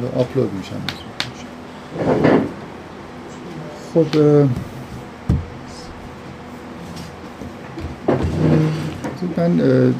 حالا 0.00 0.20
آپلود 0.20 0.50
میشن 0.54 0.76
خب 3.94 4.06
من 9.36 9.94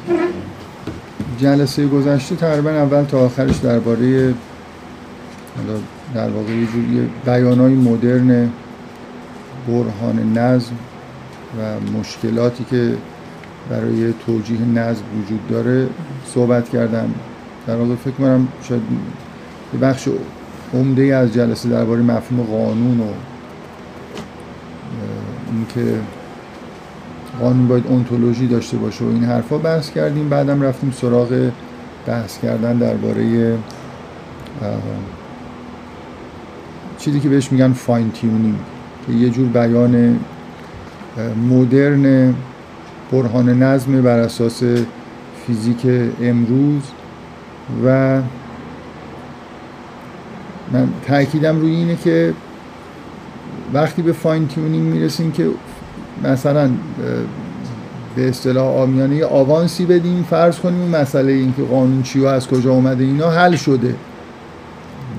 جلسه 1.39 1.87
گذشته 1.87 2.35
تقریبا 2.35 2.69
اول 2.69 3.03
تا 3.03 3.25
آخرش 3.25 3.57
درباره 3.57 4.33
در 6.15 6.29
واقع 6.29 6.51
یه 6.51 6.65
جوری 6.65 7.09
بیانای 7.25 7.73
مدرن 7.73 8.49
برهان 9.67 10.37
نظم 10.37 10.75
و 11.57 11.79
مشکلاتی 11.99 12.63
که 12.69 12.93
برای 13.69 14.13
توجیه 14.25 14.61
نظم 14.61 15.03
وجود 15.21 15.47
داره 15.47 15.89
صحبت 16.25 16.69
کردم. 16.69 17.13
در 17.67 17.75
واقع 17.75 17.95
فکر 17.95 18.13
کنم 18.13 18.47
شاید 18.63 18.81
یه 19.73 19.79
بخش 19.79 20.07
عمده 20.73 21.15
از 21.15 21.33
جلسه 21.33 21.69
درباره 21.69 22.01
مفهوم 22.01 22.43
قانون 22.43 22.99
و 22.99 23.03
اینکه 25.53 25.99
قانون 27.39 27.67
باید 27.67 27.87
اونتولوژی 27.87 28.47
داشته 28.47 28.77
باشه 28.77 29.05
و 29.05 29.07
این 29.07 29.23
حرفا 29.23 29.57
بحث 29.57 29.91
کردیم. 29.91 30.29
بعدم 30.29 30.61
رفتیم 30.61 30.91
سراغ 30.91 31.51
بحث 32.07 32.39
کردن 32.39 32.77
درباره 32.77 33.57
چیزی 36.97 37.19
که 37.19 37.29
بهش 37.29 37.51
میگن 37.51 37.73
فاین 37.73 38.11
تیونینگ 38.11 38.55
که 39.07 39.13
یه 39.13 39.29
جور 39.29 39.47
بیان 39.47 40.19
مدرن 41.49 42.33
برهان 43.11 43.63
نظم 43.63 44.01
بر 44.01 44.19
اساس 44.19 44.63
فیزیک 45.47 46.11
امروز 46.21 46.81
و 47.85 48.19
من 50.73 50.87
تاکیدم 51.07 51.59
روی 51.59 51.75
اینه 51.75 51.95
که 52.03 52.33
وقتی 53.73 54.01
به 54.01 54.11
fine 54.11 54.47
tuning 54.47 54.93
می‌رسیم 54.93 55.31
که 55.31 55.47
مثلا 56.23 56.69
به 58.15 58.29
اصطلاح 58.29 58.81
عامیانه 58.81 59.25
آوانسی 59.25 59.85
بدیم 59.85 60.25
فرض 60.29 60.59
کنیم 60.59 60.89
مسئله 60.89 61.31
اینکه 61.31 61.63
قانون 61.63 62.03
چی 62.03 62.19
و 62.19 62.25
از 62.25 62.47
کجا 62.47 62.71
اومده 62.71 63.03
اینا 63.03 63.29
حل 63.29 63.55
شده. 63.55 63.95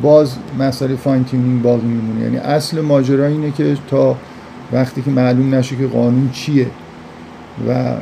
باز 0.02 0.36
مسئله 0.58 0.96
fine 0.96 1.24
tuning 1.24 1.62
باقی 1.62 1.86
میمونه. 1.86 2.20
یعنی 2.20 2.36
اصل 2.36 2.80
ماجرا 2.80 3.26
اینه 3.26 3.50
که 3.50 3.76
تا 3.88 4.16
وقتی 4.72 5.02
که 5.02 5.10
معلوم 5.10 5.54
نشه 5.54 5.76
که 5.76 5.86
قانون 5.86 6.30
چیه 6.32 6.66
و 7.68 7.94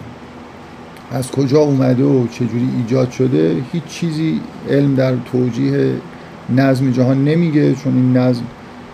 از 1.11 1.31
کجا 1.31 1.61
اومده 1.61 2.05
و 2.05 2.27
چجوری 2.27 2.69
ایجاد 2.77 3.11
شده 3.11 3.57
هیچ 3.73 3.85
چیزی 3.85 4.41
علم 4.71 4.95
در 4.95 5.15
توجیه 5.33 5.95
نظم 6.57 6.91
جهان 6.91 7.25
نمیگه 7.25 7.75
چون 7.75 7.95
این 7.95 8.17
نظم 8.17 8.43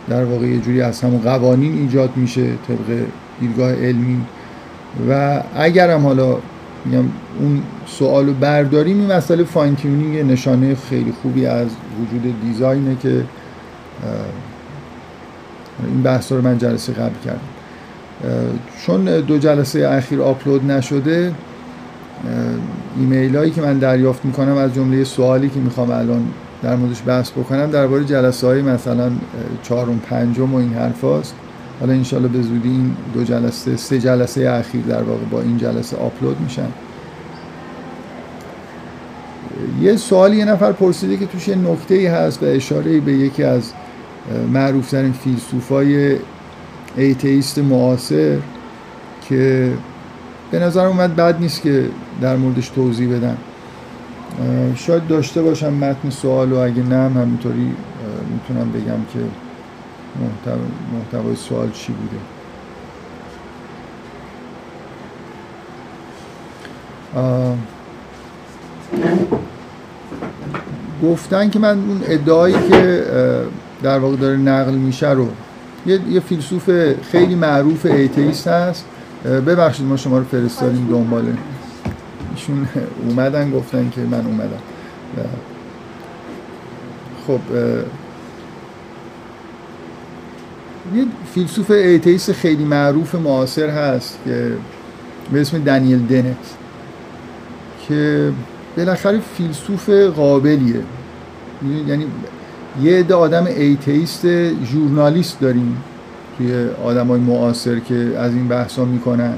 در 0.09 0.25
واقع 0.25 0.47
یه 0.47 0.61
جوری 0.61 0.81
از 0.81 1.01
همون 1.01 1.21
قوانین 1.21 1.79
ایجاد 1.79 2.17
میشه 2.17 2.47
طبق 2.69 3.07
دیدگاه 3.41 3.73
علمی. 3.73 4.21
و 5.11 5.43
اگرم 5.57 6.07
حالا 6.07 6.37
میگم 6.85 7.05
اون 7.41 7.63
سوالو 7.87 8.33
برداریم 8.33 9.01
این 9.01 9.13
مسئله 9.13 9.45
فاین 9.45 9.77
تیونینگ 9.77 10.33
نشانه 10.33 10.75
خیلی 10.75 11.13
خوبی 11.23 11.47
از 11.47 11.69
وجود 12.01 12.35
دیزاینه 12.43 12.97
که 13.03 13.25
این 15.89 16.03
بحث 16.03 16.33
رو 16.33 16.43
من 16.43 16.59
جلسه 16.59 16.93
قبل 16.93 17.15
کردم. 17.25 17.41
چون 18.87 19.05
دو 19.05 19.39
جلسه 19.39 19.89
اخیر 19.89 20.23
آپلود 20.23 20.71
نشده 20.71 21.33
ایمیل 22.99 23.37
هایی 23.37 23.51
که 23.51 23.61
من 23.63 23.79
دریافت 23.79 24.25
می‌کنم 24.25 24.57
از 24.57 24.75
جمله 24.75 25.05
سوالی 25.05 25.49
که 25.49 25.61
می‌خوام 25.61 25.91
الان 25.91 26.27
در 26.65 26.77
موردش 26.77 27.03
بحث 27.07 27.31
بکنم 27.31 27.71
درباره 27.71 28.05
جلسه 28.05 28.47
های 28.47 28.63
مثلا 28.63 29.11
چهارم 29.63 29.99
پنجم 29.99 30.55
و 30.55 30.57
این 30.57 30.75
حرف 30.75 31.05
هست. 31.05 31.35
حالا 31.81 31.93
انشالله 31.93 32.29
به 32.29 32.43
زودی 32.43 32.69
این 32.69 32.97
دو 33.15 33.25
جلسه 33.25 33.77
سه 33.77 33.99
جلسه 33.99 34.51
اخیر 34.51 34.83
در 34.83 35.03
واقع 35.03 35.25
با 35.25 35.41
این 35.41 35.59
جلسه 35.59 35.97
آپلود 35.97 36.41
میشن 36.41 36.69
یه 39.81 39.97
سوالی 39.97 40.37
یه 40.37 40.45
نفر 40.45 40.73
پرسیده 40.73 41.17
که 41.17 41.27
توش 41.27 41.49
یه 41.49 41.55
نکته 41.57 41.95
ای 41.95 42.07
هست 42.07 42.43
و 42.43 42.47
اشاره 42.47 43.01
به 43.01 43.13
یکی 43.13 43.43
از 43.43 43.73
معروف 44.53 44.91
ترین 44.91 45.13
فیلسوفای 45.13 46.17
ایتیست 46.97 47.59
معاصر 47.59 48.37
که 49.29 49.73
به 50.51 50.59
نظر 50.59 50.87
اومد 50.87 51.17
بد 51.17 51.41
نیست 51.41 51.63
که 51.63 51.89
در 52.21 52.37
موردش 52.37 52.69
توضیح 52.69 53.17
بدم 53.17 53.37
شاید 54.77 55.07
داشته 55.07 55.43
باشم 55.43 55.73
متن 55.75 56.11
سوال 56.11 56.53
و 56.53 56.57
اگه 56.57 56.83
نه 56.83 56.97
همینطوری 56.97 57.75
می‌تونم 58.31 58.73
بگم 58.73 59.05
که 59.13 59.19
محتوای 60.93 61.37
سوال 61.37 61.71
چی 61.71 61.93
بوده. 61.93 62.17
گفتن 71.03 71.51
که 71.51 71.59
من 71.59 71.79
اون 71.79 72.01
ادعایی 72.05 72.57
که 72.71 73.05
در 73.83 73.99
واقع 73.99 74.17
داره 74.17 74.37
نقل 74.37 74.75
میشه 74.75 75.11
رو 75.11 75.29
یه, 75.87 76.01
یه 76.11 76.21
فیلسوف 76.21 76.71
خیلی 77.11 77.35
معروف 77.35 77.87
atheist 77.87 78.49
هست. 78.49 78.85
ببخشید 79.25 79.87
ما 79.87 79.97
شما 79.97 80.19
رو 80.19 80.25
فرستادیم 80.25 80.87
دنباله 80.91 81.35
ایشون 82.35 82.69
اومدن 83.09 83.51
گفتن 83.51 83.91
که 83.95 84.01
من 84.01 84.27
اومدم. 84.27 84.61
خب 87.27 87.41
یه 90.95 91.05
فیلسوف 91.35 91.71
atheist 91.71 92.33
خیلی 92.33 92.65
معروف 92.65 93.15
معاصر 93.15 93.71
هست 93.71 94.19
که 94.25 94.53
به 95.33 95.41
اسم 95.41 95.59
دنیل 95.59 96.07
دنت 96.07 96.37
که 97.89 98.33
بالاخره 98.77 99.21
فیلسوف 99.37 99.91
قابلیه. 99.91 100.81
یعنی 101.89 102.07
یه 102.83 102.99
عده 102.99 103.15
آدم 103.15 103.47
atheist 103.47 104.27
ژورنالیست 104.65 105.41
داریم 105.41 105.83
توی 106.39 106.69
آدم 106.85 107.07
های 107.07 107.21
معاصر 107.21 107.79
که 107.79 107.95
از 108.19 108.33
این 108.33 108.49
بحثا 108.49 108.85
می‌کنن. 108.85 109.35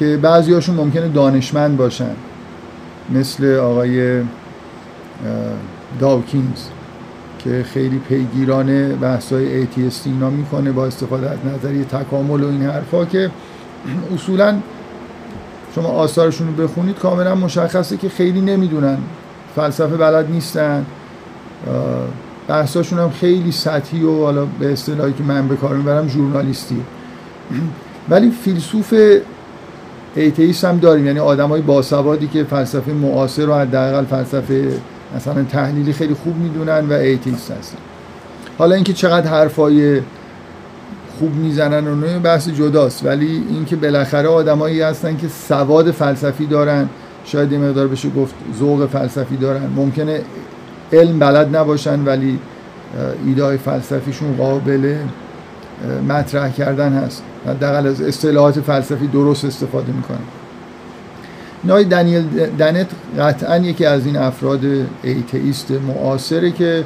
که 0.00 0.16
بعضی 0.22 0.52
هاشون 0.52 0.74
ممکنه 0.74 1.08
دانشمند 1.08 1.76
باشن. 1.76 2.10
مثل 3.10 3.56
آقای 3.56 4.22
داوکینز 6.00 6.60
که 7.38 7.64
خیلی 7.74 7.98
پیگیرانه 7.98 8.88
بحثای 8.88 9.56
atheist 9.56 10.06
اینا 10.06 10.30
می‌کنه 10.30 10.72
با 10.72 10.86
استفاده 10.86 11.30
از 11.30 11.38
نظریه 11.54 11.84
تکامل 11.84 12.42
و 12.44 12.48
این 12.48 12.62
حرفا 12.62 13.04
که 13.04 13.30
اصولا 14.14 14.56
شما 15.74 15.88
آثارشون 15.88 16.46
رو 16.46 16.64
بخونید 16.64 16.98
کاملا 16.98 17.34
مشخصه 17.34 17.96
که 17.96 18.08
خیلی 18.08 18.40
نمی‌دونن. 18.40 18.98
فلسفه 19.56 19.96
بلد 19.96 20.30
نیستن. 20.30 20.86
بحثاشون 22.48 22.98
هم 22.98 23.10
خیلی 23.10 23.52
سطحی 23.52 24.02
و 24.02 24.24
حالا 24.24 24.44
به 24.44 24.72
اصطلاحی 24.72 25.12
که 25.12 25.22
من 25.22 25.48
به 25.48 25.56
کار 25.56 25.76
می‌برم 25.76 26.08
ژورنالیستی. 26.08 26.80
ولی 28.10 28.30
فیلسوف 28.30 28.94
atheist 30.14 30.64
هم 30.64 30.78
داریم. 30.78 31.06
یعنی 31.06 31.18
آدمای 31.18 31.62
باسوادی 31.62 32.26
که 32.26 32.44
فلسفه 32.44 32.92
معاصر 32.92 33.44
رو 33.44 33.54
حداقل 33.54 34.04
فلسفه 34.04 34.68
مثلا 35.16 35.42
تحلیلی 35.42 35.92
خیلی 35.92 36.14
خوب 36.14 36.36
می‌دونن 36.36 36.88
و 36.88 36.92
atheist 36.92 37.50
هستن. 37.50 37.78
حالا 38.58 38.74
اینکه 38.74 38.92
چقدر 38.92 39.26
حرفای 39.30 40.00
خوب 41.18 41.34
می‌زنن 41.34 41.88
و 41.88 42.20
بحث 42.20 42.48
جداست 42.48 43.06
ولی 43.06 43.44
اینکه 43.50 43.76
بالاخره 43.76 44.28
آدمایی 44.28 44.80
هستن 44.80 45.16
که 45.16 45.28
سواد 45.28 45.90
فلسفی 45.90 46.46
دارن. 46.46 46.88
شاید 47.24 47.52
یه 47.52 47.58
مقدار 47.58 47.88
بشه 47.88 48.10
گفت 48.10 48.34
ذوق 48.58 48.86
فلسفی 48.86 49.36
دارن. 49.36 49.70
ممکنه 49.76 50.20
علم 50.92 51.18
بلد 51.18 51.56
نباشن 51.56 52.04
ولی 52.04 52.38
ایده 53.26 53.56
فلسفیشون 53.56 54.36
قابل 54.36 54.94
مطرح 56.08 56.50
کردن 56.50 56.92
هست. 56.92 57.22
حداقل 57.46 57.86
از 57.86 58.00
اصطلاحات 58.00 58.60
فلسفی 58.60 59.06
درست 59.06 59.44
استفاده 59.44 59.92
می‌کنن. 59.92 60.18
نای 61.64 61.84
دنیل 61.84 62.22
دنت 62.58 62.86
قطعا 63.18 63.56
یکی 63.56 63.84
از 63.84 64.06
این 64.06 64.16
افراد 64.16 64.60
ایتئیست 65.02 65.70
معاصره 65.70 66.50
که 66.50 66.84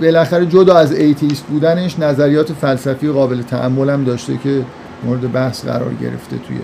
بالاخره 0.00 0.46
جدا 0.46 0.76
از 0.76 0.92
ایتیست 0.92 1.44
بودنش 1.44 1.98
نظریات 1.98 2.52
فلسفی 2.52 3.08
قابل 3.08 3.42
تعمل 3.42 3.90
هم 3.90 4.04
داشته 4.04 4.36
که 4.36 4.64
مورد 5.04 5.32
بحث 5.32 5.64
قرار 5.64 5.94
گرفته 5.94 6.38
توی 6.38 6.58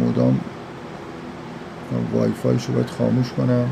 مدام 0.00 0.40
وای 2.12 2.30
فای 2.42 2.56
رو 2.68 2.74
باید 2.74 2.90
خاموش 2.98 3.32
کنم. 3.36 3.66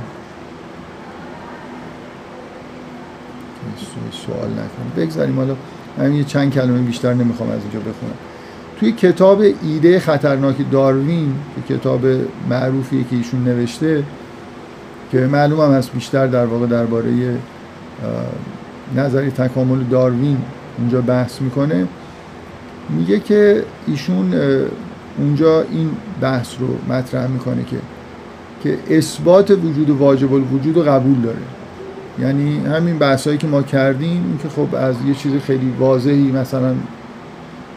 سوال 4.13 4.51
نکنم. 4.51 4.93
بگذاریم. 4.97 5.37
حالا 5.37 5.57
من 5.99 6.15
یه 6.15 6.25
چند 6.25 6.53
کلمه 6.53 6.79
بیشتر 6.79 7.15
نمی‌خوام 7.15 7.51
از 7.51 7.61
اینجا 7.63 7.79
بخونم. 7.79 8.15
توی 8.81 8.93
کتاب 8.93 9.43
ایده 9.63 10.01
خطرناک 10.01 10.57
داروین 10.71 11.35
که 11.69 11.75
کتاب 11.75 12.01
معروفیه 12.51 13.05
که 13.11 13.17
ایشون 13.17 13.45
نوشته 13.45 14.05
که 15.13 15.19
معلوم 15.19 15.61
هم 15.61 15.73
هست 15.73 15.93
بیشتر 15.93 16.27
در 16.27 16.47
واقع 16.47 16.67
درباره 16.67 17.11
نظری 18.97 19.31
تکامل 19.31 19.85
داروین 19.91 20.37
اونجا 20.79 21.01
بحث 21.01 21.41
می‌کنه 21.43 21.87
میگه 22.89 23.21
که 23.21 23.65
ایشون 23.87 24.35
اونجا 25.19 25.63
این 25.71 25.91
بحث 26.21 26.55
رو 26.61 26.95
مطرح 26.95 27.27
می‌کنه 27.27 27.65
که 27.65 27.77
که 28.63 28.97
اثبات 28.97 29.51
وجود 29.51 29.91
واجب 29.91 30.33
الوجود 30.33 30.77
رو 30.77 30.83
قبول 30.83 31.21
داره. 31.21 31.39
یعنی 32.21 32.59
همین 32.59 32.99
بحثایی 32.99 33.39
که 33.39 33.47
ما 33.47 33.63
کردیم 33.63 34.39
که 34.43 34.49
خب 34.49 34.75
از 34.75 34.95
یه 35.07 35.15
چیز 35.15 35.33
خیلی 35.47 35.73
واضحی 35.79 36.33
مثلا 36.33 36.75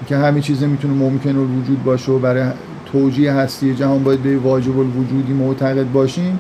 که 0.07 0.17
همه 0.17 0.41
چیز 0.41 0.63
می‌تونه 0.63 0.93
ممکن 0.93 1.29
الوجود 1.29 1.83
باشه 1.83 2.11
و 2.11 2.19
برای 2.19 2.43
توجیه 2.91 3.33
هستی 3.33 3.75
جهان 3.75 4.03
باید 4.03 4.23
به 4.23 4.37
واجب 4.37 4.79
الوجودی 4.79 5.33
معتقد 5.33 5.91
باشیم. 5.91 6.39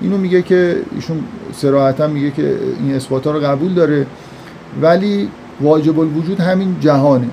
اینو 0.00 0.18
میگه 0.18 0.42
که 0.42 0.76
ایشون 0.94 1.20
سراحتا 1.52 2.06
میگه 2.06 2.30
که 2.30 2.58
این 2.78 2.94
اثبات 2.94 3.26
ها 3.26 3.32
رو 3.32 3.40
قبول 3.40 3.74
داره. 3.74 4.06
ولی 4.82 5.28
واجب 5.60 6.00
الوجود 6.00 6.40
همین 6.40 6.76
جهانه. 6.80 7.28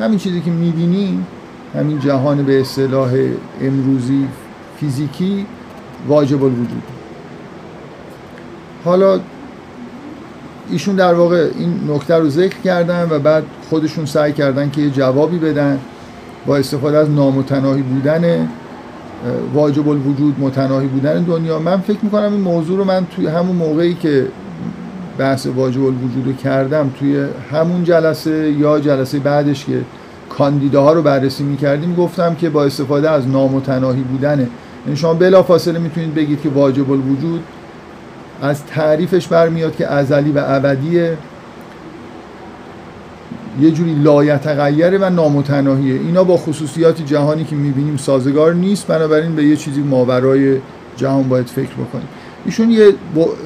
همین 0.00 0.18
چیزی 0.18 0.40
که 0.40 0.50
می‌بینیم 0.50 1.26
همین 1.74 1.98
جهان 1.98 2.42
به 2.42 2.60
اصطلاح 2.60 3.10
امروزی 3.60 4.26
فیزیکی 4.80 5.46
واجب 6.08 6.44
الوجود. 6.44 6.82
حالا 8.84 9.20
ایشون 10.72 10.96
در 10.96 11.14
واقع 11.14 11.48
این 11.58 11.80
نکته 11.88 12.14
رو 12.14 12.28
ذکر 12.28 12.56
کردن 12.64 13.08
و 13.10 13.18
بعد 13.18 13.44
خودشون 13.70 14.06
سعی 14.06 14.32
کردن 14.32 14.70
که 14.70 14.80
یه 14.80 14.90
جوابی 14.90 15.38
بدن. 15.38 15.78
با 16.46 16.56
استفاده 16.56 16.98
از 16.98 17.10
نامتناهی 17.10 17.82
بودن 17.82 18.48
واجب 19.54 19.88
الوجود 19.88 20.40
متناهی 20.40 20.86
بودن 20.86 21.22
دنیا. 21.22 21.58
من 21.58 21.76
فکر 21.76 21.98
می‌کنم 22.02 22.32
این 22.32 22.40
موضوع 22.40 22.78
رو 22.78 22.84
من 22.84 23.06
توی 23.16 23.26
همون 23.26 23.56
موقعی 23.56 23.94
که 23.94 24.26
بحث 25.18 25.46
واجب 25.46 25.80
الوجود 25.80 26.26
رو 26.26 26.32
کردم 26.32 26.90
توی 26.98 27.24
همون 27.52 27.84
جلسه 27.84 28.52
یا 28.58 28.80
جلسه 28.80 29.18
بعدش 29.18 29.64
که 29.64 29.80
کاندیداها 30.28 30.92
رو 30.92 31.02
بررسی 31.02 31.44
می‌کردیم 31.44 31.94
گفتم 31.94 32.34
که 32.34 32.50
با 32.50 32.64
استفاده 32.64 33.10
از 33.10 33.28
نامتناهی 33.28 34.02
بودن. 34.02 34.48
یعنی 34.86 34.96
شما 34.96 35.14
بلا 35.14 35.42
فاصله 35.42 35.78
می‌تونید 35.78 36.14
بگید 36.14 36.40
که 36.42 36.48
واجب 36.48 36.90
الوجود 36.90 37.40
از 38.42 38.66
تعریفش 38.66 39.26
برمیاد 39.26 39.76
که 39.76 39.86
ازلی 39.86 40.32
و 40.32 40.42
ابدیه. 40.46 41.16
یه 43.60 43.70
جوری 43.70 43.94
لایتغیره 43.94 44.98
و 44.98 45.10
نامتناهیه. 45.10 45.94
اینا 45.94 46.24
با 46.24 46.36
خصوصیات 46.36 47.06
جهانی 47.06 47.44
که 47.44 47.56
می‌بینیم 47.56 47.96
سازگار 47.96 48.54
نیست 48.54 48.86
بنابراین 48.86 49.34
به 49.36 49.44
یه 49.44 49.56
چیزی 49.56 49.80
ماورای 49.80 50.56
جهان 50.96 51.28
باید 51.28 51.46
فکر 51.46 51.72
بکنیم. 51.72 52.08
ایشون 52.44 52.70
یه 52.70 52.92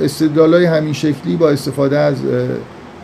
استدلالای 0.02 0.64
همین 0.64 0.93
شکلی 0.93 1.37
با 1.37 1.50
استفاده 1.50 1.99
از 1.99 2.17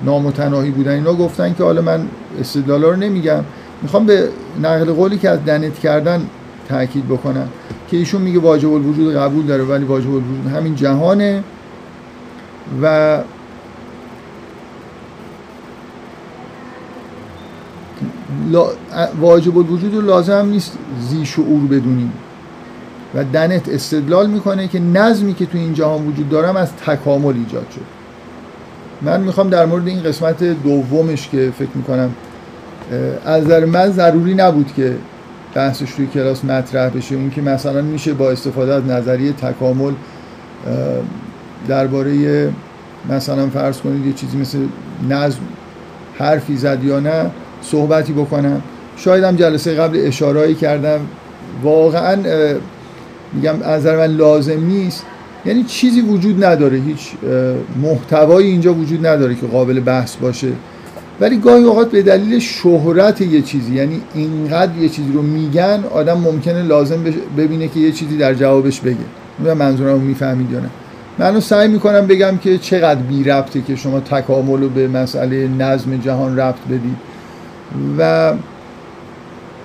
نامتناهی 0.02 0.70
بودن. 0.70 0.92
اینا 0.92 1.14
گفتن 1.14 1.54
که 1.54 1.64
حالا 1.64 1.82
من 1.82 2.00
استدلالا 2.40 2.88
رو 2.90 2.96
نمیگم. 2.96 3.44
می‌خوام 3.82 4.06
به 4.06 4.28
نقل 4.62 4.92
قولی 4.92 5.18
که 5.18 5.28
از 5.28 5.44
دنت 5.44 5.78
کردن 5.78 6.22
تاکید 6.68 7.08
بکنم 7.08 7.48
که 7.90 7.96
ایشون 7.96 8.22
میگه 8.22 8.38
واجب 8.38 8.72
الوجود 8.72 9.14
قبول 9.14 9.46
داره 9.46 9.64
ولی 9.64 9.84
واجب 9.84 10.10
الوجود 10.10 10.46
همین 10.54 10.74
جهانه. 10.74 11.42
و 12.82 13.18
واجب 19.20 19.58
الوجود 19.58 19.94
رو 19.94 20.00
لازم 20.00 20.46
نیست 20.46 20.78
زی 21.00 21.26
شعور 21.26 21.60
بدونیم. 21.66 22.12
و 23.14 23.24
دنت 23.24 23.68
استدلال 23.68 24.30
می‌کنه 24.30 24.68
که 24.68 24.80
نظمی 24.80 25.34
که 25.34 25.46
تو 25.46 25.58
این 25.58 25.74
جهان 25.74 26.06
وجود 26.06 26.28
دارم 26.28 26.56
از 26.56 26.72
تکامل 26.86 27.34
ایجاد 27.34 27.66
شد. 27.74 27.80
من 29.02 29.20
می‌خوام 29.20 29.48
در 29.48 29.66
مورد 29.66 29.88
این 29.88 30.02
قسمت 30.02 30.44
دومش 30.44 31.28
که 31.28 31.52
فکر 31.58 31.70
می‌کنم 31.74 32.14
از 33.24 33.44
نظر 33.44 33.64
من 33.64 33.90
ضروری 33.90 34.34
نبود 34.34 34.72
که 34.76 34.96
بحثش 35.54 35.92
توی 35.92 36.06
کلاس 36.06 36.44
مطرح 36.44 36.90
بشه. 36.90 37.14
اون 37.14 37.30
که 37.30 37.42
مثلا 37.42 37.82
میشه 37.82 38.14
با 38.14 38.30
استفاده 38.30 38.74
از 38.74 38.84
نظریه 38.86 39.32
تکامل 39.32 39.92
درباره 41.68 42.48
مثلا 43.10 43.46
فرض 43.46 43.78
کنید 43.78 44.06
یه 44.06 44.12
چیزی 44.12 44.36
مثل 44.36 44.58
نظم 45.08 45.38
حرفی 46.18 46.56
زد 46.56 46.84
یا 46.84 47.00
نه 47.00 47.30
صحبتی 47.62 48.12
بکنم. 48.12 48.62
شاید 48.96 49.24
هم 49.24 49.36
جلسه 49.36 49.74
قبل 49.74 50.00
اشارهایی 50.04 50.54
کردم. 50.54 51.00
واقعا 51.62 52.16
میگم 53.32 53.62
از 53.62 53.86
من 53.86 54.06
لازم 54.06 54.66
نیست. 54.66 55.04
یعنی 55.46 55.64
چیزی 55.64 56.00
وجود 56.00 56.44
نداره. 56.44 56.78
هیچ 56.78 57.10
محتوایی 57.82 58.50
اینجا 58.50 58.74
وجود 58.74 59.06
نداره 59.06 59.34
که 59.34 59.46
قابل 59.46 59.80
بحث 59.80 60.16
باشه. 60.16 60.48
ولی 61.20 61.36
گاهی 61.36 61.64
اوقات 61.64 61.90
به 61.90 62.02
دلیل 62.02 62.38
شهرت 62.38 63.20
یه 63.20 63.42
چیزی 63.42 63.74
یعنی 63.74 64.00
اینقدر 64.14 64.76
یه 64.76 64.88
چیزی 64.88 65.12
رو 65.12 65.22
میگن 65.22 65.84
آدم 65.90 66.18
ممکنه 66.18 66.62
لازم 66.62 67.04
ببینه 67.36 67.68
که 67.68 67.80
یه 67.80 67.92
چیزی 67.92 68.16
در 68.16 68.34
جوابش 68.34 68.80
بگه. 68.80 68.96
من 69.38 69.52
منظورم 69.52 69.92
رو 69.92 70.00
می‌فهمید 70.00 70.50
یا 70.50 70.60
نه. 70.60 70.70
من 71.20 71.40
سعی 71.40 71.68
می‌کنم 71.68 72.06
بگم 72.06 72.36
که 72.36 72.58
چقدر 72.58 73.00
بی 73.00 73.24
ربطه 73.24 73.62
که 73.62 73.76
شما 73.76 74.00
تکامل 74.00 74.60
رو 74.60 74.68
به 74.68 74.88
مسئله 74.88 75.48
نظم 75.48 75.96
جهان 75.96 76.38
ربط 76.38 76.60
بدید. 76.68 76.96
و 77.98 78.32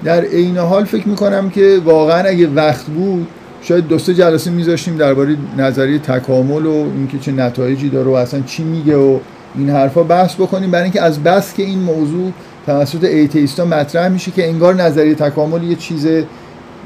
در 0.03 0.21
عین 0.21 0.57
حال 0.57 0.85
فکر 0.85 1.07
می‌کنم 1.07 1.49
که 1.49 1.81
واقعا 1.85 2.23
اگه 2.23 2.47
وقت 2.47 2.85
بود 2.85 3.27
شاید 3.61 3.87
دو 3.87 3.97
سه 3.99 4.13
جلسه 4.13 4.51
میذاشتیم 4.51 4.97
درباره 4.97 5.37
نظریه 5.57 5.99
تکامل 5.99 6.65
و 6.65 6.73
اینکه 6.73 7.19
چه 7.19 7.31
نتایجی 7.31 7.89
داره 7.89 8.07
و 8.07 8.13
اصلا 8.13 8.41
چی 8.41 8.63
میگه 8.63 8.95
و 8.95 9.19
این 9.55 9.69
حرفا 9.69 10.03
بحث 10.03 10.35
بکنیم. 10.35 10.71
برای 10.71 10.83
اینکه 10.83 11.01
از 11.01 11.23
بس 11.23 11.53
که 11.53 11.63
این 11.63 11.79
موضوع 11.79 12.31
توسط 12.65 13.03
atheist 13.03 13.57
ا 13.58 13.65
مطرح 13.65 14.07
میشه 14.07 14.31
که 14.31 14.47
انگار 14.47 14.75
نظریه 14.75 15.15
تکامل 15.15 15.63
یه 15.63 15.75
چیز 15.75 16.07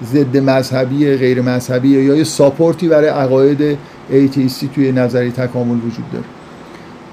ضد 0.05 0.37
مذهبی 0.37 1.15
غیر 1.15 1.41
مذهبی 1.41 1.89
یا 1.89 2.15
یه 2.15 2.23
support 2.23 2.79
ی 2.79 2.87
برای 2.87 3.07
عقاید 3.07 3.77
atheist 4.09 4.62
ی 4.62 4.69
توی 4.75 4.91
نظریه 4.91 5.31
تکامل 5.31 5.77
وجود 5.77 6.11
داره. 6.13 6.25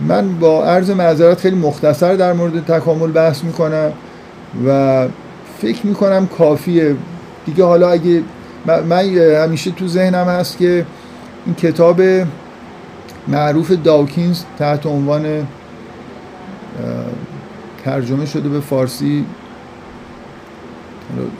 من 0.00 0.38
با 0.38 0.64
عرض 0.64 0.90
معذرت 0.90 1.38
خیلی 1.38 1.56
مختصر 1.56 2.14
در 2.14 2.32
مورد 2.32 2.64
تکامل 2.64 3.10
بحث 3.10 3.44
می‌کنم 3.44 3.92
و 4.66 5.08
فکر 5.58 5.86
می‌کنم 5.86 6.26
کافیه. 6.26 6.96
دیگه 7.46 7.64
حالا 7.64 7.90
اگه 7.90 8.22
من 8.66 9.02
همیشه 9.44 9.70
تو 9.70 9.88
ذهنم 9.88 10.26
هست 10.26 10.58
که 10.58 10.86
این 11.46 11.54
کتاب 11.54 12.02
معروف 13.28 13.72
داوکینز 13.84 14.42
تحت 14.58 14.86
عنوان 14.86 15.46
ترجمه 17.84 18.26
شده 18.26 18.48
به 18.48 18.60
فارسی 18.60 19.24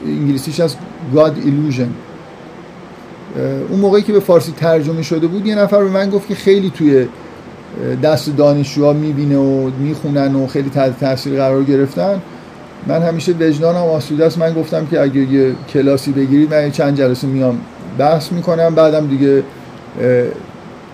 انگلیسیش 0.05 0.59
از 0.59 0.75
God 1.15 1.31
Illusion. 1.45 1.91
اون 3.69 3.79
موقعی 3.79 4.01
که 4.01 4.13
به 4.13 4.19
فارسی 4.19 4.51
ترجمه 4.51 5.01
شده 5.01 5.27
بود 5.27 5.45
یه 5.45 5.55
نفر 5.55 5.83
به 5.83 5.89
من 5.89 6.09
گفت 6.09 6.27
که 6.27 6.35
خیلی 6.35 6.69
توی 6.69 7.07
دست 8.03 8.37
دانشجوها 8.37 8.93
می‌بینه 8.93 9.37
و 9.37 9.71
می‌خونن 9.79 10.35
و 10.35 10.47
خیلی 10.47 10.69
تحت 10.69 10.99
تاثیر 10.99 11.35
قرار 11.35 11.63
گرفتن. 11.63 12.21
من 12.87 13.01
همیشه 13.01 13.31
وجدانم 13.31 13.77
آسوده 13.77 14.25
است. 14.25 14.37
من 14.37 14.53
گفتم 14.53 14.85
که 14.85 15.01
اگه 15.01 15.21
یه 15.21 15.55
کلاسی 15.73 16.11
بگیرید 16.11 16.53
من 16.53 16.71
چند 16.71 16.97
جلسه 16.97 17.27
میام 17.27 17.59
بحث 17.97 18.31
می‌کنم. 18.31 18.75
بعدم 18.75 19.07
دیگه 19.07 19.43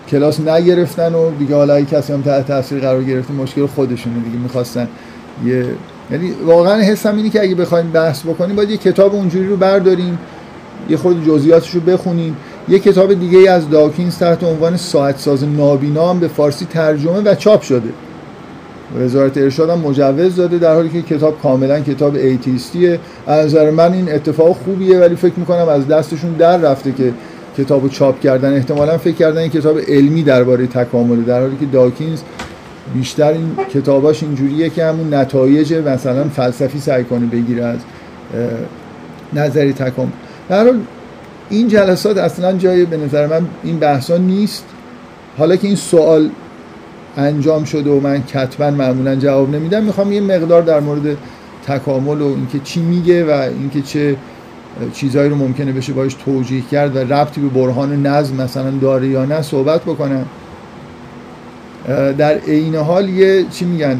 کلاس 0.08 0.40
نگرفتن 0.40 1.14
و 1.14 1.30
دیگه 1.38 1.54
حالا 1.54 1.80
کسی 1.80 2.12
هم 2.12 2.22
تحت 2.22 2.46
تاثیر 2.46 2.80
قرار 2.80 3.04
گرفته 3.04 3.32
مشکل 3.32 3.66
خودشونه. 3.66 4.18
دیگه 4.18 4.36
می‌خواستن 4.36 4.88
یه 5.44 5.66
یعنی 6.10 6.30
واقعا 6.46 6.80
حسم 6.80 7.16
اینه 7.16 7.30
که 7.30 7.42
اگه 7.42 7.54
بخوایم 7.54 7.90
بحث 7.90 8.22
بکنیم 8.22 8.56
باید 8.56 8.70
یه 8.70 8.76
کتاب 8.76 9.14
اونجوری 9.14 9.46
رو 9.46 9.56
برداریم 9.56 10.18
یه 10.88 10.96
خود 10.96 11.26
جزئیاتش 11.26 11.70
رو 11.70 11.80
بخونیم. 11.80 12.36
یه 12.68 12.78
کتاب 12.78 13.14
دیگه 13.14 13.50
از 13.50 13.70
داکینز 13.70 14.18
تحت 14.18 14.44
عنوان 14.44 14.76
ساعت 14.76 15.18
ساز 15.18 15.44
نابینا 15.44 16.10
هم 16.10 16.20
به 16.20 16.28
فارسی 16.28 16.64
ترجمه 16.64 17.20
و 17.20 17.34
چاپ 17.34 17.62
شده. 17.62 17.88
وزارت 18.98 19.38
ارشاد 19.38 19.70
هم 19.70 19.78
مجوز 19.78 20.36
داده 20.36 20.58
در 20.58 20.74
حالی 20.74 20.88
که 20.88 21.02
کتاب 21.02 21.42
کاملا 21.42 21.80
کتاب 21.80 22.14
ایتیستیه. 22.14 23.00
از 23.26 23.46
نظر 23.46 23.70
من 23.70 23.92
این 23.92 24.12
اتفاق 24.12 24.56
خوبیه 24.64 24.98
ولی 24.98 25.16
فکر 25.16 25.34
می‌کنم 25.36 25.68
از 25.68 25.88
دستشون 25.88 26.32
در 26.32 26.56
رفته 26.56 26.92
که 26.92 27.12
کتابو 27.58 27.88
چاپ 27.88 28.20
کردن. 28.20 28.54
احتمالا 28.54 28.98
فکر 28.98 29.14
کردن 29.14 29.40
این 29.40 29.50
کتاب 29.50 29.78
علمی 29.88 30.22
درباره 30.22 30.66
تکامل 30.66 31.22
در 31.22 31.40
حالی 31.40 31.56
که 31.60 31.66
داکینز 31.66 32.20
بیشتر 32.94 33.32
این 33.32 33.56
کتاباش 33.74 34.22
اینجوریه 34.22 34.70
که 34.70 34.84
همون 34.84 35.14
نتایج 35.14 35.74
مثلا 35.74 36.24
فلسفی 36.24 36.78
سعی 36.80 37.04
کنه 37.04 37.26
بگیره 37.26 37.64
از 37.64 37.78
نظری 39.32 39.72
تکامل. 39.72 40.10
در 40.48 40.66
این 41.50 41.68
جلسات 41.68 42.18
اصلا 42.18 42.52
جای 42.52 42.84
به 42.84 42.96
نظر 42.96 43.26
من 43.26 43.46
این 43.62 43.78
بحثا 43.78 44.16
نیست. 44.16 44.64
حالا 45.38 45.56
که 45.56 45.66
این 45.66 45.76
سوال 45.76 46.30
انجام 47.16 47.64
شده 47.64 47.90
و 47.90 48.00
من 48.00 48.22
کتبا 48.22 48.70
معمولا 48.70 49.16
جواب 49.16 49.54
نمیدم 49.54 49.84
می‌خوام 49.84 50.12
یه 50.12 50.20
مقدار 50.20 50.62
در 50.62 50.80
مورد 50.80 51.16
تکامل 51.66 52.20
و 52.20 52.26
اینکه 52.26 52.58
چی 52.64 52.80
میگه 52.80 53.24
و 53.24 53.30
اینکه 53.30 53.82
چه 53.82 54.16
چیزهایی 54.92 55.28
رو 55.28 55.36
ممکنه 55.36 55.72
بشه 55.72 55.92
باش 55.92 56.14
توجیه 56.14 56.62
کرد 56.70 56.96
و 56.96 56.98
ربطی 56.98 57.40
به 57.40 57.48
برهان 57.48 58.06
نظم 58.06 58.42
مثلا 58.42 58.70
داره 58.70 59.08
یا 59.08 59.24
نه 59.24 59.42
صحبت 59.42 59.82
بکنم. 59.82 60.26
در 62.18 62.38
عین 62.38 62.74
حال 62.74 63.08
یه 63.08 63.44
چی 63.50 63.64
میگن 63.64 63.98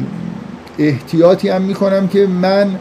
احتیاطی 0.79 1.49
هم 1.49 1.61
می‌کنم 1.61 2.07
که 2.07 2.27
من 2.27 2.75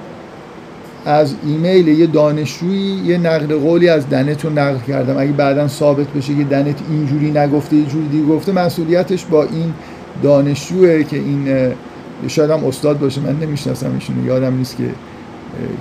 از 1.07 1.35
ایمیل 1.47 1.89
یه 1.89 2.07
دانشجویی 2.07 3.01
یه 3.05 3.19
نقل 3.19 3.59
قولی 3.59 3.89
از 3.89 4.09
دنت 4.09 4.45
رو 4.45 4.51
نقل 4.51 4.79
کردم. 4.89 5.19
اگه 5.19 5.33
بعدا 5.33 5.69
ثابت 5.69 6.07
بشه 6.07 6.35
که 6.35 6.45
دنت 6.45 6.77
اینجوری 6.91 7.31
نگفته 7.31 7.77
یه 7.77 7.85
جوری 7.87 8.09
دیگه 8.09 8.25
گفته 8.25 8.53
مسئولیتش 8.53 9.25
با 9.25 9.43
این 9.43 9.75
دانشجوه 10.23 11.03
که 11.03 11.17
این 11.17 11.73
شاید 12.29 12.51
هم 12.51 12.65
استاد 12.65 12.99
باشه 12.99 13.21
من 13.21 13.37
نمی‌شناسم 13.41 13.95
ایشونو 13.95 14.27
یادم 14.27 14.57
نیست 14.57 14.77
که 14.77 14.85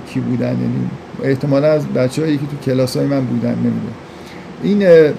کی 0.08 0.20
بودن. 0.20 0.48
یعنی 0.48 0.90
احتمالا 1.22 1.72
از 1.72 1.86
بچه 1.86 2.22
هایی 2.22 2.36
که 2.36 2.46
تو 2.46 2.70
کلاس 2.70 2.96
های 2.96 3.06
من 3.06 3.24
بودن 3.24 3.54
نمی‌دونم. 3.54 3.94
این 4.62 5.12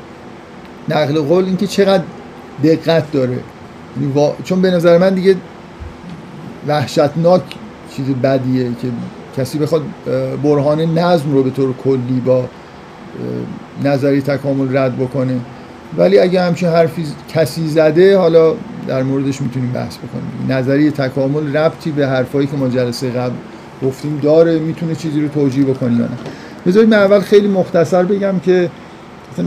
نقل 0.90 1.22
قول 1.22 1.46
این 1.46 1.58
که 1.58 1.68
چقدر 1.68 2.04
دقت 2.64 3.12
داره. 3.12 3.38
چون 4.44 4.62
به 4.62 4.72
نظر 4.72 4.98
من 4.98 5.14
دیگه 5.14 5.36
وحشتناک 6.68 7.42
چیز 7.96 8.06
بدیه 8.10 8.64
که 8.64 8.88
کسی 9.38 9.58
بخواد 9.58 9.82
برهان 10.44 10.82
نظم 10.82 11.32
رو 11.32 11.44
به 11.44 11.50
طور 11.50 11.74
کلی 11.74 12.22
با 12.26 12.46
نظری 13.84 14.22
تکامل 14.22 14.78
رد 14.78 14.98
بکنه. 14.98 15.40
ولی 15.98 16.20
اگه 16.20 16.42
همچین 16.42 16.70
حرفی 16.70 17.06
کسی 17.30 17.68
زده 17.68 18.18
حالا 18.18 18.54
در 18.88 19.04
موردش 19.04 19.42
می‌تونیم 19.42 19.72
بحث 19.72 19.98
بکنیم. 19.98 20.58
نظریه 20.58 20.92
تکامل 20.92 21.56
ربطی 21.58 21.92
به 21.92 22.08
حرفایی 22.08 22.48
که 22.48 22.58
ما 22.58 22.68
جلسه 22.68 23.10
قبل 23.10 23.34
گفتیم 23.84 24.20
داره 24.24 24.60
می‌تونه 24.60 24.96
چیزی 24.96 25.22
رو 25.22 25.28
توجیه 25.28 25.66
بکنه 25.66 25.94
یا 25.94 26.06
نه؟ 26.06 26.18
بذارید 26.68 26.90
من 26.90 26.98
اول 26.98 27.20
خیلی 27.20 27.48
مختصر 27.48 28.04
بگم 28.04 28.40
که 28.40 28.70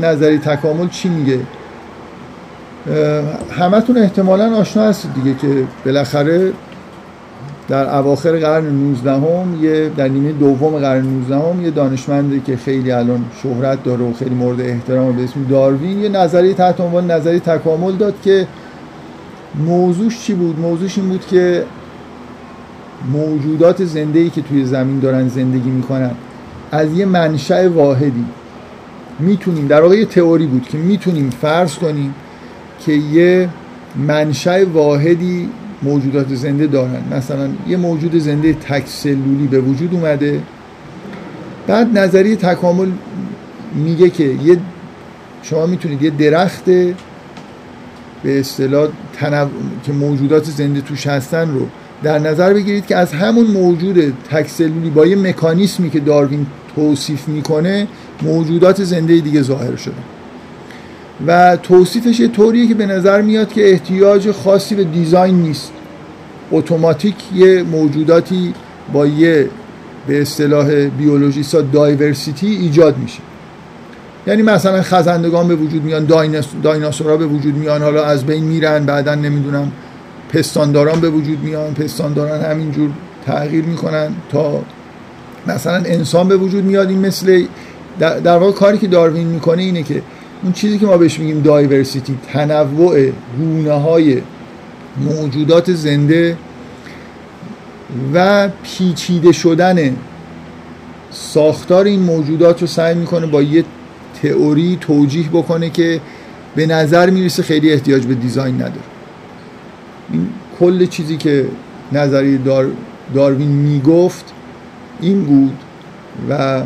نظری 0.02 0.38
تکامل 0.38 0.88
چی 0.88 1.08
میگه؟ 1.08 1.38
همتون 3.50 3.98
احتمالا 3.98 4.56
آشنا 4.56 4.82
هستید 4.82 5.14
دیگه 5.14 5.34
که 5.34 5.64
بالاخره 5.84 6.52
در 7.68 7.96
اواخر 7.96 8.38
قرن 8.38 8.64
19 8.64 9.12
هم 9.12 9.64
یه 9.64 9.90
در 9.96 10.08
نیمه 10.08 10.32
دوم 10.32 10.78
قرن 10.78 11.06
19 11.06 11.36
هم 11.36 11.64
یه 11.64 11.70
دانشمندی 11.70 12.40
که 12.40 12.56
خیلی 12.56 12.90
الان 12.90 13.24
شهرت 13.42 13.84
داره 13.84 14.04
و 14.04 14.12
خیلی 14.12 14.34
مورد 14.34 14.60
احترام 14.60 15.16
به 15.16 15.24
اسم 15.24 15.44
داروین 15.50 15.98
یه 15.98 16.08
نظریه 16.08 16.54
تحت 16.54 16.80
عنوان 16.80 17.10
نظریه 17.10 17.40
تکامل 17.40 17.92
داد 17.92 18.14
که 18.24 18.46
موضوعش 19.66 20.20
چی 20.20 20.34
بود؟ 20.34 20.58
موضوعش 20.58 20.98
این 20.98 21.08
بود 21.08 21.26
که 21.26 21.64
موجودات 23.12 23.84
زنده 23.84 24.30
که 24.30 24.42
توی 24.42 24.64
زمین 24.64 24.98
دارن 24.98 25.28
زندگی 25.28 25.70
می‌کنن 25.70 26.10
از 26.70 26.92
یه 26.92 27.06
منشأ 27.06 27.68
واحدی 27.68 28.24
می‌تونیم 29.18 29.66
در 29.66 29.80
واقع 29.80 29.96
یه 29.96 30.04
تئوری 30.04 30.46
بود 30.46 30.68
که 30.68 30.78
می‌تونیم 30.78 31.30
فرض 31.30 31.74
کنیم 31.74 32.14
که 32.86 32.92
یه 32.92 33.48
منشأ 33.96 34.64
واحدی 34.64 35.48
موجودات 35.82 36.34
زنده 36.34 36.66
دارن. 36.66 37.02
مثلا 37.12 37.48
یه 37.68 37.76
موجود 37.76 38.18
زنده 38.18 38.52
تک 38.52 38.82
سلولی 38.86 39.46
به 39.46 39.60
وجود 39.60 39.94
اومده. 39.94 40.40
بعد 41.66 41.98
نظریه 41.98 42.36
تکامل 42.36 42.88
میگه 43.74 44.10
که 44.10 44.24
یه 44.24 44.58
شما 45.42 45.66
می‌تونید 45.66 46.02
یه 46.02 46.10
درخت 46.10 46.64
به 48.22 48.40
اصطلاح 48.40 48.88
که 49.84 49.92
موجودات 49.92 50.44
زنده 50.44 50.80
توش 50.80 51.06
هستن 51.06 51.50
رو 51.50 51.66
در 52.02 52.18
نظر 52.18 52.54
بگیرید 52.54 52.86
که 52.86 52.96
از 52.96 53.12
همون 53.12 53.46
موجود 53.46 54.14
تک 54.30 54.48
سلولی 54.48 54.90
با 54.90 55.06
یه 55.06 55.16
مکانیسمی 55.16 55.90
که 55.90 56.00
داروین 56.00 56.46
توصیف 56.74 57.28
می‌کنه 57.28 57.86
موجودات 58.22 58.84
زنده 58.84 59.20
دیگه 59.20 59.42
ظاهر 59.42 59.76
شدن 59.76 60.17
و 61.26 61.56
توصیفش 61.56 62.20
یه 62.20 62.28
طوریه 62.28 62.66
که 62.68 62.74
به 62.74 62.86
نظر 62.86 63.22
میاد 63.22 63.52
که 63.52 63.70
احتیاج 63.70 64.30
خاصی 64.30 64.74
به 64.74 64.84
دیزاین 64.84 65.34
نیست. 65.34 65.72
اتوماتیک 66.52 67.14
یه 67.34 67.62
موجوداتی 67.62 68.54
با 68.92 69.06
یه 69.06 69.50
به 70.06 70.22
اصطلاح 70.22 70.88
بیولوژیستا 70.88 71.60
دایورسیتی 71.60 72.46
ایجاد 72.46 72.98
میشه. 72.98 73.18
یعنی 74.26 74.42
مثلا 74.42 74.82
خزندگان 74.82 75.48
به 75.48 75.54
وجود 75.54 75.84
میان 75.84 76.04
دایناسورا 76.62 77.16
به 77.16 77.26
وجود 77.26 77.54
میان 77.54 77.82
حالا 77.82 78.04
از 78.04 78.24
بین 78.24 78.44
میرن 78.44 78.84
بعدا 78.84 79.14
نمی‌دونم 79.14 79.72
پستانداران 80.32 81.00
به 81.00 81.10
وجود 81.10 81.44
میان 81.44 81.74
پستانداران 81.74 82.40
همینجور 82.40 82.90
تغییر 83.26 83.64
می‌کنن 83.64 84.08
تا 84.32 84.62
مثلا 85.46 85.82
انسان 85.86 86.28
به 86.28 86.36
وجود 86.36 86.64
میاد. 86.64 86.88
این 86.88 86.98
مثل 86.98 87.44
در 87.98 88.38
واقع 88.38 88.52
کاری 88.52 88.78
که 88.78 88.86
داروین 88.86 89.26
می‌کنه 89.26 89.62
اینه 89.62 89.82
که 89.82 90.02
اون 90.42 90.52
چیزی 90.52 90.78
که 90.78 90.86
ما 90.86 90.96
بهش 90.96 91.18
میگیم 91.18 91.42
دایورسیتی 91.42 92.18
تنوع 92.32 93.10
گونه 93.38 93.72
های 93.72 94.22
موجودات 94.96 95.72
زنده 95.72 96.36
و 98.14 98.48
پیچیده 98.62 99.32
شدن 99.32 99.96
ساختار 101.10 101.84
این 101.84 102.00
موجودات 102.00 102.60
رو 102.60 102.66
سعی 102.66 102.94
می‌کنه 102.94 103.26
با 103.26 103.42
یه 103.42 103.64
تئوری 104.22 104.78
توجیه 104.80 105.28
بکنه 105.28 105.70
که 105.70 106.00
به 106.56 106.66
نظر 106.66 107.10
می‌رسه 107.10 107.42
خیلی 107.42 107.72
احتیاج 107.72 108.06
به 108.06 108.14
دیزاین 108.14 108.54
نداره. 108.54 108.72
این 110.12 110.28
کل 110.60 110.86
چیزی 110.86 111.16
که 111.16 111.46
نظری 111.92 112.38
دار 112.38 112.66
داروین 113.14 113.48
می‌گفت 113.48 114.32
این 115.00 115.24
بود 115.24 115.58
و 116.28 116.62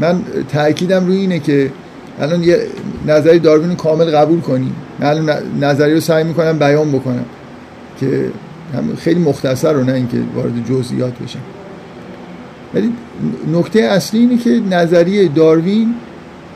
من 0.00 0.22
تاکیدم 0.48 1.06
روی 1.06 1.16
اینه 1.16 1.38
که 1.38 1.70
الان 2.20 2.44
یه 2.44 2.66
نظری 3.06 3.38
داروین 3.38 3.70
رو 3.70 3.76
کامل 3.76 4.04
قبول 4.04 4.40
کنیم 4.40 4.76
من 4.98 5.06
الان 5.06 5.30
نظری 5.60 5.94
رو 5.94 6.00
سعی 6.00 6.24
می‌کنم 6.24 6.58
بیان 6.58 6.92
بکنم 6.92 7.24
که 8.00 8.30
خیلی 8.98 9.20
مختصر 9.20 9.72
رو 9.72 9.84
نه 9.84 9.92
اینکه 9.92 10.16
وارد 10.34 10.66
جزئیات 10.68 11.12
بشم. 11.18 11.38
ولی 12.74 12.92
نکته 13.52 13.80
اصلی 13.80 14.20
اینه 14.20 14.38
که 14.38 14.60
نظریه 14.70 15.28
داروین 15.28 15.94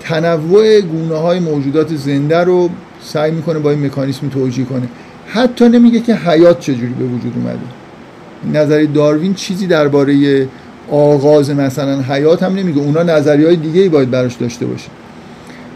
تنوع 0.00 0.81
گونه 0.81 1.14
های 1.14 1.40
موجودات 1.40 1.95
زنده 1.95 2.38
رو 2.38 2.71
سعی 3.02 3.31
می‌کنه 3.31 3.59
با 3.59 3.71
این 3.71 3.87
مکانیسم 3.87 4.29
توجیه 4.29 4.64
کنه. 4.64 4.88
حتی 5.26 5.69
نمیگه 5.69 6.00
که 6.00 6.14
حیات 6.14 6.61
چجوری 6.61 6.95
به 6.99 7.05
وجود 7.05 7.33
اومده. 7.37 8.61
نظریه 8.61 8.87
داروین 8.87 9.35
چیزی 9.35 9.67
درباره 9.67 10.47
آغاز 10.90 11.50
مثلا 11.50 12.00
حیات 12.00 12.43
هم 12.43 12.55
نمیگه. 12.55 12.81
اونا 12.81 13.02
نظریه 13.02 13.47
های 13.47 13.57
دیگه 13.57 13.81
ای 13.81 13.88
باید 13.88 14.11
براش 14.11 14.35
داشته 14.35 14.67
باشه. 14.67 14.88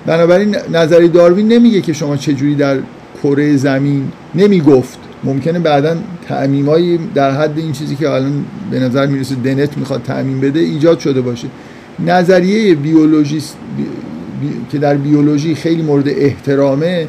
بنابراین 0.06 0.56
نظریه 0.72 1.08
داروین 1.08 1.48
نمیگه 1.48 1.80
که 1.80 1.92
شما 1.92 2.16
چجوری 2.16 2.54
در 2.54 2.78
کره 3.22 3.56
زمین 3.56 4.12
نمی‌گفت. 4.34 4.98
ممکنه 5.24 5.58
بعدا 5.58 5.96
تعمیمایی 6.28 6.98
در 7.14 7.30
حد 7.30 7.58
این 7.58 7.72
چیزی 7.72 7.96
که 7.96 8.10
الان 8.10 8.44
به 8.70 8.80
نظر 8.80 9.06
می‌رسه 9.06 9.34
دنت 9.34 9.78
می‌خواد 9.78 10.02
تعمیم 10.02 10.40
بده 10.40 10.60
ایجاد 10.60 10.98
شده 10.98 11.20
باشه. 11.20 11.48
نظریه 12.06 12.74
بیولوژیست 12.74 13.56
که 14.72 14.78
در 14.78 14.94
بیولوژی 14.94 15.54
خیلی 15.54 15.82
مورد 15.82 16.08
احترامه 16.08 17.08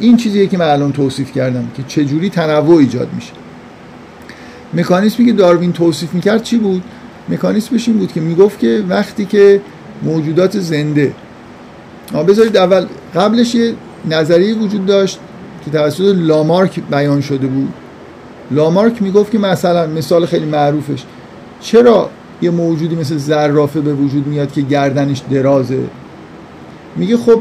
این 0.00 0.16
چیزیه 0.16 0.46
که 0.46 0.58
من 0.58 0.66
الان 0.66 0.92
توصیف 0.92 1.32
کردم 1.32 1.64
که 1.76 1.82
چجوری 1.88 2.30
تنوع 2.30 2.76
ایجاد 2.76 3.08
میشه. 3.14 3.32
مکانیسمی 4.74 5.26
که 5.26 5.32
داروین 5.32 5.72
توصیف 5.72 6.14
می‌کرد 6.14 6.42
چی 6.42 6.58
بود؟ 6.58 6.82
مکانیسمش 7.28 7.88
این 7.88 7.98
بود 7.98 8.12
که 8.12 8.20
می‌گفت 8.20 8.58
که 8.58 8.84
وقتی 8.88 9.24
که 9.24 9.60
موجودات 10.02 10.58
زنده 10.60 11.12
بذارید 12.28 12.56
اول 12.56 12.86
قبلش 13.14 13.54
یه 13.54 13.74
نظریه 14.10 14.54
وجود 14.54 14.86
داشت 14.86 15.18
که 15.64 15.70
توسط 15.70 16.14
لامارک 16.16 16.80
بیان 16.90 17.20
شده 17.20 17.46
بود. 17.46 17.72
لامارک 18.50 19.02
می‌گفت 19.02 19.32
که 19.32 19.38
مثلا 19.38 19.86
مثال 19.86 20.26
خیلی 20.26 20.46
معروفش 20.46 21.02
چرا 21.60 22.10
یه 22.42 22.50
موجودی 22.50 22.94
مثل 22.94 23.16
زرافه 23.16 23.80
به 23.80 23.94
وجود 23.94 24.26
میاد 24.26 24.52
که 24.52 24.60
گردنش 24.60 25.22
درازه؟ 25.30 25.78
میگه 26.96 27.16
خب 27.16 27.40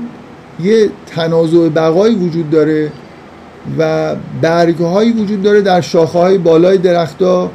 یه 0.64 0.90
تنازع 1.06 1.70
بقایی 1.70 2.16
وجود 2.16 2.50
داره 2.50 2.92
و 3.78 4.16
برگهایی 4.42 5.12
وجود 5.12 5.42
داره 5.42 5.62
در 5.62 5.82
شاخه 5.82 6.20
های 6.20 6.38
بالای 6.38 6.78
درختها 6.78 7.52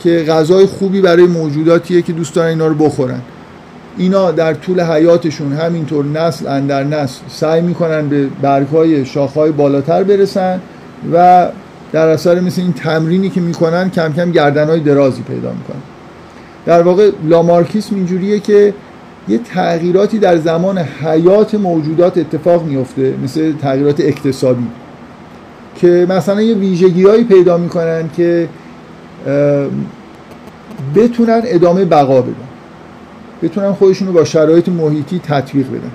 که 0.00 0.24
غذای 0.28 0.66
خوبی 0.66 1.00
برای 1.00 1.26
موجوداتیه 1.26 2.02
که 2.02 2.12
دوست 2.12 2.34
دارن 2.34 2.48
اینا 2.48 2.66
رو 2.66 2.74
بخورن. 2.74 3.20
اینا 3.98 4.30
در 4.30 4.54
طول 4.54 4.80
حیاتشون 4.80 5.52
همینطور 5.52 6.04
نسل 6.04 6.46
اندر 6.46 6.84
نسل 6.84 7.20
سعی 7.28 7.60
می‌کنن 7.60 8.08
به 8.08 8.26
برگهای 8.42 9.04
شاخهای 9.04 9.50
بالاتر 9.50 10.02
برسن 10.02 10.60
و 11.12 11.48
در 11.92 12.08
اثر 12.08 12.40
مثل 12.40 12.62
این 12.62 12.72
تمرینی 12.72 13.30
که 13.30 13.40
می‌کنن 13.40 13.90
کم 13.90 14.12
کم 14.12 14.30
گردنهای 14.30 14.80
درازی 14.80 15.22
پیدا 15.22 15.52
می‌کنن. 15.52 15.82
در 16.66 16.82
واقع 16.82 17.10
لامارکیسم 17.24 17.96
اینجوریه 17.96 18.40
که 18.40 18.74
یه 19.28 19.38
تغییراتی 19.38 20.18
در 20.18 20.36
زمان 20.36 20.78
حیات 20.78 21.54
موجودات 21.54 22.18
اتفاق 22.18 22.64
میفته 22.64 23.14
مثل 23.24 23.52
تغییرات 23.52 24.00
اقتصادی 24.00 24.66
که 25.76 26.06
مثلا 26.08 26.42
یه 26.42 26.54
ویژگیهایی 26.54 27.24
پیدا 27.24 27.58
می‌کنن 27.58 28.10
که 28.16 28.48
بتونن 30.96 31.42
ادامه 31.44 31.84
بقا 31.84 32.22
بدن. 32.22 32.45
بتونن 33.42 33.72
خودشون 33.72 34.08
رو 34.08 34.14
با 34.14 34.24
شرایط 34.24 34.68
محیطی 34.68 35.18
تطبیق 35.18 35.66
بدن. 35.68 35.90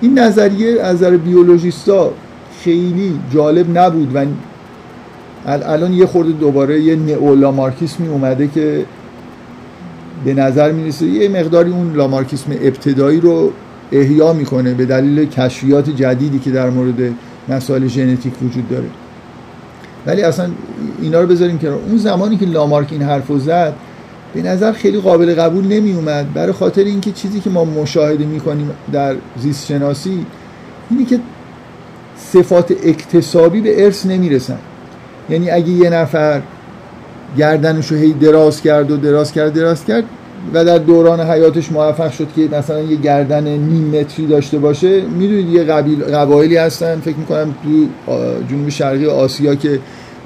این 0.00 0.18
نظریه 0.18 0.82
از 0.82 0.96
نظر 0.96 1.16
بیولوژیستا 1.16 2.12
خیلی 2.62 3.20
جالب 3.32 3.78
نبود 3.78 4.16
و 4.16 4.24
الان 5.46 5.92
یه 5.92 6.06
خورده 6.06 6.32
دوباره 6.32 6.80
یه 6.80 6.96
نئولامارکیسمی 6.96 8.08
اومده 8.08 8.48
که 8.48 8.84
به 10.24 10.34
نظر 10.34 10.72
می‌رسه 10.72 11.06
یه 11.06 11.28
مقداری 11.28 11.70
اون 11.70 11.92
لامارکیسم 11.92 12.52
ابتدایی 12.52 13.20
رو 13.20 13.52
احیا 13.92 14.32
می‌کنه 14.32 14.74
به 14.74 14.84
دلیل 14.86 15.24
کشفیات 15.24 15.90
جدیدی 15.90 16.38
که 16.38 16.50
در 16.50 16.70
مورد 16.70 17.14
مسائل 17.48 17.86
ژنتیک 17.86 18.42
وجود 18.42 18.68
داره. 18.68 18.86
ولی 20.06 20.22
اصلا 20.22 20.50
اینا 21.02 21.20
رو 21.20 21.26
بذاریم 21.26 21.58
که 21.58 21.68
اون 21.68 21.96
زمانی 21.96 22.36
که 22.36 22.46
لامارک 22.46 22.88
این 22.90 23.02
حرف 23.02 23.32
زد 23.38 23.72
به 24.34 24.42
نظر 24.42 24.72
خیلی 24.72 25.00
قابل 25.00 25.34
قبول 25.34 25.64
نمی 25.64 25.92
اومد 25.92 26.34
برای 26.34 26.52
خاطر 26.52 26.84
اینکه 26.84 27.12
چیزی 27.12 27.40
که 27.40 27.50
ما 27.50 27.64
مشاهده 27.64 28.24
می‌کنیم 28.24 28.70
در 28.92 29.14
زیست 29.38 29.66
شناسی 29.66 30.26
اینی 30.90 31.04
که 31.04 31.20
صفات 32.16 32.70
اکتسابی 32.84 33.60
به 33.60 33.84
ارث 33.84 34.06
نمی‌رسن. 34.06 34.58
یعنی 35.30 35.50
اگه 35.50 35.68
یه 35.68 35.90
نفر 35.90 36.42
گردنش 37.38 37.92
رو 37.92 37.96
هی 37.96 38.12
دراز 38.12 38.62
کرد 38.62 38.90
و 38.90 38.96
دراز 38.96 39.32
کرد 39.32 39.52
دراز 39.52 39.84
کرد 39.84 40.04
و 40.54 40.64
در 40.64 40.78
دوران 40.78 41.20
حیاتش 41.20 41.72
موفق 41.72 42.12
شد 42.12 42.28
که 42.36 42.48
مثلا 42.58 42.80
یه 42.80 42.96
گردن 42.96 43.48
نیم 43.48 44.00
متری 44.00 44.26
داشته 44.26 44.58
باشه 44.58 45.00
می‌دونید 45.00 45.48
یه 45.48 45.64
قبیل 45.64 46.04
قبایلی 46.04 46.56
هستن. 46.56 47.00
فکر 47.00 47.16
می‌کنم 47.16 47.54
تو 47.64 47.86
جنوب 48.50 48.68
شرقی 48.68 49.06
آسیا 49.06 49.54
که 49.54 49.80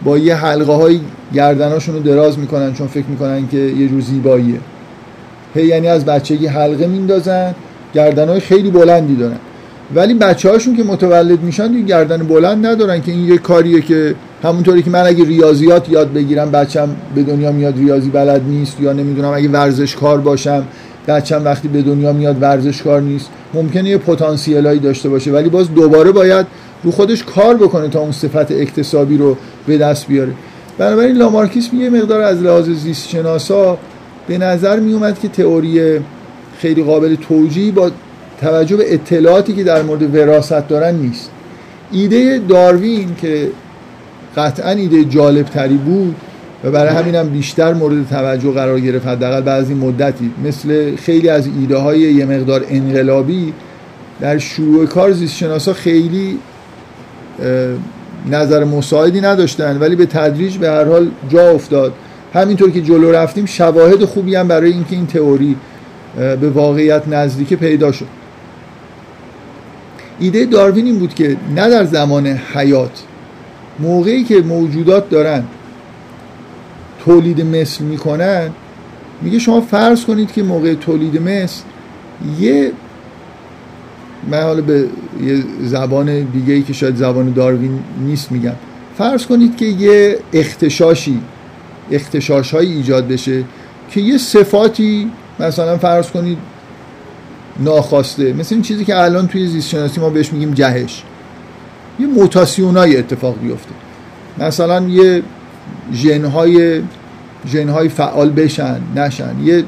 با 0.04 0.18
یه 0.18 0.34
حلقه 0.34 0.72
های 0.72 1.00
گردناشون 1.34 1.94
رو 1.94 2.00
دراز 2.00 2.38
می‌کنن 2.38 2.72
چون 2.72 2.86
فکر 2.86 3.06
می‌کنن 3.06 3.48
که 3.48 3.58
یه 3.58 3.88
جور 3.88 4.00
زیباییه. 4.00 4.60
هی 5.54 5.66
یعنی 5.66 5.88
از 5.88 6.04
بچگی 6.04 6.46
حلقه 6.46 6.86
میندازن 6.86 7.54
گردن 7.94 8.28
های 8.28 8.40
خیلی 8.40 8.70
بلندی 8.70 9.16
دارن. 9.16 9.36
ولی 9.94 10.14
بچه 10.14 10.50
هاشون 10.50 10.76
که 10.76 10.84
متولد 10.84 11.42
میشن 11.42 11.72
دیگه 11.72 11.82
گردن 11.82 12.16
بلند 12.16 12.66
ندارن 12.66 13.00
که 13.00 13.12
این 13.12 13.28
یه 13.28 13.38
کاریه 13.38 13.80
که 13.80 14.14
همونطوری 14.42 14.82
که 14.82 14.90
من 14.90 15.06
اگه 15.06 15.24
ریاضیات 15.24 15.88
یاد 15.88 16.12
بگیرم 16.12 16.50
بچم 16.50 16.88
به 17.14 17.22
دنیا 17.22 17.52
میاد 17.52 17.78
ریاضی 17.78 18.10
بلد 18.10 18.42
نیست 18.48 18.80
یا 18.80 18.92
نمی‌دونم 18.92 19.32
اگه 19.34 19.48
ورزشکار 19.48 20.20
باشم 20.20 20.64
بچم 21.08 21.44
وقتی 21.44 21.68
به 21.68 21.82
دنیا 21.82 22.12
میاد 22.12 22.42
ورزشکار 22.42 23.00
نیست. 23.00 23.30
ممکنه 23.54 23.88
یه 23.88 23.98
پتانسیلایی 23.98 24.78
داشته 24.78 25.08
باشه 25.08 25.30
ولی 25.32 25.48
باز 25.48 25.74
دوباره 25.74 26.12
باید 26.12 26.46
رو 26.82 26.90
خودش 26.90 27.24
کار 27.24 27.56
بکنه 27.56 27.88
تا 27.88 28.00
اون 28.00 28.12
صفت 28.12 28.52
اکتسابی 28.52 29.16
رو 29.16 29.36
به 29.66 29.78
دست 29.78 30.06
بیاره. 30.06 30.32
بنابراین 30.78 31.16
لامارکیسم 31.16 31.80
یه 31.80 31.90
مقدار 31.90 32.20
از 32.20 32.42
لحاظ 32.42 32.70
زیست 32.70 33.08
شناسا 33.08 33.78
به 34.28 34.38
نظر 34.38 34.80
می 34.80 34.92
اومد 34.92 35.18
که 35.18 35.28
تئوری 35.28 36.00
خیلی 36.58 36.82
قابل 36.82 37.14
توجیه 37.14 37.72
با 37.72 37.90
توجه 38.40 38.76
به 38.76 38.94
اطلاعاتی 38.94 39.52
که 39.52 39.64
در 39.64 39.82
مورد 39.82 40.14
وراثت 40.14 40.68
دارن 40.68 40.94
نیست. 40.94 41.30
ایده 41.92 42.40
داروین 42.48 43.14
که 43.14 43.50
قطعا 44.36 44.70
ایده 44.70 45.04
جالب 45.04 45.46
تری 45.46 45.76
بود 45.76 46.14
و 46.64 46.70
برای 46.70 46.94
همینم 46.94 47.28
بیشتر 47.28 47.74
مورد 47.74 48.08
توجه 48.08 48.52
قرار 48.52 48.80
گرفت. 48.80 49.06
حداقل 49.06 49.40
بعضی 49.40 49.74
مدتی 49.74 50.30
مثل 50.44 50.96
خیلی 50.96 51.28
از 51.28 51.48
ایده 51.60 51.76
های 51.76 51.98
یه 51.98 52.24
مقدار 52.24 52.64
انقلابی 52.68 53.52
در 54.20 54.38
شروع 54.38 54.86
کار 54.86 55.12
زیست 55.12 55.36
شناسا 55.36 55.72
خیلی 55.72 56.38
نظر 58.30 58.64
مساعدی 58.64 59.20
نداشتن 59.20 59.78
ولی 59.78 59.96
به 59.96 60.06
تدریج 60.06 60.56
به 60.56 60.68
هر 60.68 60.84
حال 60.84 61.10
جا 61.28 61.50
افتاد. 61.50 61.92
همینطور 62.34 62.70
که 62.70 62.80
جلو 62.80 63.12
رفتیم 63.12 63.46
شواهد 63.46 64.04
خوبی 64.04 64.34
هم 64.34 64.48
برای 64.48 64.72
اینکه 64.72 64.96
این 64.96 65.06
تئوری 65.06 65.56
به 66.16 66.50
واقعیت 66.50 67.08
نزدیک 67.08 67.54
پیدا 67.54 67.92
شد. 67.92 68.06
ایده 70.20 70.44
داروین 70.44 70.86
این 70.86 70.98
بود 70.98 71.14
که 71.14 71.36
نه 71.54 71.70
در 71.70 71.84
زمان 71.84 72.26
حیات 72.26 73.02
موقعی 73.78 74.24
که 74.24 74.40
موجودات 74.40 75.10
دارن 75.10 75.44
تولید 77.04 77.40
مثل 77.40 77.84
می‌کنن 77.84 78.50
میگه 79.22 79.38
شما 79.38 79.60
فرض 79.60 80.04
کنید 80.04 80.32
که 80.32 80.42
موقع 80.42 80.74
تولید 80.74 81.22
مثل 81.22 81.62
یه 82.40 82.72
من 84.30 84.42
حالا 84.42 84.62
به 84.62 84.84
یه 85.22 85.42
زبان 85.62 86.20
دیگه 86.22 86.54
ای 86.54 86.62
که 86.62 86.72
شاید 86.72 86.96
زبان 86.96 87.32
داروین 87.32 87.78
نیست 88.00 88.32
میگم. 88.32 88.54
فرض 88.98 89.26
کنید 89.26 89.56
که 89.56 89.64
یه 89.64 90.18
اختشاشی 90.32 91.20
اختشاش 91.90 92.54
هایی 92.54 92.72
ایجاد 92.72 93.08
بشه 93.08 93.44
که 93.90 94.00
یه 94.00 94.18
صفاتی 94.18 95.10
مثلا 95.40 95.78
فرض 95.78 96.10
کنید 96.10 96.38
ناخواسته 97.58 98.32
مثل 98.32 98.54
این 98.54 98.62
چیزی 98.62 98.84
که 98.84 98.96
الان 98.96 99.28
توی 99.28 99.46
زیست 99.46 99.68
شناسی 99.68 100.00
ما 100.00 100.10
بهش 100.10 100.32
میگیم 100.32 100.54
جهش. 100.54 101.02
یه 102.00 102.06
موتاسیونای 102.06 102.96
اتفاق 102.96 103.38
بیفته. 103.40 103.70
مثلا 104.38 104.88
یه 104.88 105.22
ژنهای 105.92 106.82
ژنهای 107.46 107.88
فعال 107.88 108.30
بشن 108.30 108.80
نشن. 108.96 109.36
یه 109.44 109.64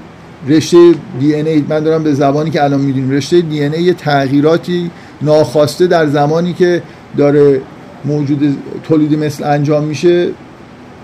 رشته 0.48 0.94
دی 1.20 1.34
ای 1.34 1.64
من 1.68 1.80
دارم 1.80 2.02
به 2.02 2.14
زبانی 2.14 2.50
که 2.50 2.64
الان 2.64 2.80
می‌دونیم 2.80 3.10
رشته 3.10 3.40
دی 3.40 3.62
ای 3.64 3.82
یه 3.82 3.92
تغییراتی 3.92 4.90
ناخواسته 5.22 5.86
در 5.86 6.06
زمانی 6.06 6.52
که 6.52 6.82
داره 7.16 7.60
موجود 8.04 8.56
تولید 8.88 9.18
مثل 9.18 9.44
انجام 9.44 9.84
میشه 9.84 10.28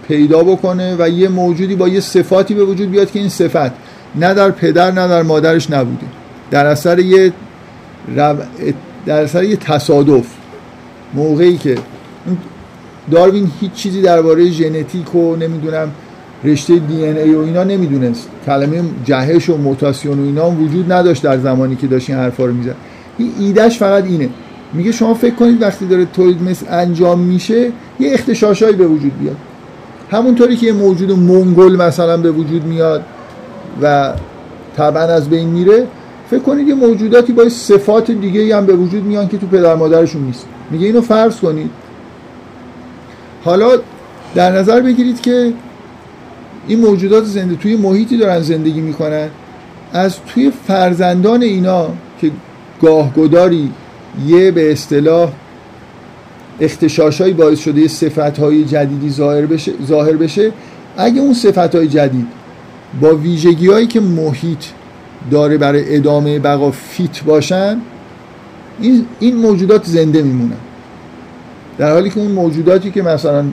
پیدا 0.09 0.43
بکنه 0.43 0.97
و 0.99 1.09
یه 1.09 1.29
موجودی 1.29 1.75
با 1.77 1.89
یه 1.89 2.01
صفاتی 2.01 2.55
به 2.55 2.65
وجود 2.65 2.91
بیاد 2.91 3.11
که 3.11 3.19
این 3.19 3.29
صفت 3.29 3.73
نه 4.15 4.35
در 4.35 4.51
پدر 4.51 4.91
نه 4.91 5.09
در 5.09 5.23
مادرش 5.23 5.71
نبوده. 5.71 6.07
در 6.51 6.67
اثر 6.67 6.99
یه 6.99 7.33
در 9.07 9.23
اثر 9.23 9.45
یه 9.45 9.57
تصادف 9.57 10.27
موقعی 11.15 11.57
که 11.57 11.79
داروین 13.11 13.51
هیچ 13.61 13.73
چیزی 13.73 14.03
درباره 14.03 14.51
ژنتیک 14.51 15.15
و 15.15 15.37
نمی‌دونم 15.37 15.91
رشته 16.47 16.79
دی 16.79 17.05
ای 17.05 17.35
و 17.35 17.41
اینا 17.41 17.65
نمی‌دونست. 17.65 18.29
کلمه 18.47 18.83
جهش 19.05 19.51
و 19.51 19.57
موتاسیون 19.57 20.19
و 20.19 20.23
اینا 20.23 20.51
وجود 20.51 20.93
نداشت 20.93 21.23
در 21.23 21.39
زمانی 21.39 21.77
که 21.77 21.87
داشت 21.87 22.11
این 22.11 22.19
حرفا 22.19 22.45
رو 22.45 22.53
می‌زد. 22.53 22.75
این 23.19 23.31
ایدهش 23.39 23.79
فقط 23.79 24.05
اینه. 24.05 24.29
میگه 24.73 24.93
شما 24.93 25.15
فکر 25.15 25.35
کنید 25.35 25.63
وقتی 25.63 25.87
داره 25.87 26.05
تولید 26.05 26.43
مثل 26.43 26.67
انجام 26.71 27.21
میشه 27.21 27.73
یه 28.01 28.13
اختشاشایی 28.13 28.77
به 28.77 28.87
وجود 28.87 29.19
بیاد. 29.19 29.37
همونطوری 30.11 30.57
که 30.57 30.67
یه 30.67 30.73
موجود 30.73 31.13
منگل 31.13 31.77
مثلا 31.77 32.17
به 32.17 32.31
وجود 32.31 32.65
میاد 32.65 33.03
و 33.83 34.13
طبعا 34.77 35.03
از 35.03 35.29
بین 35.29 35.49
میره 35.49 35.87
فکر 36.31 36.41
کنید 36.41 36.69
یه 36.69 36.75
موجوداتی 36.75 37.33
با 37.33 37.49
صفات 37.49 38.11
دیگه 38.11 38.57
هم 38.57 38.67
به 38.67 38.73
وجود 38.73 39.05
میان 39.05 39.29
که 39.29 39.39
تو 39.39 39.47
پدر 39.47 39.75
مادرشون 39.75 40.23
نیست. 40.23 40.47
میگه 40.71 40.87
اینو 40.87 41.01
فرض 41.01 41.37
کنید. 41.37 41.71
حالا 43.45 43.69
در 44.35 44.53
نظر 44.53 44.81
بگیرید 44.81 45.21
که 45.21 45.53
این 46.69 46.81
موجودات 46.81 47.25
زنده 47.25 47.55
توی 47.55 47.77
محیطی 47.77 48.17
دارن 48.17 48.41
زندگی 48.41 48.81
می‌کنن. 48.81 49.29
از 49.93 50.17
توی 50.27 50.53
فرزندان 50.67 51.43
اینا 51.43 51.89
که 52.21 52.31
گاهگداری 52.83 53.71
یه 54.27 54.51
به 54.51 54.73
اصطلاح 54.73 55.31
اختشاشهایی 56.61 57.35
باعث 57.35 57.61
شده 57.61 57.81
یه 57.81 57.89
صفتهای 57.89 58.65
جدیدی 58.65 59.11
ظاهر 59.11 59.47
بشه, 59.47 59.73
ظاهر 59.87 60.17
بشه 60.17 60.53
اگه 60.97 61.21
اون 61.21 61.35
صفتهای 61.35 61.89
جدید 61.89 62.27
با 63.01 63.15
ویژگی 63.15 63.67
هایی 63.67 63.87
که 63.87 64.01
محیط 64.01 64.65
داره 65.31 65.59
برای 65.59 65.97
ادامه 65.97 66.39
بقا 66.39 66.71
فیت 66.71 67.23
باشن 67.23 67.81
این, 68.81 69.07
این 69.21 69.37
موجودات 69.37 69.85
زنده 69.85 70.23
میمونن. 70.23 70.57
در 71.79 71.93
حالی 71.93 72.11
که 72.11 72.21
اون 72.21 72.31
موجوداتی 72.31 72.91
که 72.91 73.03
مثلا 73.03 73.45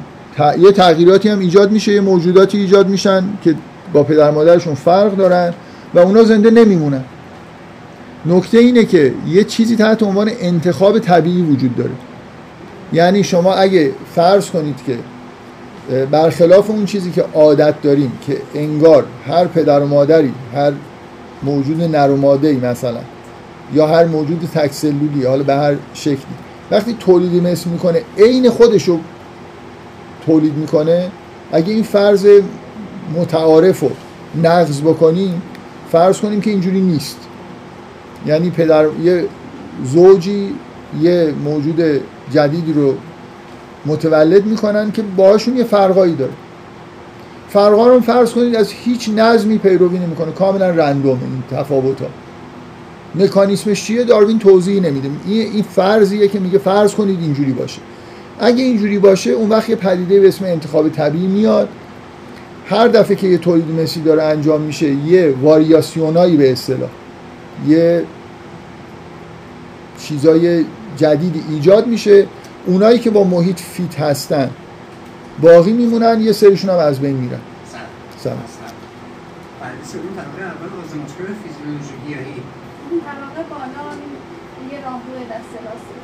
یه 0.59 0.71
تغییراتی 0.71 1.29
هم 1.29 1.39
ایجاد 1.39 1.71
میشه 1.71 1.93
یه 1.93 2.01
موجوداتی 2.01 2.57
ایجاد 2.57 2.87
میشن 2.87 3.23
که 3.43 3.55
با 3.93 4.03
پدر 4.03 4.31
مادرشون 4.31 4.75
فرق 4.75 5.15
دارن 5.15 5.53
و 5.93 5.99
اونا 5.99 6.23
زنده 6.23 6.51
نمیمونن. 6.51 7.03
نکته 8.25 8.57
اینه 8.57 8.85
که 8.85 9.13
یه 9.27 9.43
چیزی 9.43 9.75
تحت 9.75 10.03
عنوان 10.03 10.31
انتخاب 10.39 10.99
طبیعی 10.99 11.41
وجود 11.41 11.75
داره. 11.75 11.91
یعنی 12.93 13.23
شما 13.23 13.53
اگه 13.53 13.91
فرض 14.15 14.49
کنید 14.49 14.75
که 14.87 14.97
برخلاف 16.11 16.69
اون 16.69 16.85
چیزی 16.85 17.11
که 17.11 17.25
عادت 17.33 17.81
داریم 17.81 18.11
که 18.27 18.37
انگار 18.55 19.05
هر 19.27 19.45
پدر 19.45 19.79
و 19.79 19.87
مادری 19.87 20.33
هر 20.55 20.71
موجود 21.43 21.81
نر 21.81 22.09
و 22.11 22.39
مثلا 22.63 22.99
یا 23.73 23.87
هر 23.87 24.05
موجود 24.05 24.49
تکسلولی 24.53 25.25
حالا 25.25 25.43
به 25.43 25.55
هر 25.55 25.75
شکلی 25.93 26.17
وقتی 26.71 26.95
تولیدی 26.99 27.39
مثل 27.39 27.69
می‌کنه 27.69 28.01
عین 28.17 28.49
خودش 28.49 28.83
رو 28.83 28.99
تولید 30.25 30.57
می‌کنه 30.57 31.11
اگه 31.51 31.73
این 31.73 31.83
فرض 31.83 32.27
متعارف 33.15 33.79
رو 33.79 33.91
نقض 34.43 34.81
بکنیم 34.81 35.41
فرض 35.91 36.19
کنیم 36.19 36.41
که 36.41 36.49
اینجوری 36.49 36.81
نیست. 36.81 37.17
یعنی 38.27 38.49
پدر 38.49 38.85
یه 39.03 39.25
زوجی 39.85 40.53
یه 41.01 41.33
موجود 41.43 41.81
جدیدی 42.33 42.73
رو 42.73 42.95
متولد 43.85 44.45
می‌کنن 44.45 44.91
که 44.91 45.01
باشون 45.01 45.57
یه 45.57 45.63
فرقایی 45.63 46.15
داره. 46.15 46.31
فرقا 47.49 47.87
رو 47.87 47.99
فرض 47.99 48.31
کنید 48.31 48.55
از 48.55 48.71
هیچ 48.71 49.09
نظمی 49.15 49.57
پیروی 49.57 49.99
نمی‌کنه. 49.99 50.31
کاملا 50.31 50.69
رندوم 50.69 51.19
این 51.21 51.59
تفاوت 51.59 52.01
ها 52.01 52.07
مکانیسمش 53.15 53.85
چیه؟ 53.85 54.03
داروین 54.03 54.39
توضیح 54.39 54.81
نمیده. 54.81 55.09
این 55.25 55.63
فرضیه 55.63 56.27
که 56.27 56.39
میگه 56.39 56.57
فرض 56.57 56.93
کنید 56.95 57.19
اینجوری 57.21 57.51
باشه. 57.51 57.81
اگه 58.39 58.63
اینجوری 58.63 58.99
باشه 58.99 59.31
اون 59.31 59.49
وقت 59.49 59.69
یه 59.69 59.75
پدیده 59.75 60.19
به 60.19 60.27
اسم 60.27 60.45
انتخاب 60.45 60.89
طبیعی 60.89 61.27
میاد. 61.27 61.69
هر 62.65 62.87
دفعه 62.87 63.15
که 63.15 63.27
یه 63.27 63.37
تولید 63.37 63.81
مسی 63.81 64.01
داره 64.01 64.23
انجام 64.23 64.61
میشه 64.61 64.89
یه 64.89 65.35
واریاسیونایی 65.41 66.37
به 66.37 66.51
اصطلاح 66.51 66.89
یه 67.67 68.03
چیزای 69.99 70.65
جدیدی 70.97 71.43
ایجاد 71.49 71.87
میشه. 71.87 72.27
اونایی 72.65 72.99
که 72.99 73.09
با 73.09 73.23
محیط 73.23 73.59
فیت 73.59 73.99
هستن 73.99 74.49
باقی 75.41 75.71
میمونن 75.71 76.21
یه 76.21 76.31
سریشون 76.31 76.69
هم 76.69 76.77
از 76.77 76.99
بین 76.99 77.15
میرن. 77.15 77.39
سر 77.71 77.79
سر 78.23 78.29
اون 78.29 80.15
طبقه 80.15 80.43
اول 80.43 80.69
آزمایشگاه 80.83 81.27
فیزیولوژیایی 81.43 82.41
اون 82.89 82.99
طبقه 82.99 83.49
بالا 83.49 83.83
یه 84.71 84.77
راهرو 84.85 85.23
دست 85.31 85.53
راسته 85.65 86.03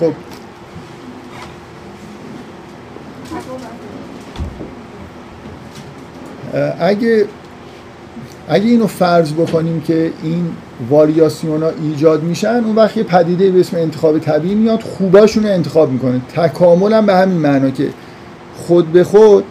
خب. 0.00 0.12
اگه 6.80 7.24
اگه 8.48 8.64
اینو 8.64 8.86
فرض 8.86 9.32
بکنیم 9.32 9.80
که 9.80 10.12
این 10.22 10.50
واریاسیون 10.90 11.62
ها 11.62 11.70
ایجاد 11.82 12.22
میشن 12.22 12.62
اون 12.64 12.76
وقت 12.76 12.96
یه 12.96 13.02
پدیده 13.02 13.50
به 13.50 13.60
اسم 13.60 13.76
انتخاب 13.76 14.18
طبیعی 14.18 14.54
میاد 14.54 14.80
خوباشون 14.80 15.46
رو 15.46 15.52
انتخاب 15.52 15.90
می‌کنه. 15.90 16.20
تکامل 16.36 16.92
هم 16.92 17.06
به 17.06 17.14
همین 17.14 17.38
معنا 17.38 17.70
که 17.70 17.88
خود 18.56 18.92
به 18.92 19.04
خود 19.04 19.44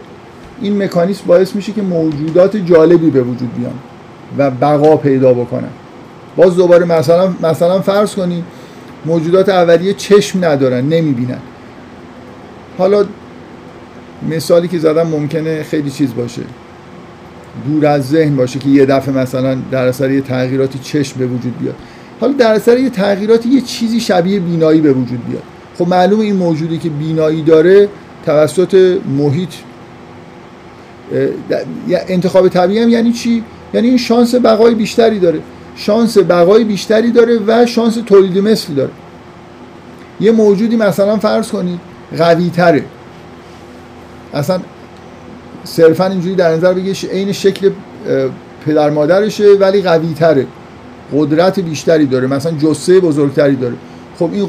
این 0.60 0.82
مکانیسم 0.82 1.24
باعث 1.26 1.56
میشه 1.56 1.72
که 1.72 1.82
موجودات 1.82 2.56
جالبی 2.56 3.10
به 3.10 3.22
وجود 3.22 3.54
بیان 3.54 3.78
و 4.38 4.50
بقا 4.50 4.96
پیدا 4.96 5.32
بکنن. 5.32 5.68
باز 6.36 6.56
دوباره 6.56 6.84
مثلا 6.84 7.32
مثلا 7.42 7.80
فرض 7.80 8.14
کنیم 8.14 8.44
موجودات 9.04 9.48
اولیه 9.48 9.94
چشم 9.94 10.44
ندارن 10.44 10.84
نمی‌بینن. 10.88 11.38
حالا 12.78 13.04
مثالی 14.30 14.68
که 14.68 14.78
زدم 14.78 15.06
ممکنه 15.06 15.62
خیلی 15.62 15.90
چیز 15.90 16.14
باشه. 16.14 16.42
دور 17.66 17.86
از 17.86 18.08
ذهن 18.08 18.36
باشه 18.36 18.58
که 18.58 18.68
یه 18.68 18.86
دفعه 18.86 19.14
مثلا 19.14 19.58
در 19.70 19.86
اثر 19.86 20.10
یه 20.10 20.20
تغییراتی 20.20 20.78
چشم 20.78 21.18
به 21.18 21.26
وجود 21.26 21.58
بیاد. 21.58 21.74
حالا 22.20 22.32
در 22.32 22.52
اثر 22.52 22.78
یه 22.78 22.90
تغییراتی 22.90 23.48
یه 23.48 23.60
چیزی 23.60 24.00
شبیه 24.00 24.40
بینایی 24.40 24.80
به 24.80 24.92
وجود 24.92 25.26
بیاد. 25.28 25.42
خب 25.78 25.88
معلوم 25.88 26.20
این 26.20 26.36
موجودی 26.36 26.78
که 26.78 26.88
بینایی 26.88 27.42
داره 27.42 27.88
توسط 28.26 28.98
محیط 29.18 29.50
انتخاب 31.88 32.48
طبیعی 32.48 32.82
هم 32.82 32.88
یعنی 32.88 33.12
چی؟ 33.12 33.44
یعنی 33.74 33.88
این 33.88 33.96
شانس 33.96 34.34
بقای 34.34 34.74
بیشتری 34.74 35.18
داره. 35.18 35.40
شانس 35.76 36.18
بقای 36.18 36.64
بیشتری 36.64 37.10
داره 37.10 37.38
و 37.46 37.66
شانس 37.66 37.94
تولید 37.94 38.38
مثل 38.38 38.74
داره. 38.74 38.90
یه 40.20 40.32
موجودی 40.32 40.76
مثلا 40.76 41.16
فرض 41.16 41.48
کنید 41.48 41.80
قوی 42.18 42.50
تره. 42.50 42.84
اصلا 44.34 44.60
صرفا 45.64 46.06
اینجوری 46.06 46.34
در 46.34 46.52
نظر 46.52 46.72
بگیش 46.72 47.04
عین 47.04 47.32
شکل 47.32 47.70
پدر 48.66 48.90
مادرشه 48.90 49.44
ولی 49.60 49.82
قوی 49.82 50.14
تره. 50.14 50.46
قدرت 51.12 51.60
بیشتری 51.60 52.06
داره. 52.06 52.26
مثلا 52.26 52.52
جسه 52.52 53.00
بزرگتری 53.00 53.56
داره. 53.56 53.74
خب 54.18 54.30
این 54.32 54.48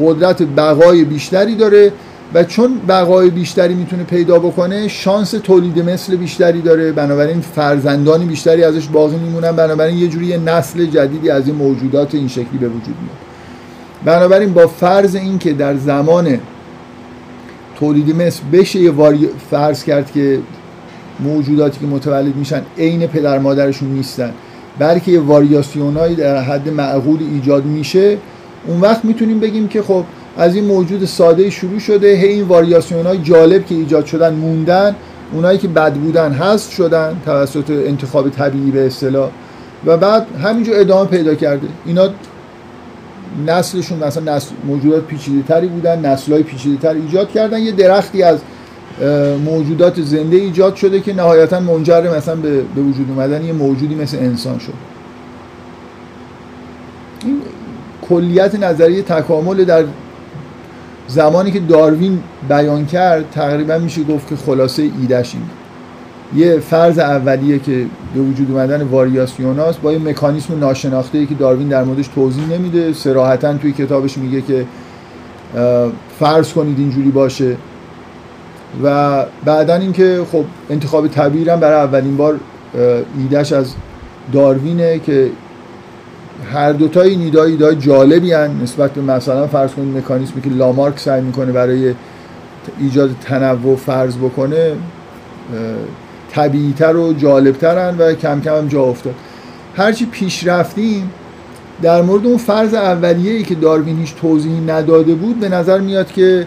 قدرت 0.00 0.42
بقای 0.42 1.04
بیشتری 1.04 1.54
داره. 1.54 1.92
و 2.34 2.44
چون 2.44 2.80
بقای 2.88 3.30
بیشتری 3.30 3.74
می‌تونه 3.74 4.02
پیدا 4.02 4.38
بکنه 4.38 4.88
شانس 4.88 5.30
تولید 5.30 5.90
مثل 5.90 6.16
بیشتری 6.16 6.60
داره. 6.60 6.92
بنابراین 6.92 7.40
فرزندانی 7.40 8.24
بیشتری 8.24 8.64
ازش 8.64 8.86
باقی 8.86 9.16
میمونن. 9.16 9.52
بنابراین 9.52 9.98
یه 9.98 10.08
جوری 10.08 10.38
نسل 10.38 10.86
جدیدی 10.86 11.30
از 11.30 11.46
این 11.46 11.56
موجودات 11.56 12.14
این 12.14 12.28
شکلی 12.28 12.58
به 12.60 12.68
وجود 12.68 12.96
میاد. 13.02 13.16
بنابراین 14.04 14.52
با 14.52 14.66
فرض 14.66 15.14
اینکه 15.14 15.52
در 15.52 15.76
زمان 15.76 16.38
تولید 17.78 18.22
مثل 18.22 18.42
بشه 18.52 18.80
یه 18.80 18.90
واری... 18.90 19.28
فرض 19.50 19.84
کرد 19.84 20.12
که 20.12 20.38
موجوداتی 21.20 21.80
که 21.80 21.86
متولد 21.86 22.36
میشن 22.36 22.62
عین 22.78 23.06
پدر 23.06 23.38
مادرشون 23.38 23.88
نیستن 23.88 24.32
بلکه 24.78 25.12
یه 25.12 25.20
واریاسیونایی 25.20 26.14
در 26.14 26.42
حد 26.42 26.68
معقول 26.68 27.18
ایجاد 27.32 27.64
میشه 27.64 28.18
اون 28.66 28.80
وقت 28.80 29.04
می‌تونیم 29.04 29.40
بگیم 29.40 29.68
که 29.68 29.82
خب 29.82 30.04
از 30.36 30.54
این 30.54 30.64
موجود 30.64 31.04
ساده 31.04 31.50
شروع 31.50 31.78
شده. 31.78 32.16
هی 32.16 32.28
این 32.28 32.44
واریاسیون 32.44 33.06
های 33.06 33.18
جالب 33.18 33.66
که 33.66 33.74
ایجاد 33.74 34.06
شدن 34.06 34.34
موندن 34.34 34.96
اونایی 35.32 35.58
که 35.58 35.68
بد 35.68 35.94
بودن 35.94 36.32
هست 36.32 36.70
شدن 36.70 37.16
توسط 37.24 37.70
انتخاب 37.70 38.30
طبیعی 38.30 38.70
به 38.70 38.86
اصطلاح. 38.86 39.30
و 39.86 39.96
بعد 39.96 40.26
همینجور 40.42 40.80
ادامه 40.80 41.10
پیدا 41.10 41.34
کرده. 41.34 41.68
اینا 41.86 42.08
نسلشون 43.46 43.98
مثلا 43.98 44.36
نسل 44.36 44.50
موجودات 44.64 45.04
پیچیده 45.04 45.42
تری 45.48 45.66
بودن 45.66 46.06
نسل 46.06 46.32
های 46.32 46.42
پیچیده 46.42 46.76
تر 46.82 46.94
ایجاد 46.94 47.30
کردن. 47.30 47.58
یه 47.58 47.72
درختی 47.72 48.22
از 48.22 48.38
موجودات 49.44 50.00
زنده 50.00 50.36
ایجاد 50.36 50.74
شده 50.74 51.00
که 51.00 51.14
نهایتا 51.14 51.60
منجر 51.60 52.16
مثلا 52.16 52.36
به, 52.36 52.62
به 52.74 52.80
وجود 52.80 53.06
اومدن 53.10 53.44
یه 53.44 53.52
موجودی 53.52 53.94
مثل 53.94 54.16
انسان 54.16 54.58
شد. 54.58 54.72
این 57.24 57.42
کلیت 58.08 58.54
نظریه 58.54 59.02
تکامل 59.02 59.64
در 59.64 59.84
زمانی 61.10 61.50
که 61.50 61.60
داروین 61.60 62.18
بیان 62.48 62.86
کرد 62.86 63.30
تقریبا 63.30 63.78
میشه 63.78 64.02
گفت 64.02 64.28
که 64.28 64.36
خلاصه 64.36 64.82
ایدش 64.82 65.34
این 65.34 65.44
یه 66.34 66.58
فرض 66.58 66.98
اولیه 66.98 67.58
که 67.58 67.86
به 68.14 68.20
وجود 68.20 68.50
اومدن 68.50 68.82
واریاسیون 68.82 69.56
با 69.82 69.92
یه 69.92 69.98
مکانیسم 69.98 70.58
ناشناخته 70.58 71.18
ای 71.18 71.26
که 71.26 71.34
داروین 71.34 71.68
در 71.68 71.84
موردش 71.84 72.08
توضیح 72.08 72.46
نمیده 72.46 72.92
سراحتا 72.92 73.54
توی 73.54 73.72
کتابش 73.72 74.18
میگه 74.18 74.40
که 74.40 74.66
فرض 76.18 76.52
کنید 76.52 76.78
اینجوری 76.78 77.10
باشه. 77.10 77.56
و 78.84 79.24
بعدا 79.44 79.74
اینکه 79.74 80.20
خب 80.32 80.44
انتخاب 80.70 81.08
طبیعی 81.08 81.44
برای 81.44 81.80
اولین 81.80 82.16
بار 82.16 82.40
ایدش 83.18 83.52
از 83.52 83.74
داروینه 84.32 84.98
که 84.98 85.30
هر 86.52 86.72
دوتا 86.72 87.00
این 87.00 87.20
ایده 87.20 87.42
ایده 87.42 87.74
جالبی 87.74 88.32
هن. 88.32 88.50
نسبت 88.62 88.90
به 88.90 89.00
مثلا 89.00 89.46
فرض 89.46 89.70
کنید 89.70 89.96
مکانیزمی 89.96 90.42
که 90.42 90.50
لامارک 90.50 90.98
سعی 90.98 91.20
می‌کنه 91.20 91.52
برای 91.52 91.94
ایجاد 92.80 93.10
تنوع 93.24 93.76
فرض 93.76 94.16
بکنه 94.16 94.72
طبیعیتر 96.30 96.96
و 96.96 97.12
جالبترن 97.12 97.98
و 97.98 98.12
کم 98.12 98.40
کم 98.40 98.56
هم 98.56 98.68
جا 98.68 98.82
افتاد. 98.82 99.14
هرچی 99.76 100.06
پیش 100.06 100.46
رفتیم 100.46 101.10
در 101.82 102.02
مورد 102.02 102.26
اون 102.26 102.36
فرض 102.36 102.74
اولیه 102.74 103.32
ای 103.32 103.42
که 103.42 103.54
داروین 103.54 103.98
هیچ 103.98 104.14
توضیحی 104.14 104.60
نداده 104.60 105.14
بود 105.14 105.40
به 105.40 105.48
نظر 105.48 105.78
میاد 105.78 106.12
که 106.12 106.46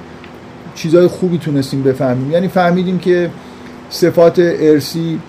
چیزهای 0.75 1.07
خوبی 1.07 1.37
تونستیم 1.37 1.83
بفهمیم. 1.83 2.31
یعنی 2.31 2.47
فهمیدیم 2.47 2.99
که 2.99 3.29
صفات 3.89 4.39
ارسی 4.39 5.19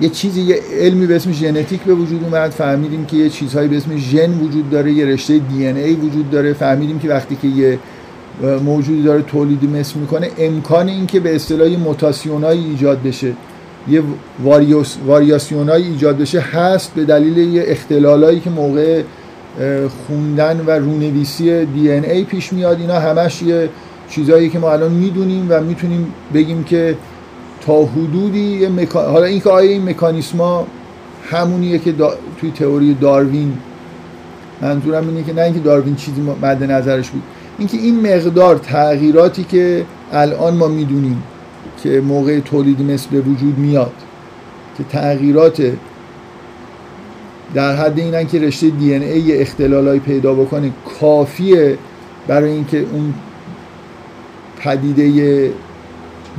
یه 0.00 0.08
چیزی 0.08 0.40
یه 0.40 0.60
علمی 0.80 1.06
به 1.06 1.16
اسم 1.16 1.32
ژنتیک 1.32 1.80
به 1.80 1.94
وجود 1.94 2.24
اومد. 2.24 2.50
فهمیدیم 2.50 3.04
که 3.04 3.16
یه 3.16 3.28
چیزهایی 3.28 3.68
به 3.68 3.76
اسم 3.76 3.96
ژن 3.96 4.30
وجود 4.30 4.70
داره 4.70 4.92
یه 4.92 5.04
رشته 5.06 5.38
دی 5.38 5.66
ای 5.66 5.94
وجود 5.94 6.30
داره. 6.30 6.52
فهمیدیم 6.52 6.98
که 6.98 7.08
وقتی 7.08 7.36
که 7.42 7.48
یه 7.48 7.78
موجودی 8.64 9.02
داره 9.02 9.22
تولید 9.22 9.64
مثل 9.64 9.98
می‌کنه 9.98 10.30
امکان 10.38 10.88
اینکه 10.88 11.20
به 11.20 11.34
اصطلاح 11.34 11.76
موتاسیونایی 11.76 12.64
ایجاد 12.64 13.02
بشه. 13.02 13.32
یه 13.88 14.02
واریوس 14.42 14.96
واریاسیونایی 15.06 15.86
ایجاد 15.86 16.18
بشه 16.18 16.40
هست 16.40 16.94
به 16.94 17.04
دلیل 17.04 17.38
یه 17.38 17.64
اختلالایی 17.66 18.40
که 18.40 18.50
موقع 18.50 19.02
خوندن 20.06 20.64
و 20.66 20.70
رونویسی 20.70 21.64
دی 21.64 21.90
ای 21.90 22.24
پیش 22.24 22.52
میاد. 22.52 22.80
اینا 22.80 22.98
همش 22.98 23.42
یه 23.42 23.68
چیزایی 24.10 24.48
که 24.48 24.58
ما 24.58 24.72
الان 24.72 24.92
می‌دونیم 24.92 25.46
و 25.48 25.60
می‌تونیم 25.60 26.06
بگیم 26.34 26.64
که 26.64 26.96
تا 27.66 27.84
حدودی 27.84 28.64
حالا 28.94 29.24
اینکه 29.24 29.50
آیا 29.50 29.70
این 29.70 29.88
مکانیسما 29.88 30.66
همونیه 31.30 31.78
که 31.78 31.94
توی 32.40 32.50
تئوری 32.50 32.94
داروین 32.94 33.52
منظورم 34.62 35.08
اینه 35.08 35.22
که 35.22 35.32
نه 35.32 35.42
اینکه 35.42 35.60
داروین 35.60 35.96
چیزی 35.96 36.20
مد 36.42 36.64
نظرش 36.64 37.10
بود. 37.10 37.22
اینکه 37.58 37.76
این 37.76 38.14
مقدار 38.14 38.56
تغییراتی 38.56 39.44
که 39.44 39.84
الان 40.12 40.56
ما 40.56 40.68
می‌دونیم 40.68 41.22
که 41.82 42.00
موقع 42.00 42.40
تولید 42.40 42.82
مثل 42.82 43.10
به 43.10 43.20
وجود 43.20 43.58
میاد 43.58 43.92
که 44.78 44.84
تغییرات 44.84 45.62
در 47.54 47.76
حد 47.76 47.98
اینن 47.98 48.26
که 48.26 48.38
رشته 48.38 48.70
دی 48.70 48.94
ان 48.94 49.02
ای 49.02 49.40
اختلالایی 49.40 50.00
پیدا 50.00 50.34
بکنه 50.34 50.70
کافیه 51.00 51.78
برای 52.28 52.50
اینکه 52.50 52.86
اون 52.92 53.14
پدیده 54.60 55.50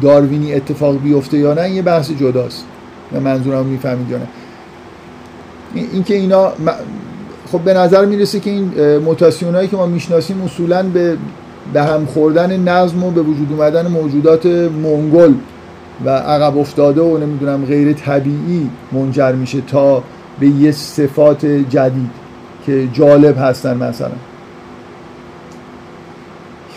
داروینی 0.01 0.53
اتفاق 0.53 1.01
بیفته 1.01 1.37
یا 1.37 1.53
نه 1.53 1.69
یه 1.69 1.81
بحث 1.81 2.11
جداست. 2.11 2.65
و 3.13 3.19
منظورم 3.19 3.65
می‌فهمید 3.65 4.09
یا 4.09 4.17
نه. 4.17 4.27
اینکه 5.93 6.15
اینا 6.15 6.51
خب 7.51 7.59
به 7.59 7.73
نظر 7.73 8.05
می‌رسه 8.05 8.39
که 8.39 8.49
این 8.49 8.97
موتاسیون 8.97 9.55
هایی 9.55 9.67
که 9.67 9.77
ما 9.77 9.85
می‌شناسیم 9.85 10.41
اصولا 10.41 10.83
به 10.83 11.17
به 11.73 11.83
هم 11.83 12.05
خوردن 12.05 12.59
نظم 12.59 13.03
و 13.03 13.11
به 13.11 13.21
وجود 13.21 13.51
اومدن 13.51 13.87
موجودات 13.87 14.45
منگل 14.45 15.33
و 16.05 16.09
عقب 16.09 16.57
افتاده 16.57 17.01
و 17.01 17.17
نمی‌دونم 17.17 17.65
غیر 17.65 17.93
طبیعی 17.93 18.69
منجر 18.91 19.31
میشه 19.31 19.61
تا 19.61 20.03
به 20.39 20.47
یه 20.47 20.71
صفات 20.71 21.45
جدید 21.45 22.09
که 22.65 22.87
جالب 22.93 23.37
هستن 23.37 23.77
مثلا. 23.77 24.11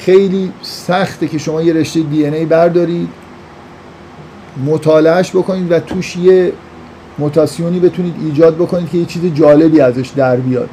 خیلی 0.05 0.53
سخته 0.62 1.29
که 1.29 1.38
شما 1.38 1.62
یه 1.62 1.73
رشته 1.73 2.01
دی 2.01 2.27
ای 2.27 2.45
بردارید 2.45 3.09
مطالعهش 4.67 5.31
بکنید 5.31 5.73
و 5.73 5.81
توش 5.81 6.17
یه 6.17 6.53
موتاسیونی 7.19 7.81
بتونید 7.81 8.14
ایجاد 8.25 8.55
بکنید 8.55 8.90
که 8.90 8.99
یه 8.99 9.05
چیز 9.05 9.35
جالبی 9.35 9.81
ازش 9.81 10.09
در 10.09 10.37
بیاد. 10.37 10.69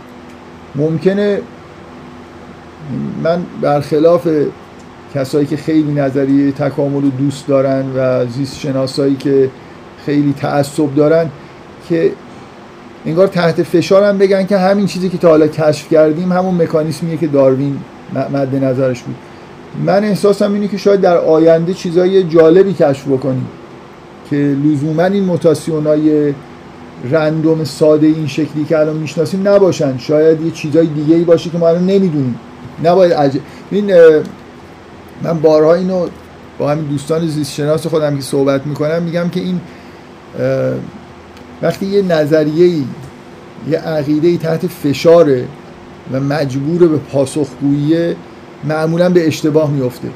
ممکنه 0.76 1.42
من 3.24 3.44
برخلاف 3.62 4.28
کسایی 5.16 5.46
که 5.46 5.58
خیلی 5.58 5.94
نظریه 5.94 6.52
تکامل 6.52 7.02
رو 7.02 7.10
دوست 7.10 7.48
دارن 7.48 7.86
و 7.96 8.26
زیست 8.26 8.60
شناسایی 8.60 9.16
که 9.16 9.50
خیلی 10.06 10.34
تعصب 10.34 10.96
دارن 10.96 11.30
که 11.90 12.12
انگار 13.06 13.28
تحت 13.28 13.64
فشارم 13.64 14.18
بگن 14.18 14.46
که 14.46 14.58
همین 14.58 14.86
چیزی 14.86 15.10
که 15.10 15.18
تا 15.18 15.30
حالا 15.30 15.48
کشف 15.48 15.90
کردیم 15.90 16.32
همون 16.32 16.62
مکانیسمیه 16.62 17.18
که 17.18 17.28
داروین 17.28 17.78
مد 18.14 18.64
نظرش 18.64 19.02
بود. 19.02 19.16
من 19.86 20.04
احساسم 20.04 20.54
اینه 20.54 20.68
که 20.68 20.78
شاید 20.78 21.02
در 21.02 21.18
آینده 21.18 21.74
چیزای 21.74 22.24
جالبی 22.24 22.74
کشف 22.74 23.08
بکنیم 23.08 23.48
که 24.30 24.36
لزوما 24.36 25.04
این 25.04 25.24
موتاسیون 25.24 25.88
های 25.88 26.34
رندوم 27.12 27.64
ساده 27.64 28.08
این 28.08 28.28
شکلی 28.28 28.66
که 28.70 28.80
الان 28.80 28.98
می‌شناسیم 28.98 29.48
نباشن. 29.48 29.98
شاید 29.98 30.42
یه 30.42 30.52
چیزای 30.52 30.88
دیگه 30.88 31.16
ای 31.16 31.24
باشه 31.24 31.50
که 31.50 31.58
ما 31.58 31.70
الان 31.70 31.86
نمی‌دونیم. 31.86 32.40
نباید 32.84 33.14
عجب 33.14 33.40
این 33.72 33.94
من 35.24 35.40
بارها 35.42 35.74
اینو 35.74 36.08
با 36.58 36.70
همین 36.70 36.86
دوستان 36.86 37.28
زیست 37.28 37.54
شناس 37.54 37.88
خودم 37.88 38.16
که 38.16 38.22
صحبت 38.22 38.68
می‌کنم 38.68 39.04
میگم 39.04 39.30
که 39.30 39.40
این 39.40 39.62
وقتی 41.62 41.86
یه 41.86 42.02
نظریه 42.02 42.66
ای 42.66 42.84
یه 43.70 43.78
عقیده 43.78 44.28
ای 44.28 44.38
تحت 44.38 44.68
فشاره 44.68 45.46
و 46.14 46.20
مجبور 46.20 46.88
به 46.88 46.98
پاسخگویی 46.98 48.16
معمولا 48.64 49.10
به 49.10 49.28
اشتباه 49.28 49.72
میفته 49.72 50.08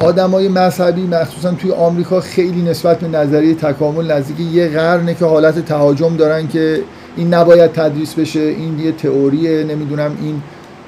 آدمای 0.00 0.48
مذهبی 0.48 1.06
مخصوصا 1.06 1.52
توی 1.52 1.72
آمریکا 1.72 2.20
خیلی 2.20 2.62
نسبت 2.62 2.98
به 2.98 3.08
نظریه 3.08 3.54
تکامل 3.54 4.10
نزدیک 4.10 4.40
یه 4.52 4.68
قرنه 4.68 5.14
که 5.14 5.24
حالت 5.24 5.64
تهاجم 5.64 6.16
دارن 6.16 6.48
که 6.48 6.82
این 7.16 7.34
نباید 7.34 7.72
تدریس 7.72 8.14
بشه 8.14 8.40
این 8.40 8.78
یه 8.78 8.92
تئوریه 8.92 9.64
نمی‌دونم 9.64 10.16
این 10.22 10.42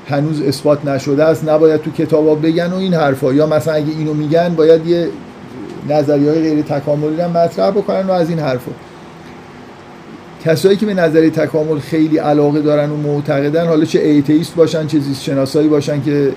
هنوز 0.08 0.42
اثبات 0.42 0.84
نشده 0.84 1.24
است 1.24 1.48
نباید 1.48 1.82
تو 1.82 1.90
کتابا 1.90 2.34
بگن 2.34 2.72
و 2.72 2.76
این 2.76 2.94
حرفا. 2.94 3.32
یا 3.32 3.46
مثلا 3.46 3.74
اگه 3.74 3.92
اینو 3.98 4.14
میگن 4.14 4.54
باید 4.54 4.86
یه 4.86 5.08
نظریه 5.88 6.30
های 6.30 6.40
غیر 6.40 6.62
تکاملی 6.62 7.20
هم 7.20 7.30
مطرح 7.30 7.70
بکنن 7.70 8.06
و 8.06 8.10
از 8.10 8.30
این 8.30 8.38
حرفا. 8.38 8.70
کسایی 10.44 10.76
که 10.76 10.86
به 10.86 10.94
نظریه 10.94 11.30
تکامل 11.30 11.78
خیلی 11.78 12.18
علاقه 12.18 12.60
دارن 12.60 12.90
و 12.90 12.96
معتقدن 12.96 13.66
حالا 13.66 13.84
چه 13.84 14.00
atheist 14.00 14.54
باشن 14.54 14.86
چه 14.86 14.98
زیست 14.98 15.22
شناس‌هایی 15.22 15.68
باشن 15.68 16.02
که 16.02 16.32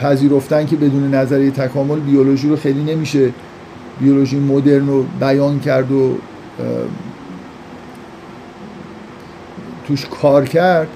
پذیرفتن 0.00 0.66
که 0.66 0.76
بدون 0.76 1.14
نظریه 1.14 1.50
تکامل 1.50 2.00
بیولوژی 2.00 2.48
رو 2.48 2.56
خیلی 2.56 2.82
نمیشه 2.94 3.30
بیولوژی 4.00 4.38
مدرن 4.38 4.86
رو 4.86 5.04
بیان 5.20 5.60
کرد 5.60 5.92
و 5.92 6.18
توش 9.86 10.06
کار 10.22 10.44
کرد 10.44 10.88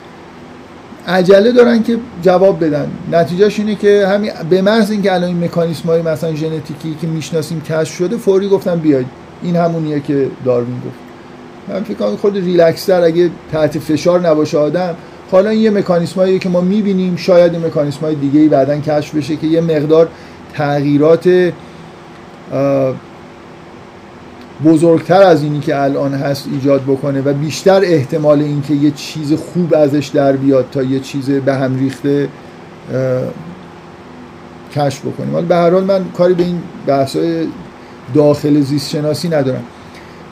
عجله 1.07 1.53
دارن 1.53 1.83
که 1.83 1.99
جواب 2.23 2.65
بدن. 2.65 2.91
نتیجهش 3.13 3.59
اینه 3.59 3.75
که 3.75 4.07
همین 4.07 4.31
به 4.51 4.63
محض 4.63 4.91
اینکه 4.91 5.15
الان 5.15 5.29
این 5.29 5.45
مکانیسم 5.45 5.89
های 5.89 6.03
مثلا 6.03 6.35
ژنتیکی 6.35 6.97
که 7.01 7.07
می‌شناسیم 7.07 7.61
کشف 7.61 7.97
شده 7.97 8.17
فوری 8.17 8.49
گفتن 8.49 8.77
بیاید. 8.79 9.07
این 9.43 9.57
همونیه 9.57 10.01
که 10.01 10.29
داروین 10.45 10.77
گفت. 10.77 11.12
من 11.69 11.83
فکر 11.83 11.95
کنم 11.95 12.17
خود 12.17 12.37
ریلکس 12.37 12.91
اگه 12.91 13.31
تحت 13.53 13.79
فشار 13.79 14.29
نباشه 14.29 14.59
آدم 14.59 14.95
حالا 15.31 15.51
این 15.51 15.61
یه 15.61 15.71
مکانیسم 15.71 16.39
که 16.39 16.49
ما 16.49 16.61
می‌بینیم 16.61 17.17
شاید 17.17 17.53
این 17.53 17.67
مکانیسم 17.67 18.01
های 18.01 18.15
دیگه 18.15 18.41
ای 18.41 18.49
بعدا 18.49 18.77
کشف 18.77 19.15
بشه 19.15 19.37
که 19.37 19.47
یه 19.47 19.61
مقدار 19.61 20.09
تغییرات 20.55 21.53
بزرگتر 24.65 25.23
از 25.23 25.43
اینی 25.43 25.61
که 25.61 25.83
الان 25.83 26.15
هست 26.15 26.49
ایجاد 26.53 26.83
بکنه 26.83 27.21
و 27.21 27.33
بیشتر 27.33 27.81
احتمال 27.85 28.41
اینکه 28.41 28.75
یه 28.75 28.91
چیز 28.91 29.33
خوب 29.33 29.75
ازش 29.75 30.07
در 30.07 30.33
بیاد 30.33 30.67
تا 30.73 30.83
یه 30.83 31.01
چیز 31.01 31.31
به 31.31 31.55
هم 31.55 31.79
ریخته 31.79 32.29
کشف 34.75 35.01
بکنیم. 35.07 35.33
حالا 35.33 35.47
به 35.47 35.57
هر 35.57 35.71
حال 35.71 35.85
من 35.85 36.05
کاری 36.17 36.35
به 36.35 36.43
این 36.43 36.63
بحث‌های 36.87 37.47
داخل 38.15 38.61
زیست 38.61 38.91
شناسی 38.91 39.29
ندارم. 39.29 39.63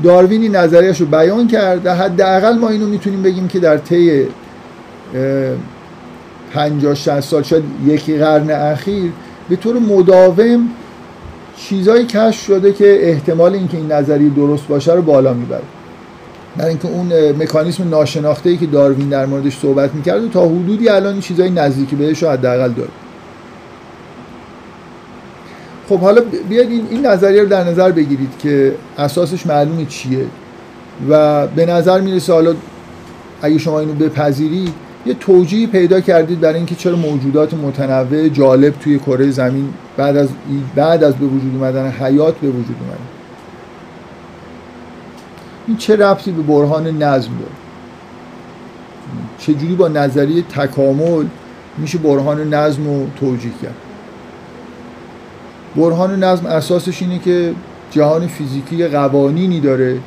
داروین 0.03 0.43
این 0.43 0.57
نظریش 0.57 1.01
رو 1.01 1.07
بیان 1.07 1.49
کرد 1.49 1.87
و 1.87 1.95
حداقل 1.95 2.59
ما 2.59 2.69
اینو 2.69 2.87
می‌تونیم 2.87 3.23
بگیم 3.23 3.49
که 3.49 3.61
در 3.61 3.77
طی 3.79 4.27
50 6.53 6.95
60 6.95 7.21
سال 7.21 7.43
شاید 7.43 7.65
یکی 7.87 8.19
قرن 8.19 8.51
اخیر 8.51 9.13
به 9.49 9.57
طور 9.57 9.79
مداوم 9.79 10.69
چیزایی 11.57 12.07
کشف 12.07 12.45
شده 12.45 12.73
که 12.73 12.99
احتمال 13.09 13.55
اینکه 13.55 13.77
این 13.77 13.93
نظریه 13.93 14.29
درست 14.29 14.69
باشه 14.69 14.95
رو 14.95 15.03
بالا 15.03 15.35
می‌بره. 15.35 15.63
برای 16.57 16.71
اینکه 16.71 16.89
اون 16.89 17.13
مکانیسم 17.43 17.89
ناشناخته 17.89 18.51
ای 18.51 18.57
که 18.57 18.67
داروین 18.67 19.09
در 19.09 19.27
موردش 19.27 19.59
صحبت 19.59 19.95
می‌کرد 19.95 20.25
و 20.25 20.29
تا 20.29 20.47
حدودی 20.47 20.89
الان 20.89 21.21
چیزای 21.21 21.51
نزدیکی 21.51 21.97
بهش 21.97 22.23
رو 22.23 22.29
حداقل 22.29 22.73
داره. 22.73 22.91
خب 25.91 26.01
حالا 26.01 26.23
بیاید 26.49 26.71
این, 26.71 26.87
این 26.91 27.07
نظریه 27.07 27.43
رو 27.43 27.49
در 27.49 27.65
نظر 27.65 27.93
بگیرید 27.93 28.39
که 28.39 28.75
اساسش 28.99 29.47
معلومه 29.47 29.85
چیه. 29.85 30.25
و 31.09 31.47
به 31.47 31.67
نظر 31.67 32.01
می‌رسه 32.01 32.33
حالا 32.33 32.55
اگه 33.43 33.59
شما 33.59 33.81
اینو 33.81 33.93
بپذیرید 33.93 34.73
یه 35.07 35.15
توجیهی 35.15 35.67
پیدا 35.67 36.01
کردید 36.01 36.41
برای 36.41 36.57
اینکه 36.57 36.75
چرا 36.75 36.97
موجودات 36.97 37.55
متنوع 37.55 38.29
جالب 38.29 38.75
توی 38.81 38.99
کره 38.99 39.31
زمین 39.31 39.69
بعد 39.97 40.17
از 40.17 40.29
بعد 40.75 41.05
از 41.05 41.15
به 41.15 41.27
وجود 41.27 41.55
اومدن 41.55 41.91
حیات 41.91 42.35
به 42.35 42.49
وجود 42.49 42.77
اومد 42.81 42.99
این 45.67 45.77
چه 45.77 45.97
ربطی 45.97 46.31
به 46.33 46.43
برهان 46.43 46.87
نظم 46.87 47.31
داره؟ 47.31 47.53
چجوری 49.39 49.75
با 49.75 49.89
نظریه 49.89 50.43
تکامل 50.43 51.25
میشه 51.79 51.99
برهان 51.99 52.55
نظم 52.55 52.85
رو 52.85 53.07
توجیه 53.21 53.53
کرد؟ 53.63 53.90
برهان 55.77 56.25
نظم 56.25 56.47
اساسش 56.47 57.03
اینه 57.03 57.19
که 57.19 57.55
جهان 57.91 58.27
فیزیکی 58.27 58.87
قوانینی 58.87 59.61
داره 59.61 59.99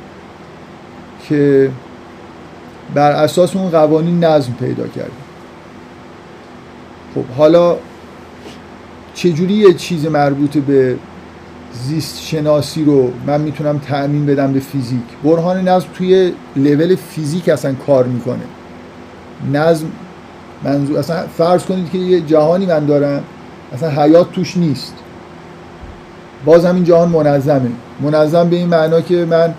که 1.28 1.70
بر 2.94 3.12
اساس 3.12 3.56
اون 3.56 3.70
قوانین 3.70 4.24
نظم 4.24 4.52
پیدا 4.52 4.86
کرده. 4.86 5.10
خب 7.14 7.24
حالا 7.36 7.76
چجوری 9.14 9.54
یه 9.54 9.74
چیز 9.74 10.06
مربوط 10.06 10.56
به 10.56 10.96
زیست 11.72 12.22
شناسی 12.22 12.84
رو 12.84 13.12
من 13.26 13.40
می‌تونم 13.40 13.78
تأمین 13.78 14.26
بدم 14.26 14.52
به 14.52 14.60
فیزیک؟ 14.60 15.02
برهان 15.24 15.68
نظم 15.68 15.86
توی 15.94 16.32
لول 16.56 16.96
فیزیک 16.96 17.48
اصلا 17.48 17.74
کار 17.86 18.04
می‌کنه. 18.04 18.44
نظم 19.52 19.86
منظور 20.64 20.98
اصلا 20.98 21.26
فرض 21.26 21.64
کنید 21.64 21.90
که 21.90 21.98
یه 21.98 22.20
جهانی 22.20 22.66
من 22.66 22.86
دارم 22.86 23.24
اصلا 23.72 24.02
حیات 24.02 24.32
توش 24.32 24.56
نیست. 24.56 24.94
باز 26.44 26.64
همین 26.64 26.84
جهان 26.84 27.08
منظمه. 27.08 27.70
منظم 28.00 28.48
به 28.48 28.56
این 28.56 28.68
معنا 28.68 29.00
که 29.00 29.24
من 29.30 29.54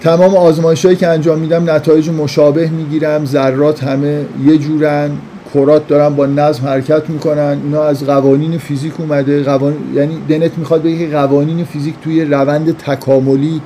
تمام 0.00 0.36
آزمایش 0.36 0.84
هایی 0.84 0.96
که 0.96 1.08
انجام 1.08 1.38
میدم 1.38 1.70
نتایج 1.70 2.10
مشابه 2.10 2.68
می‌گیرم 2.68 3.24
ذرات 3.24 3.84
همه 3.84 4.24
یه 4.44 4.58
جورن 4.58 5.10
کرات 5.54 5.88
دارن 5.88 6.14
با 6.16 6.26
نظم 6.26 6.66
حرکت 6.66 7.10
می‌کنن 7.10 7.58
اینا 7.64 7.82
از 7.82 8.04
قوانین 8.04 8.58
فیزیک 8.58 9.00
اومده. 9.00 9.42
قوان... 9.42 9.74
یعنی 9.94 10.18
دنت 10.28 10.58
می‌خواد 10.58 10.82
بگه 10.82 10.98
که 10.98 11.16
قوانین 11.16 11.64
فیزیک 11.64 11.94
توی 12.04 12.24
روند 12.24 12.76
تکاملی 12.76 13.60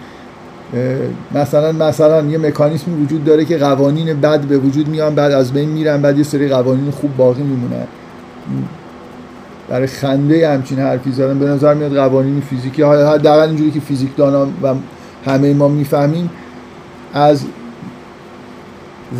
مثلا 1.34 1.72
مثلا 1.72 2.22
یه 2.22 2.38
مکانیسمی 2.38 3.04
وجود 3.04 3.24
داره 3.24 3.44
که 3.44 3.58
قوانین 3.58 4.20
بد 4.20 4.40
به 4.40 4.58
وجود 4.58 4.88
میان 4.88 5.14
بعد 5.14 5.32
از 5.32 5.52
بین 5.52 5.68
میرن 5.68 6.02
بعد 6.02 6.18
یه 6.18 6.24
سری 6.24 6.48
قوانین 6.48 6.90
خوب 6.90 7.16
باقی 7.16 7.42
میمونن. 7.42 7.86
برای 9.68 9.86
خنده 9.86 10.48
همچین 10.48 10.78
حرفی 10.78 11.12
زدن 11.12 11.38
به 11.38 11.46
نظر 11.46 11.74
میاد 11.74 11.94
قوانین 11.94 12.40
فیزیکی. 12.40 12.82
حداقل 12.82 13.48
اینجوری 13.48 13.70
که 13.70 13.80
فیزیکدانا 13.80 14.46
و 14.62 14.74
همه 15.26 15.54
ما 15.54 15.68
می‌فهمیم 15.68 16.30
از 17.14 17.44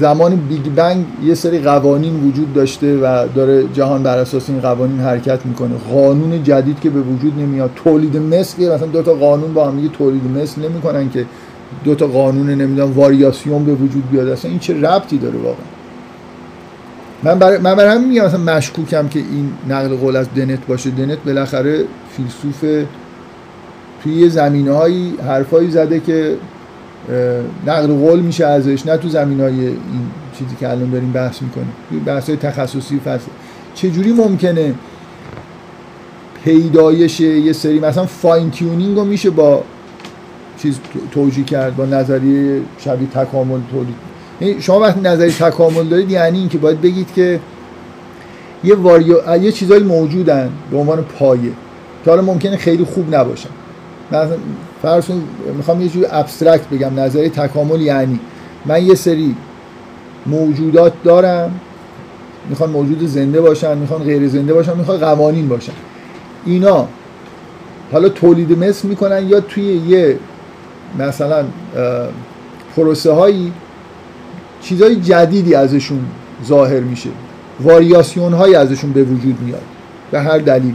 زمان 0.01 0.37
Big 0.37 0.63
Bang 0.75 1.05
یه 1.25 1.35
سری 1.35 1.59
قوانین 1.59 2.29
وجود 2.29 2.55
داشته 2.55 2.97
و 2.97 3.27
داره 3.35 3.65
جهان 3.73 4.03
بر 4.03 4.19
اساس 4.19 4.51
این 4.51 4.61
قوانین 4.61 5.01
حرکت 5.01 5.47
می‌کنه. 5.47 5.75
قانون 5.93 6.43
جدید 6.43 6.81
که 6.81 6.91
به 6.91 7.01
وجود 7.01 7.39
نمیاد. 7.39 7.71
تولید 7.85 8.17
مثل 8.17 8.75
مثلا 8.75 8.87
دو 8.87 9.03
تا 9.03 9.15
قانون 9.15 9.55
با 9.55 9.69
هم 9.69 9.89
تولید 9.89 10.23
مثل 10.37 10.63
نمی‌کنن 10.63 11.11
که 11.11 11.27
دو 11.85 11.95
تا 11.95 12.07
قانون 12.07 12.51
نمی‌دونم 12.51 12.93
واریاسیون 12.93 13.65
به 13.65 13.73
وجود 13.75 14.11
بیاد. 14.11 14.29
اصلا 14.29 14.51
این 14.51 14.61
چه 14.61 14.81
ربطی 14.81 15.19
داره 15.19 15.39
واقعا؟ 15.39 15.74
من 17.25 17.39
برای 17.39 17.59
من 17.59 17.75
برای 17.75 17.97
همین 17.97 18.09
میگم 18.09 18.25
مثلا 18.25 18.41
مشکوکم 18.41 19.09
که 19.09 19.19
این 19.19 19.53
نقل 19.69 19.97
قول 19.97 20.17
از 20.17 20.27
دنت 20.37 20.67
باشه. 20.67 20.91
دنت 20.91 21.19
بالاخره 21.19 21.85
فیلسوف 22.17 22.61
توی 24.03 24.15
یه 24.15 24.29
زمینه 24.29 24.73
هایی 24.73 25.15
حرفایی 25.27 25.71
زده 25.71 26.01
که 26.01 26.37
نقل 27.67 27.87
قول 27.87 28.21
میشه 28.21 28.47
ازش 28.47 28.87
نه 28.87 28.97
تو 28.97 29.09
زمین 29.09 29.41
های 29.41 29.67
این 29.67 29.77
چیزی 30.39 30.57
که 30.61 30.69
الان 30.69 30.91
داریم 30.91 31.13
بحث 31.13 31.43
می‌کنیم. 31.43 31.73
توی 31.89 31.99
بحث 31.99 32.29
های 32.29 32.39
تخصصی 32.39 33.01
فلسفه. 33.05 33.31
چجوری 33.75 34.13
ممکنه 34.13 34.75
پیدایش 36.45 37.21
یه 37.21 37.53
سری 37.53 37.81
مثلا 37.81 38.07
فاین 38.07 38.51
تیونینگ 38.51 38.97
رو 38.97 39.05
میشه 39.05 39.31
با 39.31 39.63
چیز 40.59 40.79
توجیه 41.11 41.45
کرد 41.45 41.77
با 41.77 41.87
نظریه 41.87 42.61
شبیه 42.79 43.09
تکامل 43.09 43.61
تولید؟ 43.71 44.14
شما 44.61 44.81
وقتی 44.81 45.01
نظریه 45.01 45.33
تکامل 45.33 45.85
دارید 45.85 46.11
یعنی 46.11 46.39
اینکه 46.39 46.59
باید 46.59 46.81
بگید 46.81 47.09
که 47.15 47.41
یه 48.65 48.75
واریو 48.75 49.37
یه 49.43 49.53
چیزایی 49.53 49.83
موجودن 49.83 50.51
به 50.71 50.77
عنوان 50.77 51.03
پایه. 51.03 51.51
که 52.05 52.11
حالا 52.11 52.23
ممکنه 52.23 52.57
خیلی 52.57 52.85
خوب 52.85 53.15
نباشن 53.15 53.49
مثلا 54.13 54.37
فرض 54.83 55.05
می‌خوام 55.57 55.81
یه 55.81 55.89
جور 55.89 56.07
ابسترکت 56.11 56.69
بگم 56.69 57.01
نظریه 57.01 57.29
تکامل 57.29 57.81
یعنی. 57.81 58.21
من 58.67 58.87
یه 58.87 58.95
سری 58.95 59.37
موجودات 60.27 60.93
دارم 61.05 61.61
می‌خوان 62.49 62.71
موجود 62.71 63.07
زنده 63.07 63.41
باشن 63.41 63.79
می‌خوان 63.79 64.03
غیر 64.03 64.29
زنده 64.29 64.55
باشن 64.55 64.77
می‌خوان 64.77 64.99
قوانین 64.99 65.49
باشن. 65.49 65.73
اینا 66.47 66.89
حالا 67.93 68.09
تولید 68.09 68.59
مثل 68.59 68.89
می‌کنن 68.89 69.29
یا 69.29 69.41
توی 69.41 69.65
یه 69.65 70.19
مثلا 70.99 71.45
پروسه 72.77 73.13
هایی 73.13 73.53
چیزهای 74.65 74.97
جدیدی 74.97 75.55
ازشون 75.55 76.01
ظاهر 76.47 76.81
میشه. 76.81 77.11
واریاسیون 77.61 78.33
هایی 78.33 78.55
ازشون 78.55 78.93
به 78.93 79.03
وجود 79.03 79.41
میاد. 79.41 79.63
به 80.11 80.21
هر 80.21 80.39
دلیلی. 80.39 80.75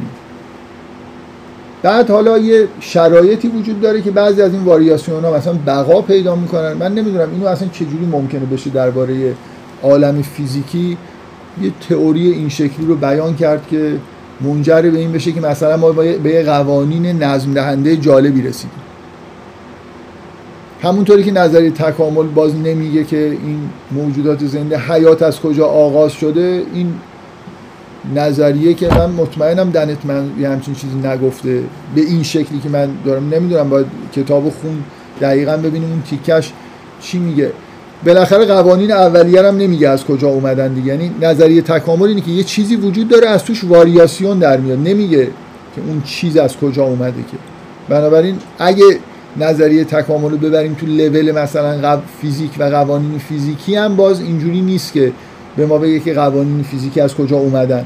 بعد 1.81 2.09
حالا 2.09 2.37
یه 2.37 2.67
شرایطی 2.79 3.47
وجود 3.47 3.81
داره 3.81 4.01
که 4.01 4.11
بعضی 4.11 4.41
از 4.41 4.53
این 4.53 4.63
واریاسیون 4.63 5.25
ها 5.25 5.37
مثلا 5.37 5.53
بقا 5.65 6.01
پیدا 6.01 6.35
می‌کنن. 6.35 6.73
من 6.73 6.93
نمی‌دونم 6.93 7.29
اینو 7.31 7.47
اصلا 7.47 7.67
چجوری 7.67 8.05
ممکنه 8.11 8.45
بشه 8.45 8.69
درباره 8.69 9.33
عالم 9.83 10.21
فیزیکی 10.21 10.97
یه 11.61 11.71
تئوری 11.89 12.31
این 12.31 12.49
شکلی 12.49 12.85
رو 12.87 12.95
بیان 12.95 13.35
کرد 13.35 13.67
که 13.67 13.95
منجر 14.41 14.81
به 14.81 14.97
این 14.97 15.11
بشه 15.11 15.31
که 15.31 15.41
مثلا 15.41 15.77
ما 15.77 15.91
به 15.91 16.43
قوانین 16.43 17.23
نظم 17.23 17.53
دهنده 17.53 17.97
جالبی 17.97 18.41
رسیدیم. 18.41 18.88
همونطوری 20.81 21.23
که 21.23 21.31
نظری 21.31 21.71
تکامل 21.71 22.23
باز 22.27 22.55
نمیگه 22.55 23.03
که 23.03 23.17
این 23.17 23.69
موجودات 23.91 24.45
زنده 24.45 24.77
حیات 24.77 25.21
از 25.21 25.39
کجا 25.39 25.65
آغاز 25.65 26.11
شده 26.11 26.63
این 26.73 26.93
نظریه 28.15 28.73
که 28.73 28.87
من 28.87 29.09
مطمئنم 29.09 29.69
دنت 29.69 30.05
من 30.05 30.31
یه 30.39 30.49
همچین 30.49 30.73
چیزی 30.73 30.97
نگفته 31.07 31.63
به 31.95 32.01
این 32.01 32.23
شکلی 32.23 32.59
که 32.63 32.69
من 32.69 32.89
دارم. 33.05 33.29
نمی‌دونم 33.29 33.69
باید 33.69 33.85
کتاب 34.15 34.49
خون 34.49 34.83
دقیقا 35.21 35.57
ببینیم 35.57 35.89
اون 35.89 36.01
تیکش 36.09 36.51
چی 37.01 37.19
میگه. 37.19 37.51
بالاخره 38.05 38.45
قوانین 38.45 38.91
اولیه 38.91 39.47
هم 39.47 39.57
نمیگه 39.57 39.89
از 39.89 40.05
کجا 40.05 40.27
اومدن 40.27 40.73
دیگه. 40.73 40.87
یعنی 40.87 41.11
نظریه 41.21 41.61
تکامل 41.61 42.07
اینه 42.07 42.21
که 42.21 42.31
یه 42.31 42.43
چیزی 42.43 42.75
وجود 42.75 43.07
داره 43.07 43.27
از 43.27 43.43
توش 43.43 43.63
واریاسیون 43.63 44.39
در 44.39 44.57
میاد. 44.57 44.79
نمیگه 44.79 45.25
که 45.75 45.81
اون 45.87 46.01
چیز 46.01 46.37
از 46.37 46.57
کجا 46.57 46.83
اومده 46.83 47.21
که. 47.31 47.37
بنابراین 47.89 48.37
اگه 48.59 48.83
نظریه 49.37 49.83
تکامل 49.83 50.31
رو 50.31 50.37
ببریم 50.37 50.73
تو 50.73 50.85
لول 50.85 51.31
مثلا 51.31 52.01
فیزیک 52.21 52.51
و 52.59 52.63
قوانین 52.63 53.17
فیزیکی 53.17 53.75
هم 53.75 53.95
باز 53.95 54.21
اینجوری 54.21 54.61
نیست 54.61 54.93
که 54.93 55.11
به 55.57 55.65
ما 55.65 55.77
بگه 55.77 55.99
که 55.99 56.13
قوانین 56.13 56.63
فیزیکی 56.63 57.01
از 57.01 57.15
کجا 57.15 57.37
اومدن. 57.37 57.85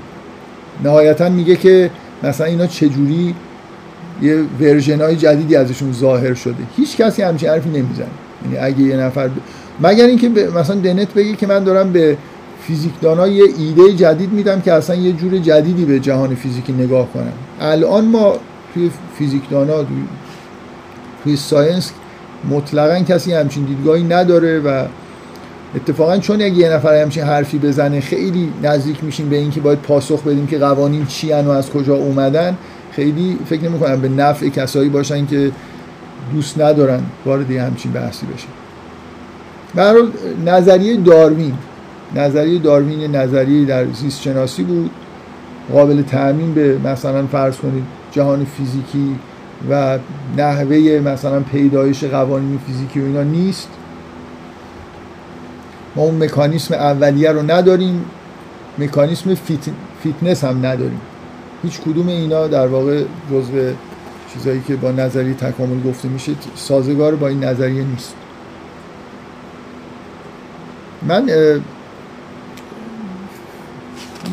نهایتا 0.84 1.30
میگه 1.30 1.56
که 1.56 1.90
مثلا 2.24 2.48
اینا 2.48 2.68
چجوری 2.68 3.36
یه 4.22 4.38
version 4.62 5.18
جدیدی 5.18 5.56
ازشون 5.56 5.94
ظاهر 5.94 6.34
شده. 6.34 6.56
هیچ 6.78 6.98
کسی 6.98 7.22
همچین 7.22 7.50
حرفی 7.50 7.70
نمی‌زنه. 7.70 8.08
یعنی 8.46 8.58
اگه 8.58 8.82
یه 8.82 8.98
نفر 8.98 9.28
ب... 9.28 9.32
مگر 9.82 10.06
اینکه 10.06 10.30
مثلا 10.30 10.76
دنت 10.76 11.14
بگه 11.14 11.36
که 11.36 11.48
من 11.48 11.64
دارم 11.64 11.92
به 11.92 12.18
فیزیکدانا 12.62 13.28
یه 13.28 13.44
ایده 13.58 13.94
جدید 13.94 14.32
میدم 14.32 14.62
که 14.62 14.74
اصلا 14.74 14.96
یه 14.96 15.12
جور 15.12 15.38
جدیدی 15.38 15.86
به 15.86 16.00
جهان 16.00 16.36
فیزیکی 16.36 16.74
نگاه 16.74 17.14
کنم. 17.14 17.34
الان 17.62 18.06
ما 18.06 18.36
توی 18.74 18.92
فیزیکدانا 19.18 19.86
توی, 21.24 21.36
science 21.36 21.92
مطلقا 22.50 23.00
کسی 23.00 23.34
همچین 23.34 23.64
دیدگاهی 23.64 24.04
نداره 24.04 24.60
و 24.60 24.86
اتفاقا 25.76 26.18
چون 26.18 26.42
اگه 26.42 26.56
یه 26.56 26.70
نفر 26.70 27.02
همچین 27.02 27.24
حرفی 27.24 27.58
بزنه 27.58 28.02
خیلی 28.02 28.50
نزدیک 28.64 29.04
میشیم 29.04 29.30
به 29.30 29.36
اینکه 29.36 29.62
باید 29.62 29.80
پاسخ 29.80 30.24
بدیم 30.24 30.48
که 30.48 30.58
قوانین 30.58 31.06
چی 31.06 31.34
و 31.34 31.50
از 31.50 31.70
کجا 31.70 31.96
اومدن. 31.96 32.58
خیلی 32.92 33.38
فکر 33.46 33.64
نمی 33.64 33.80
کنم 33.80 34.02
به 34.02 34.10
نفع 34.10 34.50
کسایی 34.50 34.90
باشن 34.90 35.26
که 35.26 35.52
دوست 36.34 36.62
ندارن 36.62 37.04
وارد 37.26 37.52
همچین 37.52 37.92
بحثی 37.92 38.26
بشه 38.26 38.48
به 39.76 40.04
نظریه 40.46 40.98
داروین 40.98 41.54
نظریه 42.16 42.60
داروین 42.60 43.16
نظریه 43.16 43.66
در 43.66 43.86
زیست 43.86 44.22
شناسی 44.22 44.64
بود. 44.64 44.92
قابل 45.74 46.02
تعمین 46.02 46.54
به 46.54 46.78
مثلا 46.78 47.28
فرض 47.28 47.58
کنید 47.58 47.84
جهان 48.12 48.46
فیزیکی 48.46 49.16
و 49.70 50.00
نحوه 50.38 51.02
مثلا 51.06 51.40
پیدایش 51.40 52.04
قوانین 52.04 52.60
فیزیکی 52.68 53.00
و 53.00 53.04
اینا 53.04 53.24
نیست. 53.24 53.70
ما 55.96 56.04
اون 56.04 56.24
مکانیسم 56.24 56.74
اولیه 56.74 57.32
رو 57.32 57.52
نداریم 57.52 58.06
مکانیسم 58.78 59.36
fit... 59.36 59.60
fitness 60.04 60.44
هم 60.44 60.66
نداریم. 60.66 61.02
هیچ 61.64 61.82
کدوم 61.82 62.08
اینا 62.08 62.48
در 62.48 62.68
واقع 62.68 63.04
جزء 63.32 63.72
چیزایی 64.34 64.62
که 64.68 64.76
با 64.76 64.92
نظریه 64.92 65.34
تکامل 65.34 65.84
گفته 65.84 66.08
میشه 66.08 66.32
سازگار 66.56 67.16
با 67.16 67.28
این 67.28 67.44
نظریه 67.44 67.84
نیست. 67.84 68.16
من 71.02 71.30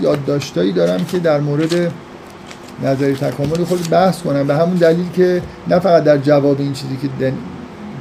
یادداشتایی 0.02 0.72
دارم 0.72 1.04
که 1.04 1.18
در 1.18 1.40
مورد 1.40 1.92
نظریه 2.82 3.14
تکامل 3.14 3.64
خود 3.64 3.90
بحث 3.90 4.22
کنم. 4.22 4.46
به 4.46 4.54
همون 4.54 4.74
دلیل 4.74 5.08
که 5.16 5.42
نه 5.68 5.78
فقط 5.78 6.04
در 6.04 6.18
جواب 6.18 6.60
این 6.60 6.72
چیزی 6.72 6.96
که 6.96 7.08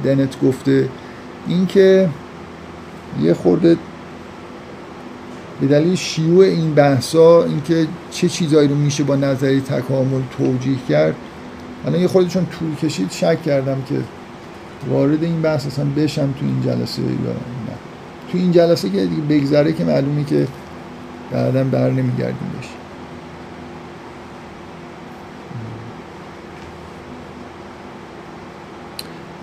دنت 0.04 0.40
گفته 0.40 0.88
این 1.46 1.66
که 1.66 2.08
یه 3.22 3.34
خورده 3.34 3.76
به 5.60 5.66
دلیل 5.66 5.94
شیوع 5.94 6.44
این 6.44 6.74
بحثا 6.74 7.44
اینکه 7.44 7.86
چه 8.10 8.28
چیزایی 8.28 8.68
رو 8.68 8.74
میشه 8.74 9.04
با 9.04 9.16
نظری 9.16 9.60
تکامل 9.60 10.20
توجیه 10.38 10.76
کرد 10.88 11.14
الان 11.86 12.00
یه 12.00 12.08
خورده 12.08 12.28
چون 12.28 12.46
طول 12.46 12.74
کشید 12.74 13.10
شک 13.10 13.42
کردم 13.42 13.82
که 13.88 13.94
وارد 14.90 15.22
این 15.22 15.42
بحث 15.42 15.66
اصلا 15.66 15.84
بشم 15.84 16.34
تو 16.40 16.46
این 16.46 16.62
جلسه 16.62 17.02
یا 17.02 17.08
نه. 17.08 17.76
تو 18.32 18.38
این 18.38 18.52
جلسه 18.52 18.90
که 18.90 19.06
دیگه 19.06 19.22
بگذره 19.22 19.72
که 19.72 19.84
معلومه 19.84 20.24
که 20.24 20.46
بعدا 21.32 21.64
بر 21.64 21.90
نمیگردیم 21.90 22.50
بشه 22.60 22.79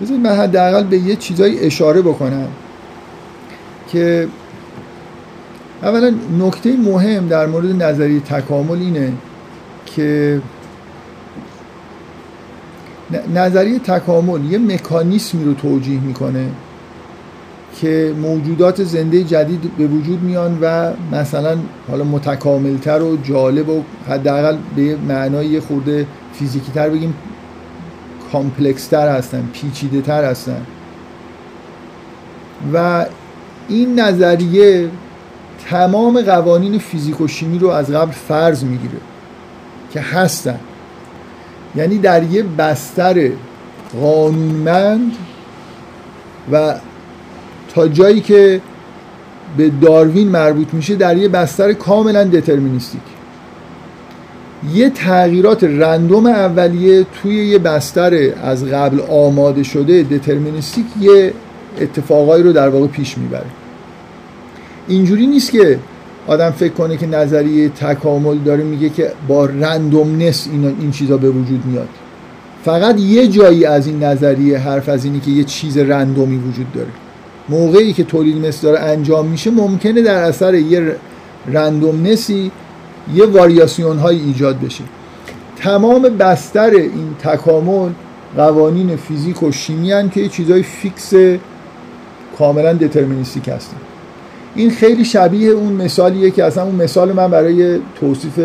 بذارید 0.00 0.22
من 0.22 0.36
حداقل 0.36 0.84
به 0.84 0.98
یه 0.98 1.16
چیزایی 1.16 1.58
اشاره 1.58 2.02
بکنم 2.02 2.48
که 3.88 4.28
اولا 5.82 6.14
نکته 6.38 6.76
مهم 6.76 7.28
در 7.28 7.46
مورد 7.46 7.82
نظریه 7.82 8.20
تکامل 8.20 8.78
اینه 8.78 9.12
که 9.86 10.40
نظریه 13.34 13.78
تکامل 13.78 14.52
یه 14.52 14.58
مکانیسمی 14.58 15.44
رو 15.44 15.54
توجیه 15.54 16.00
می‌کنه 16.00 16.48
که 17.80 18.14
موجودات 18.22 18.84
زنده 18.84 19.24
جدید 19.24 19.76
به 19.78 19.86
وجود 19.86 20.22
میان 20.22 20.58
و 20.62 20.92
مثلا 21.12 21.56
حالا 21.88 22.04
متکاملتر 22.04 23.02
و 23.02 23.16
جالب 23.16 23.68
و 23.68 23.82
حداقل 24.08 24.56
به 24.76 24.96
معنای 25.08 25.60
خورده 25.60 26.06
فیزیکی 26.32 26.72
تر 26.72 26.88
بگیم 26.88 27.14
complex 28.32 28.86
تر 28.86 29.08
هستن 29.08 29.48
پیچیده 29.52 30.00
تر 30.00 30.24
هستن. 30.24 30.62
و 32.74 33.06
این 33.68 34.00
نظریه 34.00 34.88
تمام 35.70 36.22
قوانین 36.22 36.78
فیزیک 36.78 37.20
و 37.20 37.28
شیمی 37.28 37.58
رو 37.58 37.68
از 37.68 37.90
قبل 37.90 38.12
فرض 38.12 38.64
می‌گیره 38.64 39.00
که 39.92 40.00
هستن. 40.00 40.60
یعنی 41.76 41.98
در 41.98 42.22
یه 42.22 42.42
بستر 42.42 43.30
قانونمند 44.00 45.12
و 46.52 46.74
تا 47.74 47.88
جایی 47.88 48.20
که 48.20 48.60
به 49.56 49.70
داروین 49.70 50.28
مربوط 50.28 50.74
میشه 50.74 50.96
در 50.96 51.16
یه 51.16 51.28
بستر 51.28 51.72
کاملا 51.72 52.24
deterministic. 52.24 53.00
یه 54.74 54.90
تغییرات 54.90 55.64
رندوم 55.64 56.26
اولیه 56.26 57.06
توی 57.22 57.46
یه 57.46 57.58
بستر 57.58 58.14
از 58.42 58.64
قبل 58.64 59.00
آماده 59.00 59.62
شده 59.62 60.02
دترمینیستیک 60.02 60.86
یه 61.00 61.32
اتفاقایی 61.80 62.42
رو 62.42 62.52
در 62.52 62.68
واقع 62.68 62.86
پیش 62.86 63.18
می‌بره. 63.18 63.46
اینجوری 64.88 65.26
نیست 65.26 65.50
که 65.50 65.78
آدم 66.26 66.50
فکر 66.50 66.72
کنه 66.72 66.96
که 66.96 67.06
نظریه 67.06 67.68
تکامل 67.68 68.38
داره 68.38 68.64
میگه 68.64 68.88
که 68.88 69.12
با 69.28 69.46
رندومنس 69.46 70.48
این, 70.52 70.76
این 70.80 70.90
چیزا 70.90 71.16
به 71.16 71.30
وجود 71.30 71.66
میاد. 71.66 71.88
فقط 72.64 73.00
یه 73.00 73.26
جایی 73.28 73.64
از 73.64 73.86
این 73.86 74.02
نظریه 74.02 74.58
حرف 74.58 74.88
از 74.88 75.04
اینی 75.04 75.20
که 75.20 75.30
یه 75.30 75.44
چیز 75.44 75.78
رندومی 75.78 76.36
وجود 76.36 76.72
داره. 76.72 76.88
موقعی 77.48 77.92
که 77.92 78.04
تولید 78.04 78.46
مثل 78.46 78.62
داره 78.62 78.80
انجام 78.80 79.26
میشه 79.26 79.50
ممکنه 79.50 80.02
در 80.02 80.22
اثر 80.22 80.54
یه 80.54 80.92
randomness 81.52 82.41
ی 82.41 82.50
یه 83.14 83.26
واریاسیون 83.26 83.98
های 83.98 84.20
ایجاد 84.20 84.60
بشه. 84.60 84.84
تمام 85.56 86.02
بستر 86.02 86.70
این 86.70 87.14
تکامل 87.22 87.90
قوانین 88.36 88.96
فیزیک 88.96 89.42
و 89.42 89.52
شیمی 89.52 89.92
هستن 89.92 90.10
که 90.10 90.20
یه 90.20 90.28
چیزای 90.28 90.62
fix 90.62 91.12
کاملا 92.38 92.72
deterministic 92.72 93.48
هستن. 93.48 93.76
این 94.54 94.70
خیلی 94.70 95.04
شبیه 95.04 95.50
اون 95.50 95.72
مثالیه 95.72 96.30
که 96.30 96.44
اصلا 96.44 96.64
اون 96.64 96.74
مثال 96.74 97.12
من 97.12 97.30
برای 97.30 97.78
توصیف 98.00 98.40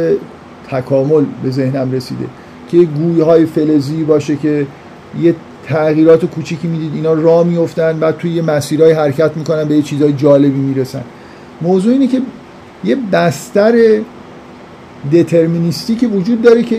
تکامل 0.69 1.23
به 1.43 1.51
ذهنم 1.51 1.91
رسیده. 1.91 2.25
که 2.71 2.77
گوی 2.77 3.23
های 3.23 3.45
فلزی 3.45 4.03
باشه 4.03 4.35
که 4.35 4.67
یه 5.21 5.35
تغییرات 5.65 6.25
کوچیکی 6.25 6.67
می‌دید 6.67 6.91
اینا 6.95 7.13
راه 7.13 7.47
میفتن 7.47 7.99
بعد 7.99 8.17
توی 8.17 8.31
یه 8.31 8.41
مسیرهای 8.41 8.91
حرکت 8.91 9.37
می‌کنن 9.37 9.63
به 9.63 9.75
یه 9.75 9.81
چیزهای 9.81 10.13
جالبی 10.13 10.59
می‌رسن. 10.59 11.03
موضوع 11.61 11.93
اینه 11.93 12.07
که 12.07 12.21
یه 12.83 12.97
بستر 13.11 13.73
دترمینیستی 15.11 15.95
وجود 16.07 16.41
داره 16.41 16.63
که 16.63 16.77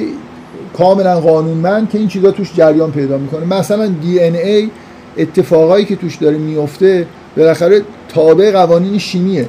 کاملا 0.79 1.21
قانونمند 1.21 1.91
که 1.91 1.99
این 1.99 2.09
چیزا 2.09 2.31
توش 2.31 2.55
جریان 2.55 2.93
پیدا 2.93 3.19
می‌کنه. 3.19 3.59
مثلا 3.59 3.87
دی 3.87 4.21
ان 4.21 4.35
ای 4.35 4.71
اتفاقایی 5.17 5.85
که 5.85 5.97
توش 5.97 6.17
داره 6.17 6.39
میفته 6.39 7.07
بالاخره 7.37 7.83
تابع 8.09 8.53
قوانین 8.53 8.99
شیمیه. 8.99 9.49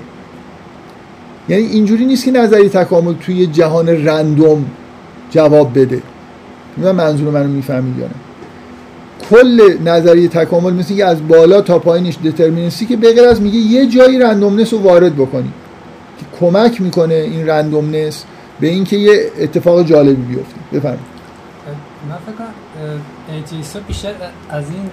یعنی 1.50 1.64
اینجوری 1.64 2.06
نیست 2.06 2.26
که 2.26 2.32
نظری 2.32 2.70
تکامل 2.70 3.14
توی 3.14 3.48
جهان 3.48 4.06
رندوم 4.06 4.66
جواب 5.32 5.80
بده. 5.80 6.02
من 6.78 6.92
منظور 6.92 7.30
منو 7.30 7.48
می‌فهمید 7.48 7.98
یا 7.98 8.06
نه؟ 8.06 8.14
کل 9.30 9.78
نظریه 9.86 10.28
تکامل 10.28 10.74
مثل 10.74 10.96
که 10.96 11.06
از 11.06 11.28
بالا 11.28 11.62
تا 11.62 11.80
پایینش 11.80 12.18
دترمینستی 12.26 12.86
که 12.86 12.98
بغیر 12.98 13.24
از 13.24 13.42
میگه 13.42 13.58
یه 13.58 13.86
جایی 13.86 14.20
رندومنس 14.20 14.74
رو 14.74 14.80
وارد 14.80 15.16
بکنی. 15.16 15.52
که 16.20 16.26
کمک 16.40 16.82
می‌کنه 16.82 17.14
این 17.14 17.48
رندومنس 17.48 18.24
به 18.60 18.68
اینکه 18.68 18.97
یه 18.97 19.32
اتفاق 19.39 19.84
جالبی 19.84 20.22
بیفته. 20.36 20.56
بفرمایید. 20.74 21.16
من 22.10 22.16
فکر 22.16 22.36
کنم 22.36 23.84
بیشتر 23.88 24.14
از 24.49 24.70
این 24.70 24.89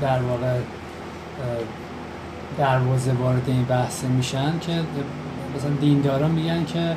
در 0.00 0.22
واقع 0.22 0.58
دروازه 2.58 3.12
وارد 3.12 3.42
این 3.46 3.64
بحث 3.64 4.04
میشن 4.04 4.58
که 4.60 4.72
مثلا 5.56 5.70
دینداران 5.80 6.30
میگن 6.30 6.64
که 6.64 6.96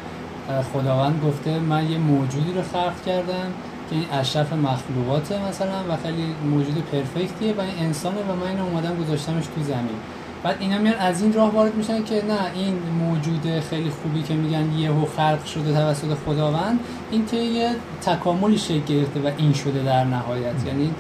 خداوند 0.74 1.22
گفته 1.28 1.60
من 1.60 1.92
یه 1.92 1.98
موجودی 1.98 2.54
رو 2.54 2.62
خلق 2.62 3.06
کردم 3.06 3.48
که 3.90 3.96
این 3.96 4.06
اشرف 4.12 4.54
مخلوقاته 4.54 5.48
مثلا 5.48 5.84
و 5.90 5.98
خیلی 6.04 6.36
موجود 6.52 6.84
پرفکتیه 6.92 7.54
و 7.54 7.62
این 7.62 7.74
انسانه 7.80 8.18
و 8.18 8.36
من 8.36 8.48
اینو 8.48 8.64
اومدم 8.66 8.96
گذاشتمش 9.04 9.44
تو 9.56 9.64
زمین. 9.64 10.00
بعد 10.46 10.56
اینا 10.60 10.78
میان 10.78 10.96
از 10.96 11.22
این 11.22 11.34
راه 11.34 11.54
وارد 11.54 11.76
میشن 11.76 12.04
که 12.04 12.14
نه 12.16 12.60
این 12.60 12.74
موجود 13.00 13.64
خیلی 13.70 13.90
خوبی 13.90 14.24
که 14.24 14.34
میگن 14.34 14.80
یهو 14.80 15.06
خلق 15.18 15.46
شده 15.46 15.74
توسط 15.74 16.08
خداوند 16.26 16.80
این 17.12 17.26
که 17.26 17.38
یه 17.38 17.70
تکاملی 18.02 18.58
شکل 18.58 18.80
گرفته 18.80 19.20
و 19.20 19.32
این 19.38 19.54
شده 19.54 19.84
در 19.86 20.04
نهایت. 20.04 20.54
یعنی 20.68 20.92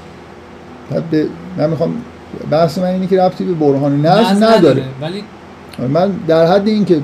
به 1.11 1.27
من 1.57 1.69
می‌خوام 1.69 2.01
بحث 2.51 2.77
من 2.77 2.85
اینه 2.85 3.07
که 3.07 3.21
ربطی 3.21 3.45
به 3.45 3.53
برهان 3.53 4.05
نظم 4.05 4.43
نداره. 4.43 4.83
ولی 5.01 5.23
من 5.89 6.11
در 6.27 6.45
حد 6.45 6.67
این 6.67 6.85
که 6.85 7.01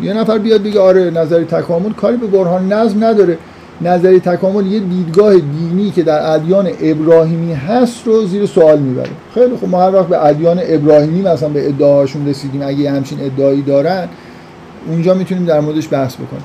یه 0.00 0.12
نفر 0.12 0.38
بیاد 0.38 0.62
بگه 0.62 0.80
آره 0.80 1.10
نظری 1.10 1.44
تکامل 1.44 1.92
کاری 1.92 2.16
به 2.16 2.26
برهان 2.26 2.72
نظم 2.72 3.04
نداره. 3.04 3.38
نظری 3.80 4.20
تکامل 4.20 4.66
یه 4.66 4.80
دیدگاه 4.80 5.34
دینی 5.34 5.90
که 5.90 6.02
در 6.02 6.32
ادیان 6.32 6.70
ابراهیمی 6.80 7.52
هست 7.52 8.06
رو 8.06 8.26
زیر 8.26 8.46
سوال 8.46 8.78
می‌بره. 8.78 9.10
خیلی 9.34 9.56
خوب 9.56 9.68
ما 9.68 9.82
هر 9.82 9.94
وقت 9.94 10.06
به 10.06 10.26
ادیان 10.26 10.60
ابراهیمی 10.62 11.22
مثلا 11.22 11.48
به 11.48 11.68
ادعاشون 11.68 12.28
رسیدیم 12.28 12.62
اگه 12.62 12.90
همچین 12.90 13.18
ادعایی 13.20 13.62
دارن 13.62 14.08
اونجا 14.88 15.14
می‌تونیم 15.14 15.44
در 15.44 15.60
موردش 15.60 15.88
بحث 15.92 16.14
بکنیم. 16.14 16.42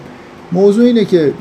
موضوع 0.51 0.86
اینه 0.86 1.05
که 1.05 1.34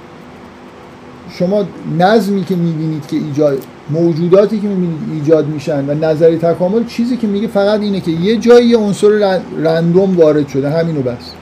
شما 1.31 1.65
نظمی 1.99 2.45
که 2.45 2.57
می‌بینید 2.57 3.07
که 3.07 3.17
ایجاد 3.17 3.59
موجوداتی 3.91 4.61
که 4.61 4.67
می‌بینید 4.69 4.99
ایجاد 5.13 5.47
میشن 5.47 5.91
و 5.91 5.95
نظری 5.95 6.39
تکامل 6.39 6.85
چیزی 6.85 7.17
که 7.17 7.27
میگه 7.27 7.49
فقط 7.49 7.81
اینه 7.81 8.01
که 8.01 8.11
یه 8.11 8.37
جایی 8.37 8.75
عنصر 8.75 9.41
رندوم 9.63 10.17
وارد 10.17 10.49
شده 10.49 10.71
همینو 10.71 11.03
بس. 11.03 11.33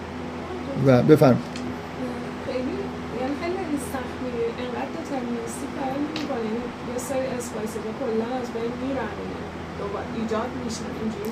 و 0.86 1.02
بفرم 1.02 1.38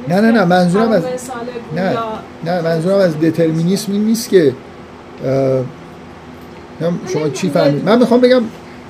نه 0.09 0.21
نه 0.21 0.31
نه 0.31 0.45
منظورم 0.45 0.93
از 0.93 1.03
نه 1.77 1.97
نه 2.45 2.63
منظورم 2.63 2.99
از 2.99 3.21
دترمینیسم 3.21 3.93
این 3.93 4.05
نیست 4.05 4.29
که 4.29 4.55
شما 7.13 7.29
چی 7.29 7.51
فهمید؟ 7.51 7.85
من 7.85 7.99
می‌خوام 7.99 8.21
بگم 8.21 8.43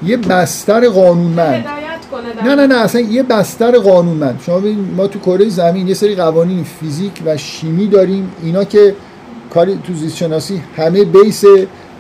یه 0.03 0.16
بستر 0.16 0.89
قانونمند. 0.89 1.64
نه 2.45 2.55
نه 2.55 2.66
نه 2.66 2.75
اصلا 2.75 3.01
یه 3.01 3.23
بستر 3.23 3.79
قانونمند. 3.79 4.41
شما 4.47 4.59
ببینید 4.59 4.95
ما 4.97 5.07
تو 5.07 5.19
کره 5.19 5.49
زمین 5.49 5.89
یه 5.89 5.95
سری 5.95 6.14
قوانین 6.14 6.64
فیزیک 6.64 7.12
و 7.27 7.37
شیمی 7.37 7.87
داریم. 7.87 8.33
اینا 8.43 8.64
که 8.64 8.95
کاری 9.55 9.79
تو 9.87 9.95
زیست 9.95 10.16
شناسی 10.16 10.62
همه 10.77 11.05
بیس 11.05 11.45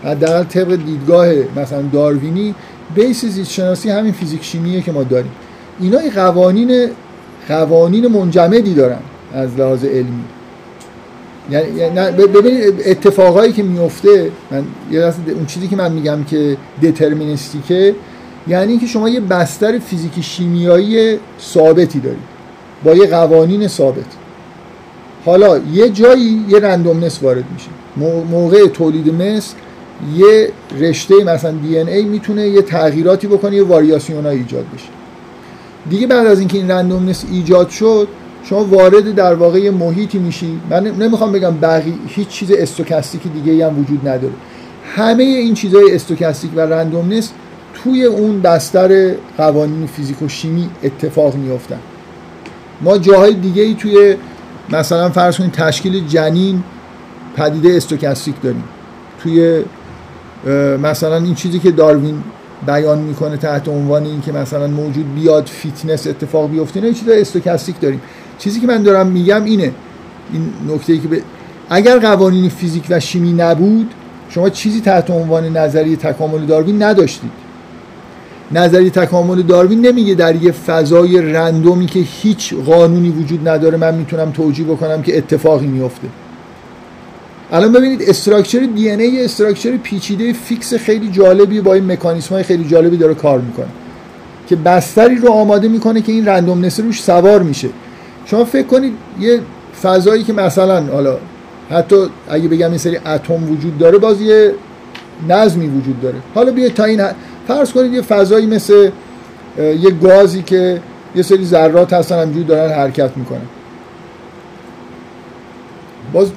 حداقل 0.04 0.44
طبق 0.44 0.76
دیدگاه 0.76 1.28
مثلا 1.56 1.82
داروینی 1.92 2.54
بیس 2.94 3.24
زیست 3.24 3.52
شناسی 3.52 3.90
همین 3.90 4.12
فیزیک 4.12 4.44
شیمیه 4.44 4.80
که 4.80 4.92
ما 4.92 5.02
داریم. 5.02 5.32
اینا 5.80 5.98
قوانین 6.14 6.90
قوانین 7.48 8.06
منجمدی 8.06 8.74
دارن 8.74 8.98
از 9.32 9.56
لحاظ 9.58 9.84
علمی. 9.84 10.24
یعنی 11.50 12.10
ببینید 12.10 12.82
اتفاقایی 12.86 13.52
که 13.52 13.62
میفته 13.62 14.30
من 14.50 14.64
یه 14.90 15.14
اون 15.34 15.46
چیزی 15.46 15.68
که 15.68 15.76
من 15.76 15.92
میگم 15.92 16.24
که 16.24 16.56
دترمینستیکه 16.82 17.94
یعنی 18.48 18.70
اینکه 18.70 18.86
شما 18.86 19.08
یه 19.08 19.20
بستر 19.20 19.78
فیزیکی 19.78 20.22
شیمیایی 20.22 21.18
ثابتی 21.40 22.00
دارید. 22.00 22.38
با 22.84 22.94
یه 22.94 23.06
قوانین 23.06 23.68
ثابت. 23.68 24.06
حالا 25.24 25.60
یه 25.72 25.88
جایی 25.88 26.44
یه 26.48 26.58
رندومنس 26.58 27.22
وارد 27.22 27.44
میشه. 27.52 27.68
موقع 28.30 28.66
تولید 28.66 29.22
مثل 29.22 29.54
یه 30.16 30.52
رشته 30.80 31.24
مثلا 31.24 31.50
دی 31.50 31.78
ای 31.78 32.04
می‌تونه 32.04 32.48
یه 32.48 32.62
تغییراتی 32.62 33.26
بکنه 33.26 33.56
یه 33.56 33.62
واریاسیون 33.62 34.26
ایجاد 34.26 34.64
بشه. 34.74 34.97
دیگه 35.90 36.06
بعد 36.06 36.26
از 36.26 36.38
اینکه 36.38 36.58
این 36.58 36.70
randomness 36.70 37.24
ایجاد 37.32 37.68
شد 37.68 38.08
شما 38.44 38.64
وارد 38.64 39.14
در 39.14 39.34
واقع 39.34 39.70
محیطی 39.70 40.18
میشی. 40.18 40.60
من 40.70 40.86
نمی‌خوام 40.86 41.32
بگم 41.32 41.56
بقیه 41.56 41.94
هیچ 42.06 42.28
چیز 42.28 42.52
stochastic 42.52 43.22
دیگه 43.22 43.66
هم 43.66 43.80
وجود 43.80 44.08
نداره. 44.08 44.32
همه 44.96 45.22
این 45.22 45.54
چیزهای 45.54 45.94
stochastic 45.94 46.50
و 46.56 46.60
randomness 46.60 47.32
توی 47.74 48.04
اون 48.04 48.40
بستر 48.40 49.14
قوانین 49.36 49.86
فیزیک 49.86 50.22
و 50.22 50.28
شیمی 50.28 50.70
اتفاق 50.82 51.34
میافتن. 51.34 51.78
ما 52.80 52.98
جاهای 52.98 53.34
دیگه 53.34 53.62
ای 53.62 53.74
توی 53.74 54.16
مثلا 54.70 55.08
فرض 55.08 55.36
کنید 55.36 55.52
تشکیل 55.52 56.06
جنین 56.06 56.62
پدیده 57.36 57.76
stochastic 57.76 58.34
داریم. 58.42 58.64
توی 59.22 59.62
مثلا 60.82 61.16
این 61.16 61.34
چیزی 61.34 61.58
که 61.58 61.70
داروین 61.70 62.22
بیان 62.66 62.98
می‌کنه 62.98 63.36
تحت 63.36 63.68
عنوان 63.68 64.04
این 64.04 64.20
که 64.20 64.32
مثلا 64.32 64.66
موجود 64.66 65.14
بیاد 65.14 65.46
فیتنس 65.46 66.06
اتفاق 66.06 66.50
بیفته. 66.50 66.80
نه 66.80 66.92
چیزای 66.92 67.20
stochastic 67.20 67.80
داریم. 67.80 68.00
چیزی 68.38 68.60
که 68.60 68.66
من 68.66 68.82
دارم 68.82 69.06
میگم 69.06 69.44
اینه. 69.44 69.72
این 70.32 70.52
نکته 70.68 70.92
ای 70.92 70.98
که 70.98 71.08
به... 71.08 71.22
اگر 71.70 71.98
قوانین 71.98 72.48
فیزیک 72.48 72.86
و 72.90 73.00
شیمی 73.00 73.32
نبود 73.32 73.90
شما 74.28 74.48
چیزی 74.48 74.80
تحت 74.80 75.10
عنوان 75.10 75.56
نظریه 75.56 75.96
تکامل 75.96 76.46
داروین 76.46 76.82
نداشتید. 76.82 77.30
نظریه 78.52 78.90
تکامل 78.90 79.42
داروین 79.42 79.86
نمیگه 79.86 80.14
در 80.14 80.36
یه 80.36 80.52
فضای 80.52 81.32
random 81.32 81.78
ی 81.78 81.86
که 81.86 82.00
هیچ 82.00 82.54
قانونی 82.54 83.08
وجود 83.08 83.48
نداره 83.48 83.76
من 83.76 83.94
می‌تونم 83.94 84.30
توجیه 84.30 84.66
بکنم 84.66 85.02
که 85.02 85.18
اتفاقی 85.18 85.66
میفته 85.66 86.08
الان 87.52 87.72
ببینید 87.72 88.02
structure 88.02 88.60
DNA 88.60 89.00
structure 89.00 89.76
پیچیده 89.76 90.32
fix 90.32 90.74
خیلی 90.74 91.08
جالبی 91.08 91.60
با 91.60 91.74
این 91.74 91.92
مکانیسم 91.92 92.34
های 92.34 92.44
خیلی 92.44 92.64
جالبی 92.64 92.96
داره 92.96 93.14
کار 93.14 93.38
می‌کنه. 93.40 93.66
که 94.48 94.56
بستری 94.56 95.16
رو 95.16 95.30
آماده 95.30 95.68
می‌کنه 95.68 96.00
که 96.00 96.12
این 96.12 96.26
رندومنس 96.26 96.80
روش 96.80 97.02
سوار 97.02 97.42
میشه. 97.42 97.68
شما 98.24 98.44
فکر 98.44 98.66
کنید 98.66 98.92
یه 99.20 99.40
فضایی 99.82 100.24
که 100.24 100.32
مثلا 100.32 100.82
حالا 100.82 101.18
حتی 101.70 101.96
اگه 102.30 102.48
بگم 102.48 102.68
این 102.68 102.78
سری 102.78 102.96
اتم 102.96 103.50
وجود 103.50 103.78
داره 103.78 103.98
باز 103.98 104.20
یه 104.20 104.54
نظمی 105.28 105.66
وجود 105.66 106.00
داره. 106.00 106.16
حالا 106.34 106.52
بیا 106.52 106.68
تا 106.68 106.84
این 106.84 107.02
فرض 107.48 107.72
کنید 107.72 107.92
یه 107.92 108.02
فضایی 108.02 108.46
مثل 108.46 108.90
یه 109.58 109.90
گازی 109.90 110.42
که 110.42 110.80
یه 111.16 111.22
سری 111.22 111.44
ذرات 111.44 111.92
هستن 111.92 112.18
همجوری 112.22 112.44
دارن 112.44 112.72
حرکت 112.72 113.16
می‌کنن. 113.16 113.46
باز 116.12 116.30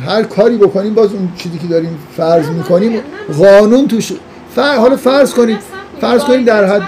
هر 0.00 0.22
کاری 0.22 0.56
بکنیم 0.56 0.94
باز 0.94 1.12
اون 1.12 1.28
چیزی 1.36 1.58
که 1.58 1.66
داریم 1.66 1.98
فرض 2.16 2.48
می‌کنیم. 2.48 3.00
قانون 3.38 3.88
توش 3.88 4.12
فر... 4.54 4.76
حالا 4.76 4.96
فرض 4.96 5.34
کنید 5.34 5.58
فرض 6.00 6.24
کنید 6.24 6.46
در 6.46 6.64
حد 6.64 6.82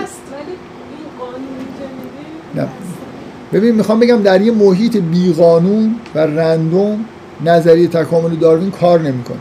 نه. 2.54 2.68
ببین 3.52 3.74
می‌خوام 3.74 4.00
بگم 4.00 4.22
در 4.22 4.40
یه 4.40 4.52
محیط 4.52 4.96
بیقانون 4.96 5.94
و 6.14 6.18
رندوم 6.18 7.04
نظریه 7.44 7.88
تکامل 7.88 8.36
داروین 8.36 8.70
کار 8.70 9.00
نمی‌کنه 9.00 9.38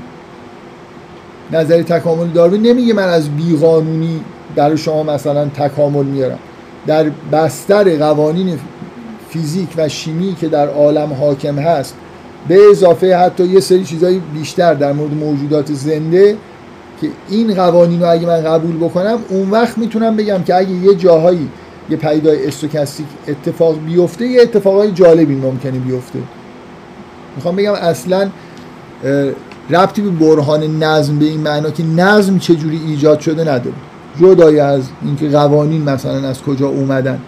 نظریه 1.52 1.84
تکامل 1.84 2.28
داروین 2.28 2.62
نمیگه 2.62 2.94
من 2.94 3.08
از 3.08 3.30
بیقانونی 3.30 4.22
برای 4.56 4.78
شما 4.78 5.04
مثلا 5.04 5.46
تکامل 5.46 6.06
میارم 6.06 6.40
در 6.88 7.12
بستر 7.32 7.98
قوانین 7.98 8.60
فیزیک 9.30 9.70
و 9.78 9.90
شیمی 9.90 10.36
که 10.36 10.48
در 10.48 10.68
عالم 10.68 11.14
حاکم 11.14 11.60
هست 11.60 11.96
به 12.48 12.60
اضافه 12.72 13.18
حتی 13.18 13.44
یه 13.44 13.60
سری 13.60 13.84
چیزهای 13.84 14.22
بیشتر 14.34 14.74
در 14.74 14.94
مورد 14.94 15.14
موجودات 15.14 15.74
زنده 15.74 16.38
که 17.02 17.08
این 17.30 17.54
قوانین 17.54 18.02
رو 18.02 18.12
اگه 18.12 18.28
من 18.28 18.42
قبول 18.42 18.78
بکنم 18.78 19.20
اون 19.30 19.50
وقت 19.50 19.78
می‌تونم 19.78 20.16
بگم 20.16 20.44
که 20.44 20.56
اگه 20.56 20.72
یه 20.72 20.96
جاهایی 20.96 21.50
یه 21.90 21.98
پیدای 21.98 22.48
استوکاستیک 22.48 23.06
اتفاق 23.28 23.80
بیفته 23.86 24.28
یه 24.28 24.42
اتفاقای 24.42 24.92
جالبی 24.92 25.36
ممکنه 25.36 25.80
بیفته. 25.80 26.20
می‌خوام 27.36 27.56
بگم 27.56 27.74
اصلا 27.74 28.30
ربطی 29.70 30.02
به 30.02 30.10
برهان 30.10 30.84
نظم 30.84 31.20
به 31.20 31.26
این 31.26 31.40
معنا 31.40 31.70
که 31.70 31.84
نظم 31.84 32.40
چجوری 32.40 32.82
ایجاد 32.88 33.20
شده 33.20 33.42
نداره. 33.42 33.76
جدای 34.22 34.60
از 34.60 34.82
اینکه 35.06 35.30
قوانین 35.30 35.84
مثلا 35.84 36.28
از 36.30 36.42
کجا 36.42 36.68
اومدن. 36.68 37.20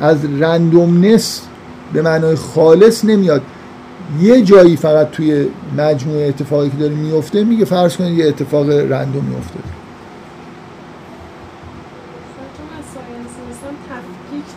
از 0.00 0.16
رندومنس 0.40 1.40
به 1.92 2.02
معنای 2.02 2.36
خالص 2.36 3.04
نمیاد. 3.04 3.42
یه 4.20 4.42
جایی 4.42 4.76
فقط 4.76 5.10
توی 5.10 5.48
مجموعه 5.78 6.28
اتفاقی 6.28 6.70
که 6.70 6.76
داره 6.76 6.94
میفته 6.94 7.44
میگه 7.44 7.64
فرض 7.64 7.96
کنید 7.96 8.18
یه 8.18 8.28
اتفاق 8.28 8.70
رندوم 8.70 9.24
میفته 9.24 9.58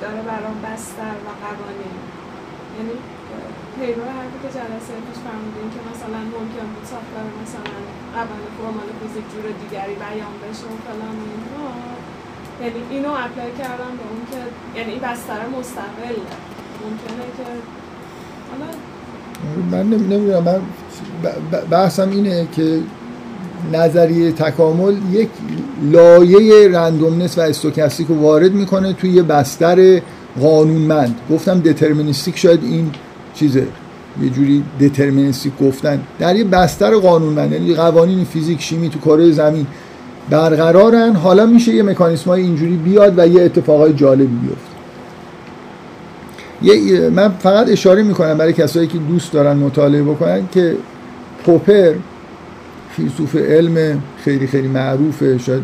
داره 0.02 0.22
برام 0.32 0.58
بستر 0.66 1.16
و 1.26 1.32
یعنی 2.78 2.96
پیرو 3.76 4.04
حرفی 4.16 4.38
که 4.44 4.50
جلسه 4.58 4.94
پیش 5.08 5.18
فرمودین 5.26 5.68
که 5.74 5.82
مثلا 5.92 6.22
ممکن 6.36 6.68
بود 6.74 6.86
ساختار 6.94 7.26
مثلا 7.44 7.72
قوانین 8.16 8.52
فرمال 8.58 8.90
فیزیک 9.00 9.26
جور 9.34 9.46
دیگری 9.62 9.96
بیان 10.04 10.36
بشه 10.44 10.66
و 10.72 10.76
فلان 10.86 11.16
و 11.22 11.26
اینها. 11.34 11.70
یعنی 12.62 12.82
اینو 12.94 13.12
apply 13.26 13.52
کردم 13.62 13.94
به 14.00 14.06
اون 14.12 14.24
که 14.32 14.42
یعنی 14.78 14.92
این 14.96 15.02
بستر 15.08 15.42
مستقله. 15.58 16.32
ممکنه 16.84 17.26
که 17.38 17.48
حالا 18.50 18.70
من 19.72 19.84
نمی‌دونم 19.90 20.44
من 20.44 20.60
بحثم 21.72 22.10
اینه 22.10 22.48
که 22.52 22.80
نظریه 23.74 24.32
تکامل 24.32 24.94
یک 25.12 25.30
لایه 25.92 26.70
randomness 26.72 27.38
و 27.38 27.42
stochastic 27.42 28.08
رو 28.08 28.16
وارد 28.16 28.54
می‌کنه 28.54 28.94
توی 28.94 29.10
یه 29.10 29.24
بستر 29.24 30.02
قانونمند. 30.42 31.16
گفتم 31.32 31.60
deterministic 31.60 32.38
شاید 32.38 32.64
این 32.64 32.92
چیزه. 33.34 33.68
یه 34.24 34.30
جوری 34.30 34.64
deterministic 34.80 35.54
گفتن. 35.62 36.00
در 36.20 36.36
یه 36.36 36.44
بستر 36.44 36.96
قانونمند 36.96 37.52
یعنی 37.52 37.74
قوانین 37.74 38.24
فیزیک 38.24 38.62
شیمی 38.62 38.90
تو 38.90 39.00
کره 39.00 39.32
زمین 39.32 39.68
برقرارن. 40.30 41.16
حالا 41.16 41.46
میشه 41.46 41.74
یه 41.74 41.84
مکانیسم 41.84 42.30
های 42.30 42.42
اینجوری 42.42 42.76
بیاد 42.76 43.20
و 43.20 43.28
یه 43.28 43.42
اتفاقای 43.42 43.94
جالبی 43.94 44.26
بیفته. 44.26 44.71
یه 46.64 47.10
من 47.10 47.30
فقط 47.30 47.70
اشاره 47.70 48.04
می‌کنم 48.04 48.38
برای 48.38 48.54
کسایی 48.54 48.88
که 48.88 48.98
دوست 48.98 49.32
دارن 49.32 49.58
مطالعه 49.58 50.04
بکنن 50.04 50.48
که 50.52 50.76
پوپر 51.46 51.94
فیلسوف 52.96 53.36
علم 53.36 54.02
خیلی 54.24 54.48
خیلی 54.48 54.68
معروفه 54.68 55.38
شاید 55.38 55.64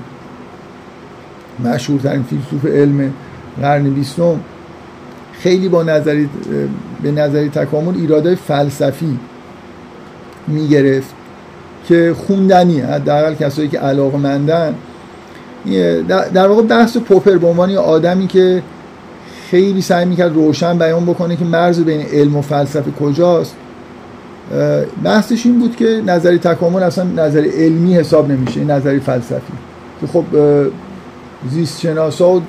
مشهورترین 1.66 2.24
فیلسوف 2.24 2.66
علم 2.66 3.14
قرن 3.62 3.84
بیستم. 3.84 4.40
خیلی 5.34 5.70
با 5.70 5.84
نظری 5.84 6.30
به 7.04 7.12
نظری 7.12 7.50
تکامل 7.50 7.98
ایرادای 7.98 8.36
فلسفی 8.36 9.20
می‌گرفت 10.48 11.14
که 11.88 12.16
خوندنیه 12.28 12.86
حداقل 12.86 13.34
کسایی 13.34 13.68
که 13.68 13.80
علاقه 13.80 14.18
مندن 14.18 14.76
در 16.34 16.48
واقع 16.48 16.62
بحث 16.62 16.98
پوپر 16.98 17.38
به 17.38 17.48
عنوان 17.48 17.76
آدمی 17.76 18.28
که 18.28 18.64
خیلی 19.52 19.82
سعی 19.82 20.06
می‌کرد 20.06 20.34
روشن 20.34 20.78
بیان 20.78 21.06
بکنه 21.06 21.36
که 21.36 21.46
مرز 21.46 21.80
بین 21.80 22.02
علم 22.02 22.36
و 22.36 22.42
فلسفه 22.42 22.92
کجاست. 22.92 23.56
بحثش 25.04 25.46
این 25.46 25.60
بود 25.60 25.76
که 25.76 26.02
نظری 26.06 26.38
تکامل 26.38 26.84
اصلا 26.84 27.04
نظری 27.04 27.50
علمی 27.50 27.96
حساب 27.96 28.32
نمیشه 28.32 28.60
این 28.60 28.72
نظری 28.72 29.00
فلسفی. 29.00 29.54
که 30.02 30.08
خب 30.08 30.24
زیست 31.50 31.80
شناسا 31.80 32.30
و 32.30 32.42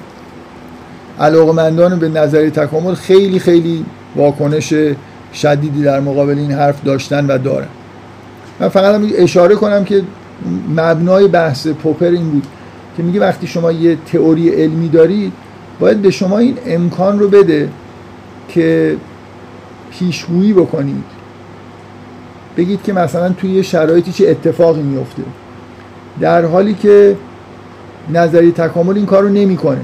علاقمندان 1.21 1.99
به 1.99 2.09
نظری 2.09 2.51
تکامل 2.51 2.95
خیلی 2.95 3.39
خیلی 3.39 3.85
واکنش 4.17 4.75
شدیدی 5.35 5.83
در 5.83 6.01
مقابل 6.01 6.39
این 6.39 6.53
حرف 6.53 6.85
داشتن 6.85 7.27
و 7.27 7.39
دارن. 7.39 7.69
من 8.61 8.69
فقط 8.69 8.95
هم 8.95 9.09
اشاره 9.15 9.55
کنم 9.55 9.85
که 9.85 10.03
مبنای 10.77 11.29
بحث 11.29 11.67
پوپر 11.67 12.07
این 12.07 12.31
بود 12.31 12.47
که 12.97 13.03
میگه 13.03 13.21
وقتی 13.21 13.47
شما 13.47 13.73
یه 13.73 13.97
تئوری 14.13 14.49
علمی 14.49 14.89
دارید 14.89 15.33
باید 15.81 16.03
به 16.03 16.11
شما 16.11 16.39
این 16.39 16.59
امکان 16.67 17.19
رو 17.19 17.29
بده 17.29 17.69
که 18.49 18.97
پیشگویی 19.91 20.53
بکنید. 20.53 21.05
بگید 22.57 22.83
که 22.83 22.93
مثلا 22.93 23.29
توی 23.29 23.51
یه 23.51 23.63
شرایطی 23.63 24.13
چه 24.13 24.29
اتفاقی 24.29 24.83
میفته 24.83 25.23
در 26.21 26.45
حالی 26.45 26.75
که 26.75 27.17
نظری 28.13 28.53
تکامل 28.53 28.97
این 28.97 29.07
کار 29.07 29.23
رو 29.23 29.29
نمی‌کنه. 29.29 29.81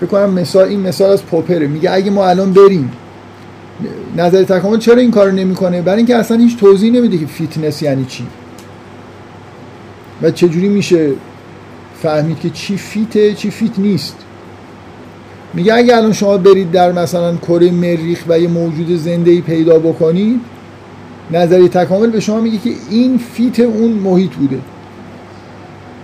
فکر 0.00 0.06
کنم 0.06 0.30
مثال 0.30 0.68
این 0.68 0.80
مثال 0.80 1.10
از 1.10 1.26
پوپره. 1.26 1.66
میگه 1.66 1.92
اگه 1.92 2.10
ما 2.10 2.26
الان 2.26 2.52
بریم 2.52 2.92
نظریه 4.16 4.44
تکامل 4.44 4.78
چرا 4.78 4.96
این 4.96 5.10
کار 5.10 5.26
رو 5.26 5.34
نمی‌کنه؟ 5.34 5.82
برای 5.82 5.96
اینکه 5.96 6.16
اصلا 6.16 6.36
هیچ 6.36 6.56
توضیح 6.56 6.92
نمیده 6.92 7.18
که 7.18 7.26
فیتنس 7.26 7.82
یعنی 7.82 8.04
چی. 8.04 8.26
و 10.22 10.30
چجوری 10.30 10.68
میشه 10.68 11.10
فهمید 12.02 12.40
که 12.40 12.50
چی 12.50 12.76
fit 12.76 13.19
ه 13.19 13.34
چی 13.34 13.50
fit 13.50 13.78
نیست. 13.78 14.16
میگه 15.56 15.74
اگه 15.74 15.96
الان 15.96 16.12
شما 16.12 16.36
برید 16.36 16.70
در 16.70 16.92
مثلا 16.92 17.36
کره 17.36 17.70
مریخ 17.70 18.24
و 18.28 18.38
یه 18.38 18.48
موجود 18.48 18.96
زنده 18.96 19.30
ای 19.30 19.40
پیدا 19.40 19.78
بکنید 19.78 20.40
نظریه 21.30 21.68
تکامل 21.68 22.10
به 22.10 22.20
شما 22.20 22.40
میگه 22.40 22.58
که 22.58 22.70
این 22.90 23.18
fit 23.18 23.60
اون 23.60 23.90
محیط 23.90 24.30
بوده. 24.30 24.58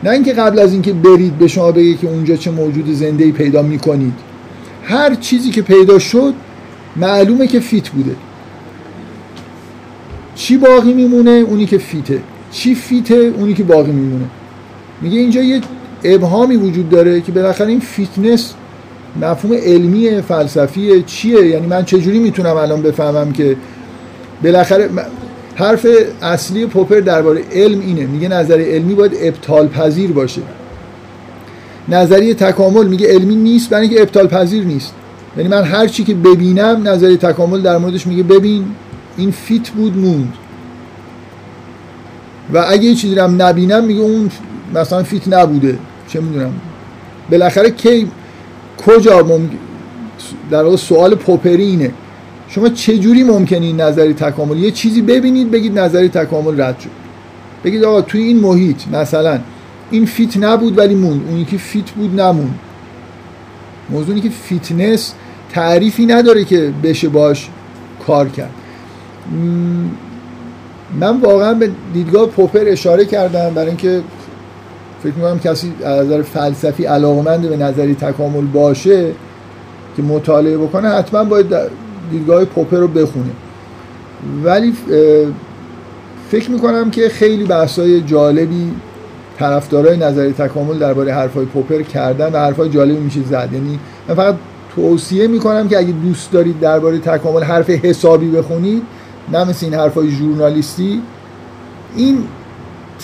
نه 0.05 0.11
اینکه 0.11 0.32
قبل 0.32 0.59
از 0.59 0.72
اینکه 0.72 0.92
برید 0.92 1.38
به 1.38 1.48
شما 1.48 1.72
بگه 1.72 1.94
که 1.94 2.09
اونجا 2.09 2.36
چه 2.36 2.50
موجود 2.50 2.92
زنده 2.92 3.24
ای 3.24 3.32
پیدا 3.32 3.62
می‌کنید. 3.62 4.14
هر 4.84 5.14
چیزی 5.14 5.50
که 5.50 5.62
پیدا 5.62 5.98
شد 5.98 6.34
معلومه 6.96 7.46
که 7.46 7.61
fit 7.61 7.89
بوده. 7.88 8.16
چی 10.34 10.57
باقی 10.57 10.92
میمونه؟ 10.92 11.30
اونی 11.30 11.66
که 11.66 11.78
fit 11.78 12.04
ه. 12.04 12.20
چی 12.50 12.74
fit 12.74 12.99
ه؟ 12.99 13.14
اونی 13.14 13.55
که 13.55 13.62
باقی 13.62 13.92
میمونه. 13.92 14.24
میگه 15.03 15.18
اینجا 15.18 15.42
یه 15.42 15.61
ابهامی 16.05 16.57
وجود 16.57 16.90
داره 16.90 17.20
که 17.20 17.32
بالاخره 17.32 17.68
این 17.68 17.80
فیتنس 17.80 18.55
مفهوم 19.21 19.57
علمی 19.57 20.23
فلسفی 20.23 21.03
چیه؟ 21.03 21.47
یعنی 21.47 21.67
من 21.67 21.85
چجوری 21.85 22.19
می‌تونم 22.19 22.57
الان 22.57 22.83
بفهمم 22.83 23.33
که 23.33 23.57
بالاخره 24.43 24.91
حرف 25.55 25.87
اصلی 26.23 26.67
پوپر 26.67 27.01
درباره 27.01 27.43
علم 27.53 27.81
اینه. 27.81 28.07
میگه 28.07 28.29
نظریه 28.29 28.67
علمی 28.67 28.95
باید 28.95 29.13
ابطال 29.21 29.69
پذیر 29.69 30.13
باشه. 30.13 30.43
نظریه 31.89 32.35
تکامل 32.35 32.87
میگه 32.87 33.07
علمی 33.07 33.37
نیست 33.37 33.71
برای 33.71 33.87
اینکه 33.87 34.03
ابطال 34.03 34.27
پذیر 34.27 34.65
نیست. 34.65 34.95
یعنی 35.37 35.49
من 35.49 35.63
هر 35.63 35.87
چی 35.87 36.05
که 36.05 36.15
ببینم 36.15 36.89
نظریه 36.89 37.17
تکامل 37.17 37.61
در 37.61 37.79
موردش 37.79 38.07
میگه 38.07 38.23
ببین 38.23 38.65
این 39.17 39.31
fit 39.30 39.68
بود 39.69 39.97
موند. 39.97 40.33
و 42.55 42.65
اگه 42.69 42.85
یه 42.85 42.95
چیزی 42.95 43.15
رو 43.15 43.29
نبینم 43.29 43.85
میگه 43.85 44.01
اون 44.01 44.31
مثلا 44.75 45.03
fit 45.03 45.28
نبوده. 45.29 45.79
چه 46.09 46.21
می‌دونم. 46.21 46.53
بالاخره 47.31 47.71
کی 47.71 48.09
کجا 48.87 49.18
ممکن 49.18 49.59
در 50.51 50.62
واقع 50.62 50.76
سوال 50.76 51.14
پوپری 51.14 51.64
اینه. 51.64 51.91
شما 52.49 52.68
چه 52.68 52.99
جوری 52.99 53.22
ممکنه 53.22 53.66
این 53.66 53.80
نظریه 53.80 54.14
تکامل 54.14 54.59
یه 54.59 54.70
چیزی 54.70 55.03
ببینید 55.03 55.51
بگید 55.51 55.78
نظری 55.78 56.09
تکامل 56.09 56.61
رد 56.61 56.80
شد. 56.80 56.91
بگید 57.64 57.85
آقا 57.85 58.03
توی 58.03 58.22
این 58.22 58.41
محیط 58.41 58.89
مثلا 58.93 59.39
این 59.91 60.07
fit 60.07 60.37
نبود 60.37 60.78
ولی 60.78 60.95
موند. 60.95 61.28
اون 61.28 61.39
یکی 61.39 61.59
fit 61.59 61.91
بود 61.91 62.20
نموند. 62.20 62.59
موضوعی 63.91 64.20
که 64.20 64.28
فیتنس 64.28 65.14
تعریفی 65.53 66.07
نداره 66.07 66.45
که 66.45 66.72
بشه 66.83 67.09
باش 67.09 67.49
کار 68.07 68.28
کرد. 68.28 68.51
من 71.01 71.20
واقعا 71.20 71.55
به 71.55 71.70
دیدگاه 71.95 72.28
پوپر 72.28 72.64
اشاره 72.66 73.05
کردم 73.05 73.55
برای 73.55 73.68
اینکه 73.68 74.03
فکر 75.03 75.14
می‌کنم 75.14 75.38
کسی 75.38 75.72
از 75.84 76.07
نظر 76.07 76.22
فلسفی 76.22 76.84
علاقمند 76.84 77.48
به 77.48 77.57
نظریه 77.57 77.95
تکامل 77.94 78.44
باشه 78.44 79.12
که 79.96 80.03
مطالعه 80.03 80.59
بکنه 80.59 80.88
حتما 80.88 81.24
باید 81.24 81.46
دیدگاه 82.11 82.44
پوپر 82.44 82.76
رو 82.76 82.88
بخونه. 82.88 83.30
ولی 84.44 84.72
فکر 86.30 86.50
می‌کنم 86.50 86.90
که 86.90 87.09
خیلی 87.09 87.44
بحثای 87.44 88.00
جالبی 88.00 88.70
طرفدارای 89.38 89.96
نظری 89.96 90.32
تکامل 90.32 90.78
درباره 90.78 91.14
حرفای 91.14 91.44
پوپر 91.44 91.82
کردن 91.82 92.32
و 92.32 92.36
حرفای 92.36 92.68
جالبی 92.68 93.00
میشه 93.00 93.20
زد. 93.22 93.48
یعنی 93.53 93.78
من 94.09 94.14
فقط 94.14 94.34
توصیه 94.74 95.26
می‌کنم 95.26 95.68
که 95.68 95.78
اگه 95.78 95.92
دوست 95.92 96.32
دارید 96.32 96.61
درباره 96.61 96.98
تکامل 96.98 97.42
حرف 97.42 97.70
حسابی 97.70 98.30
بخونید 98.30 98.82
نه 99.32 99.44
مثل 99.44 99.66
این 99.66 99.74
حرفای 99.74 100.11
ژورنالیستی 100.11 101.03
این 101.96 102.18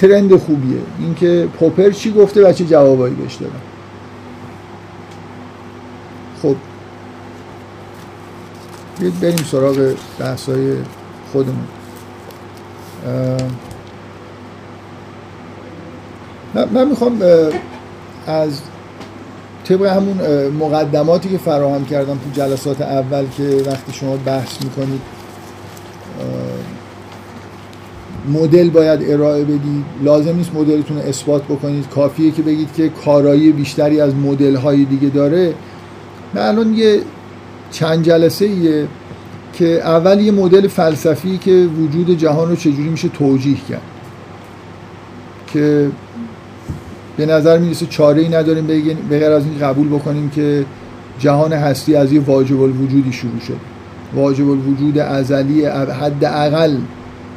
ترند 0.01 0.36
خوبیه. 0.36 0.80
اینکه 0.99 1.49
پوپر 1.59 1.90
چی 1.90 2.12
گفته 2.12 2.49
و 2.49 2.53
چه 2.53 2.64
جوابایی 2.64 3.14
بهش 3.14 3.34
دادن 3.34 3.53
خب. 6.42 6.57
بیاید 8.99 9.20
بریم 9.20 9.36
سراغ 9.36 9.94
بحثای 10.18 10.76
خودمون. 11.32 11.66
من 16.72 16.88
می‌خوام 16.88 17.22
از 18.26 18.61
طبق 19.64 19.86
همون 19.86 20.49
مقدماتی 20.49 21.28
که 21.28 21.38
فراهم 21.38 21.84
کردم 21.84 22.14
تو 22.14 22.30
جلسات 22.32 22.80
اول 22.80 23.26
که 23.36 23.62
وقتی 23.66 23.92
شما 23.92 24.16
بحث 24.16 24.64
می‌کنید 24.64 25.01
مدل 28.29 28.70
باید 28.70 29.01
ارائه 29.03 29.45
بدید. 29.45 29.85
لازم 30.05 30.37
نیست 30.37 30.55
مدلتون 30.55 30.99
اثبات 30.99 31.43
بکنید. 31.45 31.89
کافیه 31.89 32.31
که 32.31 32.43
بگید 32.43 32.68
که 32.76 32.89
کارایی 32.89 33.53
بیشتری 33.53 34.01
از 34.01 34.14
مدل 34.14 34.57
های 34.57 34.85
دیگه 34.85 35.09
داره. 35.09 35.55
من 36.35 36.43
الان 36.43 36.74
یه 36.74 37.01
چند 37.70 38.05
جلسه 38.05 38.45
ایه 38.45 38.87
که 39.53 39.64
اول 39.64 40.20
یه 40.20 40.33
مدل 40.33 40.68
فلسفی 40.68 41.39
که 41.39 41.68
وجود 41.81 42.18
جهان 42.18 42.49
رو 42.49 42.57
چجوری 42.57 42.89
میشه 42.89 43.09
توجیه 43.09 43.57
کرد. 43.68 43.81
که 45.47 45.89
به 47.16 47.26
نظر 47.26 47.59
می‌رسه 47.59 47.87
چاره 47.87 48.22
ای 48.22 48.29
نداریم 48.29 48.66
به 49.11 49.18
غیر 49.18 49.31
از 49.31 49.43
این 49.45 49.59
قبول 49.59 49.89
بکنیم 49.89 50.31
که 50.31 50.64
جهان 51.18 51.53
هستی 51.53 51.97
از 51.97 52.12
یه 52.12 52.20
واجب 52.20 52.61
الوجودی 52.61 53.12
شروع 53.12 53.41
شد. 53.47 53.57
واجب 54.14 54.51
الوجود 54.51 54.99
ازلی 54.99 55.64
حداقل 56.01 56.76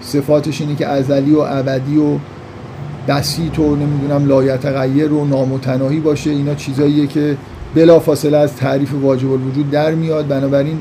صفاتش 0.02 0.62
اینه 0.62 0.76
که 0.76 0.88
ازلی 0.88 1.34
و 1.34 1.40
ابدی 1.40 1.98
و 1.98 2.18
بسیط 3.08 3.60
و 3.60 3.76
نمی‌دونم 3.76 4.28
لایتغیر 4.28 5.14
و 5.14 5.26
نامتناهی 5.26 6.00
باشه. 6.00 6.30
اینا 6.30 6.56
چیزاییه 6.56 7.08
که 7.08 7.38
بلا 7.76 8.00
فاصله 8.00 8.38
از 8.38 8.56
تعریف 8.56 8.94
واجب 8.94 9.32
الوجود 9.32 9.72
در 9.72 9.92
میاد. 9.92 10.28
بنابراین 10.28 10.78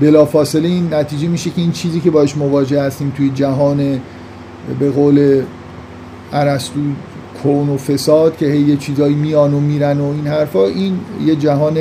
بلا 0.00 0.24
فاصله 0.24 0.68
این 0.68 0.94
نتیجه 0.94 1.28
میشه 1.28 1.50
که 1.50 1.60
این 1.60 1.72
چیزی 1.72 2.00
که 2.00 2.10
باش 2.10 2.36
مواجه 2.36 2.82
هستیم 2.82 3.12
توی 3.16 3.30
جهان 3.30 4.00
به 4.78 4.90
قول 4.90 5.42
ارسطو 6.32 6.80
کون 7.42 7.68
و 7.68 7.76
فساد 7.76 8.36
که 8.36 8.46
هی 8.46 8.60
یه 8.60 8.76
چیزایی 8.76 9.14
میان 9.14 9.54
و 9.54 9.60
میرن 9.60 10.00
و 10.00 10.04
این 10.04 10.26
حرفا 10.26 10.66
این 10.66 11.00
یه 11.26 11.36
جهان 11.36 11.76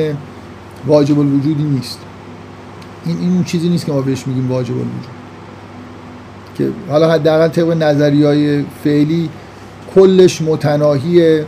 واجب 0.88 1.20
الوجودی 1.20 1.64
نیست. 1.64 2.00
این 3.06 3.18
این 3.20 3.44
چیزی 3.44 3.70
نیست 3.70 3.86
که 3.86 3.92
ما 3.92 4.02
بهش 4.02 4.28
میگیم 4.28 4.52
واجب 4.52 4.74
الوجود. 4.74 5.19
که 6.60 6.70
حالا 6.90 7.12
حداقل 7.12 7.48
طبق 7.48 7.72
نظری 7.72 8.24
های 8.24 8.66
فعلی 8.84 9.30
کلش 9.96 10.42
متناهیه. 10.42 11.46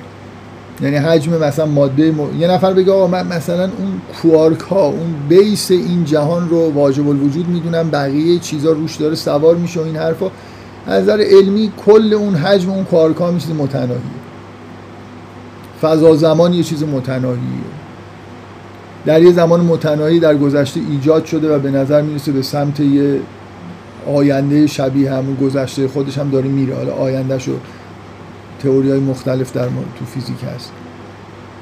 یعنی 0.81 0.95
حجم 0.95 1.37
مثلا 1.37 1.65
ماده 1.65 2.13
یه 2.39 2.47
نفر 2.47 2.73
بگه 2.73 2.91
آقا 2.91 3.07
من 3.07 3.27
مثلا 3.27 3.63
اون 3.63 4.01
کوارک 4.21 4.59
ها 4.59 4.85
اون 4.85 5.13
بیس 5.29 5.71
این 5.71 6.05
جهان 6.05 6.49
رو 6.49 6.71
واجب 6.71 7.09
الوجود 7.09 7.47
می‌دونم 7.47 7.89
بقیه 7.89 8.39
چیزا 8.39 8.71
روش 8.71 8.95
داره 8.95 9.15
سوار 9.15 9.55
میشه 9.55 9.79
و 9.79 9.83
این 9.83 9.95
حرفا. 9.95 10.31
از 10.87 11.03
نظر 11.03 11.21
علمی 11.21 11.71
کل 11.85 12.13
اون 12.13 12.35
حجم 12.35 12.69
اون 12.69 12.83
کوارک 12.83 13.15
ها 13.15 13.37
چیز 13.37 13.51
متناهیه. 13.51 14.01
فضا 15.81 16.15
زمان 16.15 16.53
یه 16.53 16.63
چیز 16.63 16.83
متناهیه. 16.83 17.41
در 19.05 19.21
یه 19.21 19.31
زمان 19.31 19.61
متناهی 19.61 20.19
در 20.19 20.35
گذشته 20.35 20.79
ایجاد 20.89 21.25
شده 21.25 21.55
و 21.55 21.59
به 21.59 21.71
نظر 21.71 22.01
می‌رسه 22.01 22.31
به 22.31 22.41
سمت 22.41 22.79
یه 22.79 23.19
آینده 24.07 24.67
شبیه 24.67 25.13
همون 25.13 25.35
گذشته 25.35 25.87
خودش 25.87 26.17
هم 26.17 26.29
داره 26.29 26.47
میره. 26.47 26.75
حالا 26.75 26.93
آینده 26.93 27.39
شو 27.39 27.51
تئوری 28.63 28.91
های 28.91 28.99
مختلف 28.99 29.53
در 29.53 29.65
تو 29.65 30.05
فیزیک 30.05 30.43
هست. 30.55 30.71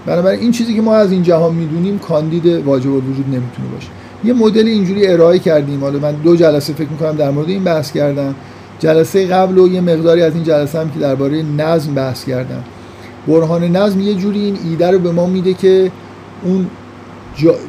بنابراین 0.06 0.40
این 0.40 0.52
چیزی 0.52 0.76
که 0.76 0.82
ما 0.82 0.96
از 0.96 1.12
این 1.12 1.24
جهان 1.24 1.56
می‌دونیم 1.56 2.00
کاندید 2.00 2.46
واجب 2.46 2.90
الوجود 2.90 3.26
نمی‌تونه 3.26 3.68
باشه. 3.74 3.88
یه 4.24 4.34
مدل 4.34 4.68
اینجوری 4.68 5.08
ارائه 5.08 5.40
کردیم. 5.40 5.82
حالا 5.82 6.00
من 6.00 6.12
دو 6.12 6.36
جلسه 6.36 6.74
فکر 6.74 6.90
می‌کنم 6.90 7.16
در 7.16 7.32
مورد 7.32 7.50
این 7.50 7.64
بحث 7.64 7.92
کردم. 7.92 8.36
جلسه 8.80 9.28
قبل 9.28 9.58
و 9.58 9.68
یه 9.68 9.82
مقداری 9.82 10.22
از 10.22 10.36
این 10.36 10.44
جلسه 10.44 10.80
هم 10.80 10.90
که 10.90 11.00
درباره 11.00 11.44
نظم 11.44 11.94
بحث 11.94 12.26
کردم. 12.26 12.64
برهان 13.28 13.64
نظم 13.64 14.00
یه 14.00 14.14
جوری 14.14 14.40
این 14.40 14.58
ایده 14.70 14.92
رو 14.92 15.00
به 15.00 15.12
ما 15.12 15.28
میده 15.28 15.54
که 15.54 15.92
اون 16.44 16.68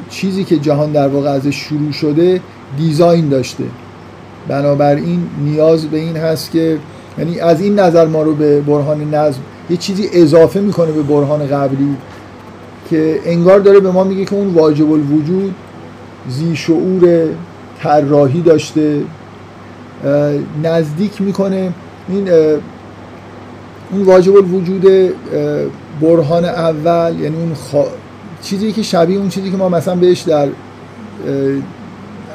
چیزی 0.09 0.43
که 0.43 0.57
جهان 0.57 0.91
در 0.91 1.07
واقع 1.07 1.29
ازش 1.29 1.55
شروع 1.55 1.91
شده 1.91 2.41
دیزاین 2.77 3.29
داشته. 3.29 3.63
بنابراین 4.47 5.19
نیاز 5.43 5.85
به 5.85 5.97
این 5.97 6.17
هست 6.17 6.51
که 6.51 6.77
یعنی 7.17 7.39
از 7.39 7.61
این 7.61 7.79
نظر 7.79 8.07
ما 8.07 8.23
رو 8.23 8.35
به 8.35 8.61
برهان 8.61 9.13
نظم 9.13 9.39
یه 9.69 9.77
چیزی 9.77 10.09
اضافه 10.13 10.59
می‌کنه 10.59 10.91
به 10.91 11.01
برهان 11.01 11.47
قبلی 11.47 11.95
که 12.89 13.19
انگار 13.25 13.59
داره 13.59 13.79
به 13.79 13.91
ما 13.91 14.03
میگه 14.03 14.25
که 14.25 14.35
اون 14.35 14.53
واجب 14.53 14.91
الوجود 14.91 15.55
زی 16.29 16.55
شعور 16.55 17.25
طراحی 17.79 18.41
داشته 18.41 19.01
نزدیک 20.63 21.21
می‌کنه. 21.21 21.73
این 22.09 22.29
اون 23.91 24.03
واجب 24.03 24.35
الوجود 24.35 25.13
برهان 26.01 26.45
اول 26.45 27.15
یعنی 27.19 27.35
اون 27.35 27.51
چیزی 28.41 28.71
که 28.71 28.83
شبیه 28.83 29.17
اون 29.17 29.29
چیزی 29.29 29.51
که 29.51 29.57
ما 29.57 29.69
مثلا 29.69 29.95
بهش 29.95 30.21
در 30.21 30.47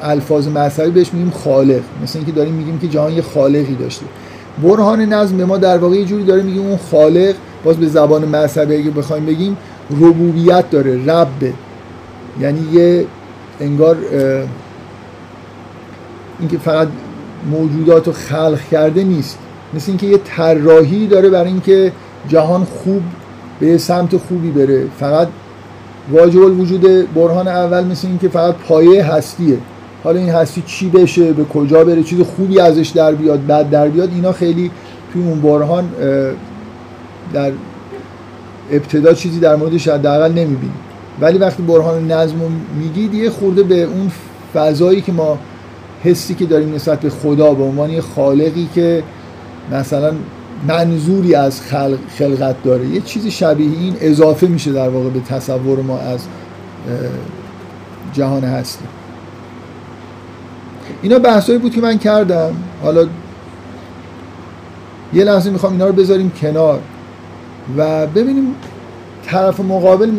الفاظ 0.01 0.47
مذهبی 0.47 0.91
بهش 0.91 1.13
میگیم 1.13 1.31
خالق. 1.31 1.81
مثل 2.03 2.19
اینکه 2.19 2.31
داریم 2.31 2.53
میگیم 2.53 2.79
که 2.79 2.87
جهان 2.87 3.13
یه 3.13 3.21
خالقی 3.21 3.75
داشته. 3.75 4.05
برهان 4.63 5.01
نظم 5.01 5.37
به 5.37 5.45
ما 5.45 5.57
در 5.57 5.77
واقع 5.77 5.95
یه 5.95 6.05
جوری 6.05 6.23
داره 6.23 6.43
میگیم 6.43 6.67
اون 6.67 6.77
خالق 6.91 7.35
باز 7.63 7.77
به 7.77 7.87
زبان 7.87 8.25
مذهبی 8.25 8.75
اگه 8.75 8.91
بخوایم 8.91 9.25
بگیم 9.25 9.57
ربوبیت 9.91 10.69
داره 10.69 11.05
رب. 11.05 11.53
یعنی 12.39 12.59
یه 12.71 13.05
انگار 13.59 13.97
اینکه 16.39 16.57
فقط 16.57 16.87
موجودات 17.51 18.07
رو 18.07 18.13
خلق 18.13 18.59
کرده 18.71 19.03
نیست. 19.03 19.37
مثل 19.73 19.91
اینکه 19.91 20.07
یه 20.07 20.17
طراحی 20.17 21.07
داره 21.07 21.29
برای 21.29 21.47
اینکه 21.47 21.91
جهان 22.27 22.63
خوب 22.63 23.01
به 23.59 23.77
سمت 23.77 24.17
خوبی 24.17 24.51
بره. 24.51 24.85
فقط 24.99 25.27
واجب 26.11 26.41
الوجود 26.41 27.13
برهان 27.13 27.47
اول 27.47 27.83
مثل 27.83 28.07
اینکه 28.07 28.29
فقط 28.29 28.55
پایه 28.55 29.05
هستیه. 29.05 29.57
حالا 30.03 30.19
این 30.19 30.29
هستی 30.29 30.63
چی 30.65 30.89
بشه 30.89 31.33
به 31.33 31.43
کجا 31.43 31.83
بره 31.83 32.03
چیز 32.03 32.21
خوبی 32.21 32.59
ازش 32.59 32.89
در 32.89 33.15
بیاد 33.15 33.47
بد 33.47 33.69
در 33.69 33.87
بیاد 33.87 34.09
اینا 34.09 34.31
خیلی 34.31 34.71
توی 35.13 35.23
اون 35.23 35.41
برهان 35.41 35.89
در 37.33 37.51
ابتدا 38.71 39.13
چیزی 39.13 39.39
در 39.39 39.55
موردش 39.55 39.87
حداقل 39.87 40.31
نمی‌بینیم. 40.31 40.79
ولی 41.21 41.37
وقتی 41.37 41.63
برهان 41.63 42.11
نظم 42.11 42.35
میگید 42.79 43.13
یه 43.13 43.29
خورده 43.29 43.63
به 43.63 43.83
اون 43.83 44.11
فضایی 44.53 45.01
که 45.01 45.11
ما 45.11 45.37
حسی 46.03 46.35
که 46.35 46.45
داریم 46.45 46.75
نسبت 46.75 46.99
به 46.99 47.09
خدا 47.09 47.53
به 47.53 47.63
عنوان 47.63 47.89
یه 47.89 48.01
خالقی 48.01 48.69
که 48.75 49.03
مثلا 49.71 50.13
منظوری 50.67 51.35
از 51.35 51.61
خلق 51.61 51.97
خلقت 52.17 52.63
داره 52.63 52.85
یه 52.85 53.01
چیزی 53.01 53.31
شبیه 53.31 53.79
این 53.79 53.95
اضافه 54.01 54.47
میشه 54.47 54.71
در 54.71 54.89
واقع 54.89 55.09
به 55.09 55.19
تصور 55.19 55.81
ما 55.81 55.99
از 55.99 56.19
جهان 58.13 58.43
هستی. 58.43 58.85
اینا 61.01 61.19
بحثایی 61.19 61.59
بود 61.59 61.71
که 61.71 61.81
من 61.81 61.97
کردم. 61.97 62.51
حالا 62.83 63.07
یه 65.13 65.23
لحظه 65.23 65.49
می‌خوام 65.49 65.71
اینا 65.71 65.87
رو 65.87 65.93
بذاریم 65.93 66.31
کنار 66.41 66.79
و 67.77 68.07
ببینیم 68.07 68.55
طرف 69.25 69.59
مقابل 69.59 70.11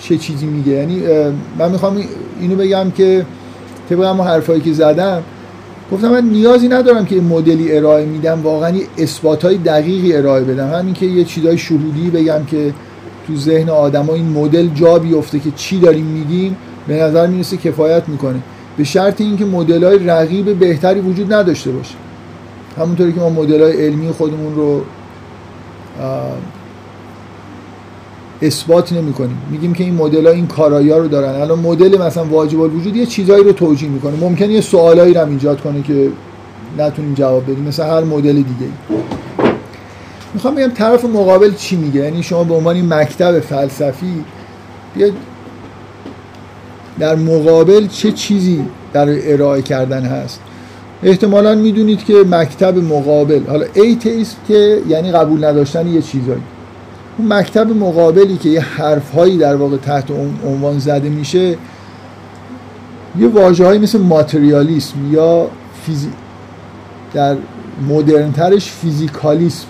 چه 0.00 0.16
چیزی 0.16 0.46
میگه. 0.46 0.72
یعنی 0.72 1.02
من 1.58 1.70
می‌خوام 1.70 2.04
اینو 2.40 2.56
بگم 2.56 2.90
که 2.90 3.26
طبق 3.90 4.04
همون 4.04 4.26
حرفایی 4.26 4.60
که 4.60 4.72
زدم 4.72 5.22
گفتم 5.92 6.08
من 6.08 6.24
نیازی 6.24 6.68
ندارم 6.68 7.06
که 7.06 7.20
مدلی 7.20 7.76
ارائه 7.76 8.06
میدم 8.06 8.42
واقعا 8.42 8.72
اثبات 8.98 9.44
های 9.44 9.56
دقیقی 9.56 10.16
ارائه 10.16 10.44
بدم. 10.44 10.70
همین 10.70 10.94
که 10.94 11.06
یه 11.06 11.24
چیزای 11.24 11.58
شهودی 11.58 12.10
بگم 12.10 12.44
که 12.44 12.72
تو 13.26 13.36
ذهن 13.36 13.70
آدما 13.70 14.14
این 14.14 14.28
مدل 14.28 14.66
جا 14.66 14.98
بیفته 14.98 15.38
که 15.38 15.50
چی 15.56 15.80
داریم 15.80 16.04
میگیم 16.06 16.56
به 16.88 17.02
نظر 17.02 17.26
می‌رسه 17.26 17.56
کفایت 17.56 18.08
می‌کنه. 18.08 18.40
به 18.76 18.84
شرط 18.84 19.20
اینکه 19.20 19.44
مدل 19.44 19.84
های 19.84 19.98
رقیب 19.98 20.58
بهتری 20.58 21.00
وجود 21.00 21.32
نداشته 21.32 21.70
باشه. 21.70 21.94
همونطوری 22.78 23.12
که 23.12 23.20
ما 23.20 23.30
مدل 23.30 23.62
های 23.62 23.86
علمی 23.86 24.12
خودمون 24.12 24.54
رو 24.54 24.82
اثبات 28.42 28.92
نمی 28.92 29.12
کنیم 29.12 29.38
میگیم 29.50 29.72
که 29.72 29.84
این 29.84 29.94
مدل 29.94 30.26
ها 30.26 30.32
این 30.32 30.46
کارایی 30.46 30.90
رو 30.90 31.08
دارن. 31.08 31.40
الان 31.40 31.58
مدل 31.58 32.02
مثلا 32.02 32.24
واجب 32.24 32.60
الوجود 32.60 32.96
یه 32.96 33.06
چیزایی 33.06 33.44
رو 33.44 33.52
توجیه 33.52 33.88
می‌کنه. 33.88 34.16
ممکنه 34.20 34.48
یه 34.48 34.60
سوالایی 34.60 35.14
رو 35.14 35.20
هم 35.20 35.30
ایجاد 35.30 35.60
کنه 35.60 35.82
که 35.82 36.08
نتونیم 36.78 37.14
جواب 37.14 37.42
بدیم. 37.42 37.64
مثل 37.64 37.82
هر 37.82 38.04
مدل 38.04 38.32
دیگه 38.32 38.70
می‌خوام 40.34 40.54
بگم 40.54 40.68
طرف 40.68 41.04
مقابل 41.04 41.54
چی 41.54 41.76
میگه؟ 41.76 42.00
یعنی 42.00 42.22
شما 42.22 42.44
به 42.44 42.54
عنوان 42.54 42.94
مکتب 42.94 43.40
فلسفی 43.40 44.24
بیاید 44.94 45.14
در 46.98 47.14
مقابل 47.14 47.86
چه 47.86 48.12
چیزی 48.12 48.64
در 48.92 49.32
ارائه 49.32 49.62
کردن 49.62 50.02
هست؟ 50.02 50.40
احتمالا 51.02 51.54
می‌دونید 51.54 52.04
که 52.04 52.14
مکتب 52.30 52.78
مقابل 52.78 53.40
حالا 53.48 53.66
atheist 53.74 54.36
که 54.48 54.78
یعنی 54.88 55.12
قبول 55.12 55.44
نداشتن 55.44 55.86
یه 55.86 56.02
چیزایی. 56.02 56.42
اون 57.18 57.32
مکتب 57.32 57.76
مقابلی 57.76 58.36
که 58.36 58.48
یه 58.48 58.60
حرفهایی 58.60 59.38
در 59.38 59.56
واقع 59.56 59.76
تحت 59.76 60.10
اون 60.10 60.34
عنوان 60.46 60.78
زده 60.78 61.08
میشه 61.08 61.56
یه 63.18 63.28
واجه 63.28 63.78
مثل 63.78 63.98
ماتریالیسم 64.00 64.96
یا 65.12 65.48
فیزی... 65.86 66.08
در 67.14 67.36
مدرنترش 67.88 68.70
فیزیکالیسم. 68.70 69.66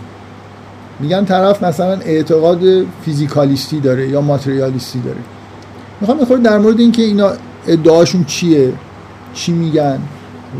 میگن 1.00 1.24
طرف 1.24 1.62
مثلا 1.62 1.92
اعتقاد 1.92 2.60
فیزیکالیستی 3.04 3.80
داره 3.80 4.08
یا 4.08 4.20
ماتریالیستی 4.20 5.00
داره. 5.00 5.18
می‌خوام 6.04 6.18
می‌خوره 6.20 6.40
در 6.40 6.58
مورد 6.58 6.80
اینکه 6.80 7.02
اینا 7.02 7.30
ادعاشون 7.66 8.24
چیه 8.24 8.72
چی 9.34 9.52
میگن 9.52 9.98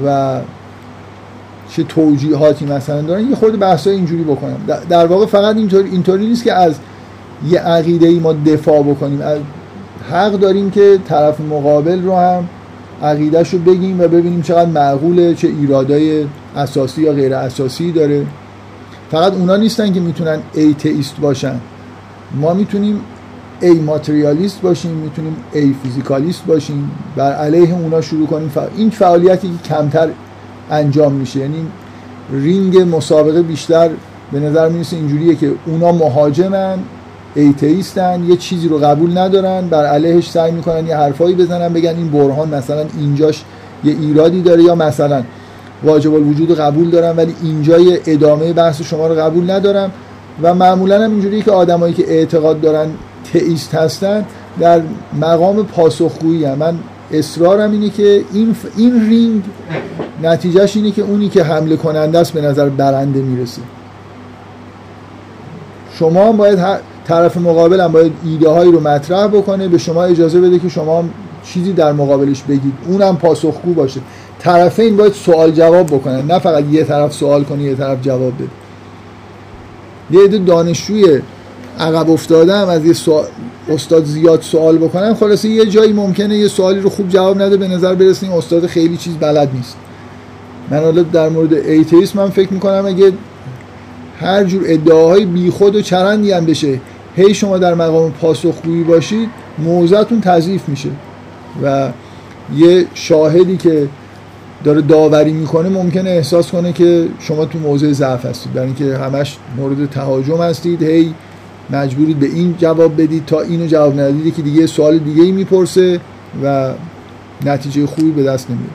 و 0.07 0.41
چه 1.71 1.83
توجیهاتی 1.83 2.65
مثلا 2.65 3.03
دارن 3.03 3.29
یه 3.31 3.37
خورده 3.37 3.57
بحثای 3.57 3.95
اینجوری 3.95 4.23
بکنم. 4.23 4.57
در 4.89 5.07
واقع 5.07 5.27
فقط 5.27 5.57
اینطوری 5.57 5.91
اینطوری 5.91 6.27
نیست 6.27 6.45
که 6.45 6.53
از 6.53 6.75
یه 7.49 7.61
عقیده 7.61 8.07
ای 8.07 8.19
ما 8.19 8.33
دفاع 8.33 8.83
بکنیم. 8.83 9.21
از 9.21 9.39
حق 10.11 10.33
داریم 10.33 10.71
که 10.71 10.99
طرف 11.09 11.41
مقابل 11.41 12.03
رو 12.03 12.17
هم 12.17 12.49
عقیدهش 13.03 13.51
رو 13.51 13.59
بگیم 13.59 14.01
و 14.01 14.09
ببینیم 14.09 14.43
چقدر 14.43 14.71
معقوله 14.71 15.35
چه 15.35 15.49
ایرادای 15.49 16.27
اساسی 16.57 17.03
یا 17.03 17.13
غیر 17.13 17.35
اساسی 17.35 17.93
داره. 17.93 18.27
فقط 19.11 19.33
اونا 19.33 19.57
نیستن 19.57 19.93
که 19.93 20.01
می‌تونن 20.01 20.39
ایتئیست 20.55 21.17
باشن. 21.21 21.61
ما 22.41 22.55
می‌تونیم 22.55 23.01
ای 23.65 23.75
ماتریالیست 23.75 24.61
باشیم 24.61 24.91
می‌تونیم 24.91 25.37
ای 25.53 25.75
فیزیکالیست 25.83 26.47
باشیم. 26.47 26.91
بر 27.17 27.33
علیه 27.33 27.75
اونا 27.75 28.01
شروع 28.01 28.27
کنیم. 28.27 28.53
این 28.77 28.91
فعالیتی 28.91 29.49
که 29.49 29.75
کمتر 29.75 30.09
انجام 30.71 31.13
میشه. 31.13 31.41
یعنی 31.41 31.67
رینگ 32.33 32.97
مسابقه 32.97 33.43
بیشتر 33.43 33.91
به 34.33 34.41
نظر 34.41 34.69
می‌رسه 34.69 34.97
اینجوریه 34.97 35.35
که 35.35 35.53
اونا 35.67 35.93
مهاجمن 35.93 36.79
ایتئیستن 37.35 38.25
یه 38.25 38.37
چیزی 38.37 38.69
رو 38.69 38.79
قبول 38.79 39.19
ندارن 39.19 39.69
بر 39.69 39.87
علیهش 39.87 40.31
سعی 40.31 40.53
می‌کنن 40.53 40.87
یه 40.87 40.97
حرفایی 40.97 41.35
بزنن 41.35 41.73
بگن 41.73 41.97
این 41.97 42.11
برهان 42.11 42.55
مثلا 42.55 42.85
اینجاش 42.99 43.45
یه 43.85 43.97
ایرادی 44.01 44.43
داره 44.43 44.63
یا 44.63 44.75
مثلا 44.75 45.23
واجب 45.85 46.15
الوجود 46.15 46.55
قبول 46.59 46.91
دارم 46.91 47.17
ولی 47.17 47.35
اینجا 47.43 47.79
یه 47.79 48.01
ادامه 48.07 48.53
بحث 48.53 48.83
شما 48.83 49.07
رو 49.07 49.15
قبول 49.15 49.51
ندارم. 49.51 49.91
و 50.43 50.55
معمولا 50.55 51.05
هم 51.05 51.11
اینجوریه 51.11 51.43
که 51.43 51.51
آدمایی 51.51 51.95
که 51.95 52.05
اعتقاد 52.09 52.61
دارن 52.61 52.87
تئیست 53.33 53.75
هستن 53.75 54.25
در 54.61 54.83
مقام 55.21 55.65
پاسخگویی 55.65 56.45
هم. 56.45 56.59
من 56.59 56.79
اصرارم 57.13 57.71
اینه 57.73 57.91
که 57.91 58.25
این, 58.33 58.57
این 58.77 59.09
رینگ 59.09 59.43
نتیجهش 60.23 60.77
اینه 60.77 60.91
که 60.91 61.03
اونی 61.03 61.29
که 61.29 61.43
حمله 61.43 61.77
کننده 61.77 62.19
است 62.19 62.33
به 62.33 62.41
نظر 62.41 62.69
برنده 62.69 63.23
می‌رسه. 63.23 63.63
شما 65.99 66.33
باید 66.33 66.59
طرف 67.05 67.37
مقابل 67.37 67.81
هم 67.81 67.93
باید 67.93 68.13
ایده 68.25 68.49
هایی 68.49 68.73
رو 68.73 68.81
مطرح 68.81 69.27
بکنه 69.27 69.69
به 69.69 69.79
شما 69.79 70.05
اجازه 70.05 70.41
بده 70.41 70.59
که 70.59 70.69
شما 70.69 71.05
چیزی 71.45 71.73
در 71.73 71.93
مقابلش 71.93 72.43
بگید. 72.43 72.73
اونم 72.89 73.17
پاسخگو 73.17 73.75
باشه. 73.75 74.01
طرفین 74.39 74.97
باید 74.97 75.13
سوال 75.13 75.51
جواب 75.51 75.87
بکنن 75.87 76.27
نه 76.27 76.39
فقط 76.39 76.65
یه 76.71 76.85
طرف 76.85 77.13
سوال 77.13 77.45
کنه 77.45 77.63
یه 77.63 77.75
طرف 77.75 78.03
جواب 78.03 78.33
بده. 78.35 78.49
یه 80.11 80.25
عده 80.25 80.39
دانشجوی 80.39 81.21
عقب 81.79 82.11
افتاده 82.11 82.55
هم 82.55 82.69
از 82.69 82.85
یه 82.85 82.93
سوال 82.93 83.25
استاد 83.69 84.05
زیاد 84.05 84.43
سوال 84.43 84.79
بکنن 84.79 85.15
خلاصه 85.15 85.49
یه 85.49 85.67
جایی 85.67 85.93
ممکنه 85.93 86.39
یه 86.39 86.49
سوالی 86.49 86.81
رو 86.81 86.91
خوب 86.91 87.09
جواب 87.09 87.43
نده 87.43 87.57
به 87.57 87.69
نظر 87.69 87.95
برسه 87.95 88.35
استاد 88.35 88.67
خیلی 88.67 88.97
چیز 88.97 89.15
بلد 89.15 89.51
نیست. 89.55 89.77
من 90.71 90.79
حالا 90.79 91.03
در 91.03 91.29
مورد 91.29 91.53
ایتیسم 91.53 92.19
من 92.19 92.31
فکر 92.31 92.53
می‌کنم 92.53 92.87
اگه 92.87 93.13
هر 94.21 94.45
جور 94.45 94.63
ادعاهای 94.67 95.25
بیخود 95.25 95.77
و 95.77 95.83
چرندی 95.83 96.33
هم 96.33 96.45
بشه 96.45 96.81
هی 97.17 97.35
شما 97.35 97.59
در 97.59 97.75
مقام 97.75 98.13
پاسخگویی 98.13 98.85
باشید 98.85 99.29
موضعتون 99.59 100.21
تضعیف 100.21 100.69
میشه. 100.69 100.89
و 101.63 101.89
یه 102.57 102.87
شاهدی 102.95 103.57
که 103.57 103.89
داره 104.65 104.81
داوری 104.81 105.33
می‌کنه 105.33 105.69
ممکنه 105.69 106.11
احساس 106.11 106.51
کنه 106.51 106.73
که 106.73 107.09
شما 107.19 107.45
تو 107.45 107.59
موضع 107.59 107.93
ضعف 107.93 108.27
هستید. 108.27 108.53
برای 108.53 108.67
اینکه 108.67 108.97
همش 108.99 109.37
مورد 109.57 109.91
تهاجم 109.91 110.43
هستید 110.43 110.83
هی 110.83 111.15
مجبورید 111.71 112.19
به 112.19 112.27
این 112.27 112.55
جواب 112.59 113.03
بدید 113.03 113.27
تا 113.27 113.41
اینو 113.41 113.67
جواب 113.67 114.01
ندید 114.01 114.35
که 114.35 114.43
دیگه 114.43 114.67
سوال 114.67 114.99
دیگه 114.99 115.23
ای 115.23 115.33
می‌پرسه 115.33 116.01
و 116.45 116.73
نتیجه 117.47 117.87
خوبی 117.87 118.11
به 118.11 118.23
دست 118.23 118.51
نمیاد. 118.51 118.71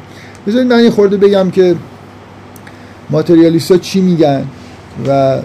بذارید 0.47 0.73
من 0.73 0.83
یه 0.83 0.89
خورده 0.89 1.17
بگم 1.17 1.51
که 1.51 1.75
ماتریالیست 3.09 3.81
چی 3.81 4.01
میگن 4.01 4.45
و 5.07 5.41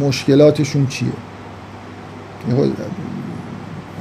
مشکلاتشون 0.00 0.86
چیه. 0.86 1.08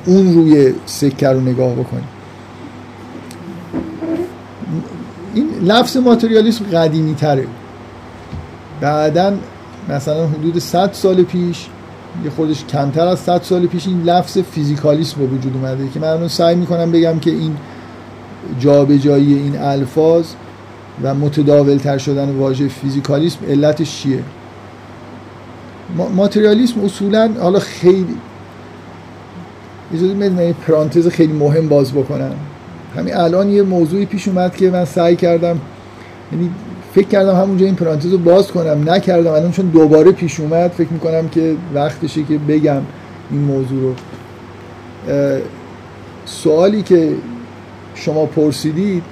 اون 0.06 0.34
روی 0.34 0.74
سکه 0.86 1.30
رو 1.30 1.42
نگاه 1.42 1.74
بکنیم 1.74 2.08
این 5.34 5.50
لفظ 5.62 5.98
ماتریالیسم 5.98 6.66
قدیمی 6.66 7.16
تره 7.16 7.48
بعدا 8.82 9.34
مثلا 9.90 10.28
حدود 10.28 10.60
100 10.60 10.90
سال 10.94 11.24
پیش 11.24 11.68
یه 12.24 12.30
خودش 12.30 12.66
کمتر 12.66 13.08
از 13.08 13.20
100 13.20 13.42
سال 13.42 13.68
پیش 13.68 13.88
این 13.88 14.04
لفظ 14.04 14.38
فیزیکالیسم 14.38 15.20
به 15.20 15.28
وجود 15.28 15.56
اومده 15.56 15.90
که 15.90 16.00
من 16.00 16.28
سعی 16.28 16.56
می‌کنم 16.56 16.92
بگم 16.92 17.20
که 17.20 17.32
این 17.32 17.58
جابجایی 18.60 19.34
این 19.34 19.58
الفاظ 19.58 20.26
و 21.04 21.16
متداول 21.16 21.78
تر 21.78 21.98
شدن 21.98 22.30
واژه 22.30 22.68
فیزیکالیسم 22.68 23.40
علتش 23.50 24.02
چیه؟ 24.02 24.24
ماتریالیسم 26.16 26.82
اصولا 26.82 27.30
حالا 27.42 27.60
خیلی 27.60 28.18
اجازه 29.94 30.14
بدید 30.14 30.56
پرانتز 30.68 31.08
خیلی 31.08 31.34
مهم 31.34 31.70
باز 31.70 31.92
بکنم. 31.92 32.32
همین 32.96 33.16
الان 33.16 33.50
یه 33.50 33.64
موضوعی 33.64 34.06
پیش 34.06 34.28
اومد 34.28 34.56
که 34.56 34.70
من 34.70 34.86
سعی 34.86 35.16
کردم 35.16 35.60
یعنی 36.32 36.50
فکر 36.96 37.08
کردم 37.08 37.36
همونجا 37.36 37.66
این 37.66 37.76
پرانتز 37.76 38.12
رو 38.12 38.18
باز 38.18 38.48
کنم. 38.48 38.90
نکردم. 38.90 39.32
الان 39.32 39.52
چون 39.52 39.66
دوباره 39.66 40.12
پیش 40.12 40.40
اومد 40.40 40.72
فکر 40.72 40.90
می‌کنم 40.90 41.30
که 41.30 41.56
وقتشه 41.74 42.24
که 42.24 42.38
بگم 42.38 42.82
این 43.32 43.42
موضوع 43.42 43.82
رو. 43.82 43.94
سوالی 46.26 46.82
که 46.82 47.14
شما 47.96 48.26
پرسیدید 48.26 49.04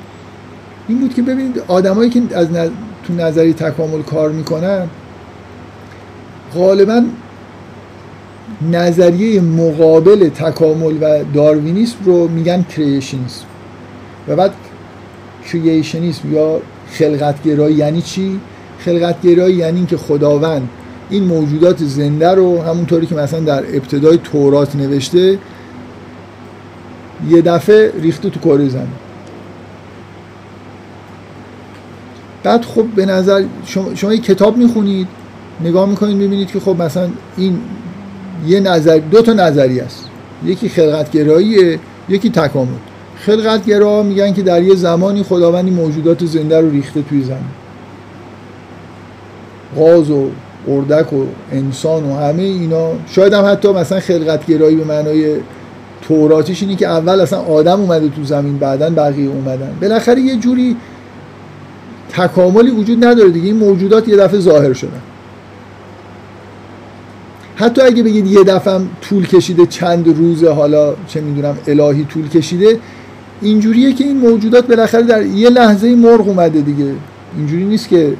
این 0.87 0.99
بود 0.99 1.13
که 1.13 1.21
ببینید 1.21 1.63
آدمایی 1.67 2.09
که 2.09 2.21
از 2.35 2.47
تو 3.07 3.13
نظری 3.13 3.53
تکامل 3.53 4.01
کار 4.01 4.29
می‌کنن 4.29 4.87
غالبا 6.55 7.03
نظریه 8.71 9.41
مقابل 9.41 10.29
تکامل 10.29 10.93
و 11.01 11.23
داروینیسم 11.33 11.97
رو 12.05 12.27
میگن 12.27 12.63
کریشنیسم 12.63 13.45
و 14.27 14.35
بعد 14.35 14.51
کریشنیسم 15.51 16.33
یا 16.33 16.61
خلقتگرایی 16.91 17.75
یعنی 17.75 18.01
چی؟ 18.01 18.39
خلقتگرایی 18.79 19.55
یعنی 19.55 19.77
اینکه 19.77 19.97
خداوند 19.97 20.69
این 21.09 21.23
موجودات 21.23 21.83
زنده 21.83 22.29
رو 22.31 22.61
همونطوری 22.61 23.05
که 23.05 23.15
مثلا 23.15 23.39
در 23.39 23.59
ابتدای 23.59 24.17
تورات 24.17 24.75
نوشته 24.75 25.39
یه 27.29 27.41
دفعه 27.41 27.91
ریخته 28.01 28.29
تو 28.29 28.39
کره 28.39 28.69
زمین. 28.69 28.87
بعد 32.43 32.65
خب 32.65 32.83
به 32.83 33.05
نظر 33.05 33.43
شما, 33.65 33.95
شما 33.95 34.13
یه 34.13 34.19
کتاب 34.19 34.57
می‌خونید 34.57 35.07
نگاه 35.61 35.89
می‌کنید 35.89 36.17
می‌بینید 36.17 36.47
که 36.47 36.59
خب 36.59 36.81
مثلا 36.81 37.09
این 37.37 37.59
یه 38.47 38.59
نظر 38.59 38.97
دو 38.97 39.21
تا 39.21 39.33
نظری 39.33 39.79
است. 39.79 40.09
یکی 40.45 40.69
خلقتگراییه 40.69 41.79
یکی 42.09 42.29
تکامل. 42.29 42.86
خلقتگرا 43.25 44.03
میگن 44.03 44.33
که 44.33 44.41
در 44.41 44.63
یه 44.63 44.75
زمانی 44.75 45.23
خداوندی 45.23 45.71
موجودات 45.71 46.25
زنده 46.25 46.61
رو 46.61 46.69
ریخته 46.69 47.01
توی 47.01 47.23
زمین. 47.23 47.39
غاز 49.75 50.11
و 50.11 50.29
اردک 50.67 51.13
و 51.13 51.25
انسان 51.51 52.03
و 52.03 52.15
همه 52.15 52.41
اینا. 52.41 52.91
شاید 53.07 53.33
هم 53.33 53.45
حتی 53.45 53.73
مثلا 53.73 53.99
خلقتگرایی 53.99 54.75
به 54.75 54.83
معنای 54.83 55.35
توراتیش 56.01 56.61
اینه 56.61 56.75
که 56.75 56.87
اول 56.87 57.21
اصلا 57.21 57.39
آدم 57.39 57.81
اومده 57.81 58.09
تو 58.09 58.23
زمین 58.23 58.57
بعدا 58.57 58.89
بقیه 58.89 59.29
اومدن. 59.29 59.77
بالاخره 59.81 60.21
یه 60.21 60.35
جوری 60.35 60.75
تکاملی 62.09 62.71
وجود 62.71 63.05
نداره 63.05 63.29
دیگه. 63.29 63.47
این 63.47 63.57
موجودات 63.57 64.07
یه 64.07 64.17
دفعه 64.17 64.39
ظاهر 64.39 64.73
شدن. 64.73 65.01
حتی 67.55 67.81
اگه 67.81 68.03
بگید 68.03 68.27
یه 68.27 68.43
دفعه 68.43 68.79
طول 69.01 69.27
کشیده 69.27 69.65
چند 69.65 70.17
روز 70.17 70.43
حالا 70.43 70.93
چه 71.07 71.21
می‌دونم 71.21 71.57
الهی 71.67 72.05
طول 72.05 72.29
کشیده 72.29 72.79
اینجوریه 73.41 73.93
که 73.93 74.03
این 74.03 74.17
موجودات 74.17 74.67
بالاخره 74.67 75.01
در 75.01 75.25
یه 75.25 75.49
لحظه 75.49 75.95
مرغ 75.95 76.27
اومده 76.27 76.61
دیگه. 76.61 76.93
اینجوری 77.37 77.63
نیست 77.65 77.89
که 77.89 78.13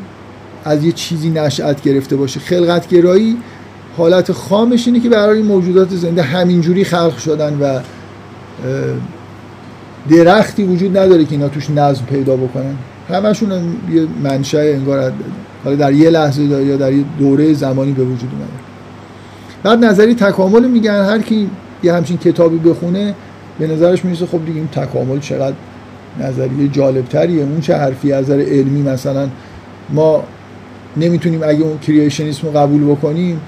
از 0.66 0.84
یه 0.84 0.92
چیزی 0.92 1.30
نشأت 1.30 1.82
گرفته 1.82 2.16
باشه. 2.16 2.40
خلقت 2.40 2.88
گرایی 2.88 3.38
حالت 3.98 4.32
خامش 4.32 4.88
اینه 4.88 5.00
که 5.00 5.10
برای 5.10 5.38
این 5.38 5.46
موجودات 5.46 5.90
زنده 5.90 6.22
همینجوری 6.22 6.84
خلق 6.84 7.18
شدن 7.18 7.58
و 7.60 7.80
درختی 10.10 10.64
وجود 10.64 10.98
نداره 10.98 11.26
که 11.26 11.32
اینا 11.32 11.50
توش 11.50 11.70
نظم 11.70 12.06
پیدا 12.06 12.36
بکنن. 12.36 12.76
همشون 13.10 13.52
هم 13.52 13.76
یه 13.94 14.08
منشأ 14.24 14.60
انگار 14.60 15.14
حالا 15.64 15.76
در 15.76 15.94
یه 15.94 16.10
لحظه 16.10 16.44
یا 16.44 16.78
در 16.78 16.94
یه 16.94 17.04
دوره 17.20 17.54
زمانی 17.54 17.92
به 17.92 18.04
وجود 18.04 18.30
اومده. 18.32 18.48
بعد 19.64 19.86
نظری 19.86 20.16
تکامل 20.16 20.68
میگن 20.68 21.06
هر 21.06 21.22
کی 21.22 21.50
یه 21.84 21.94
همچین 21.94 22.18
کتابی 22.18 22.58
بخونه 22.58 23.16
به 23.60 23.68
نظرش 23.68 24.06
می‌رسه 24.06 24.26
خب 24.26 24.46
دیگه 24.46 24.58
این 24.58 24.68
تکامل 24.68 25.20
چقدر 25.20 25.56
نظریه 26.20 26.68
جالبتریه. 26.68 27.42
اون 27.42 27.62
چه 27.62 27.76
حرفی 27.76 28.12
از 28.12 28.26
نظر 28.26 28.40
علمی 28.40 28.82
مثلا 28.82 29.30
ما 29.90 30.24
نمی‌تونیم 30.98 31.44
اگه 31.44 31.62
اون 31.62 31.80
کریشنیسم 31.80 32.48
رو 32.48 32.54
قبول 32.54 32.84
بکنیم 32.84 33.42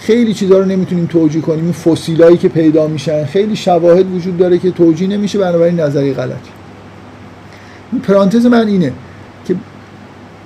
خیلی 0.00 0.34
چیزا 0.34 0.58
رو 0.58 0.64
نمی‌تونیم 0.64 1.06
توجیه 1.06 1.42
کنیم. 1.42 1.64
این 1.64 1.72
فسیلایی 1.72 2.36
که 2.36 2.48
پیدا 2.48 2.86
میشن 2.86 3.24
خیلی 3.24 3.56
شواهد 3.56 4.14
وجود 4.14 4.38
داره 4.38 4.58
که 4.58 4.70
توجیه 4.70 5.08
نمیشه 5.08 5.38
بنابراین 5.38 5.80
نظریه 5.80 6.12
غلطی 6.12 6.50
این 7.92 8.00
پرانتز 8.00 8.46
من 8.46 8.68
اینه 8.68 8.92
که 9.44 9.54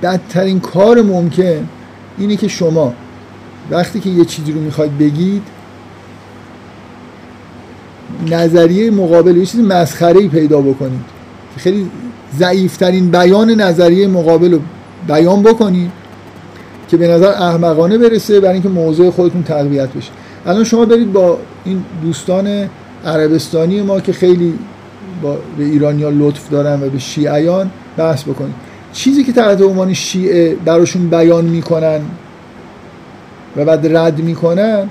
بدترین 0.03 0.61
کار 0.61 1.03
ممکن 1.03 1.69
اینه 2.19 2.37
که 2.37 2.49
شما 2.49 2.95
وقتی 3.71 4.01
که 4.01 4.11
یه 4.11 4.25
چیزی 4.25 4.53
رو 4.53 4.61
می‌خواید 4.61 4.99
بگید 4.99 5.43
نظریه 8.27 8.91
مقابل 8.91 9.37
یه 9.37 9.47
چیز 9.47 9.61
مسخره 9.61 10.29
پیدا 10.29 10.61
بکنید. 10.61 11.01
خیلی 11.57 11.91
ضعیفترین 12.39 13.11
بیان 13.11 13.51
نظریه 13.51 14.09
مقابل 14.09 14.53
رو 14.53 14.59
بیان 15.09 15.43
بکنید 15.43 15.91
که 16.89 16.97
به 16.97 17.09
نظر 17.09 17.29
احمقانه 17.29 17.99
برسه 17.99 18.41
برای 18.41 18.53
اینکه 18.53 18.69
موضوع 18.69 19.11
خودتون 19.11 19.43
تقویت 19.43 19.89
بشه. 19.89 20.11
الان 20.47 20.65
شما 20.65 20.85
برید 20.85 21.13
با 21.13 21.39
این 21.65 21.85
دوستان 22.03 22.69
عربستانی 23.05 23.83
ما 23.83 24.01
که 24.01 24.13
خیلی 24.13 24.55
با 25.23 25.39
به 25.59 25.65
ایرانیا 25.65 26.11
لطف 26.11 26.51
دارن 26.51 26.83
و 26.83 26.89
به 26.91 26.99
شیعیان 26.99 27.71
بحث 27.97 28.23
بکنید. 28.23 28.55
چیزی 28.93 29.25
که 29.25 29.33
تحت 29.33 29.63
عنوان 29.63 29.95
شیعه 29.95 30.55
براشون 30.65 31.09
بیان 31.09 31.45
می‌کنن 31.45 32.01
و 33.57 33.65
بعد 33.65 33.97
رد 33.97 34.19
می‌کنن 34.19 34.91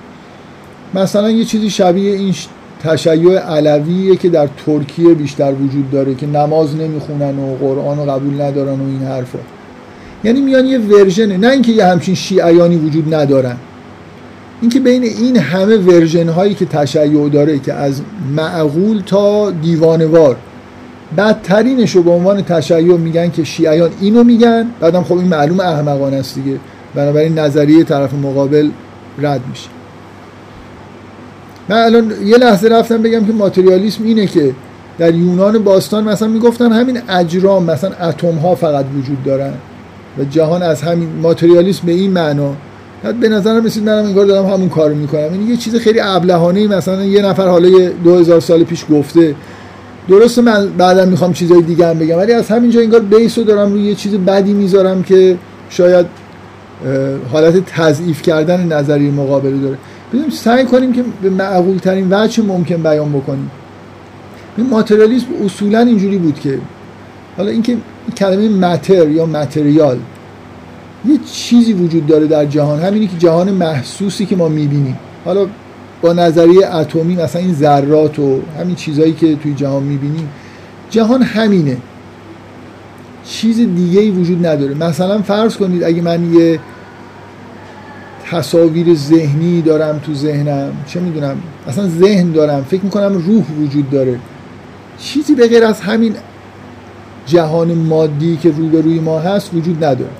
مثلا 0.93 1.29
یه 1.29 1.45
چیزی 1.45 1.69
شبیه 1.69 2.15
این 2.15 2.35
تشیع 2.83 3.39
علویه 3.39 4.15
که 4.15 4.29
در 4.29 4.49
ترکیه 4.65 5.13
بیشتر 5.13 5.53
وجود 5.53 5.91
داره 5.91 6.15
که 6.15 6.27
نماز 6.27 6.75
نمی‌خونن 6.75 7.39
و 7.39 7.55
قرآن 7.55 7.97
رو 7.97 8.11
قبول 8.11 8.41
ندارن 8.41 8.79
و 8.79 8.83
این 8.83 9.01
حرفا. 9.01 9.39
یعنی 10.23 10.41
میان 10.41 10.65
یه 10.65 10.79
ورژنه 10.79 11.37
نه 11.37 11.49
اینکه 11.49 11.71
یه 11.71 11.85
همچین 11.85 12.15
شیعیانی 12.15 12.75
وجود 12.75 13.13
ندارن. 13.13 13.55
اینکه 14.61 14.79
بین 14.79 15.03
این 15.03 15.37
همه 15.37 15.77
ورژن 15.77 16.29
هایی 16.29 16.53
که 16.53 16.65
تشیع 16.65 17.29
داره 17.29 17.59
که 17.59 17.73
از 17.73 18.01
معقول 18.35 19.01
تا 19.05 19.51
دیوانوار 19.51 20.35
بدترینش 21.17 21.95
رو 21.95 22.03
به 22.03 22.11
عنوان 22.11 22.41
تشیع 22.41 22.97
میگن 22.97 23.29
که 23.29 23.43
شیعیان 23.43 23.89
اینو 24.01 24.23
میگن 24.23 24.65
بعدم 24.79 25.03
خب 25.03 25.17
این 25.17 25.27
معلوم 25.27 25.59
احمقانه 25.59 26.17
است 26.17 26.35
دیگه. 26.35 26.57
بنابراین 26.95 27.39
نظریه 27.39 27.83
طرف 27.83 28.13
مقابل 28.13 28.69
رد 29.19 29.41
میشه. 29.49 29.78
من 31.69 31.77
الان 31.77 32.13
یه 32.25 32.37
لحظه 32.37 32.67
رفتم 32.67 33.01
بگم 33.01 33.25
که 33.25 33.33
ماتریالیسم 33.33 34.03
اینه 34.03 34.27
که 34.27 34.51
در 34.97 35.15
یونان 35.15 35.63
باستان 35.63 36.03
مثلا 36.03 36.27
می‌گفتن 36.27 36.71
همین 36.71 37.01
اجرام 37.09 37.63
مثلا 37.63 37.91
اتم 38.07 38.35
ها 38.35 38.55
فقط 38.55 38.85
وجود 38.97 39.23
دارن. 39.23 39.53
و 40.17 40.23
جهان 40.23 40.63
از 40.63 40.81
همین 40.81 41.09
ماتریالیسم 41.21 41.81
به 41.85 41.91
این 41.91 42.11
معنا. 42.11 42.53
بعد 43.03 43.19
به 43.19 43.29
نظرم 43.29 43.65
رسید 43.65 43.83
منم 43.83 44.05
انگار 44.05 44.25
دارم 44.25 44.49
همون 44.53 44.69
کارو 44.69 44.95
می‌کنم. 44.95 45.33
این 45.33 45.49
یه 45.49 45.57
چیز 45.57 45.75
خیلی 45.75 45.99
ابلهانه 45.99 46.67
مثلا 46.67 47.05
یه 47.05 47.21
نفر 47.21 47.47
حالا 47.47 47.67
یه 47.67 47.91
2000 48.03 48.39
سال 48.39 48.63
پیش 48.63 48.85
گفته. 48.91 49.35
درسته 50.09 50.41
من 50.41 50.67
بعدا 50.77 51.05
می‌خوام 51.05 51.33
چیزای 51.33 51.61
دیگه 51.61 51.87
هم 51.87 51.99
بگم 51.99 52.17
ولی 52.17 52.33
از 52.33 52.47
همینجا 52.47 52.81
انگار 52.81 52.99
بیس 52.99 53.37
رو 53.37 53.43
دارم 53.43 53.71
روی 53.71 53.83
یه 53.83 53.95
چیز 53.95 54.13
بدی 54.13 54.53
می‌ذارم 54.53 55.03
که 55.03 55.37
شاید 55.69 56.05
حالت 57.31 57.65
تضعیف 57.65 58.21
کردن 58.21 58.73
نظریه 58.73 59.11
مقابله 59.11 59.57
داره. 59.57 59.77
ببینیم 60.09 60.29
سعی 60.29 60.65
کنیم 60.65 60.93
که 60.93 61.03
به 61.21 61.29
معقول 61.29 61.77
ترین 61.77 62.07
وجه 62.11 62.43
ممکن 62.43 62.83
بیان 62.83 63.11
بکنیم. 63.11 63.51
ماتریالیسم 64.57 65.27
اصولا 65.45 65.79
اینجوری 65.79 66.17
بود 66.17 66.39
که 66.39 66.59
حالا 67.37 67.51
اینکه 67.51 67.71
این 67.71 67.81
کلمه 68.17 68.49
متر 68.49 69.09
یا 69.09 69.25
متریال 69.25 69.99
یه 71.05 71.19
چیزی 71.31 71.73
وجود 71.73 72.07
داره 72.07 72.27
در 72.27 72.45
جهان 72.45 72.79
همینی 72.79 73.07
که 73.07 73.17
جهان 73.17 73.51
محسوسی 73.51 74.25
که 74.25 74.35
ما 74.35 74.47
می‌بینیم. 74.49 74.97
حالا 75.25 75.47
با 76.01 76.13
نظریه 76.13 76.75
اتمی 76.75 77.15
مثلا 77.15 77.41
این 77.41 77.53
ذرات 77.53 78.19
و 78.19 78.39
همین 78.59 78.75
چیزهایی 78.75 79.13
که 79.13 79.35
توی 79.35 79.53
جهان 79.53 79.83
می‌بینیم 79.83 80.29
جهان 80.89 81.21
همینه. 81.21 81.77
چیز 83.25 83.57
دیگه 83.57 83.99
ای 84.01 84.09
وجود 84.09 84.45
نداره. 84.45 84.73
مثلا 84.73 85.21
فرض 85.21 85.57
کنید 85.57 85.83
اگه 85.83 86.01
من 86.01 86.33
یه 86.33 86.59
تصاویر 88.31 88.95
ذهنی 88.95 89.61
دارم 89.61 89.99
تو 89.99 90.13
ذهنم. 90.13 90.71
چه 90.87 90.99
می‌دونم؟ 90.99 91.37
اصلا 91.67 91.87
ذهن 91.87 92.31
دارم. 92.31 92.63
فکر 92.63 92.83
می‌کنم 92.83 93.13
روح 93.13 93.43
وجود 93.61 93.89
داره. 93.89 94.19
چیزی 94.99 95.35
به 95.35 95.47
غیر 95.47 95.63
از 95.63 95.81
همین 95.81 96.15
جهان 97.25 97.73
مادی 97.73 98.37
که 98.37 98.51
روبروی 98.51 98.99
ما 98.99 99.19
هست 99.19 99.53
وجود 99.53 99.83
نداره. 99.83 100.11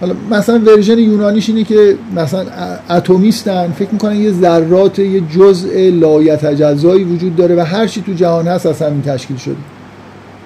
حالا 0.00 0.14
مثلا 0.30 0.58
ورژن 0.58 0.98
یونانیش 0.98 1.48
اینه 1.48 1.64
که 1.64 1.96
مثلا 2.16 2.46
اتمیستن. 2.90 3.72
فکر 3.72 3.88
می‌کنن 3.92 4.16
یه 4.16 4.32
ذرات 4.32 4.98
یه 4.98 5.20
جزء 5.20 5.90
لایتجزایی 5.90 7.04
وجود 7.04 7.36
داره 7.36 7.56
و 7.56 7.60
هر 7.60 7.86
چی 7.86 8.02
تو 8.02 8.12
جهان 8.12 8.48
هست 8.48 8.66
از 8.66 8.82
همین 8.82 9.02
تشکیل 9.02 9.36
شده. 9.36 9.56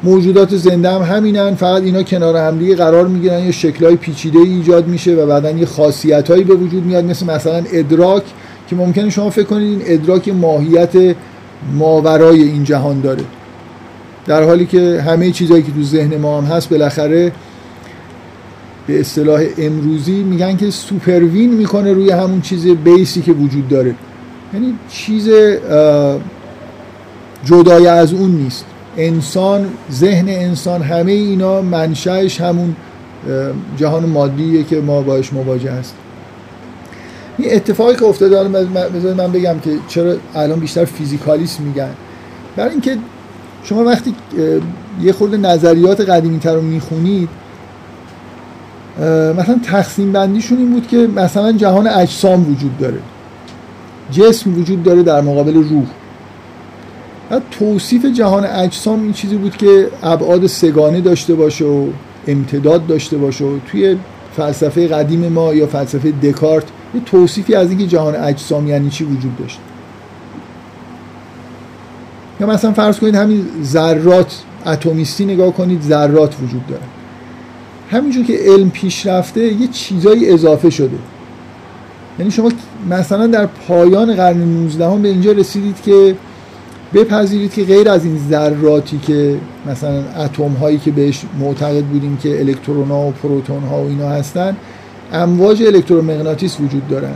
موجودات 0.03 0.57
زنده 0.57 0.91
هم 0.91 1.03
همینن. 1.03 1.55
فقط 1.55 1.83
اینا 1.83 2.03
کنار 2.03 2.37
همدیگه 2.37 2.75
قرار 2.75 3.07
می‌گیرن. 3.07 3.45
یه 3.45 3.53
شکلهای 3.53 3.97
پیچیده 3.97 4.39
ای 4.39 4.49
ایجاد 4.49 4.87
میشه 4.87 5.15
و 5.15 5.27
بعدا 5.27 5.51
یه 5.51 5.67
خاصیتهایی 5.67 6.45
به 6.45 6.55
وجود 6.55 6.85
میاد. 6.85 7.05
مثل 7.05 7.27
مثلا 7.27 7.63
ادراک. 7.73 8.23
که 8.69 8.77
ممکنه 8.77 9.11
شما 9.11 9.31
فکر 9.31 9.47
کنید 9.47 9.69
این 9.69 9.83
ادراک 9.85 10.29
ماهیت 10.29 11.17
ماورای 11.75 12.43
این 12.43 12.65
جهان 12.65 13.01
داره. 13.01 13.25
در 14.27 14.43
حالی 14.43 14.67
که 14.67 15.05
همه 15.07 15.31
چیزهایی 15.31 15.63
که 15.63 15.73
تو 15.73 15.83
ذهن 15.83 16.17
ما 16.17 16.41
هم 16.41 16.45
هست 16.45 16.69
بالاخره 16.69 17.33
به 18.87 19.01
اصطلاح 19.01 19.43
امروزی 19.59 20.23
میگن 20.23 20.57
که 20.57 20.71
سوپروین 20.71 21.55
می‌کنه 21.55 21.93
روی 21.93 22.11
همون 22.11 22.41
چیز 22.41 22.67
بیسی 22.67 23.23
که 23.23 23.33
وجود 23.33 23.69
داره. 23.69 23.95
یعنی 24.55 24.75
چیز 24.89 25.29
جدای 27.45 27.87
از 27.87 28.13
اون 28.13 28.31
نیست. 28.31 28.65
انسان 28.97 29.67
ذهن 29.93 30.29
انسان 30.29 30.83
همه 30.83 31.13
اینا 31.13 31.63
منشأش 31.63 32.41
همون 32.41 32.77
جهان 33.77 34.07
مادیه 34.07 34.65
که 34.65 34.81
ما 34.81 35.03
باش 35.03 35.33
مواجه 35.33 35.71
هست 35.73 35.95
این 37.39 37.55
اتفاقی 37.55 37.95
که 37.95 38.05
افتاده 38.05 38.37
حالا 38.37 38.49
من- 38.49 38.65
بذارید 38.65 39.21
من 39.21 39.33
بگم 39.33 39.59
که 39.65 39.71
چرا 39.89 40.15
الان 40.35 40.61
بیشتر 40.61 40.85
فیزیکالیست 40.85 41.61
میگن. 41.61 41.91
برای 42.57 42.71
اینکه 42.71 42.97
شما 43.65 43.85
وقتی 43.85 44.15
یه 45.03 45.13
خورده 45.13 45.37
نظریات 45.37 46.01
قدیمی 46.01 46.39
تر 46.39 46.55
رو 46.55 46.63
می‌خونید 46.63 47.29
مثلا 49.39 49.61
تقسیم 49.65 50.13
بندیشون 50.13 50.59
این 50.59 50.73
بود 50.73 50.87
که 50.87 50.97
مثلا 50.97 51.53
جهان 51.53 51.87
اجسام 51.87 52.51
وجود 52.53 52.79
داره. 52.79 52.99
جسم 54.11 54.59
وجود 54.61 54.83
داره 54.83 55.03
در 55.03 55.21
مقابل 55.21 55.55
روح. 55.55 55.87
بعد 57.33 57.43
توصیف 57.51 58.07
جهان 58.07 58.45
اجسام 58.45 59.03
این 59.03 59.13
چیزی 59.13 59.37
بود 59.37 59.57
که 59.57 59.89
ابعاد 60.03 60.47
سگانه 60.47 61.01
داشته 61.01 61.35
باشه 61.35 61.65
و 61.65 61.87
امتداد 62.27 62.87
داشته 62.87 63.17
باشه 63.17 63.45
و 63.45 63.59
توی 63.67 63.97
فلسفه 64.37 64.89
قدیم 64.89 65.29
ما 65.29 65.55
یا 65.55 65.67
فلسفه 65.67 66.11
دکارت 66.11 66.65
یه 66.95 67.01
توصیفی 67.07 67.55
از 67.55 67.69
اینکه 67.69 67.87
جهان 67.87 68.17
اجسام 68.17 68.67
یعنی 68.67 68.91
چی 68.91 69.05
وجود 69.05 69.37
داشت. 69.37 69.59
یا 72.41 72.47
مثلا 72.47 72.73
فرض 72.73 72.99
کنید 72.99 73.15
همین 73.15 73.47
ذرات 73.63 74.43
اتمیستی 74.67 75.25
نگاه 75.25 75.53
کنید 75.53 75.83
ذرات 75.83 76.35
وجود 76.43 76.67
داره. 76.67 76.83
همینجور 77.91 78.25
که 78.25 78.39
علم 78.47 78.71
پیشرفته 78.71 79.41
یه 79.41 79.69
چیزایی 79.69 80.31
اضافه 80.31 80.71
شده. 80.71 80.99
یعنی 82.19 82.31
شما 82.31 82.53
مثلا 82.91 83.27
در 83.27 83.47
پایان 83.47 84.17
قرن 84.17 84.39
19 84.39 84.87
هم 84.87 85.03
به 85.03 85.09
اینجا 85.09 85.33
رسیدید 85.33 85.83
که 85.83 86.17
بپذیرید 86.95 87.53
که 87.53 87.65
غیر 87.65 87.89
از 87.89 88.05
این 88.05 88.19
ذراتی 88.31 88.99
که 88.99 89.37
مثلا 89.67 90.03
اتم 90.25 90.53
هایی 90.53 90.79
که 90.79 90.91
بهش 90.91 91.23
معتقد 91.41 91.85
بودیم 91.85 92.17
که 92.17 92.41
الکترون 92.41 92.89
ها 92.89 93.01
و 93.01 93.11
پروتون 93.11 93.63
ها 93.63 93.83
و 93.83 93.89
اینا 93.89 94.09
هستن 94.09 94.57
امواج 95.13 95.63
الکترومغناطیس 95.63 96.61
وجود 96.61 96.89
دارن. 96.89 97.15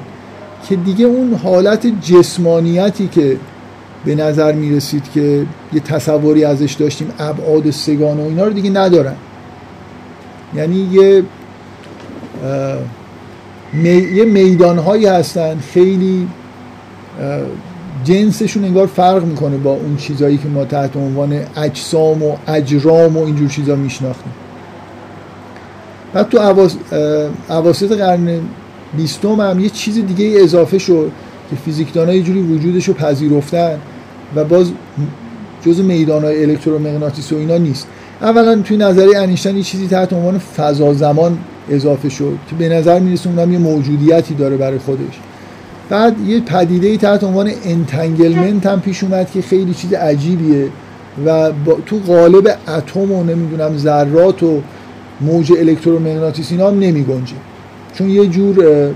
که 0.69 0.77
دیگه 0.77 1.05
اون 1.05 1.35
حالت 1.35 1.87
جسمانیتی 2.03 3.09
که 3.09 3.37
به 4.05 4.15
نظر 4.15 4.53
می‌رسید 4.53 5.03
که 5.15 5.47
یه 5.73 5.81
تصوری 5.81 6.45
ازش 6.45 6.73
داشتیم 6.73 7.09
ابعاد 7.19 7.71
سگان 7.71 8.21
و 8.21 8.25
اینا 8.25 8.45
رو 8.45 8.53
دیگه 8.53 8.71
ندارن. 8.71 9.17
یعنی 10.55 10.77
یه 10.93 11.23
می... 13.73 13.89
یه 13.89 14.25
میدان 14.25 14.79
هایی 14.79 15.07
هستن 15.07 15.59
خیلی 15.59 16.29
جنسشون 18.07 18.65
انگار 18.65 18.87
فرق 18.87 19.25
می‌کنه 19.25 19.57
با 19.57 19.71
اون 19.71 19.97
چیزایی 19.97 20.37
که 20.37 20.49
ما 20.49 20.65
تحت 20.65 20.97
عنوان 20.97 21.41
اجسام 21.57 22.23
و 22.23 22.37
اجرام 22.49 23.17
و 23.17 23.25
اینجور 23.25 23.49
چیزا 23.49 23.77
میشناختیم. 23.77 24.33
بعد 26.13 26.29
تو 26.29 26.39
عواس... 26.39 26.77
اه، 26.93 27.59
اواسط 27.59 27.93
قرن 27.93 28.41
بیستم 28.97 29.41
هم 29.41 29.61
یه 29.61 29.69
چیز 29.69 30.07
دیگه 30.07 30.41
اضافه 30.43 30.79
شد 30.79 31.11
که 31.51 31.57
فیزیکدان 31.57 32.09
یه 32.09 32.23
جوری 32.23 32.41
وجودش 32.41 32.89
رو 32.89 32.95
پذیرفتن 32.95 33.79
و 34.37 34.45
باز 34.45 34.71
جز 35.67 35.81
میدان 35.81 36.25
های 36.25 36.45
الکترومغناطیسی 36.45 37.35
و 37.35 37.39
اینا 37.39 37.57
نیست. 37.57 37.87
اولا 38.23 38.63
توی 38.63 38.77
نظریه 38.77 39.19
انیشتین 39.19 39.57
یه 39.57 39.63
چیزی 39.63 39.89
تحت 39.89 40.13
عنوان 40.13 40.39
فضا 40.39 40.95
زمان 40.95 41.39
اضافه 41.71 42.09
شد 42.09 42.39
که 42.51 42.57
به 42.57 42.69
نظر 42.69 42.99
می‌رسه 42.99 43.31
اونم 43.31 43.53
یه 43.53 43.59
موجودیتی 43.59 44.35
داره 44.35 44.57
برای 44.57 44.79
خودش. 44.79 45.21
بعد 45.89 46.21
یه 46.21 46.41
پدیده 46.41 46.97
تحت 46.97 47.25
عنوان 47.25 47.51
entanglement 47.65 48.67
هم 48.67 48.81
پیش 48.81 49.05
اومد 49.05 49.31
که 49.31 49.43
خیلی 49.43 49.75
چیز 49.75 49.93
عجیبیه 49.93 50.69
و 51.27 51.53
با 51.53 51.79
تو 51.87 51.99
قالب 52.07 52.57
اتم 52.69 53.13
و 53.13 53.25
نمی‌دونم 53.25 53.77
ذرات 53.77 54.43
و 54.43 54.61
موج 55.21 55.53
الکترومغناطیسی 55.53 56.55
اینا 56.55 56.69
هم 56.69 56.79
نمی 56.79 57.05
گنجه 57.05 57.35
چون 57.95 58.11
یه 58.11 58.27
جور 58.27 58.89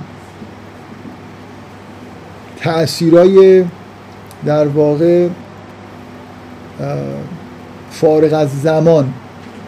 تأثیرای 2.61 3.65
در 4.45 4.69
واقع 4.69 5.29
فارغ 7.91 8.33
از 8.33 8.63
زمان 8.63 9.13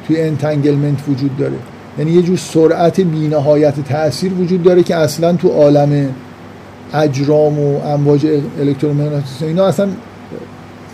توی 0.07 0.21
entanglement 0.21 1.09
وجود 1.09 1.37
داره. 1.37 1.57
یعنی 1.99 2.11
یه 2.13 2.23
جور 2.23 2.37
سرعت 2.37 3.01
بینهایت 3.01 3.75
تاثیر 3.89 4.33
وجود 4.33 4.63
داره 4.63 4.83
که 4.83 4.97
اصلا 4.97 5.33
تو 5.33 5.49
عالم 5.49 6.15
اجرام 6.95 7.59
و 7.59 7.81
امواج 7.85 8.27
الکترومغناطیسی 8.61 9.45
اینا 9.45 9.67
اصلا 9.67 9.89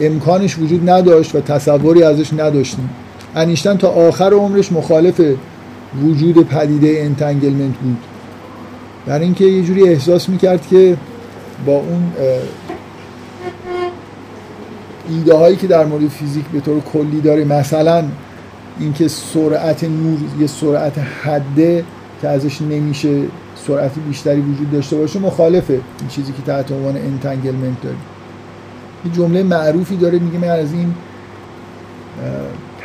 امکانش 0.01 0.59
وجود 0.59 0.91
نداشت 0.91 1.35
و 1.35 1.41
تصوری 1.41 2.03
ازش 2.03 2.33
نداشتیم. 2.33 2.91
انیشتن 3.35 3.77
تا 3.77 3.89
آخر 3.89 4.33
عمرش 4.33 4.73
مخالف 4.73 5.21
وجود 6.05 6.49
پدیده 6.49 7.01
entanglement 7.01 7.77
بود. 7.77 7.99
برای 9.07 9.25
اینکه 9.25 9.45
یه 9.45 9.63
جوری 9.63 9.89
احساس 9.89 10.29
می‌کرد 10.29 10.67
که 10.67 10.97
با 11.67 11.73
اون 11.73 12.13
ایده 15.09 15.35
هایی 15.35 15.57
که 15.57 15.67
در 15.67 15.87
مورد 15.87 16.09
فیزیک 16.09 16.45
به 16.53 16.61
طور 16.61 16.81
کلی 16.81 17.21
داره 17.21 17.45
مثلا 17.45 18.05
اینکه 18.81 19.09
سرعت 19.09 19.85
نور 19.85 20.19
یه 20.41 20.47
سرعت 20.47 20.99
حده 21.23 21.85
که 22.23 22.29
ازش 22.29 22.63
نمیشه 22.63 23.23
سرعت 23.69 23.99
بیشتری 23.99 24.41
وجود 24.41 24.71
داشته 24.71 24.97
باشه 24.97 25.19
مخالفه 25.19 25.73
این 25.73 26.09
چیزی 26.09 26.33
که 26.33 26.43
تحت 26.43 26.73
عنوان 26.73 26.97
entanglement 26.97 27.83
داریم. 27.83 28.01
یه 29.05 29.13
جمله 29.13 29.43
معروفی 29.43 29.97
داره 29.97 30.19
میگه 30.19 30.39
من 30.39 30.49
از 30.49 30.73
این 30.73 30.95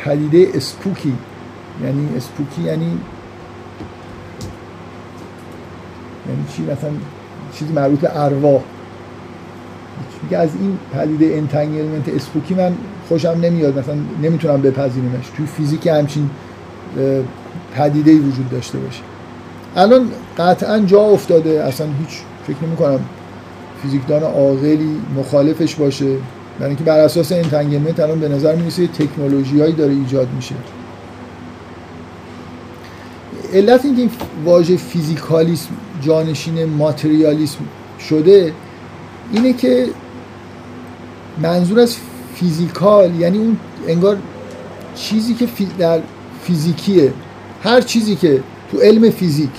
پدیده 0.04 0.48
spooky 0.54 1.12
یعنی 1.84 2.08
spooky 2.16 2.62
یعنی 2.62 2.98
یعنی 6.28 6.44
چی؟ 6.56 6.62
مثلا 6.62 6.90
چیزی 7.54 7.72
مربوط 7.72 8.00
به 8.00 8.24
ارواح 8.24 8.60
میگه 10.22 10.38
از 10.38 10.50
این 10.60 10.78
پدیده 10.92 11.26
entanglement 11.36 12.08
spooky 12.08 12.54
من 12.54 12.72
خوشم 13.08 13.38
نمیاد 13.42 13.78
مثلا 13.78 13.96
نمی‌تونم 14.22 14.62
بپذیرمش. 14.62 15.30
توی 15.36 15.46
فیزیک 15.46 15.86
همچین 15.86 16.30
پدیده 17.74 18.14
وجود 18.14 18.50
داشته 18.50 18.78
باشه. 18.78 19.02
الان 19.76 20.08
قطعا 20.38 20.78
جا 20.78 21.00
افتاده. 21.00 21.64
اصلا 21.64 21.86
هیچ 21.86 22.18
فکر 22.46 22.66
نمی 22.66 22.76
کنم 22.76 23.00
فیزیکدان 23.82 24.22
عاقلی 24.22 25.00
مخالفش 25.16 25.74
باشه. 25.74 26.16
برای 26.58 26.68
اینکه 26.68 26.84
بر 26.84 26.98
اساس 26.98 27.32
entanglement 27.32 28.00
الان 28.00 28.20
به 28.20 28.28
نظر 28.28 28.56
می‌رسه 28.56 28.86
تکنولوژیایی 28.86 29.72
داره 29.72 29.92
ایجاد 29.92 30.28
میشه. 30.36 30.54
علت 33.52 33.84
اینکه 33.84 34.00
این 34.00 34.10
واژه 34.44 34.76
فیزیکالیسم 34.76 35.68
جانشین 36.02 36.64
ماتریالیسم 36.64 37.58
شده 38.08 38.52
اینه 39.32 39.52
که 39.52 39.86
منظور 41.42 41.80
از 41.80 41.96
physical 42.34 43.14
یعنی 43.14 43.38
اون 43.38 43.56
انگار 43.88 44.16
چیزی 44.94 45.34
که 45.34 45.48
در 45.78 46.00
فیزیکیه. 46.42 47.12
هر 47.62 47.80
چیزی 47.80 48.16
که 48.16 48.42
تو 48.72 48.78
علم 48.80 49.10
فیزیک 49.10 49.50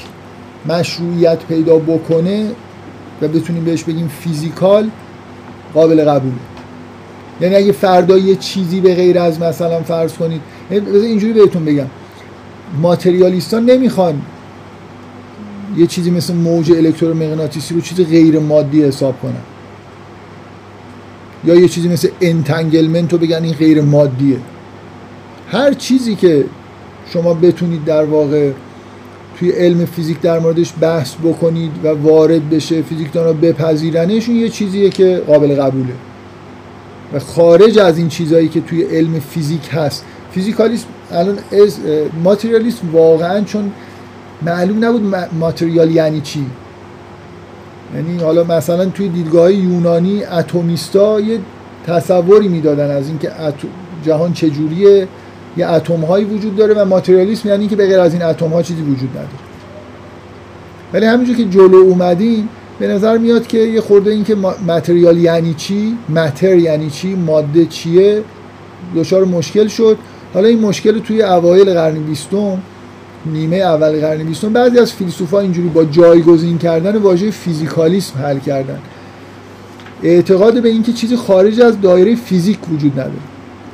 مشروعیت 0.66 1.39
پیدا 1.45 1.76
بکنه 1.76 2.51
و 3.22 3.28
بتونیم 3.28 3.64
بهش 3.64 3.84
بگیم 3.84 4.08
فیزیکال 4.08 4.89
قابل 5.74 6.06
قبوله. 6.06 6.34
یعنی 7.41 7.56
اگه 7.56 7.72
فردا 7.72 8.18
یه 8.18 8.36
چیزی 8.36 8.82
به 8.82 8.95
غیر 8.95 9.20
از 9.20 9.41
مثلا 9.41 9.84
فرض 9.84 10.14
کنید 10.14 10.41
یعنی 10.72 10.86
بذار 10.86 11.01
اینجوری 11.01 11.34
بهتون 11.34 11.66
بگم. 11.66 11.88
ماتریالیستان 12.82 13.66
نمی‌خوان 13.66 14.22
یه 15.78 15.88
چیزی 15.88 16.12
مثل 16.12 16.34
موج 16.34 16.72
الکترومغناطیسی 16.72 17.74
رو 17.74 17.82
چیز 17.82 18.08
غیر 18.08 18.39
مادی 18.39 18.84
حساب 18.84 19.22
کنن. 19.22 19.34
یا 21.45 21.56
یه 21.56 21.68
چیزی 21.68 21.88
مثل 21.89 22.10
entanglement 22.22 23.14
رو 23.14 23.20
بگن 23.20 23.43
این 23.43 23.53
غیر 23.53 23.82
مادیه. 23.82 24.38
هر 25.51 25.74
چیزی 25.74 26.16
که 26.16 26.45
شما 27.14 27.34
بتونید 27.34 27.86
در 27.86 28.06
واقع 28.06 28.51
توی 29.40 29.52
علم 29.52 29.86
فیزیک 29.86 30.22
در 30.22 30.40
موردش 30.40 30.74
بحث 30.82 31.16
بکنید 31.24 31.72
و 31.84 31.88
وارد 31.88 32.50
بشه 32.50 32.82
فیزیکدان 32.82 33.26
رو 33.26 33.34
بپذیرنش 33.34 34.30
یه 34.30 34.50
چیزیه 34.50 34.90
که 34.90 35.22
قابل 35.28 35.56
قبوله. 35.62 35.94
و 37.14 37.20
خارج 37.20 37.80
از 37.80 37.98
این 37.98 38.08
چیزهایی 38.08 38.48
که 38.48 38.62
توی 38.62 38.84
علم 38.84 39.20
فیزیک 39.20 39.70
هست. 39.72 40.06
فیزیکالیسم 40.32 40.88
الان 41.12 41.38
از 41.64 41.78
ماتریالیسم 42.24 42.90
واقعا 42.92 43.42
چون 43.42 43.72
معلوم 44.42 44.86
نبود 44.86 45.04
ما- 45.04 45.28
ماتریال 45.40 45.92
یعنی 45.92 46.22
چی. 46.22 46.46
یعنی 47.96 48.24
حالا 48.24 48.44
مثلا 48.44 48.86
توی 48.86 49.10
دیدگاه 49.10 49.54
یونانی 49.54 50.24
اتمیستا 50.24 51.20
یه 51.20 51.40
تصوری 51.88 52.48
می‌دادن 52.48 52.92
از 52.92 53.08
اینکه. 53.08 53.32
جهان 54.06 54.34
چجوریه. 54.34 55.08
یه 55.58 55.68
اتم 55.68 56.01
هایی 56.01 56.26
وجود 56.26 56.56
داره 56.56 56.74
و 56.74 56.86
ماتریالیسم 56.86 57.49
یعنی 57.49 57.68
که 57.68 57.76
به 57.76 57.88
غیر 57.88 57.99
از 57.99 58.14
این 58.14 58.24
اتم 58.24 58.49
ها 58.49 58.62
چیزی 58.62 58.82
وجود 58.82 59.10
نداره. 59.10 59.28
ولی 60.93 61.06
همینجور 61.06 61.36
که 61.36 61.45
جلو 61.45 61.78
اومدیم 61.78 62.49
به 62.80 62.88
نظر 62.88 63.18
میاد 63.18 63.47
که 63.47 63.58
یه 63.58 63.82
خورده 63.82 64.12
این 64.12 64.24
که 64.24 64.36
ما- 64.36 64.56
متریال 64.68 65.18
یعنی 65.18 65.53
چی 65.53 65.97
متر 66.10 66.58
یعنی 66.58 66.89
چی 66.89 67.16
ماده 67.16 67.66
چیه 67.66 68.24
دچار 68.95 69.26
مشکل 69.26 69.68
شد. 69.68 69.97
حالا 70.34 70.47
این 70.47 70.60
مشکل 70.60 70.99
توی 70.99 71.22
اوایل 71.22 71.74
قرن 71.74 71.93
بیستم 72.03 72.58
نیمه 73.26 73.56
اول 73.56 73.99
قرن 74.01 74.24
بیستم 74.24 74.53
بعضی 74.53 74.80
از 74.80 74.93
فیلسوفا 74.93 75.39
اینجوری 75.39 75.68
با 75.68 75.84
جایگزین 75.86 76.58
کردن 76.58 76.95
واژه 76.97 77.32
فیزیکالیسم 77.32 78.20
حل 78.20 78.39
کردن. 78.39 78.80
اعتقاد 80.03 80.62
به 80.62 80.70
اینکه 80.70 80.93
چیزی 80.93 81.16
خارج 81.16 81.62
از 81.62 81.82
دایره 81.82 82.16
فیزیک 82.16 82.60
وجود 82.74 82.91
نداره. 82.91 83.14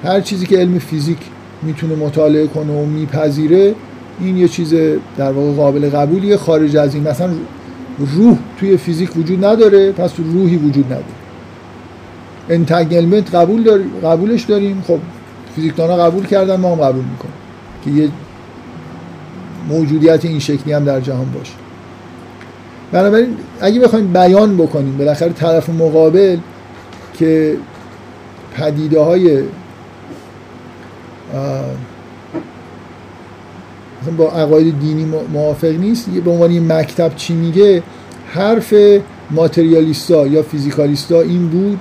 هر 0.04 0.22
چیزی 0.22 0.46
که 0.46 0.58
علم 0.58 0.80
فیزیک 0.80 1.18
می‌تونه 1.64 1.96
مطالعه 1.96 2.48
کنه 2.48 2.74
و 2.74 2.86
میپذیره 2.86 3.76
این 4.20 4.38
یه 4.38 4.48
چیز 4.48 4.74
در 5.18 5.32
واقع 5.32 5.52
قابل 5.52 5.90
قبولیه 5.90 6.38
خارج 6.38 6.78
از 6.78 6.96
این. 6.96 7.08
مثلا 7.08 7.30
روح 8.00 8.38
توی 8.60 8.78
فیزیک 8.78 9.18
وجود 9.18 9.46
نداره 9.46 9.92
پس 9.92 10.12
روحی 10.18 10.58
وجود 10.58 10.86
نداره. 10.86 11.06
entanglement 12.50 13.36
قبول 13.36 13.64
دار... 13.64 13.80
قبولش 14.04 14.44
داریم. 14.44 14.84
خب 14.88 15.00
فیزیکدانا 15.56 15.96
قبول 15.96 16.26
کردن 16.26 16.56
ما 16.56 16.76
هم 16.76 16.82
قبول 16.82 17.04
می‌کنیم. 17.04 17.34
که 17.86 17.92
یه 17.92 18.10
موجودیت 19.70 20.26
این 20.26 20.40
شکلی 20.40 20.74
هم 20.74 20.84
در 20.84 21.00
جهان 21.00 21.32
باشه. 21.32 21.54
بنابراین 22.92 23.38
اگه 23.62 23.80
بخوایم 23.80 24.14
بیان 24.14 24.58
بکنیم 24.58 24.98
بالاخره 24.98 25.34
طرف 25.34 25.70
مقابل 25.70 26.38
که 27.14 27.58
پدیده 28.54 29.00
های 29.00 29.44
با 34.18 34.32
عقاید 34.32 34.80
دینی 34.80 35.06
موافق 35.34 35.72
نیست. 35.72 36.08
یه 36.08 36.22
به 36.22 36.32
عنوان 36.32 36.52
یه 36.52 36.62
مکتب 36.62 37.16
چی 37.16 37.34
میگه؟ 37.34 37.84
حرف 38.28 38.74
ماتریالیستا 39.32 40.28
یا 40.28 40.44
فیزیکالیستا 40.44 41.22
این 41.22 41.48
بود 41.48 41.80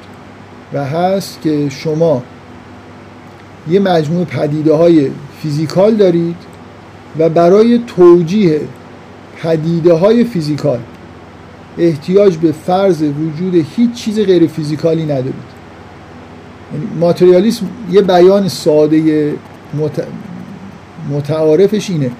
و 0.72 0.84
هست 0.84 1.42
که 1.42 1.68
شما 1.68 2.22
یه 3.70 3.80
مجموعه 3.80 4.24
پدیده 4.24 4.74
های 4.74 5.10
فیزیکال 5.42 5.94
دارید 5.94 6.36
و 7.18 7.28
برای 7.28 7.80
توجیه 7.86 8.60
پدیده 9.42 9.92
های 9.92 10.24
فیزیکال 10.24 10.78
احتیاج 11.78 12.36
به 12.36 12.52
فرض 12.52 13.02
وجود 13.02 13.66
هیچ 13.76 13.92
چیز 13.92 14.20
غیر 14.20 14.46
فیزیکالی 14.46 15.04
ندارید. 15.04 15.59
ماتریالیسم 17.00 17.66
یه 17.90 18.02
بیان 18.02 18.48
ساده 18.48 19.32
مت... 19.74 20.04
متعارفش 21.10 21.90
اینه 21.90 22.10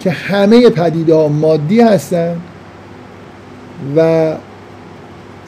که 0.00 0.10
همه 0.10 0.70
پدیده 0.70 1.14
ها 1.14 1.28
مادی 1.28 1.80
هستن 1.80 2.36
و 3.96 4.32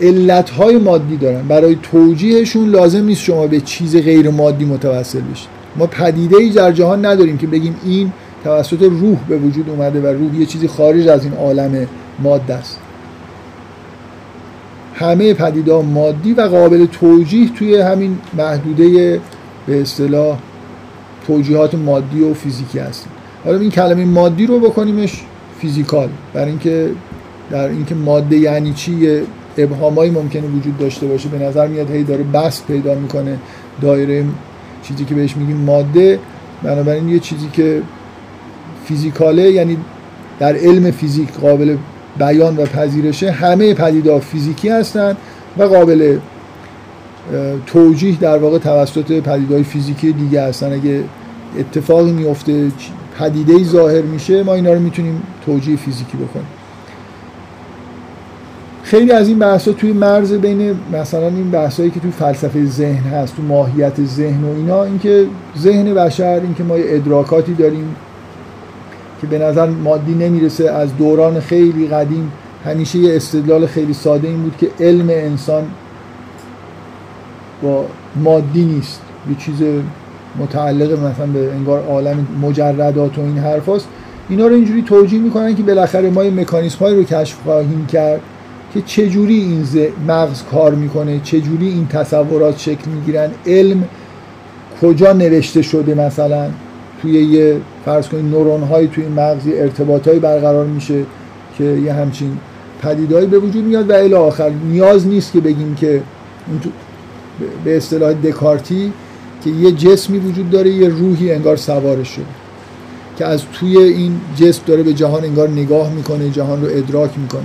علتهای 0.01 0.77
مادی 0.77 1.17
دارن. 1.17 1.43
برای 1.49 1.77
توجیهشون 1.83 2.69
لازم 2.69 3.05
نیست 3.05 3.23
شما 3.23 3.47
به 3.47 3.61
چیز 3.61 3.97
غیر 3.97 4.31
مادی 4.31 4.65
متوسل 4.65 5.21
بشید. 5.21 5.49
ما 5.77 5.87
پدیده 5.87 6.37
ای 6.37 6.51
در 6.51 6.73
جهان 6.73 7.07
نداریم 7.07 7.39
که 7.39 7.47
بگیم 7.47 7.77
این 7.85 8.13
توسط 8.45 8.83
روح 8.83 9.19
به 9.29 9.37
وجود 9.37 9.71
اومده 9.71 10.01
و 10.01 10.07
روح 10.07 10.41
یه 10.41 10.47
چیزی 10.47 10.69
خارج 10.69 11.09
از 11.09 11.25
این 11.25 11.35
عالم 11.35 11.87
ماده 12.19 12.55
است. 12.55 12.79
همه 14.95 15.35
پدیده 15.35 15.83
مادی 15.83 16.33
و 16.33 16.41
قابل 16.41 16.87
توجیه 16.87 17.49
توی 17.49 17.81
همین 17.81 18.19
محدوده 18.39 19.21
به 19.67 19.81
اصطلاح 19.81 20.39
توجیهات 21.27 21.75
مادی 21.75 22.21
و 22.21 22.35
فیزیکی 22.35 22.79
هست 22.79 23.07
حالا 23.45 23.59
این 23.59 23.71
کلمه 23.71 24.05
مادی 24.05 24.47
رو 24.47 24.61
بکنیمش 24.61 25.23
فیزیکال 25.59 26.09
برای 26.35 26.49
اینکه 26.49 26.91
در 27.51 27.69
اینکه 27.69 27.95
ماده 27.95 28.37
یعنی 28.37 28.73
چی 28.73 29.21
ابهامایی 29.59 30.11
ممکنه 30.11 30.43
وجود 30.43 30.79
داشته 30.79 31.07
باشه. 31.07 31.29
به 31.29 31.39
نظر 31.39 31.67
میاد 31.67 31.91
هی 31.91 32.05
داره 32.05 32.23
بس 32.23 32.63
پیدا 32.67 32.95
می‌کنه 32.95 33.39
دایره 33.81 34.25
چیزی 34.83 35.05
که 35.05 35.15
بهش 35.15 35.37
میگیم 35.37 35.57
ماده. 35.57 36.19
بنابراین 36.63 37.09
یه 37.09 37.19
چیزی 37.19 37.49
که 37.53 37.83
فیزیکاله 38.85 39.51
یعنی 39.51 39.77
در 40.39 40.57
علم 40.57 40.91
فیزیک 40.91 41.33
قابل 41.33 41.77
بیان 42.19 42.57
و 42.57 42.65
پذیرشه 42.65 43.31
همه 43.31 43.75
پدیده 43.75 44.19
فیزیکی 44.19 44.69
هستند 44.69 45.17
و 45.59 45.63
قابل 45.63 46.19
توجیه 47.67 48.17
در 48.21 48.39
واقع 48.39 48.59
توسط 48.59 49.21
پدیدهای 49.21 49.63
فیزیکی 49.63 50.13
دیگه 50.13 50.43
هستن. 50.43 50.73
اگه 50.73 51.05
اتفاقی 51.59 52.13
میفته 52.13 52.69
پدیده 53.19 53.65
ظاهر 53.65 54.03
میشه 54.03 54.43
ما 54.43 54.55
اینا 54.55 54.73
رو 54.73 54.81
می‌تونیم 54.81 55.23
توجیه 55.47 55.77
فیزیکی 55.77 56.17
بکنیم. 56.17 56.47
خیلی 58.83 59.13
از 59.13 59.29
این 59.29 59.39
بحث 59.39 59.69
توی 59.69 59.93
مرز 59.93 60.33
بین 60.33 60.75
مثلا 60.93 61.27
این 61.27 61.51
بحثایی 61.51 61.91
که 61.91 62.01
توی 62.01 62.11
فلسفه 62.11 62.65
ذهن 62.65 63.05
هست 63.05 63.37
تو 63.37 63.43
ماهیت 63.43 64.05
ذهن 64.05 64.45
و 64.45 64.57
اینا 64.57 64.85
اینکه 64.85 65.27
ذهن 65.59 65.95
بشر 65.95 66.41
اینکه 66.43 66.65
ما 66.65 66.75
ادراکاتی 66.75 67.55
داریم 67.55 67.97
که 69.23 69.29
به 69.29 69.39
نظر 69.39 69.67
مادی 69.67 70.15
نمی‌رسه 70.15 70.71
از 70.71 70.97
دوران 70.97 71.41
خیلی 71.41 71.87
قدیم. 71.87 72.33
همیشه 72.65 72.99
یه 72.99 73.17
استدلال 73.17 73.67
خیلی 73.67 73.95
ساده 73.95 74.29
این 74.29 74.43
بود 74.43 74.57
که 74.57 74.71
علم 74.81 75.09
انسان 75.11 75.65
با 77.63 77.85
مادی 78.17 78.65
نیست. 78.65 79.01
یه 79.31 79.37
چیز 79.39 79.63
متعلق 80.39 80.93
مثلا 80.93 81.27
به 81.27 81.53
انگار 81.53 81.85
عالم 81.87 82.27
مجردات 82.43 83.19
و 83.19 83.21
این 83.21 83.39
حرف 83.39 83.69
هست. 83.69 83.89
اینا 84.29 84.47
رو 84.47 84.55
اینجوری 84.55 84.83
توجیه 84.83 85.21
می‌کنن 85.21 85.55
که 85.55 85.63
بالاخره 85.63 86.11
ما 86.11 86.25
یه 86.25 86.31
مکانیسم 86.31 86.79
هایی 86.79 86.97
رو 86.97 87.05
کشف 87.05 87.37
خواهیم 87.45 87.87
کرد 87.87 88.21
که 88.75 88.83
چجوری 88.83 89.35
این 89.35 89.67
مغز 90.09 90.43
کار 90.53 90.75
می‌کنه 90.75 91.21
چجوری 91.25 91.69
این 91.69 91.87
تصورات 91.87 92.59
شکل 92.59 92.91
می‌گیرن. 92.91 93.31
علم 93.47 93.85
کجا 94.83 95.13
نوشته 95.13 95.63
شده 95.63 95.95
مثلا؟ 95.95 96.47
توی 97.03 97.13
یه 97.13 97.61
فرض 97.85 98.09
کنید 98.09 98.25
نورون 98.25 98.63
های 98.63 98.89
توی 98.89 99.09
مغز 99.09 99.43
ارتباط 99.47 100.09
های 100.09 100.19
برقرار 100.19 100.67
میشه 100.67 101.05
که 101.59 101.65
یه 101.65 101.93
همچین 101.93 102.39
پدیدهایی 102.83 103.27
به 103.27 103.39
وجود 103.39 103.65
میاد 103.65 103.91
و 103.91 103.93
الی 103.93 104.15
آخر 104.15 104.51
نیاز 104.51 105.07
نیست 105.07 105.33
که 105.33 105.41
بگیم 105.41 105.75
که 105.75 106.03
به 107.65 107.77
اصطلاح 107.77 108.13
دکارتی 108.13 108.93
که 109.45 109.51
یه 109.51 109.73
جسمی 109.73 110.19
وجود 110.19 110.51
داره 110.51 110.71
یه 110.71 110.89
روحی 110.89 111.33
انگار 111.33 111.57
سوارش 111.57 112.09
شده 112.09 112.25
که 113.19 113.27
از 113.27 113.43
توی 113.53 113.79
این 113.79 114.21
جسم 114.37 114.63
داره 114.67 114.83
به 114.83 114.93
جهان 114.93 115.25
انگار 115.25 115.49
نگاه 115.49 115.93
می‌کنه 115.93 116.31
جهان 116.31 116.63
رو 116.63 116.69
ادراک 116.71 117.11
می‌کنه. 117.19 117.43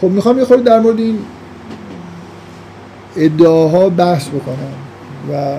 خب 0.00 0.08
می‌خوام 0.08 0.38
یه 0.38 0.44
خورده 0.44 0.62
در 0.62 0.80
مورد 0.80 0.98
این 0.98 1.18
ادعاها 3.16 3.88
بحث 3.88 4.28
بکنم 4.28 4.72
و 5.32 5.56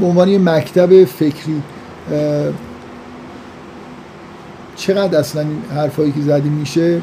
به 0.00 0.06
عنوان 0.06 0.28
یه 0.28 0.38
مکتب 0.38 1.04
فکری 1.04 1.62
چقدر 4.76 5.18
اصلا 5.18 5.42
این 5.42 5.62
حرفایی 5.74 6.12
که 6.12 6.20
زدی 6.20 6.48
میشه 6.48 7.00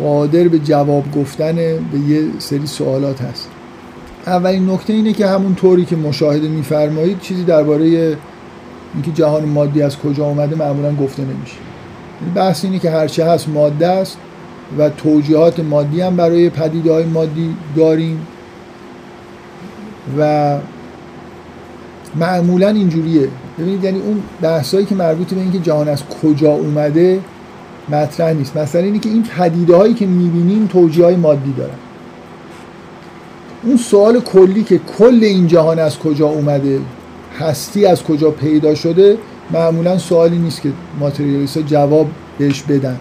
قادر 0.00 0.48
به 0.48 0.58
جواب 0.58 1.12
گفتن 1.12 1.54
به 1.92 1.98
یه 2.08 2.22
سری 2.38 2.66
سوالات 2.66 3.20
هست. 3.20 3.48
اولین 4.26 4.70
نکته 4.70 4.92
اینه 4.92 5.12
که 5.12 5.26
همون 5.26 5.54
طوری 5.54 5.84
که 5.84 5.96
مشاهده 5.96 6.48
میفرمایید 6.48 7.20
چیزی 7.20 7.44
درباره 7.44 8.16
اینکه 8.94 9.10
جهان 9.14 9.44
مادی 9.44 9.82
از 9.82 9.98
کجا 9.98 10.24
اومده 10.24 10.56
معمولا 10.56 10.94
گفته 10.94 11.22
نمیشه. 11.22 11.71
بحث 12.34 12.64
اینه 12.64 12.78
که 12.78 12.90
هرچه 12.90 13.24
هست 13.24 13.48
ماده 13.48 13.88
است 13.88 14.18
و 14.78 14.90
توجیهات 14.90 15.60
مادی 15.60 16.00
هم 16.00 16.16
برای 16.16 16.50
پدیده 16.50 16.92
های 16.92 17.04
مادی 17.04 17.56
داریم 17.76 18.26
و 20.18 20.56
معمولا 22.16 22.68
اینجوریه. 22.68 23.28
ببینید 23.58 23.84
یعنی 23.84 24.00
اون 24.00 24.22
بحثایی 24.42 24.86
که 24.86 24.94
مربوط 24.94 25.34
به 25.34 25.40
اینکه 25.40 25.58
جهان 25.58 25.88
از 25.88 26.02
کجا 26.22 26.52
اومده 26.52 27.20
مطرح 27.88 28.32
نیست. 28.32 28.56
مثلا 28.56 28.82
اینه 28.82 28.98
که 28.98 29.08
این 29.08 29.22
پدیده 29.22 29.76
هایی 29.76 29.94
که 29.94 30.06
می‌بینیم 30.06 30.66
توجیه 30.66 31.04
های 31.04 31.16
مادی 31.16 31.52
دارن. 31.52 31.74
اون 33.62 33.76
سوال 33.76 34.20
کلی 34.20 34.62
که 34.62 34.80
کل 34.98 35.18
این 35.22 35.46
جهان 35.46 35.78
از 35.78 35.98
کجا 35.98 36.26
اومده 36.28 36.80
هستی 37.38 37.86
از 37.86 38.02
کجا 38.02 38.30
پیدا 38.30 38.74
شده 38.74 39.18
معمولا 39.50 39.98
سوالی 39.98 40.38
نیست 40.38 40.62
که 40.62 40.68
ماتریالیست 41.00 41.58
جواب 41.58 42.06
بهش 42.38 42.62
بدن. 42.62 42.96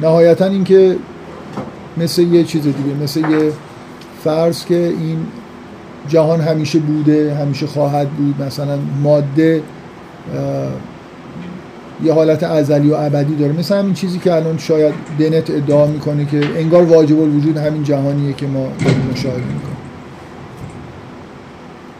نهایتا 0.00 0.44
اینکه 0.44 0.96
مثل 1.96 2.22
یه 2.22 2.44
چیز 2.44 2.62
دیگه 2.62 2.94
مثل 3.02 3.20
یه 3.20 3.52
فرض 4.24 4.64
که 4.64 4.74
این 4.74 5.18
جهان 6.08 6.40
همیشه 6.40 6.78
بوده 6.78 7.34
همیشه 7.34 7.66
خواهد 7.66 8.08
بود. 8.08 8.42
مثلا 8.42 8.78
ماده 9.02 9.62
یه 12.04 12.12
حالت 12.12 12.42
ازلی 12.42 12.90
و 12.90 12.94
ابدی 12.94 13.34
داره. 13.34 13.52
مثل 13.52 13.78
همین 13.78 13.94
چیزی 13.94 14.18
که 14.18 14.34
الان 14.34 14.58
شاید 14.58 14.94
دنت 15.18 15.50
ادعا 15.50 15.86
می‌کنه 15.86 16.24
که 16.24 16.40
انگار 16.56 16.82
واجب 16.82 17.20
الوجود 17.20 17.56
همین 17.56 17.82
جهانیه 17.82 18.32
که 18.32 18.46
ما 18.46 18.68
مشاهده 19.12 19.38
می‌کنیم. 19.38 19.76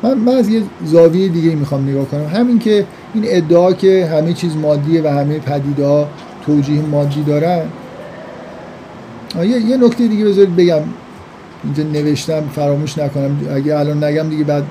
من, 0.03 0.15
من 0.15 0.39
از 0.39 0.49
یه 0.49 0.63
زاویه 0.85 1.29
دیگه 1.29 1.55
می‌خوام 1.55 1.89
نگاه 1.89 2.05
کنم. 2.05 2.27
همین 2.27 2.59
که 2.59 2.87
این 3.15 3.25
ادعا 3.27 3.73
که 3.73 4.07
همه 4.13 4.33
چیز 4.33 4.57
مادیه 4.57 5.03
و 5.03 5.09
همه 5.09 5.39
پدیده 5.39 6.07
توجیه 6.47 6.81
مادی 6.81 7.23
دارن. 7.23 7.63
یه, 9.37 9.47
یه 9.47 9.77
نکته 9.77 10.09
دیگه 10.09 10.25
بذارید 10.25 10.57
بگم. 10.57 10.81
اینجا 11.65 11.83
نوشتم 11.83 12.49
فراموش 12.55 12.99
نکنم. 12.99 13.39
اگه 13.55 13.79
الان 13.79 14.05
نگم 14.05 14.29
دیگه 14.29 14.45
بعد 14.45 14.65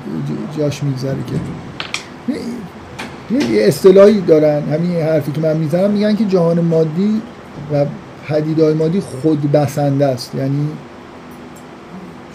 جاش 0.57 0.83
میگذره 0.83 1.17
که. 1.27 1.35
یه 3.53 3.67
اصطلاحی 3.67 4.21
دارن. 4.21 4.61
همین 4.63 5.01
حرفی 5.01 5.31
که 5.31 5.41
من 5.41 5.57
می‌زنم. 5.57 5.91
میگن 5.91 6.15
که 6.15 6.25
جهان 6.25 6.59
مادی 6.59 7.21
و 7.73 7.85
پدیدهای 8.27 8.73
مادی 8.73 8.99
خود 8.99 9.51
بسنده 9.51 10.05
است. 10.05 10.35
یعنی 10.35 10.67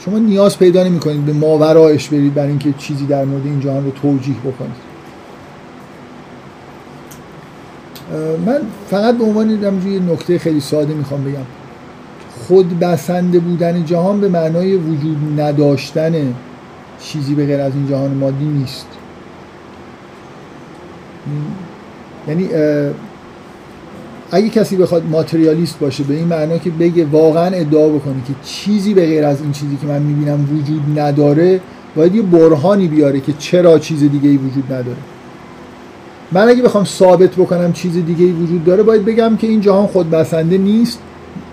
شما 0.05 0.19
نیاز 0.19 0.59
پیدا 0.59 0.85
نمی 0.85 1.01
کنید 1.01 1.25
به 1.25 1.33
ماورایش 1.33 2.09
برید 2.09 2.35
برای 2.35 2.49
اینکه 2.49 2.75
چیزی 2.79 3.07
در 3.07 3.25
مورد 3.25 3.47
این 3.47 3.61
جهان 3.61 3.85
رو 3.85 3.91
توجیه 3.91 4.37
بکنید. 4.37 4.86
من 8.47 8.59
فقط 8.91 9.19
به 9.19 9.25
عنوان 9.25 9.51
یه 9.51 10.01
نکته 10.13 10.39
خیلی 10.39 10.61
ساده 10.61 10.95
می‌خوام 10.95 11.25
بگم. 11.25 11.47
خود 12.47 12.79
بسنده 12.79 13.39
بودن 13.39 13.85
جهان 13.85 14.21
به 14.21 14.29
معنای 14.29 14.77
وجود 14.77 15.41
نداشتن 15.41 16.35
چیزی 17.01 17.35
به 17.35 17.47
غیر 17.47 17.61
از 17.61 17.73
این 17.75 17.89
جهان 17.89 18.15
مادی 18.15 18.45
نیست. 18.45 18.87
یعنی 22.29 22.49
اگه 24.33 24.49
کسی 24.49 24.77
بخواد 24.77 25.03
ماتریالیست 25.11 25.79
باشه 25.79 26.05
به 26.05 26.15
این 26.15 26.25
معنا 26.25 26.59
که 26.59 26.71
بگه 26.71 27.05
واقعا 27.05 27.47
ادعا 27.47 27.89
بکنه 27.89 28.15
که 28.27 28.35
چیزی 28.45 28.95
به 28.95 29.07
غیر 29.07 29.25
از 29.25 29.43
این 29.43 29.53
چیزی 29.53 29.77
که 29.77 29.87
من 29.87 30.03
می‌بینم 30.03 30.49
وجود 30.53 30.99
نداره 30.99 31.61
باید 31.97 32.15
یه 32.15 32.23
برهانی 32.23 32.89
بیاره 32.89 33.21
که 33.21 33.33
چرا 33.39 33.79
چیز 33.79 34.01
دیگه 34.01 34.29
ای 34.29 34.37
وجود 34.37 34.65
نداره. 34.73 34.97
من 36.33 36.49
اگه 36.49 36.63
بخوام 36.63 36.85
ثابت 36.85 37.31
بکنم 37.31 37.73
چیز 37.73 37.93
دیگه 37.93 38.25
ای 38.25 38.33
وجود 38.33 38.65
داره 38.65 38.83
باید 38.83 39.05
بگم 39.05 39.37
که 39.37 39.47
این 39.47 39.61
جهان 39.61 39.87
خود 39.87 40.11
بسنده 40.11 40.59
نیست. 40.59 40.99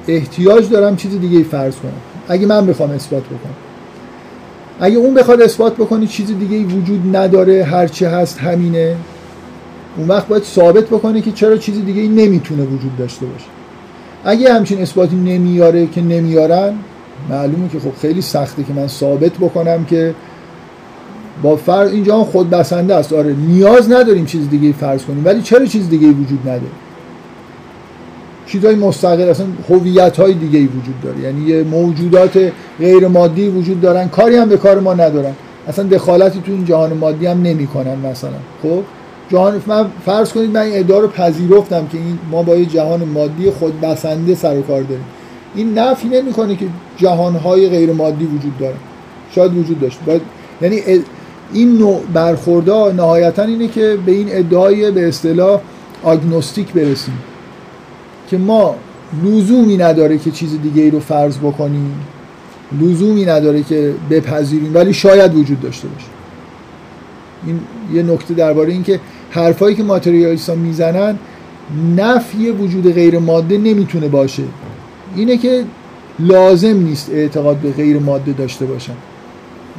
احتیاج 0.07 0.69
دارم 0.69 0.95
چیز 0.95 1.19
دیگه 1.19 1.37
ای 1.37 1.43
فرض 1.43 1.75
کنم. 1.75 1.91
اگه 2.27 2.45
من 2.45 2.65
بخوام 2.65 2.91
اثبات 2.91 3.23
بکنم. 3.23 3.55
اگه 4.79 4.97
اون 4.97 5.13
بخواد 5.13 5.41
اثبات 5.41 5.75
بکنه 5.75 6.07
چیز 6.07 6.27
دیگه 6.39 6.55
ای 6.55 6.63
وجود 6.63 7.15
نداره. 7.15 7.63
هرچه 7.63 8.09
هست 8.09 8.39
همینه. 8.39 8.95
اون 9.97 10.07
وقت 10.07 10.27
باید 10.27 10.43
ثابت 10.43 10.83
بکنه 10.83 11.21
که 11.21 11.31
چرا 11.31 11.57
چیزی 11.57 11.81
دیگه 11.81 12.01
این 12.01 12.15
نمی‌تونه 12.15 12.63
وجود 12.63 12.97
داشته 12.97 13.25
باشه. 13.25 13.45
اگه 14.25 14.53
همچین 14.53 14.81
اثباتی 14.81 15.15
نمیاره 15.15 15.87
که 15.87 16.01
نمیارن 16.01 16.73
معلومه 17.29 17.69
که 17.69 17.79
خب 17.79 17.91
خیلی 18.01 18.21
سخته 18.21 18.63
که 18.63 18.73
من 18.73 18.87
ثابت 18.87 19.31
بکنم 19.31 19.85
که 19.85 20.15
با 21.41 21.55
فرض 21.55 21.91
اینجا 21.91 22.17
هم 22.17 22.23
خود 22.23 22.49
بسنده 22.49 22.95
است. 22.95 23.13
آره 23.13 23.35
نیاز 23.47 23.91
نداریم 23.91 24.25
چیز 24.25 24.49
دیگه 24.49 24.71
فرض 24.71 25.05
کنیم 25.05 25.25
ولی 25.25 25.41
چرا 25.41 25.65
چیز 25.65 25.89
دیگه 25.89 26.07
وجود 26.07 26.39
نداره؟ 26.41 26.71
چیزهای 28.45 28.75
مستقل 28.75 29.29
اصلا 29.29 29.45
هویت 29.69 30.17
های 30.17 30.33
دیگه 30.33 30.59
وجود 30.59 31.01
داره. 31.03 31.19
یعنی 31.19 31.41
یه 31.41 31.63
موجودات 31.63 32.51
غیر 32.79 33.07
مادی 33.07 33.49
وجود 33.49 33.81
دارن 33.81 34.07
کاری 34.07 34.35
هم 34.35 34.49
به 34.49 34.57
کار 34.57 34.79
ما 34.79 34.93
ندارن. 34.93 35.33
اصلا 35.67 35.85
دخالتی 35.85 36.41
تو 36.45 36.51
این 36.51 36.65
جهان 36.65 36.93
مادی 36.93 37.25
هم 37.25 37.41
نمی‌کنن 37.41 37.95
مثلا. 38.11 38.31
خب؟ 38.63 38.83
جهان 39.29 39.61
من 39.67 39.85
فرض 40.05 40.33
کنید 40.33 40.51
من 40.51 40.61
این 40.61 40.79
ادعا 40.79 41.07
پذیرفتم 41.07 41.87
که 41.87 41.97
این 41.97 42.19
ما 42.31 42.43
با 42.43 42.55
یه 42.55 42.65
جهان 42.65 43.03
مادی 43.03 43.49
خود 43.49 43.81
بسنده 43.81 44.35
سر 44.35 44.57
و 44.57 44.61
کار 44.61 44.81
داریم. 44.81 45.05
این 45.55 45.79
نفی 45.79 46.07
نمی‌کنه 46.07 46.55
که 46.55 46.65
جهان 46.97 47.35
های 47.35 47.69
غیر 47.69 47.93
مادی 47.93 48.25
وجود 48.25 48.57
داره 48.59 48.75
شاید 49.35 49.57
وجود 49.57 49.79
داشت. 49.79 49.99
باید 50.05 50.21
یعنی 50.61 50.81
این 51.53 51.77
نوع 51.77 52.01
برخوردها 52.13 52.91
نهایتا 52.91 53.43
اینه 53.43 53.67
که 53.67 53.97
به 54.05 54.11
این 54.11 54.27
ادعای 54.29 54.91
به 54.91 55.07
اصطلاح 55.07 55.61
آگنوستیک 56.03 56.73
برسیم 56.73 57.17
که 58.29 58.37
ما 58.37 58.75
لزومی 59.23 59.77
نداره 59.77 60.17
که 60.17 60.31
چیز 60.31 60.61
دیگه 60.61 60.81
ای 60.81 60.91
رو 60.91 60.99
فرض 60.99 61.37
بکنیم 61.37 61.95
لزومی 62.81 63.25
نداره 63.25 63.63
که 63.63 63.93
بپذیریم 64.09 64.75
ولی 64.75 64.93
شاید 64.93 65.35
وجود 65.35 65.61
داشته 65.61 65.87
باشه. 65.87 66.07
این 67.45 67.59
یه 67.93 68.03
نکته 68.03 68.33
درباره 68.33 68.71
این 68.71 68.83
که 68.83 68.99
حرفایی 69.29 69.75
که 69.75 69.83
ماتریالیستا 69.83 70.55
می‌زنن 70.55 71.17
نفی 71.97 72.49
وجود 72.49 72.93
غیر 72.93 73.19
ماده 73.19 73.57
نمی‌تونه 73.57 74.07
باشه. 74.07 74.43
اینه 75.15 75.37
که 75.37 75.63
لازم 76.19 76.77
نیست 76.77 77.09
اعتقاد 77.13 77.57
به 77.57 77.71
غیر 77.71 77.99
ماده 77.99 78.31
داشته 78.31 78.65
باشن. 78.65 78.93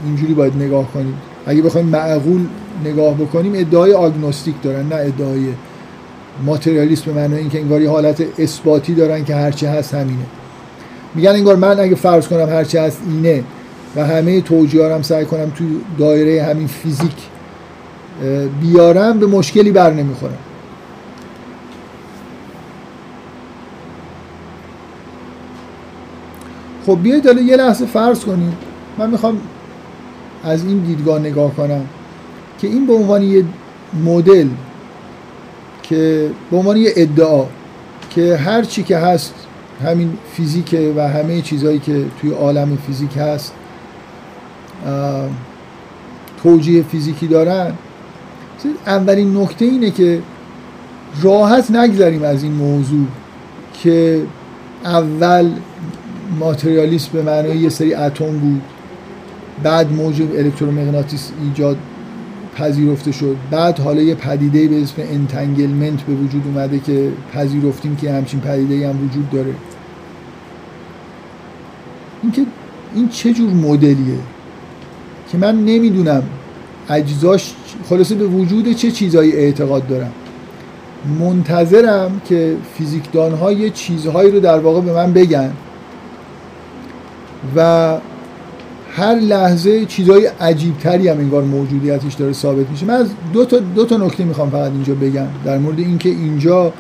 اینجوری 0.07 0.35
باید 0.35 0.57
نگاه 0.57 0.93
کنید. 0.93 1.34
اگه 1.47 1.63
بخوایم 1.63 1.87
معقول 1.87 2.47
نگاه 2.85 3.15
بکنیم 3.15 3.53
ادعای 3.55 3.93
آگنوستیک 3.93 4.55
دارن 4.63 4.89
نه 4.89 4.95
ادعای 4.95 5.47
ماتریالیست 6.47 7.05
به 7.05 7.13
معنای 7.13 7.39
اینکه 7.39 7.61
انگار 7.61 7.83
یه 7.83 7.91
حالت 7.91 8.25
اثباتی 8.39 8.95
دارن 8.95 9.25
که 9.25 9.35
هرچی 9.35 9.67
هست 9.67 9.95
همینه. 9.95 10.25
میگن 11.15 11.31
انگار 11.31 11.57
من 11.57 11.81
اگه 11.81 11.95
فرض 11.95 12.29
کنم 12.29 12.49
هرچی 12.49 12.79
هست 12.79 13.01
اینه 13.09 13.45
و 13.97 14.07
همه 14.07 14.41
توجیه 14.41 14.95
هم 14.95 15.03
سعی 15.03 15.25
کنم 15.25 15.51
تو 15.51 15.65
دایره 15.99 16.43
همین 16.43 16.67
فیزیک 16.67 17.17
بیارم 18.61 19.19
به 19.19 19.27
مشکلی 19.27 19.73
بر 19.73 19.93
نمی‌خورم. 19.93 20.39
خب 26.87 26.99
بیایید 27.03 27.27
حالا 27.27 27.41
یه 27.43 27.57
لحظه 27.57 27.87
فرض 27.87 28.21
کنیم. 28.21 28.57
من 28.99 29.11
می‌خوام 29.11 29.41
از 30.45 30.65
این 30.65 30.79
دیدگاه 30.79 31.19
نگاه 31.19 31.55
کنم 31.55 31.85
که 32.59 32.67
این 32.67 32.87
به 32.87 32.93
عنوان 32.93 33.23
یه 33.23 33.45
مدل 34.05 34.49
که 35.83 36.31
به 36.51 36.57
عنوان 36.57 36.77
یه 36.77 36.93
ادعا 36.97 37.45
که 38.11 38.37
هر 38.37 38.63
چی 38.63 38.83
که 38.83 38.99
هست 38.99 39.35
همین 39.85 40.19
فیزیکه 40.33 40.93
و 40.97 41.09
همه 41.09 41.43
چیزهایی 41.43 41.79
که 41.79 42.05
توی 42.21 42.31
عالم 42.31 42.79
فیزیک 42.87 43.17
هست 43.17 43.53
توجیه 46.43 46.83
فیزیکی 46.83 47.27
دارن 47.27 47.73
اولین 48.87 49.37
نکته 49.37 49.65
اینه 49.65 49.91
که 49.91 50.23
راحت 51.23 51.71
نگذریم 51.71 52.23
از 52.23 52.43
این 52.43 52.53
موضوع 52.53 53.07
که 53.83 54.23
اول 54.85 55.51
ماتریالیسم 56.39 57.11
به 57.13 57.23
معنای 57.23 57.59
یه 57.59 57.69
سری 57.69 57.95
اتم 57.95 58.39
بود. 58.39 58.63
بعد 59.63 59.93
موج 59.93 60.23
الکترومغناطیس 60.23 61.31
ایجاد 61.43 61.77
پذیرفته 62.57 63.13
شد. 63.13 63.37
بعد 63.51 63.79
حالا 63.79 64.03
یه 64.03 64.15
پدیده 64.15 64.69
به 64.69 64.83
اسم 64.83 65.03
entanglement 65.03 66.03
به 66.03 66.15
وجود 66.15 66.43
اومده 66.47 66.79
که 66.79 67.13
پذیرفتیم 67.35 67.97
که 67.97 68.13
همچین 68.13 68.41
پدیده 68.41 68.89
هم 68.89 69.05
وجود 69.05 69.31
داره. 69.31 69.55
این 72.23 72.33
که 72.33 72.47
این 72.95 73.09
چه 73.09 73.33
جور 73.33 73.51
مدلیه 73.51 74.19
که 75.33 75.39
من 75.39 75.65
نمی‌دونم 75.65 76.23
اجزاش 76.89 77.55
خلاصه 77.89 78.15
به 78.15 78.27
وجود 78.27 78.73
چه 78.73 78.91
چیزهایی 78.91 79.33
اعتقاد 79.33 79.87
دارم. 79.87 80.13
منتظرم 81.21 82.21
که 82.25 82.57
فیزیکدان 82.75 83.33
ها 83.33 83.53
یه 83.53 83.71
چیزهایی 83.71 84.31
رو 84.31 84.41
در 84.41 84.59
واقع 84.59 84.81
به 84.81 84.93
من 84.93 85.13
بگن 85.13 85.53
و 87.57 87.97
هر 88.97 89.15
لحظه 89.15 89.85
چیزهای 89.85 90.27
عجیبتری 90.27 91.09
هم 91.09 91.19
انگار 91.19 91.43
موجودیتش 91.43 92.15
داره 92.15 92.33
ثابت 92.33 92.71
میشه. 92.71 92.87
من 92.87 92.95
از 92.95 93.07
دو 93.33 93.45
تا, 93.45 93.59
دو 93.59 93.85
تا 93.85 93.97
نکته 93.97 94.25
می‌خوام 94.25 94.51
فقط 94.51 94.73
اینجا 94.73 94.95
بگم. 94.95 95.27
در 95.45 95.59
مورد 95.59 95.79
اینکه 95.79 96.09
اینجا 96.09 96.73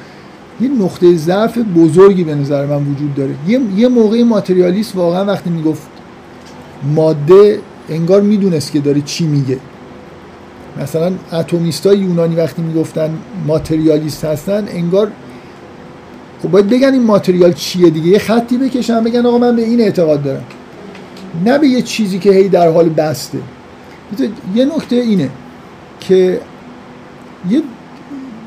یه 0.60 0.68
نقطه 0.68 1.16
ضعف 1.16 1.58
بزرگی 1.58 2.24
به 2.24 2.34
نظر 2.34 2.66
من 2.66 2.76
وجود 2.76 3.14
داره. 3.14 3.34
یه, 3.48 3.60
یه 3.76 3.88
موقع 3.88 4.22
ماتریالیست 4.22 4.96
واقعا 4.96 5.24
وقتی 5.24 5.50
می‌گفت 5.50 5.82
ماده 6.94 7.58
انگار 7.88 8.20
می‌دونست 8.20 8.72
که 8.72 8.80
داره 8.80 9.00
چی 9.00 9.26
میگه. 9.26 9.58
مثلا 10.82 11.12
اتمیست 11.32 11.86
های 11.86 11.98
یونانی 11.98 12.34
وقتی 12.34 12.62
می‌گفتن 12.62 13.10
ماتریالیست 13.46 14.24
هستن 14.24 14.68
انگار 14.68 15.10
خب 16.42 16.50
باید 16.50 16.68
بگن 16.68 16.92
این 16.92 17.02
ماتریال 17.02 17.52
چیه 17.52 17.90
دیگه؟ 17.90 18.08
یه 18.08 18.18
خطی 18.18 18.58
بکشن 18.58 19.04
بگن 19.04 19.26
آقا 19.26 19.38
من 19.38 19.56
به 19.56 19.62
این 19.62 19.80
اعتقاد 19.80 20.22
دارم. 20.22 20.44
نه 21.44 21.58
به 21.58 21.68
یه 21.68 21.82
چیزی 21.82 22.18
که 22.18 22.30
هی 22.30 22.48
در 22.48 22.72
حال 22.72 22.88
بسته. 22.88 23.38
یه 24.54 24.64
نکته 24.64 24.96
اینه 24.96 25.30
که 26.00 26.40
یه 27.50 27.62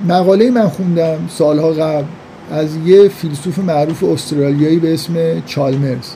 مقاله 0.07 0.51
من 0.51 0.67
خوندم 0.67 1.17
سالها 1.29 1.71
قبل 1.71 2.05
از 2.51 2.75
یه 2.85 3.09
فیلسوف 3.09 3.59
معروف 3.59 4.03
استرالیایی 4.03 4.79
به 4.79 4.93
اسم 4.93 5.41
چالمرز. 5.45 6.13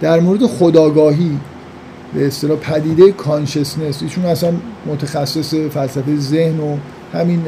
در 0.00 0.20
مورد 0.20 0.46
خداگاهی 0.46 1.38
به 2.14 2.26
اصطلاح 2.26 2.58
پدیده 2.58 3.12
کانشسنس 3.12 4.02
ایشون 4.02 4.24
اصلا 4.24 4.52
متخصص 4.86 5.54
فلسفه 5.54 6.16
ذهن 6.16 6.60
و 6.60 6.76
همین 7.12 7.42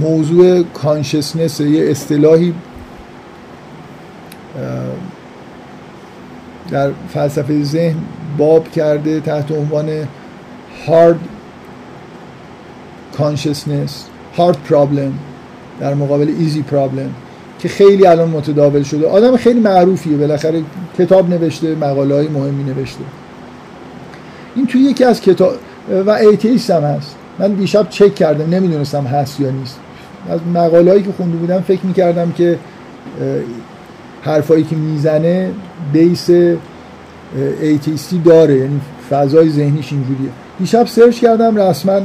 موضوع 0.00 0.62
کانشسنس 0.62 1.60
یه 1.60 1.90
اصطلاحی 1.90 2.54
در 6.70 6.90
فلسفه 7.14 7.62
ذهن 7.62 7.96
باب 8.38 8.70
کرده 8.70 9.20
تحت 9.20 9.52
عنوان 9.52 10.08
hard 10.86 11.16
consciousness 13.18 13.90
hard 14.38 14.56
problem 14.72 15.12
در 15.80 15.94
مقابل 15.94 16.26
easy 16.26 16.72
problem 16.72 17.10
که 17.58 17.68
خیلی 17.68 18.06
الان 18.06 18.28
متداول 18.28 18.82
شده. 18.82 19.08
آدم 19.08 19.36
خیلی 19.36 19.60
معروفیه 19.60 20.16
بالاخره 20.16 20.62
کتاب 20.98 21.30
نوشته 21.30 21.74
مقاله 21.74 22.14
های 22.14 22.28
مهمی 22.28 22.64
نوشته. 22.64 23.04
این 24.56 24.66
توی 24.66 24.80
یکی 24.80 25.04
از 25.04 25.20
کتاب 25.20 25.52
و 26.06 26.10
ایتیست 26.10 26.70
هم 26.70 26.82
هست. 26.82 27.16
من 27.38 27.52
دیشب 27.52 27.88
چک 27.90 28.14
کردم 28.14 28.54
نمی‌دونستم 28.54 29.04
هست 29.04 29.40
یا 29.40 29.50
نیست. 29.50 29.78
از 30.30 30.40
مقاله 30.54 30.90
هایی 30.90 31.02
که 31.02 31.12
خونده 31.16 31.36
بودم 31.36 31.60
فکر 31.60 31.86
می‌کردم 31.86 32.32
که 32.32 32.58
حرفایی 34.26 34.64
که 34.64 34.76
می‌زنه 34.76 35.50
base 35.92 36.30
atheistی 37.60 38.18
داره 38.18 38.54
یعنی 38.54 38.80
فضای 39.10 39.50
ذهنیش 39.50 39.92
اینجوریه. 39.92 40.30
دیشب 40.58 40.86
search 40.86 41.20
کردم 41.20 41.56
رسما 41.56 42.00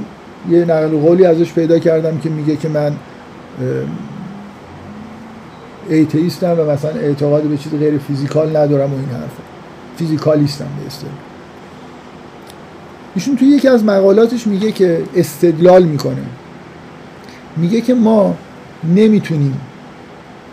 یه 0.49 0.65
نقل 0.65 0.87
قولی 0.87 1.25
ازش 1.25 1.53
پیدا 1.53 1.79
کردم 1.79 2.17
که 2.17 2.29
میگه 2.29 2.55
که 2.55 2.69
من 2.69 2.91
atheistم 5.89 6.55
و 6.59 6.71
مثلا 6.71 6.91
اعتقاد 6.91 7.43
به 7.43 7.57
چیز 7.57 7.71
غیر 7.71 7.97
physical 7.97 8.57
ندارم 8.57 8.93
و 8.93 8.95
این 8.95 9.09
حرفا 9.09 9.43
physicalistم 9.97 10.67
به 10.79 10.87
اصطلاح. 10.87 11.13
ایشون 13.15 13.35
توی 13.35 13.47
یکی 13.47 13.67
از 13.67 13.83
مقالاتش 13.83 14.47
میگه 14.47 14.71
که 14.71 15.03
استدلال 15.15 15.83
می‌کنه. 15.83 16.25
میگه 17.57 17.81
که 17.81 17.93
ما 17.93 18.35
نمی‌تونیم 18.95 19.61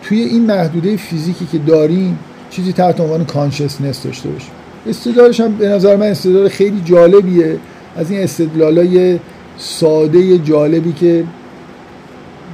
توی 0.03 0.21
این 0.21 0.47
محدوده 0.47 0.97
فیزیکی 0.97 1.47
که 1.53 1.59
داریم 1.59 2.19
چیزی 2.51 2.73
تحت 2.73 3.01
عنوان 3.01 3.25
کانشسنس 3.25 4.03
داشته 4.03 4.29
باشیم. 4.29 4.51
استدلالش 4.87 5.41
هم 5.41 5.53
به 5.53 5.69
نظر 5.69 5.97
من 5.97 6.07
استدلال 6.07 6.49
خیلی 6.49 6.81
جالبیه. 6.85 7.57
از 7.97 8.11
این 8.11 8.23
استدلالای 8.23 9.19
ساده 9.59 10.39
جالبی 10.39 10.93
که 10.93 11.25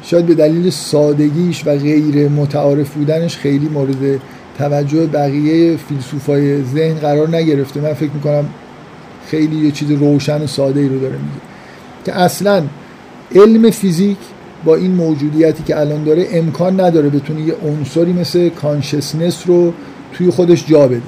شاید 0.02 0.26
به 0.26 0.34
دلیل 0.34 0.70
سادگیش 0.70 1.66
و 1.66 1.76
غیر 1.76 2.28
متعارف 2.28 2.94
بودنش 2.94 3.36
خیلی 3.36 3.68
مورد 3.68 4.20
توجه 4.58 5.06
بقیه 5.06 5.76
فیلسوفای 5.76 6.64
ذهن 6.64 6.94
قرار 6.94 7.36
نگرفته. 7.36 7.80
من 7.80 7.92
فکر 7.92 8.10
می‌کنم 8.10 8.44
خیلی 9.26 9.56
یه 9.56 9.70
چیز 9.70 9.90
روشن 9.90 10.42
و 10.42 10.46
ساده 10.46 10.80
ای 10.80 10.88
رو 10.88 10.98
داره 10.98 11.12
میگه. 11.14 11.40
که 12.04 12.12
اصلا 12.12 12.62
علم 13.34 13.70
فیزیک 13.70 14.16
با 14.64 14.74
این 14.76 14.90
موجودیتی 14.90 15.62
که 15.62 15.80
الان 15.80 16.04
داره 16.04 16.26
امکان 16.32 16.80
نداره 16.80 17.08
بتونه 17.08 17.40
یه 17.40 17.54
عنصری 17.64 18.12
مثل 18.12 18.48
consciousness 18.48 19.42
رو 19.46 19.72
توی 20.12 20.30
خودش 20.30 20.66
جا 20.66 20.88
بده. 20.88 21.02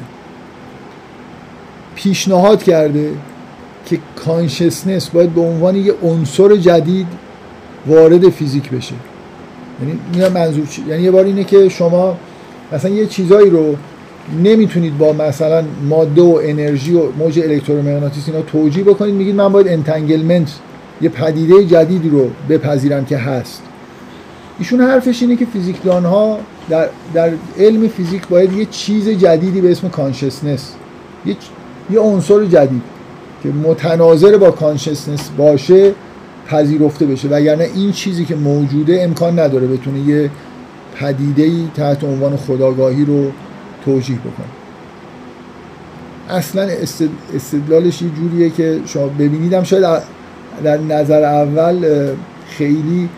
پیشنهاد 1.94 2.62
کرده 2.62 3.10
که 3.86 3.98
consciousness 4.16 5.10
باید 5.10 5.34
به 5.34 5.40
عنوان 5.40 5.76
یه 5.76 5.94
عنصر 6.02 6.56
جدید 6.56 7.06
وارد 7.86 8.28
فیزیک 8.28 8.70
بشه. 8.70 8.94
یعنی 9.82 9.98
میگم 10.14 10.32
منظور 10.32 10.66
چی؟ 10.66 10.82
یعنی 10.88 11.02
یه 11.02 11.10
بار 11.10 11.24
اینه 11.24 11.44
که 11.44 11.68
شما 11.68 12.16
مثلا 12.72 12.90
یه 12.90 13.06
چیزایی 13.06 13.50
رو 13.50 13.76
نمی‌تونید 14.42 14.98
با 14.98 15.12
مثلا 15.12 15.64
ماده 15.88 16.22
و 16.22 16.40
انرژی 16.42 16.94
و 16.94 17.12
موج 17.18 17.38
الکترومغناطیسی 17.38 18.30
اینا 18.30 18.42
توجیه 18.42 18.84
بکنید 18.84 19.14
میگید 19.14 19.34
من 19.34 19.52
باید 19.52 19.68
entanglement 19.68 20.48
یه 21.00 21.08
پدیده 21.08 21.64
جدیدی 21.64 22.08
رو 22.08 22.30
بپذیرم 22.48 23.04
که 23.04 23.18
هست. 23.18 23.62
ایشون 24.58 24.80
حرفش 24.80 25.22
اینه 25.22 25.36
که 25.36 25.46
فیزیکدان 25.46 26.04
ها 26.04 26.38
در, 26.68 26.88
در 27.14 27.32
علم 27.58 27.88
فیزیک 27.88 28.28
باید 28.28 28.52
یه 28.52 28.64
چیز 28.64 29.08
جدیدی 29.08 29.60
به 29.60 29.70
اسم 29.70 29.88
کانشسنس 29.88 30.72
یه, 31.26 31.36
یه 31.90 32.00
عنصر 32.00 32.44
جدید 32.44 32.82
که 33.42 33.48
متناظر 33.48 34.36
با 34.36 34.50
کانشسنس 34.50 35.30
باشه 35.36 35.92
پذیرفته 36.46 37.06
بشه. 37.06 37.28
وگرنه 37.28 37.70
این 37.74 37.92
چیزی 37.92 38.24
که 38.24 38.34
موجوده 38.34 39.02
امکان 39.02 39.38
نداره 39.38 39.66
بتونه 39.66 39.98
یه 39.98 40.30
پدیده 40.94 41.50
تحت 41.74 42.04
عنوان 42.04 42.36
خداگاهی 42.36 43.04
رو 43.04 43.32
توجیه 43.84 44.18
بکنه. 44.18 44.46
اصلا 46.28 46.68
استدلالش 47.34 48.02
یه 48.02 48.08
جوریه 48.10 48.50
که 48.50 48.80
شما 48.86 49.06
ببینیدم 49.06 49.62
شاید 49.62 49.84
در 50.64 50.78
نظر 50.78 51.22
اول 51.22 52.08
خیلی 52.48 53.08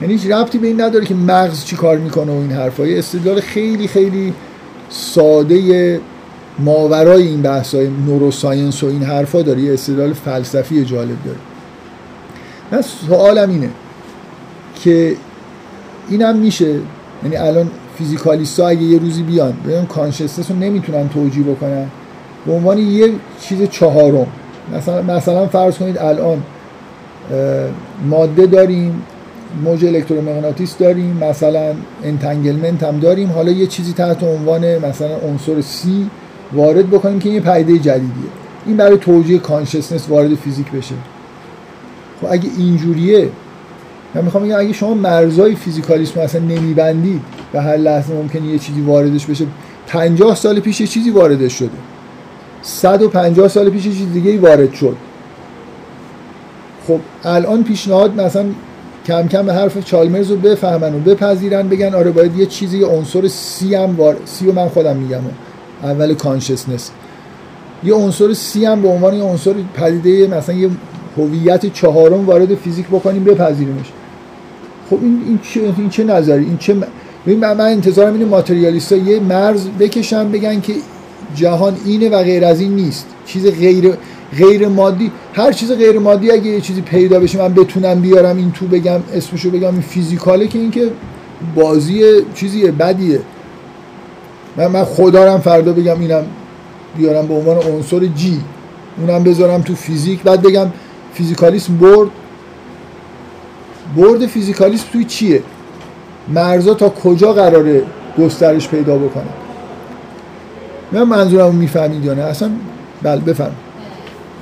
یعنی 0.00 0.14
هیچ 0.14 0.26
ربطی 0.30 0.58
به 0.58 0.66
این 0.66 0.80
نداره 0.80 1.04
که 1.04 1.14
مغز 1.14 1.64
چی 1.64 1.76
کار 1.76 1.98
می‌کنه 1.98 2.32
و 2.32 2.40
این 2.40 2.52
حرفای 2.52 2.98
استدلال 2.98 3.40
خیلی 3.40 3.88
خیلی 3.88 4.34
ساده 4.88 6.00
ماورای 6.58 7.26
این 7.26 7.42
بحث 7.42 7.74
های 7.74 7.88
نوروساینس 8.06 8.82
و 8.82 8.86
این 8.86 9.02
حرفا 9.02 9.42
داره. 9.42 9.60
یه 9.60 9.72
استدلال 9.72 10.12
فلسفی 10.12 10.84
جالب 10.84 11.24
داره. 11.24 11.38
من 12.72 12.82
سوالم 12.82 13.50
اینه 13.50 13.70
که 14.82 15.16
اینم 16.08 16.36
میشه. 16.36 16.74
یعنی 17.22 17.36
الان 17.36 17.70
physicalist 17.98 18.60
ها 18.60 18.68
اگه 18.68 18.82
یه 18.82 18.98
روزی 18.98 19.22
بیان 19.22 19.52
بگن 19.66 19.84
consciousness 19.84 20.50
رو 20.50 20.56
نمی‌تونن 20.56 21.08
توجیه 21.08 21.44
بکنن. 21.44 21.86
به 22.46 22.52
عنوان 22.52 22.78
یه 22.78 23.12
چیز 23.40 23.62
چهارم. 23.62 24.26
مثلا 24.76 25.02
مثلا 25.02 25.46
فرض 25.46 25.78
کنید 25.78 25.98
الان 25.98 26.42
ماده 28.08 28.46
داریم 28.46 29.02
موج 29.64 29.84
الکترومغناطیس 29.84 30.76
داریم 30.76 31.16
مثلا 31.16 31.74
entanglement 32.04 32.82
هم 32.82 32.98
داریم 32.98 33.32
حالا 33.32 33.50
یه 33.50 33.66
چیزی 33.66 33.92
تحت 33.92 34.22
عنوان 34.22 34.78
مثلا 34.78 35.16
عنصر 35.16 35.60
C 35.60 36.10
وارد 36.52 36.90
بکنیم 36.90 37.18
که 37.18 37.28
یه 37.28 37.40
پدیده 37.40 37.78
جدیدیه. 37.78 38.30
این 38.66 38.76
برای 38.76 38.96
توجیه 38.96 39.38
consciousness 39.38 40.08
وارد 40.08 40.34
فیزیک 40.34 40.70
بشه. 40.70 40.94
خب 42.20 42.26
اگه 42.30 42.50
اینجوریه 42.58 43.28
من 44.14 44.24
می‌خوام 44.24 44.44
بگم 44.44 44.58
اگه 44.58 44.72
شما 44.72 44.94
مرزای 44.94 45.54
فیزیکالیسم 45.54 46.20
اصلا 46.20 46.40
نمیبندید 46.40 47.20
و 47.54 47.62
هر 47.62 47.76
لحظه 47.76 48.14
ممکنه 48.14 48.46
یه 48.46 48.58
چیزی 48.58 48.80
واردش 48.80 49.26
بشه. 49.26 49.44
50 49.86 50.34
سال 50.34 50.60
پیش 50.60 50.80
یه 50.80 50.86
چیزی 50.86 51.10
واردش 51.10 51.52
شده. 51.58 51.70
150 52.62 53.48
سال 53.48 53.70
پیش 53.70 53.82
چیز 53.82 54.12
دیگه 54.12 54.40
وارد 54.40 54.74
شد. 54.74 54.96
خب 56.88 57.00
الان 57.24 57.64
پیشنهاد 57.64 58.20
مثلا 58.20 58.44
کم 59.06 59.28
کم 59.28 59.46
به 59.46 59.52
حرف 59.52 59.84
چالمرز 59.84 60.30
رو 60.30 60.36
بفهمن 60.36 60.94
و 60.94 60.98
بپذیرن 60.98 61.68
بگن 61.68 61.94
آره 61.94 62.10
باید 62.10 62.36
یه 62.36 62.46
چیزی 62.46 62.78
یه 62.78 62.86
عنصر 62.86 63.28
سی 63.28 63.74
هم 63.74 63.96
وار... 63.96 64.16
سی 64.24 64.46
و 64.46 64.52
من 64.52 64.68
خودم 64.68 64.96
میگم. 64.96 65.20
اول 65.82 66.14
کانشسنس 66.14 66.90
یه 67.84 67.94
عنصر 67.94 68.32
سی 68.32 68.64
هم 68.64 68.82
به 68.82 68.88
عنوان 68.88 69.14
یه 69.14 69.22
عنصر 69.22 69.54
پدیده 69.74 70.36
مثلا 70.36 70.54
یه 70.54 70.70
هویت 71.16 71.66
چهارم 71.66 72.26
وارد 72.26 72.54
فیزیک 72.54 72.86
بکنیم 72.86 73.24
بپذیریمش. 73.24 73.92
خب 74.90 74.98
این 75.02 75.22
این 75.26 75.38
چه 75.42 75.60
این 75.78 75.88
چه 75.90 76.04
نظری؟ 76.04 76.44
این 76.44 76.58
چه 76.58 76.74
من, 77.26 77.36
من 77.36 77.60
انتظارم 77.60 78.12
اینه 78.12 78.24
ماتریالیستا 78.24 78.96
یه 78.96 79.20
مرز 79.20 79.66
بکشن 79.80 80.32
بگن 80.32 80.60
که 80.60 80.72
جهان 81.34 81.76
اینه 81.84 82.08
و 82.08 82.22
غیر 82.22 82.44
از 82.44 82.60
این 82.60 82.76
نیست. 82.76 83.06
چیز 83.26 83.46
غیر 83.46 83.92
غیر 84.38 84.68
مادی 84.68 85.10
هر 85.32 85.52
چیز 85.52 85.72
غیر 85.72 85.98
مادی 85.98 86.30
اگه 86.30 86.46
یه 86.46 86.60
چیزی 86.60 86.80
پیدا 86.80 87.20
بشه 87.20 87.38
من 87.38 87.54
بتونم 87.54 88.00
بیارم 88.00 88.36
این 88.36 88.52
تو 88.52 88.66
بگم 88.66 89.00
اسمشو 89.14 89.50
بگم 89.50 89.72
این 89.72 89.80
فیزیکاله 89.80 90.46
که 90.46 90.58
این 90.58 90.70
که 90.70 90.90
بازی 91.54 92.02
چیزیه 92.34 92.70
بدیه. 92.70 93.20
من 94.56 94.66
من 94.66 94.84
خدا 94.84 95.38
فردا 95.38 95.72
بگم 95.72 96.00
اینم 96.00 96.24
بیارم 96.96 97.26
به 97.26 97.34
عنوان 97.34 97.56
عنصر 97.56 98.06
جی 98.06 98.40
اونم 98.98 99.24
بذارم 99.24 99.62
تو 99.62 99.74
فیزیک. 99.74 100.22
بعد 100.22 100.42
بگم 100.42 100.66
فیزیکالیسم 101.14 101.76
برد. 101.76 102.08
برد 103.96 104.26
فیزیکالیسم 104.26 104.84
توی 104.92 105.04
چیه؟ 105.04 105.42
مرزا 106.28 106.74
تا 106.74 106.88
کجا 106.88 107.32
قراره 107.32 107.82
گسترش 108.18 108.68
پیدا 108.68 108.98
بکنه؟ 108.98 109.41
من 110.92 111.02
منظورم 111.02 111.54
می‌فهمید 111.54 112.04
یا 112.04 112.14
نه؟ 112.14 112.22
اصلا 112.22 112.50
بله 113.02 113.20
بفهم 113.20 113.54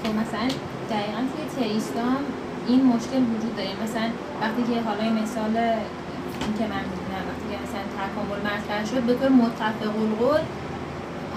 خب 0.02 0.12
مثلا 0.22 0.46
دقیقا 0.90 1.22
توی 1.30 1.44
تئیستان 1.58 2.20
این 2.68 2.80
مشکل 2.92 3.22
وجود 3.32 3.52
داره. 3.56 3.74
مثلا 3.84 4.06
وقتی 4.42 4.62
که 4.68 4.76
حالا 4.86 5.04
مثال 5.22 5.54
این 6.42 6.52
که 6.58 6.66
من 6.72 6.84
می‌دونم 6.90 7.24
وقتی 7.28 7.46
که 7.50 7.56
مثلا 7.64 7.84
تکامل 7.98 8.40
مطرح 8.48 8.82
شد 8.90 9.02
به 9.08 9.14
طور 9.18 9.30
متفق 9.42 9.94
القول 10.06 10.42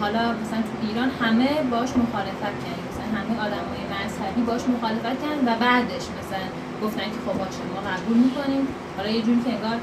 حالا 0.02 0.24
مثلا 0.42 0.62
تو 0.70 0.74
ایران 0.88 1.10
همه 1.22 1.50
باش 1.74 1.92
مخالفت 2.04 2.56
کردن. 2.64 2.84
مثلا 2.90 3.08
همه 3.18 3.34
آدمای 3.46 3.84
مذهبی 3.94 4.42
باش 4.52 4.64
مخالفت 4.76 5.16
کردن 5.22 5.42
و 5.48 5.52
بعدش 5.66 6.06
مثلا 6.20 6.46
گفتن 6.84 7.08
که 7.14 7.20
خب 7.26 7.36
باشه 7.42 7.64
ما 7.74 7.82
قبول 7.90 8.18
می‌کنیم. 8.26 8.64
حالا 8.96 9.10
یه 9.18 9.22
جوری 9.26 9.42
که 9.46 9.52
انگار 9.56 9.78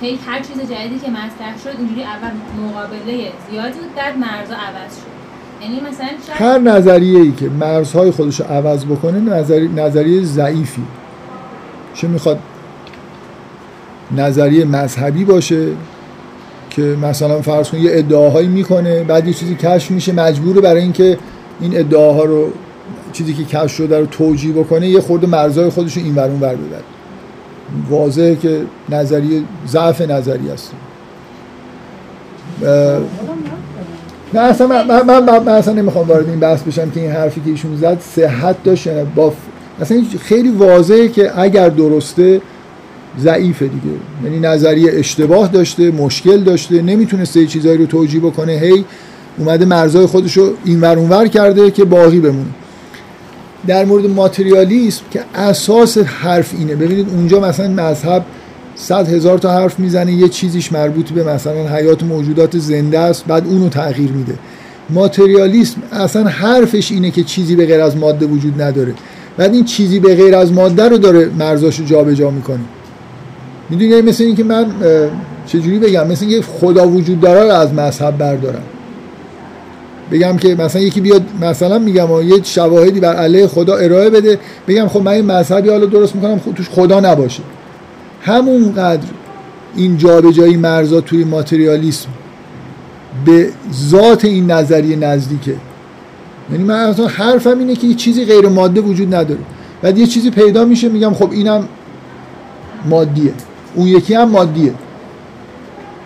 هی 0.00 0.18
هر 0.26 0.40
چیز 0.40 0.56
جدیدی 0.56 0.98
که 0.98 1.10
مطرح 1.10 1.58
شد 1.64 1.78
اینجوری 1.78 2.02
اول 2.02 2.30
مقابله 2.68 3.32
زیادی 3.50 3.78
بود 3.78 3.94
بعد 3.96 4.18
مرزا 4.18 4.54
عوض 4.54 4.96
شد. 4.96 5.16
یعنی 5.62 5.80
مثلا 5.80 6.08
هر 6.28 6.58
نظریه 6.58 7.20
ای 7.20 7.32
که 7.32 7.48
مرزهای 7.48 8.10
خودش 8.10 8.40
رو 8.40 8.46
عوض 8.46 8.84
بکنه 8.84 9.20
نظری... 9.20 9.68
نظریه 9.68 10.22
ضعیفی. 10.24 10.82
چه 11.94 12.08
می‌خواد 12.08 12.38
نظریه 14.16 14.64
مذهبی 14.64 15.24
باشه 15.24 15.66
که 16.70 16.82
مثلا 16.82 17.42
فرض 17.42 17.70
کن 17.70 17.78
یه 17.78 17.90
ادعاهایی 17.92 18.48
می‌کنه 18.48 19.04
بعد 19.04 19.26
یه 19.26 19.32
چیزی 19.32 19.54
کشف 19.54 19.90
میشه 19.90 20.12
مجبوره 20.12 20.60
برای 20.60 20.82
اینکه 20.82 21.18
این 21.60 21.78
ادعاها 21.78 22.24
رو 22.24 22.52
چیزی 23.12 23.34
که 23.34 23.44
کشف 23.44 23.76
شده 23.76 24.00
رو 24.00 24.06
توجیه 24.06 24.52
بکنه 24.52 24.88
یه 24.88 25.00
خورده 25.00 25.26
مرزهای 25.26 25.70
خودش 25.70 25.96
رو 25.96 26.04
این 26.04 26.14
ور 26.14 26.28
بر 26.28 26.54
ببره. 26.54 26.95
واضحه 27.90 28.36
که 28.36 28.60
نظریه 28.88 29.42
ضعف 29.68 30.00
نظری 30.00 30.50
است. 30.50 30.72
نه 34.34 34.40
اصلا 34.40 34.66
من, 34.66 34.86
من, 34.86 35.20
من, 35.20 35.42
من 35.42 35.52
اصلا 35.52 35.74
نمی‌خوام 35.74 36.08
وارد 36.08 36.28
این 36.28 36.40
بحث 36.40 36.62
بشم 36.62 36.90
که 36.90 37.00
این 37.00 37.10
حرفی 37.10 37.40
که 37.40 37.50
ایشون 37.50 37.76
زد 37.76 38.00
صحت 38.00 38.62
داشت 38.62 38.88
با 38.88 39.32
اصلا 39.80 40.02
خیلی 40.20 40.48
واضحه 40.48 41.08
که 41.08 41.40
اگر 41.40 41.68
درسته 41.68 42.40
ضعیفه 43.18 43.66
دیگه. 43.66 43.96
یعنی 44.24 44.38
نظریه 44.38 44.92
اشتباه 44.94 45.48
داشته 45.48 45.90
مشکل 45.90 46.40
داشته 46.40 46.82
نمی‌تونسته 46.82 47.40
یه 47.40 47.46
چیزایی 47.46 47.78
رو 47.78 47.86
توجیه 47.86 48.20
بکنه. 48.20 48.52
هی 48.52 48.84
اومده 49.38 49.64
مرزای 49.64 50.06
خودش 50.06 50.36
رو 50.36 50.50
این 50.64 50.80
ور 50.80 51.28
کرده 51.28 51.70
که 51.70 51.84
باقی 51.84 52.20
بمونه. 52.20 52.46
در 53.66 53.84
مورد 53.84 54.06
ماتریالیسم 54.06 55.02
که 55.10 55.20
اساس 55.34 55.98
حرف 55.98 56.54
اینه. 56.58 56.74
ببینید 56.74 57.08
اونجا 57.08 57.40
مثلا 57.40 57.68
مذهب 57.68 58.24
صد 58.74 59.08
هزار 59.08 59.38
تا 59.38 59.52
حرف 59.52 59.78
می‌زنه 59.78 60.12
یه 60.12 60.28
چیزیش 60.28 60.72
مربوط 60.72 61.10
به 61.10 61.24
مثلا 61.24 61.68
حیات 61.68 62.02
موجودات 62.02 62.58
زنده 62.58 62.98
است 62.98 63.24
بعد 63.26 63.46
اونو 63.46 63.68
تغییر 63.68 64.12
میده. 64.12 64.34
ماتریالیسم 64.90 65.82
اصلا 65.92 66.24
حرفش 66.24 66.92
اینه 66.92 67.10
که 67.10 67.22
چیزی 67.22 67.56
به 67.56 67.66
غیر 67.66 67.80
از 67.80 67.96
ماده 67.96 68.26
وجود 68.26 68.62
نداره. 68.62 68.94
بعد 69.36 69.54
این 69.54 69.64
چیزی 69.64 70.00
به 70.00 70.14
غیر 70.14 70.36
از 70.36 70.52
ماده 70.52 70.88
رو 70.88 70.98
داره 70.98 71.30
مرزاشو 71.38 71.84
جابجا 71.84 72.30
می‌کنه. 72.30 72.60
می‌دونی 73.70 74.00
مثل 74.00 74.24
این 74.24 74.36
که 74.36 74.44
من 74.44 74.66
چجوری 75.46 75.78
بگم؟ 75.78 76.06
مثل 76.06 76.24
یه 76.24 76.42
خدا 76.42 76.88
وجود 76.88 77.20
داره 77.20 77.54
از 77.54 77.74
مذهب 77.74 78.18
بردارم. 78.18 78.62
بگم 80.12 80.36
که 80.36 80.54
مثلا 80.54 80.82
یکی 80.82 81.00
بیاد 81.00 81.22
مثلا 81.40 81.78
میگم 81.78 82.28
یه 82.28 82.42
شواهدی 82.42 83.00
بر 83.00 83.14
علیه 83.16 83.46
خدا 83.46 83.76
ارائه 83.76 84.10
بده 84.10 84.38
بگم 84.68 84.88
خب 84.88 85.00
من 85.00 85.12
این 85.12 85.24
مذهبی 85.24 85.68
حالا 85.68 85.86
درست 85.86 86.14
می‌کنم 86.16 86.38
خود 86.38 86.54
توش 86.54 86.68
خدا 86.68 87.00
نباشه. 87.00 87.42
همونقدر 88.22 89.06
این 89.76 89.96
جابجایی 89.96 90.56
مرزا 90.56 91.00
توی 91.00 91.24
ماتریالیسم 91.24 92.08
به 93.24 93.48
ذات 93.72 94.24
این 94.24 94.50
نظریه 94.50 94.96
نزدیکه. 94.96 95.54
یعنی 96.52 96.64
من 96.64 96.74
اصلا 96.74 97.06
حرفم 97.06 97.58
اینه 97.58 97.74
که 97.74 97.94
چیزی 97.94 98.24
غیر 98.24 98.48
ماده 98.48 98.80
وجود 98.80 99.14
نداره. 99.14 99.40
بعد 99.82 99.98
یه 99.98 100.06
چیزی 100.06 100.30
پیدا 100.30 100.64
میشه 100.64 100.88
میگم 100.88 101.14
خب 101.14 101.30
اینم 101.32 101.68
مادیه. 102.88 103.32
اون 103.74 103.86
یکی 103.88 104.14
هم 104.14 104.28
مادیه. 104.28 104.72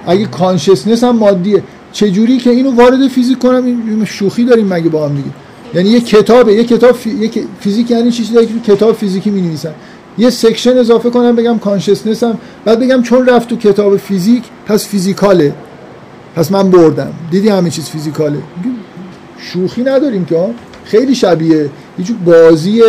اگه 0.06 0.26
consciousness 0.26 1.04
هم 1.04 1.16
مادیه. 1.16 1.62
چجوری 1.92 2.38
که 2.38 2.50
اینو 2.50 2.70
وارد 2.70 3.08
فیزیک 3.08 3.38
کنم؟ 3.38 3.64
این 3.64 4.04
شوخی 4.04 4.44
داریم 4.44 4.66
مگه 4.66 4.88
با 4.88 5.08
هم 5.08 5.14
دیگه. 5.14 5.30
یعنی 5.74 5.88
یه 5.88 6.00
کتابه 6.00 6.54
یه 6.54 6.64
کتاب 6.64 6.92
فی... 6.92 7.10
یه 7.10 7.30
فیزیک 7.60 7.90
یعنی 7.90 8.10
چیزی 8.10 8.34
که 8.34 8.72
کتاب 8.74 8.96
فیزیکی 8.96 9.30
می 9.30 9.40
نویسن 9.40 9.72
یه 10.18 10.30
section 10.30 10.78
اضافه 10.78 11.10
کنم 11.10 11.36
بگم 11.36 11.58
consciousness 11.58 12.22
هم 12.22 12.38
بعد 12.64 12.80
بگم 12.80 13.02
چون 13.02 13.26
رفت 13.26 13.48
تو 13.48 13.56
کتاب 13.56 13.96
فیزیک 13.96 14.42
پس 14.66 14.88
فیزیکاله. 14.88 15.54
پس 16.36 16.52
من 16.52 16.70
بردم. 16.70 17.12
دیدی 17.30 17.48
همه 17.48 17.70
چیز 17.70 17.84
فیزیکاله. 17.84 18.38
شوخی 19.38 19.82
نداریم 19.82 20.24
که 20.24 20.46
خیلی 20.84 21.14
شبیه. 21.14 21.70
هیچ 21.98 22.12
بازی 22.24 22.82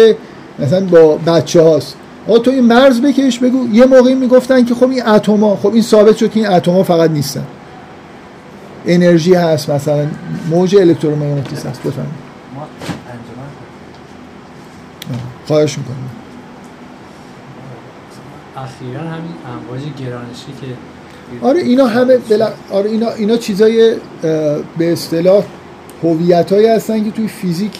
مثلا 0.60 0.86
با 0.86 1.18
بچه 1.18 1.62
هاست 1.62 1.96
آقا 2.28 2.40
تو 2.40 2.52
این 2.52 2.66
مرز 2.66 3.02
بکش 3.02 3.40
بگو. 3.40 3.68
یه 3.74 3.86
موقعی 3.86 4.16
می‌گفتن 4.16 4.66
که 4.66 4.76
خب 4.76 4.90
این 4.90 5.08
اتما 5.08 5.56
خب 5.56 5.74
این 5.74 5.82
ثابت 5.82 6.18
شد 6.18 6.32
که 6.32 6.40
این 6.40 6.50
اتما 6.50 6.84
فقط 6.84 7.12
نیستن. 7.12 7.44
انرژی 8.86 9.34
هست 9.34 9.70
مثلا 9.70 10.08
موج 10.50 10.76
الکترومغناطیسی 10.76 11.68
هست 11.68 11.80
بفرمایید. 11.80 12.32
خواهش 15.48 15.78
می‌کنم. 15.78 15.96
اخیرا 18.58 19.00
همین 19.00 19.32
امواج 19.48 19.82
گرانشی 19.82 20.52
که 20.62 20.68
آره 21.48 21.60
اینا 21.60 21.86
همه 21.86 22.18
بلا... 22.18 22.50
آره 22.72 22.90
اینا 22.90 23.10
اینا 23.10 23.38
چیزای 23.38 23.96
به 24.78 24.92
اصطلاح 24.92 25.44
هویتایی 26.04 26.68
هستن 26.68 27.04
که 27.04 27.12
توی 27.12 27.28
فیزیک 27.28 27.80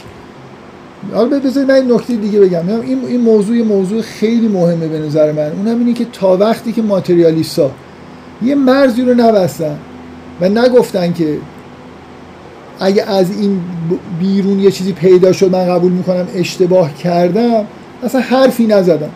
حالا 1.14 1.40
بذارید 1.40 1.72
من 1.72 1.92
نکته 1.96 2.16
دیگه 2.16 2.40
بگم. 2.40 2.70
این 2.70 3.06
این 3.06 3.22
موضوع 3.22 3.62
موضوع 3.62 4.02
خیلی 4.02 4.48
مهمه 4.48 4.88
به 4.88 5.00
نظر 5.00 5.32
من. 5.32 5.52
اونم 5.52 5.80
اینه 5.80 5.94
که 5.94 6.06
تا 6.14 6.38
وقتی 6.38 6.72
که 6.72 6.82
ماتریالیستا 6.82 7.72
یه 8.42 8.56
مرزی 8.56 9.02
رو 9.02 9.14
نبستن 9.14 9.78
و 10.42 10.50
نگفتن 10.50 11.14
که 11.14 11.38
اگه 12.80 13.04
از 13.04 13.32
این 13.40 13.62
بیرون 14.20 14.60
یه 14.60 14.72
چیزی 14.72 14.92
پیدا 14.92 15.34
شد 15.34 15.52
من 15.52 15.68
قبول 15.68 15.92
می‌کنم 15.92 16.28
اشتباه 16.36 16.94
کردم 16.94 17.66
اصلا 18.04 18.22
حرفی 18.22 18.68
نزدم. 18.68 19.10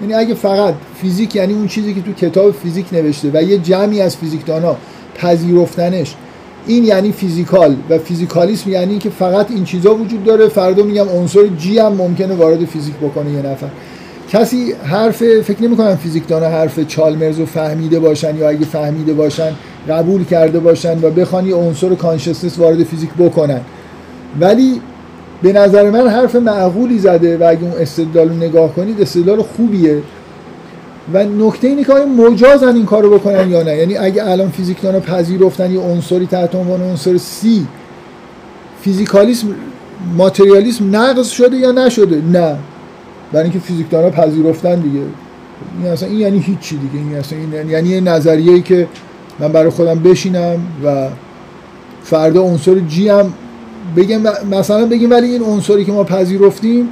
یعنی 0.00 0.14
اگه 0.14 0.34
فقط 0.34 0.74
فیزیک 1.00 1.36
یعنی 1.36 1.52
اون 1.52 1.66
چیزی 1.66 1.94
که 1.94 2.00
تو 2.00 2.12
کتاب 2.12 2.52
فیزیک 2.52 2.86
نوشته 2.92 3.30
و 3.34 3.42
یه 3.42 3.58
جمعی 3.58 4.00
از 4.00 4.16
فیزیکدانا 4.16 4.76
پذیرفتنش 5.14 6.14
این 6.66 6.84
یعنی 6.84 7.12
فیزیکال 7.12 7.76
و 7.90 7.98
فیزیکالیسم 7.98 8.70
یعنی 8.70 8.98
که 8.98 9.10
فقط 9.10 9.50
این 9.50 9.64
چیزا 9.64 9.94
وجود 9.94 10.24
داره. 10.24 10.48
فردا 10.48 10.82
میگم 10.82 11.08
عنصر 11.08 11.46
جی 11.58 11.78
هم 11.78 11.92
ممکنه 11.92 12.34
وارد 12.34 12.64
فیزیک 12.64 12.94
بکنه 12.94 13.30
یه 13.30 13.42
نفر. 13.42 13.68
کسی 14.32 14.72
حرف 14.84 15.16
فکر 15.40 15.62
نمی 15.62 15.76
کنم 15.76 15.96
فیزیکدانا 15.96 16.46
حرف 16.46 16.80
چالمرز 16.80 17.38
رو 17.38 17.46
فهمیده 17.46 18.00
باشن 18.00 18.36
یا 18.36 18.48
اگه 18.48 18.64
فهمیده 18.64 19.12
باشن 19.12 19.52
قبول 19.88 20.24
کرده 20.24 20.60
باشن 20.60 20.98
و 20.98 21.10
بخوان 21.10 21.46
یه 21.46 21.54
عنصر 21.54 21.94
کانشسنس 21.94 22.58
وارد 22.58 22.84
فیزیک 22.84 23.10
بکنن. 23.18 23.60
ولی 24.40 24.80
به 25.42 25.52
نظر 25.52 25.90
من 25.90 26.08
حرف 26.08 26.36
معقولی 26.36 26.98
زده 26.98 27.38
و 27.38 27.44
اگه 27.44 27.62
اون 27.62 27.72
استدلال 27.80 28.28
رو 28.28 28.34
نگاه 28.34 28.74
کنید 28.74 29.00
استدلال 29.00 29.42
خوبیه. 29.42 30.02
و 31.14 31.24
نکته 31.24 31.68
اینه 31.68 31.84
که 31.84 31.92
آیا 31.92 32.06
مجازن 32.06 32.74
این 32.74 32.86
کارو 32.86 33.18
بکنن 33.18 33.50
یا 33.50 33.62
نه؟ 33.62 33.76
یعنی 33.76 33.96
اگه 33.96 34.30
الان 34.30 34.50
فیزیکدانا 34.50 35.00
پذیرفتن 35.00 35.70
یه 35.70 35.80
عنصری 35.80 36.26
تحت 36.26 36.54
عنوان 36.54 36.82
عنصر 36.82 37.16
سی 37.16 37.66
فیزیکالیسم 38.82 39.46
ماتریالیسم 40.16 40.96
نقض 40.96 41.28
شده 41.28 41.56
یا 41.56 41.72
نشده؟ 41.72 42.22
نه. 42.32 42.56
برای 43.32 43.44
اینکه 43.44 43.58
فیزیکدانا 43.58 44.10
پذیرفتن 44.10 44.80
دیگه. 44.80 45.00
این 45.82 45.92
اصلا 45.92 46.08
این 46.08 46.18
یعنی 46.18 46.38
هیچی 46.38 46.76
دیگه. 46.76 47.04
این 47.04 47.14
اصلا 47.14 47.38
این 47.38 47.70
یعنی 47.70 47.88
یه 47.88 48.00
نظریه‌ای 48.00 48.62
که 48.62 48.88
من 49.40 49.52
برای 49.52 49.70
خودم 49.70 49.98
بشینم 49.98 50.58
و 50.84 51.08
فردا 52.02 52.42
عنصر 52.42 52.78
جی 52.78 53.08
هم 53.08 53.32
بگم 53.96 54.20
مثلا 54.50 54.86
بگیم 54.86 55.10
ولی 55.10 55.26
این 55.32 55.42
عنصری 55.42 55.84
که 55.84 55.92
ما 55.92 56.04
پذیرفتیم 56.04 56.88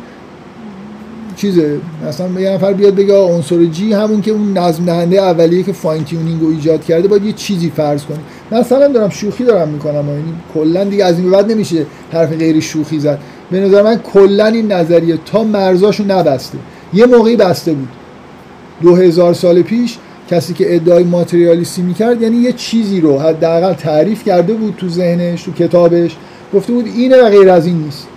چیزه؟ 1.37 1.81
مثلا 2.09 2.41
یه 2.41 2.51
نفر 2.51 2.73
بیاد 2.73 2.95
بگه 2.95 3.15
عنصر 3.15 3.65
جی 3.65 3.93
همون 3.93 4.21
که 4.21 4.31
اون 4.31 4.59
نظم 4.59 4.85
دهنده 4.85 5.23
اولیه 5.23 5.63
که 5.63 5.73
فاین 5.73 6.05
تیونینگ 6.05 6.41
رو 6.41 6.49
ایجاد 6.49 6.85
کرده 6.85 7.09
باید 7.09 7.25
یه 7.25 7.33
چیزی 7.33 7.71
فرض 7.71 8.05
کنیم 8.05 8.21
مثلا 8.53 8.89
دارم 8.89 9.11
شوخی 9.11 9.45
دارم 9.45 9.69
می‌کنم 9.69 10.09
یعنی 10.09 10.35
کلا 10.55 10.85
دیگه 10.85 11.05
از 11.05 11.19
این 11.19 11.31
بعد 11.31 11.51
نمیشه 11.53 11.87
حرف 12.13 12.33
غیر 12.33 12.61
شوخی 12.61 13.01
زد. 13.01 13.19
به 13.51 13.61
نظر 13.61 13.83
من 13.83 13.97
کلا 13.97 14.47
این 14.47 14.73
نظریه 14.73 15.19
تا 15.27 15.45
مرزاشو 15.45 16.05
نبسته. 16.05 16.59
یه 16.95 17.07
موقعی 17.07 17.37
بسته 17.37 17.73
بود. 17.73 17.89
دو 18.83 18.97
هزار 18.97 19.35
سال 19.35 19.63
پیش 19.63 19.99
کسی 20.31 20.55
که 20.55 20.75
ادعای 20.75 21.05
ماتریالیستی 21.05 21.83
می‌کرد 21.83 22.23
یعنی 22.23 22.37
یه 22.37 22.53
چیزی 22.53 23.01
رو 23.01 23.19
حداقل 23.19 23.73
تعریف 23.73 24.25
کرده 24.25 24.53
بود 24.53 24.75
تو 24.77 24.89
ذهنش 24.89 25.43
تو 25.43 25.53
کتابش 25.53 26.17
گفته 26.55 26.73
بود 26.73 26.87
اینه 26.87 27.23
و 27.23 27.29
غیر 27.29 27.51
از 27.51 27.67
این 27.67 27.77
نیست. 27.77 28.09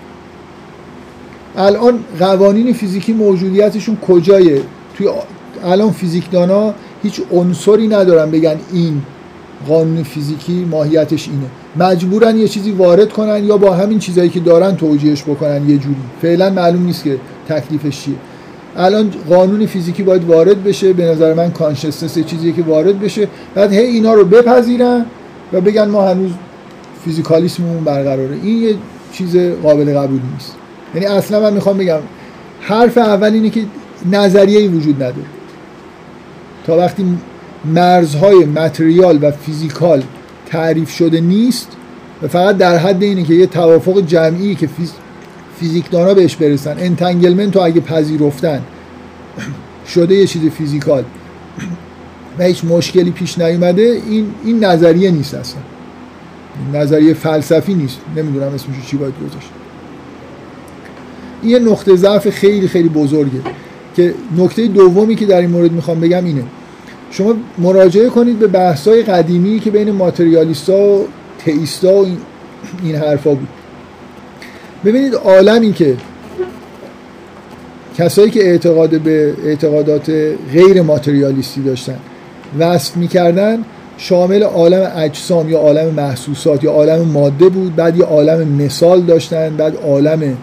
الان 1.58 2.00
قوانین 2.20 2.74
فیزیکی 2.74 3.14
موجودیتشون 3.14 3.98
کجایه؟ 4.08 4.62
توی 4.98 5.08
الان 5.64 5.92
فیزیکدانا 5.92 6.74
هیچ 7.04 7.22
عنصری 7.32 7.88
ندارن 7.88 8.32
بگن 8.32 8.56
این 8.74 9.02
قانون 9.68 10.04
فیزیکی 10.04 10.66
ماهیتش 10.72 11.28
اینه. 11.28 11.46
مجبورن 11.76 12.38
یه 12.38 12.48
چیزی 12.48 12.72
وارد 12.72 13.10
کنن 13.10 13.44
یا 13.44 13.58
با 13.58 13.74
همین 13.74 14.00
چیزایی 14.00 14.30
که 14.30 14.40
دارن 14.40 14.76
توجیهش 14.76 15.24
بکنن 15.24 15.70
یه 15.70 15.78
جوری. 15.78 15.96
فعلا 16.22 16.50
معلوم 16.50 16.86
نیست 16.86 17.04
که 17.04 17.18
تکلیفش 17.50 18.04
چیه. 18.04 18.16
الان 18.78 19.14
قانون 19.30 19.66
فیزیکی 19.66 20.04
باید 20.04 20.24
وارد 20.24 20.64
بشه. 20.64 20.94
به 20.94 21.06
نظر 21.06 21.34
من 21.34 21.52
کانشسنس 21.52 22.20
چیزی 22.26 22.54
که 22.54 22.62
وارد 22.62 23.00
بشه. 23.00 23.28
بعد 23.56 23.74
هی 23.74 23.86
اینا 23.86 24.14
رو 24.14 24.26
بپذیرن 24.26 25.06
و 25.54 25.62
بگن 25.62 25.88
ما 25.88 26.08
هنوز 26.08 26.32
فیزیکالیسممون 27.06 27.84
برقراره. 27.84 28.38
این 28.44 28.58
یه 28.58 28.76
چیز 29.14 29.38
قابل 29.64 29.98
قبولی 29.98 30.22
نیست. 30.34 30.56
یعنی 30.96 31.06
اصلا 31.06 31.40
من 31.40 31.54
می‌خوام 31.54 31.78
بگم 31.78 32.00
حرف 32.62 32.98
اول 32.98 33.34
اینه 33.34 33.50
که 33.50 33.62
نظریه 34.12 34.70
وجود 34.70 34.96
نداره. 34.96 35.28
تا 36.68 36.78
وقتی 36.78 37.06
مرزهای 37.66 38.46
متریال 38.46 39.20
و 39.22 39.32
فیزیکال 39.32 40.04
تعریف 40.46 40.90
شده 40.90 41.22
نیست 41.22 41.68
و 42.24 42.28
فقط 42.28 42.58
در 42.58 42.78
حد 42.78 43.04
اینه 43.04 43.24
که 43.24 43.34
یه 43.34 43.46
توافق 43.46 44.06
جمعی 44.06 44.56
که 44.56 44.68
فیز... 44.68 44.92
فیزیکدانا 45.62 46.14
بهش 46.14 46.36
برسن. 46.36 46.76
entanglement 46.80 47.56
رو 47.56 47.62
اگه 47.62 47.82
پذیرفتن 47.82 48.62
شده 49.88 50.16
یه 50.16 50.28
چیز 50.28 50.42
physical. 50.50 51.04
و 52.40 52.44
هیچ 52.44 52.66
مشکلی 52.66 53.12
پیش 53.12 53.40
نیومده 53.40 54.02
این 54.10 54.28
این 54.46 54.64
نظریه 54.64 55.12
نیست 55.12 55.34
اصلا. 55.34 55.62
نظریه 56.74 57.14
فلسفی 57.14 57.74
نیست. 57.74 57.98
نمی‌دونم 58.18 58.54
اسمش 58.54 58.76
چی 58.88 58.98
باید 58.98 59.14
گذاشت. 59.28 59.50
این 61.42 61.52
یه 61.52 61.60
نقطه 61.60 61.96
ضعف 61.96 62.30
خیلی 62.30 62.68
خیلی 62.68 62.90
بزرگه 62.90 63.42
که 63.96 64.14
نکته 64.38 64.68
دومی 64.68 65.16
که 65.16 65.26
در 65.26 65.42
این 65.42 65.50
مورد 65.50 65.72
می‌خوام 65.72 66.00
بگم 66.00 66.26
اینه. 66.26 66.44
شما 67.12 67.34
مراجعه 67.58 68.10
کنید 68.10 68.40
به 68.40 68.48
بحث‌های 68.48 69.04
قدیمی 69.04 69.60
که 69.60 69.72
بین 69.72 69.92
ماتریالیستا 69.92 70.78
و 70.78 71.08
تئیستا 71.46 71.94
و 71.94 72.06
این, 72.06 72.18
این 72.84 72.96
حرفا 72.96 73.30
بود. 73.30 73.48
ببینید 74.86 75.16
عالمی 75.16 75.74
که 75.74 75.96
کسایی 77.98 78.32
که 78.32 78.44
اعتقاد 78.44 78.90
به 78.90 79.34
اعتقادات 79.46 80.10
غیر 80.54 80.82
ماتریالیستی 80.82 81.62
داشتن 81.62 81.98
وصف 82.60 82.98
می‌کردن 82.98 83.64
شامل 83.98 84.44
عالم 84.44 84.92
اجسام 84.96 85.50
یا 85.50 85.60
عالم 85.60 85.88
محسوسات 85.88 86.64
یا 86.64 86.72
عالم 86.72 87.02
ماده 87.02 87.50
بود 87.50 87.76
بعد 87.76 87.98
یه 87.98 88.06
عالم 88.06 88.48
مثال 88.48 89.02
داشتن 89.02 89.56
بعد 89.58 89.76
عالم 89.76 90.38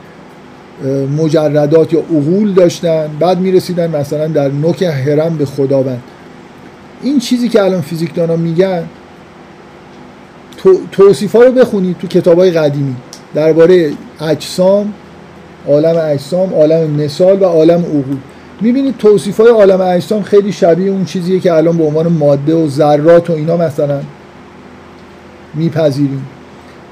مجردات 1.17 1.93
یا 1.93 2.01
عقول 2.01 2.53
داشتن 2.53 3.11
بعد 3.21 3.41
می‌رسیدن 3.41 3.97
مثلا 3.97 4.27
در 4.27 4.49
نوک 4.49 4.83
هرم 4.83 5.37
به 5.37 5.45
خداوند. 5.45 6.03
این 7.03 7.19
چیزی 7.19 7.49
که 7.49 7.63
الان 7.63 7.81
فیزیکدانا 7.81 8.37
میگن 8.37 8.85
توصیف 10.93 11.37
ها 11.37 11.43
رو 11.43 11.53
بخونید 11.53 11.99
تو 11.99 12.07
کتاب 12.07 12.39
های 12.39 12.51
قدیمی. 12.51 12.95
درباره 13.39 13.93
اجسام 14.21 14.93
عالم 15.69 15.97
اجسام 15.97 16.55
عالم 16.55 16.91
مثال 16.91 17.43
و 17.43 17.45
عالم 17.45 17.81
عقول. 17.81 18.17
می‌بینید 18.61 18.97
توصیف 18.97 19.41
های 19.41 19.51
عالم 19.51 19.81
اجسام 19.81 20.23
خیلی 20.23 20.53
شبیه 20.53 20.91
اون 20.91 21.05
چیزیه 21.05 21.41
که 21.41 21.53
الان 21.53 21.79
به 21.79 21.85
عنوان 21.85 22.07
ماده 22.07 22.55
و 22.55 22.69
ذرات 22.69 23.31
و 23.31 23.33
اینا 23.33 23.57
مثلا 23.57 24.01
میپذیریم. 25.55 26.27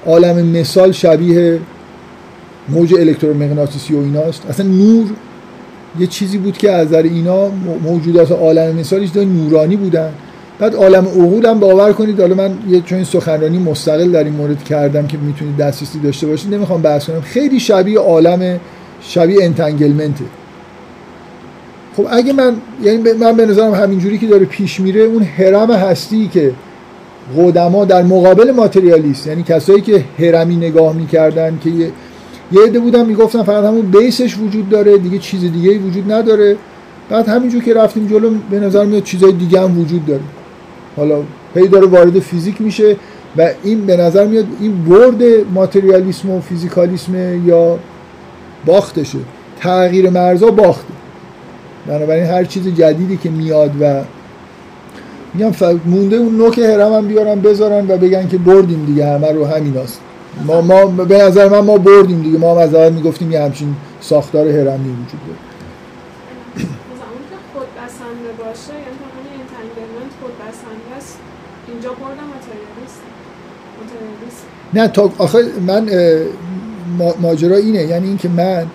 عالم 0.06 0.46
مثال 0.46 0.92
شبیه 0.92 1.58
موج 2.68 2.94
الکترومغناطیسی 2.94 3.94
و 3.94 3.98
ایناست. 3.98 4.42
اصلا 4.50 4.66
نور 4.66 5.06
یه 5.98 6.06
چیزی 6.06 6.38
بود 6.38 6.58
که 6.58 6.72
از 6.72 6.86
نظر 6.86 7.02
اینا 7.02 7.48
موجودات 7.82 8.32
عالم 8.32 8.74
مثال 8.74 9.00
چیزای 9.00 9.24
نورانی 9.24 9.76
بودن. 9.76 10.12
بعد 10.58 10.74
عالم 10.74 11.06
عقول 11.06 11.46
هم 11.46 11.60
باور 11.60 11.92
کنید 11.92 12.20
حالا 12.20 12.34
من 12.34 12.50
یه 12.68 12.80
چون 12.80 13.04
سخنرانی 13.04 13.58
مستقل 13.58 14.10
در 14.10 14.24
این 14.24 14.32
مورد 14.32 14.64
کردم 14.64 15.06
که 15.06 15.18
می‌تونید 15.18 15.56
دسترسی 15.56 15.98
داشته 15.98 16.26
باشید 16.26 16.54
نمی‌خوام 16.54 16.82
بحث 16.82 17.06
کنم. 17.06 17.20
خیلی 17.20 17.60
شبیه 17.60 17.98
عالم 17.98 18.60
شبیه 19.00 19.44
انتنگلمنته 19.44 20.24
خب 21.96 22.06
اگه 22.10 22.32
من 22.32 22.54
یعنی 22.82 23.12
من 23.20 23.32
به 23.36 23.46
نظرم 23.46 23.74
همینجوری 23.74 24.18
که 24.18 24.26
داره 24.26 24.44
پیش 24.44 24.80
میره 24.80 25.00
اون 25.00 25.22
هرم 25.22 25.70
هستی 25.70 26.28
که 26.28 26.52
قدما 27.38 27.84
در 27.84 28.02
مقابل 28.02 28.50
ماتریالیست 28.50 29.26
یعنی 29.26 29.42
کسایی 29.42 29.80
که 29.80 30.04
هرمی 30.18 30.56
نگاه 30.56 30.92
می‌کردن 30.92 31.58
که 31.64 31.70
یه 31.70 32.62
عده 32.66 32.78
بودن 32.78 33.06
می‌گفتن 33.06 33.42
فقط 33.42 33.64
همون 33.64 33.90
بیسش 33.90 34.38
وجود 34.38 34.68
داره 34.68 34.98
دیگه 34.98 35.18
چیز 35.18 35.40
دیگه 35.40 35.78
وجود 35.78 36.12
نداره. 36.12 36.56
بعد 37.10 37.28
همینجور 37.28 37.62
که 37.62 37.74
رفتیم 37.74 38.06
جلو 38.06 38.30
به 38.50 38.60
نظر 38.60 38.84
میاد 38.84 39.02
چیزای 39.02 39.32
دیگه 39.32 39.60
هم 39.60 39.80
وجود 39.80 40.06
داره. 40.06 40.20
حالا 40.96 41.22
هی 41.54 41.68
داره 41.68 41.86
وارد 41.86 42.18
فیزیک 42.18 42.60
میشه 42.60 42.96
و 43.36 43.50
این 43.62 43.86
به 43.86 43.96
نظر 43.96 44.26
میاد 44.26 44.46
این 44.60 44.84
برد 44.84 45.22
ماتریالیسم 45.54 46.30
و 46.30 46.40
فیزیکالیسم 46.40 47.46
یا 47.46 47.78
باختشه. 48.66 49.18
تغییر 49.60 50.10
مرزا 50.10 50.50
باخته. 50.50 50.92
بنابراین 51.86 52.24
هر 52.24 52.44
چیز 52.44 52.68
جدیدی 52.68 53.16
که 53.16 53.30
میاد 53.30 53.70
و 53.80 54.02
میگم 55.34 55.52
مونده 55.86 56.16
اون 56.16 56.36
نوک 56.36 56.58
هرم 56.58 56.92
هم 56.92 57.08
بیارن 57.08 57.40
بذارن 57.40 57.90
و 57.90 57.96
بگن 57.96 58.28
که 58.28 58.38
بردیم 58.38 58.84
دیگه 58.84 59.06
همه 59.06 59.32
رو 59.32 59.46
همین 59.46 59.76
هست. 59.76 60.00
ما, 60.46 60.60
ما 60.60 60.86
به 60.86 61.18
نظر 61.18 61.48
من 61.48 61.60
ما 61.60 61.78
بردیم 61.78 62.22
دیگه. 62.22 62.38
ما 62.38 62.52
هم 62.52 62.58
از 62.58 62.74
اول 62.74 62.92
می‌گفتیم 62.92 63.32
یه 63.32 63.42
همچین 63.42 63.74
ساختار 64.00 64.48
هرمی 64.48 64.90
وجود 64.90 65.20
داره 65.26 65.38
مثلا 66.92 67.08
اون 67.14 67.24
که 67.30 67.36
خود 67.54 67.68
بسنده 67.78 68.30
باشه 68.38 68.74
یعنی 68.84 68.96
تا 69.00 69.06
همین 69.16 69.32
انتنگلمنت 69.42 70.12
خود 70.20 70.34
بسنده 70.42 70.96
است 70.96 71.18
اینجا 71.90 72.22
ماتریالیست 72.26 73.00
نه 74.74 74.88
تا 74.88 75.12
آخه 75.18 75.44
من 75.66 75.90
ماجرا 77.20 77.56
اینه. 77.56 77.82
یعنی 77.82 78.08
اینکه 78.08 78.28
من 78.28 78.66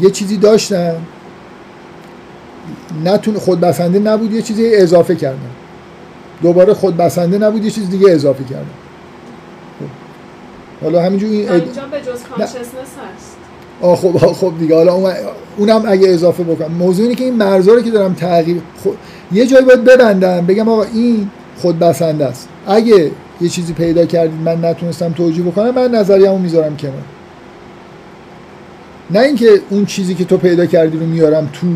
یه 0.00 0.10
چیزی 0.10 0.36
داشتم 0.36 0.94
نتون 3.04 3.34
خود 3.34 3.60
بسنده 3.60 3.98
نبود 3.98 4.32
یه 4.32 4.42
چیزی 4.42 4.74
اضافه 4.74 5.16
کردم. 5.16 5.38
دوباره 6.42 6.74
خود 6.74 6.96
بسنده 6.96 7.38
نبود 7.38 7.64
یه 7.64 7.70
چیز 7.70 7.90
دیگه 7.90 8.10
اضافه 8.10 8.44
کردم. 8.44 8.66
حالا 10.82 11.02
همینجور 11.02 11.30
این 11.30 11.48
اد... 11.50 11.62
اینجا 11.62 11.82
به 11.82 12.00
جز 12.00 12.22
کانشسنس 12.22 12.58
هست. 12.68 13.36
آه 13.80 13.96
خب 13.96 14.24
آه 14.24 14.34
خب 14.34 14.52
دیگه. 14.58 14.74
حالا 14.76 14.92
اون- 14.94 15.12
اونم 15.56 15.82
اگه 15.86 16.08
اضافه 16.08 16.44
بکنم. 16.44 16.72
موضوع 16.72 17.02
اینه 17.02 17.14
که 17.14 17.24
این 17.24 17.34
مرزا 17.34 17.74
رو 17.74 17.82
که 17.82 17.90
دارم 17.90 18.14
تغییر 18.14 18.60
خب 18.84 18.94
یه 19.32 19.46
جایی 19.46 19.64
باید 19.64 19.84
ببندم 19.84 20.46
بگم 20.46 20.68
آقا 20.68 20.82
این 20.84 21.30
خود 21.62 21.78
بسنده 21.78 22.24
است. 22.24 22.48
اگه 22.66 23.10
یه 23.40 23.48
چیزی 23.48 23.72
پیدا 23.72 24.06
کردید 24.06 24.40
من 24.44 24.64
نتونستم 24.64 25.12
توجیه 25.12 25.44
بکنم 25.44 25.74
من 25.74 25.90
نظریه‌مو 25.94 26.38
می‌ذارم 26.38 26.76
کنار. 26.76 26.94
نه 29.10 29.20
اینکه 29.20 29.48
اون 29.70 29.84
چیزی 29.84 30.14
که 30.14 30.24
تو 30.24 30.36
پیدا 30.36 30.66
کردی 30.66 30.98
رو 30.98 31.06
میارم 31.06 31.50
تو 31.52 31.66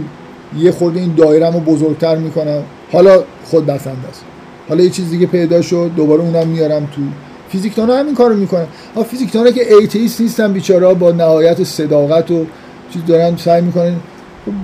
یه 0.58 0.72
خورده 0.72 1.00
این 1.00 1.14
دایره‌مو 1.14 1.60
بزرگتر 1.60 2.16
می‌کنم. 2.16 2.62
حالا 2.92 3.24
خود 3.44 3.66
بسنده 3.66 4.08
است. 4.08 4.24
حالا 4.68 4.84
یه 4.84 4.90
چیز 4.90 5.10
دیگه 5.10 5.26
پیدا 5.26 5.62
شد 5.62 5.90
دوباره 5.96 6.22
اونم 6.22 6.48
میارم 6.48 6.86
تو. 6.86 7.02
فیزیکدان 7.48 7.90
ها 7.90 7.98
همین 7.98 8.14
کارو 8.14 8.34
می‌کنن. 8.34 8.66
ها 8.96 9.02
فیزیکدان 9.02 9.52
که 9.52 9.74
atheist 9.74 10.20
نیستن 10.20 10.52
بیچاره 10.52 10.94
با 10.94 11.12
نهایت 11.12 11.64
صداقت 11.64 12.30
و 12.30 12.44
چیز 12.92 13.02
دارن 13.08 13.36
سعی 13.36 13.62
می‌کنن 13.62 13.94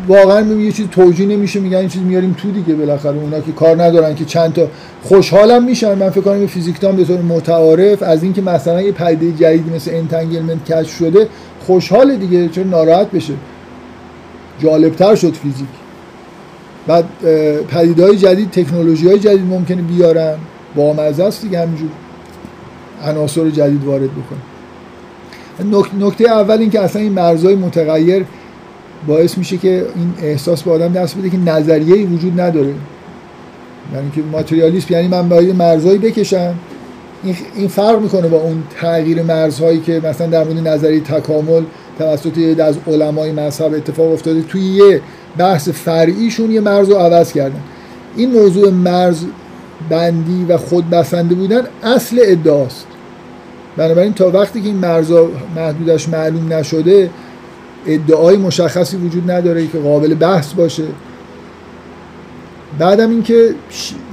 واقعا 0.09 0.55
یه 0.55 0.73
چیز 0.73 0.87
توجیه 0.89 1.27
نمیشه 1.27 1.61
میگن 1.61 1.77
این 1.77 1.89
چیز 1.89 2.03
میاریم 2.03 2.37
تو 2.39 2.51
دیگه 2.51 2.75
بالاخره. 2.75 3.17
اونا 3.17 3.41
که 3.41 3.53
کار 3.53 3.83
ندارن 3.83 4.15
که 4.15 4.25
چند 4.25 4.53
تا 4.53 4.69
خوشحالم 5.03 5.65
میشن. 5.65 5.95
من 5.95 6.11
فکر 6.11 6.21
کنم 6.21 6.47
فیزیکدان 6.47 6.97
به 6.97 7.05
طور 7.05 7.21
متعارف 7.21 8.03
از 8.03 8.23
اینکه 8.23 8.43
مثلا 8.43 8.83
یه 8.83 8.93
پدیده 8.93 9.45
جدید 9.45 9.75
مثل 9.75 9.91
entanglement 9.95 10.65
کشف 10.73 10.97
شده 10.97 11.29
خوشحال 11.61 12.17
دیگه 12.17 12.49
چرا 12.49 12.65
ناراحت 12.65 13.11
بشه. 13.11 13.33
جالبتر 14.59 15.15
شد 15.15 15.33
فیزیک. 15.33 15.69
بعد 16.87 17.05
پدیده 17.69 18.05
های 18.05 18.17
جدید 18.17 18.51
تکنولوژی 18.51 19.09
های 19.09 19.19
جدید 19.19 19.47
ممکنه 19.47 19.83
بیارن. 19.83 20.35
با 20.75 20.95
است 20.95 21.43
دیگه 21.43 21.61
همینجور. 21.61 21.89
عناصر 23.05 23.51
جدید 23.51 23.85
وارد 23.85 24.11
بکنه. 24.11 24.39
نک- 25.73 25.95
نکته 26.01 26.31
اول 26.31 26.59
این 26.59 26.71
که 26.71 26.81
اصلا 26.81 27.03
این 27.03 27.13
مرزهای 27.13 27.55
متغیر 27.55 28.25
باعث 29.07 29.39
میشه 29.39 29.57
که 29.57 29.87
این 29.97 30.15
احساس 30.23 30.63
به 30.63 30.71
آدم 30.71 30.93
دست 30.93 31.19
بده 31.19 31.31
که 31.31 31.37
نظریه 31.37 32.07
وجود 32.07 32.41
نداره. 32.41 32.75
یعنی 33.95 34.11
که 34.15 34.23
ماتریالیسم 34.33 34.95
یعنی 34.95 35.09
من 35.09 35.29
باید 35.29 35.57
مرزهایی 35.57 35.99
بکشم. 35.99 36.55
این 37.57 37.69
فرق 37.69 38.01
می‌کنه 38.01 38.29
با 38.29 38.37
اون 38.37 38.63
تغییر 38.81 39.23
مرزهایی 39.23 39.81
که 39.81 40.01
مثلا 40.05 40.27
در 40.27 40.45
مورد 40.45 40.69
نظریه 40.69 41.01
تکامل 41.01 41.63
توسط 41.99 42.39
یه 42.39 42.63
از 42.63 42.77
علمای 42.87 43.33
مذهب 43.33 43.75
اتفاق 43.75 44.13
افتاده 44.13 44.43
توی 44.43 44.63
یه 44.63 45.01
بحث 45.39 45.69
فرعیشون 45.69 46.51
یه 46.51 46.61
مرز 46.61 46.89
رو 46.89 46.97
عوض 46.97 47.33
کردن. 47.33 47.61
این 48.17 48.33
موضوع 48.33 48.71
مرز 48.71 49.25
بندی 49.91 50.45
و 50.49 50.57
خود 50.57 50.91
بسنده 50.91 51.35
بودن 51.35 51.63
اصل 51.83 52.19
ادعاست. 52.23 52.87
بنابراین 53.77 54.13
تا 54.13 54.31
وقتی 54.31 54.61
که 54.61 54.67
این 54.67 54.77
مرزا 54.77 55.29
محدودش 55.57 56.09
معلوم 56.09 56.53
نشده 56.53 57.11
ادعای 57.87 58.37
مشخصی 58.37 58.97
وجود 58.97 59.31
نداره 59.31 59.67
که 59.67 59.79
قابل 59.79 60.15
بحث 60.15 60.53
باشه. 60.53 60.85
بعدم 62.79 63.11
اینکه 63.11 63.55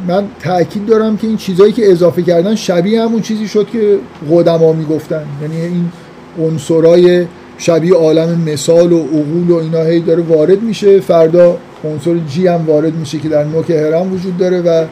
من 0.07 0.23
تاکید 0.43 0.85
دارم 0.85 1.17
که 1.17 1.27
این 1.27 1.37
چیزهایی 1.37 1.73
که 1.73 1.91
اضافه 1.91 2.21
کردن 2.21 2.55
شبیه 2.55 3.01
همون 3.01 3.21
چیزی 3.21 3.47
شد 3.47 3.67
که 3.73 3.97
قدما 4.31 4.73
می‌گفتن. 4.73 5.23
یعنی 5.41 5.61
این 5.61 5.91
عنصرای 6.39 7.25
شبیه 7.57 7.93
عالم 7.93 8.41
مثال 8.41 8.93
و 8.93 8.99
عقول 8.99 9.49
و 9.49 9.55
اینا 9.55 9.81
هی 9.81 9.99
داره 9.99 10.23
وارد 10.23 10.61
میشه. 10.61 10.99
فردا 10.99 11.57
عنصر 11.83 12.17
جی 12.29 12.47
هم 12.47 12.65
وارد 12.65 12.95
میشه 12.95 13.19
که 13.19 13.29
در 13.29 13.43
نوک 13.43 13.69
هرم 13.69 14.13
وجود 14.13 14.37
داره 14.37 14.61
و 14.61 14.85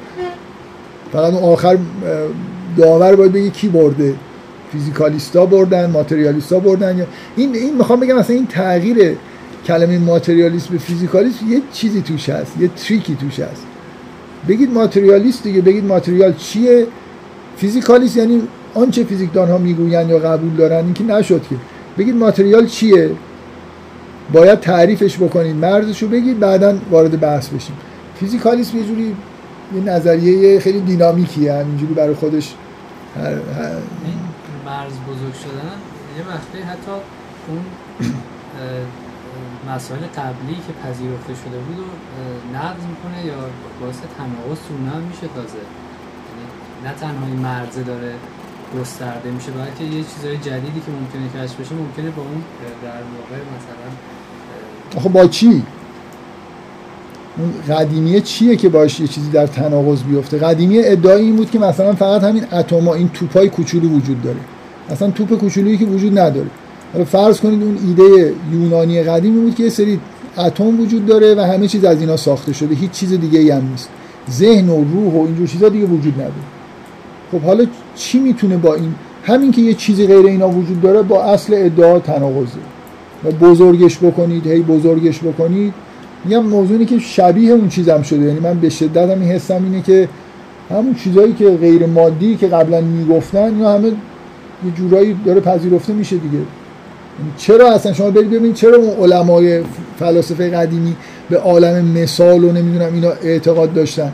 فقط 1.11 1.33
اون 1.33 1.43
آخر 1.43 1.77
داور 2.77 3.15
باید 3.15 3.31
بگه 3.31 3.49
کی 3.49 3.67
برده. 3.67 4.13
فیزیکالیستا 4.73 5.45
بردن 5.45 5.89
ماتریالیستا 5.89 6.59
بردن. 6.59 7.05
این 7.35 7.55
این 7.55 7.77
می‌خوام 7.77 7.99
بگم 7.99 8.15
مثلا 8.15 8.35
این 8.35 8.47
تغییر 8.47 9.17
کلمه 9.65 9.97
ماتریالیست 9.97 10.69
به 10.69 10.77
فیزیکالیست 10.77 11.43
یه 11.43 11.61
چیزی 11.71 12.01
توش 12.01 12.29
هست 12.29 12.53
یه 12.59 12.67
تریکی 12.67 13.15
توش 13.15 13.39
هست. 13.39 13.65
بگید 14.47 14.73
ماتریالیست 14.73 15.43
دیگه 15.43 15.61
بگید 15.61 15.85
ماتریال 15.85 16.33
چیه؟ 16.33 16.87
فیزیکالیست 17.57 18.17
یعنی 18.17 18.41
آنچه 18.73 19.03
فیزیکدان 19.03 19.49
ها 19.49 19.57
می‌گویند 19.57 20.09
یا 20.09 20.19
قبول 20.19 20.55
دارن 20.55 20.85
این 20.85 20.93
که 20.93 21.03
نشد 21.03 21.41
که. 21.49 21.55
بگید 21.97 22.15
ماتریال 22.15 22.65
چیه؟ 22.65 23.11
باید 24.33 24.59
تعریفش 24.59 25.17
بکنید 25.17 25.55
مرزشو 25.55 26.07
بگید 26.07 26.39
بعدا 26.39 26.75
وارد 26.91 27.19
بحث 27.19 27.47
بشیم. 27.49 27.75
فیزیکالیسم 28.19 28.77
یه 28.77 28.83
جوری 28.83 29.15
یه 29.75 29.81
نظریه 29.93 30.59
خیلی 30.59 30.79
دینامیکیه 30.79 31.53
همینجوری 31.53 31.93
برای 31.93 32.13
خودش 32.13 32.53
مرز 34.73 34.93
بزرگ 35.09 35.35
شدن 35.43 35.75
یه 36.17 36.23
وقتی 36.33 36.57
حتی 36.71 36.95
اون 37.47 37.63
مسائل 39.71 40.01
قبلی 40.17 40.55
که 40.65 40.73
پذیرفته 40.83 41.33
شده 41.41 41.59
بود 41.65 41.79
و 41.79 41.87
نقض 42.57 42.83
می‌کنه 42.91 43.25
یا 43.25 43.39
باعث 43.81 43.99
تناقض 44.17 44.59
تو 44.67 44.73
میشه 45.09 45.27
تازه. 45.35 45.63
یعنی 46.27 46.45
نه 46.85 46.93
تنها 47.01 47.25
این 47.25 47.35
مرزه 47.35 47.83
داره 47.83 48.13
گسترده 48.79 49.31
میشه 49.31 49.51
بلکه 49.51 49.83
یه 49.95 50.03
چیزای 50.03 50.37
جدیدی 50.37 50.79
که 50.85 50.91
ممکنه 50.91 51.43
کشف 51.43 51.59
بشه 51.59 51.75
ممکنه 51.75 52.09
با 52.09 52.21
اون 52.21 52.43
در 52.83 52.89
واقع 52.89 53.41
مثلا 53.55 53.87
آخه 54.97 55.09
با 55.09 55.27
چی؟ 55.27 55.63
اون 57.37 57.75
قدیمیه 57.77 58.21
چیه 58.21 58.55
که 58.55 58.69
باش 58.69 58.99
یه 58.99 59.07
چیزی 59.07 59.29
در 59.29 59.47
تناقض 59.47 60.03
بیفته؟ 60.03 60.37
قدیمی 60.37 60.79
ادعای 60.79 61.21
این 61.21 61.35
بود 61.35 61.51
که 61.51 61.59
مثلا 61.59 61.93
فقط 61.93 62.23
همین 62.23 62.45
اتما 62.51 62.93
این 62.93 63.09
توپای 63.09 63.49
کوچولو 63.49 63.89
وجود 63.89 64.21
داره. 64.21 64.39
اصلا 64.89 65.11
توپ 65.11 65.33
کوچولویی 65.33 65.77
که 65.77 65.85
وجود 65.85 66.19
نداره. 66.19 66.47
حالا 66.93 67.05
فرض 67.05 67.39
کنید 67.39 67.63
اون 67.63 67.77
ایده 67.87 68.33
یونانی 68.53 69.03
قدیمی 69.03 69.41
بود 69.41 69.55
که 69.55 69.63
یه 69.63 69.69
سری 69.69 69.99
اتم 70.37 70.79
وجود 70.79 71.05
داره 71.05 71.35
و 71.35 71.39
همه 71.39 71.67
چیز 71.67 71.85
از 71.85 71.99
اینا 71.99 72.17
ساخته 72.17 72.53
شده. 72.53 72.75
هیچ 72.75 72.91
چیز 72.91 73.13
دیگه 73.13 73.39
ای 73.39 73.49
هم 73.49 73.67
نیست. 73.71 73.89
ذهن 74.31 74.69
و 74.69 74.83
روح 74.93 75.13
و 75.13 75.25
اینجور 75.25 75.47
چیزا 75.47 75.69
دیگه 75.69 75.85
وجود 75.85 76.13
نداره. 76.13 76.33
خب 77.31 77.41
حالا 77.41 77.65
چی 77.95 78.19
می‌تونه 78.19 78.57
با 78.57 78.75
این 78.75 78.95
همین 79.23 79.51
که 79.51 79.61
یه 79.61 79.73
چیزی 79.73 80.07
غیر 80.07 80.25
اینا 80.25 80.49
وجود 80.49 80.81
داره 80.81 81.01
با 81.01 81.23
اصل 81.23 81.53
ادعا 81.57 81.99
تناقضه. 81.99 82.59
و 83.23 83.31
بزرگش 83.31 83.97
بکنید 83.97 84.47
هی 84.47 84.61
بزرگش 84.61 85.19
بکنید. 85.19 85.73
میگم 86.25 86.43
موضوع 86.43 86.71
اینه 86.71 86.85
که 86.85 86.99
شبیه 86.99 87.51
اون 87.51 87.69
چیزم 87.69 88.01
شده. 88.01 88.25
یعنی 88.25 88.39
من 88.39 88.59
به 88.59 88.69
شدت 88.69 89.09
هم 89.09 89.23
حسم 89.23 89.63
اینه 89.63 89.81
که 89.81 90.09
همون 90.69 90.95
چیزهایی 90.95 91.33
که 91.33 91.49
غیر 91.49 91.85
مادی 91.85 92.35
که 92.35 92.47
قبلا 92.47 92.81
می‌گفتن 92.81 93.43
اینا 93.43 93.73
همه 93.73 93.91
یه 94.65 94.71
جورایی 94.71 95.17
داره 95.25 95.41
پذیرفته 95.41 95.93
میشه 95.93 96.15
دیگه. 96.15 96.33
یعنی 96.33 97.31
چرا 97.37 97.73
اصلا 97.73 97.93
شما 97.93 98.11
برید 98.11 98.29
ببینید 98.29 98.53
چرا 98.53 98.77
اون 98.77 99.11
علمای 99.11 99.61
فلاسفه 99.99 100.49
قدیمی 100.49 100.95
به 101.29 101.37
عالم 101.37 101.85
مثال 101.85 102.43
و 102.43 102.51
نمی‌دونم 102.51 102.93
اینا 102.93 103.09
اعتقاد 103.09 103.73
داشتن؟ 103.73 104.11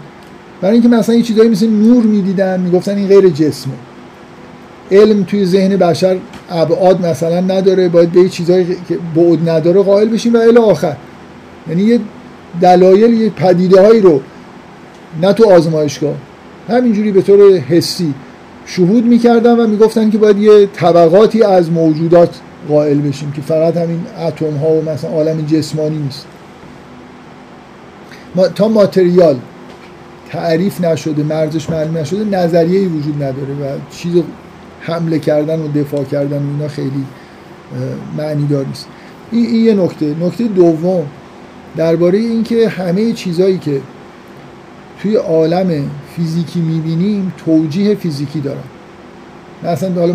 برای 0.62 0.74
اینکه 0.74 0.90
مثلا 0.90 1.16
یه 1.16 1.22
چیزایی 1.22 1.50
مثل 1.50 1.68
نور 1.68 2.04
می‌دیدن 2.04 2.60
می‌گفتن 2.60 2.98
این 2.98 3.08
غیر 3.08 3.30
جسمه. 3.30 3.74
علم 4.92 5.24
توی 5.24 5.46
ذهن 5.46 5.78
بشر 5.78 6.18
ابعاد 6.50 7.06
مثلا 7.06 7.40
نداره 7.40 7.90
باید 7.90 8.12
به 8.12 8.30
چیزایی 8.30 8.66
که 8.66 8.98
بعد 9.16 9.50
نداره 9.50 9.82
قائل 9.82 10.10
بشیم 10.10 10.34
و 10.34 10.38
الی 10.38 10.58
آخر. 10.58 10.96
یعنی 11.70 11.82
یه 11.82 12.00
دلایل 12.62 13.14
یه 13.14 13.30
پدیده 13.30 13.82
هایی 13.82 14.02
رو 14.02 14.22
نه 15.22 15.34
تو 15.34 15.52
آزمایشگاه 15.52 16.16
همینجوری 16.70 17.12
به 17.12 17.22
طور 17.22 17.58
حسی. 17.58 18.14
شهود 18.70 19.06
می‌کردن 19.06 19.60
و 19.60 19.68
می‌گفتن 19.68 20.10
که 20.10 20.18
باید 20.18 20.38
یه 20.38 20.66
طبقاتی 20.66 21.44
از 21.44 21.72
موجودات 21.72 22.40
قائل 22.68 23.02
بشیم 23.02 23.32
که 23.32 23.42
فقط 23.42 23.78
همین 23.78 24.02
اتم 24.28 24.58
ها 24.58 24.70
و 24.70 24.82
مثلا 24.90 25.10
عالم 25.10 25.42
جسمانی 25.42 25.98
نیست. 25.98 26.26
ما 28.36 28.48
تا 28.48 28.68
ماتریال 28.68 29.40
تعریف 30.30 30.82
نشده 30.82 31.24
مرزش 31.24 31.70
معلوم 31.70 31.98
نشده 31.98 32.24
نظریه 32.24 32.88
وجود 32.88 33.16
نداره 33.16 33.54
و 33.54 33.78
چیز 33.92 34.14
حمله 34.82 35.20
کردن 35.20 35.60
و 35.60 35.72
دفاع 35.72 36.04
کردن 36.04 36.44
اینا 36.54 36.68
خیلی 36.68 37.06
معنی 38.18 38.48
دار 38.48 38.66
نیست. 38.66 38.88
این, 39.32 39.46
این 39.46 39.66
یه 39.66 39.74
نکته. 39.74 40.16
نکته 40.22 40.44
دوم 40.44 41.06
درباره 41.78 42.20
اینکه 42.20 42.70
همه 42.70 43.14
چیزهایی 43.14 43.58
که 43.58 43.82
توی 45.02 45.16
عالم 45.16 45.90
فیزیکی 46.20 46.60
می‌بینیم 46.60 47.34
توجیه 47.46 47.96
فیزیکی 47.96 48.40
دارن 48.40 48.64
مثلا 49.64 49.94
حالا 49.94 50.14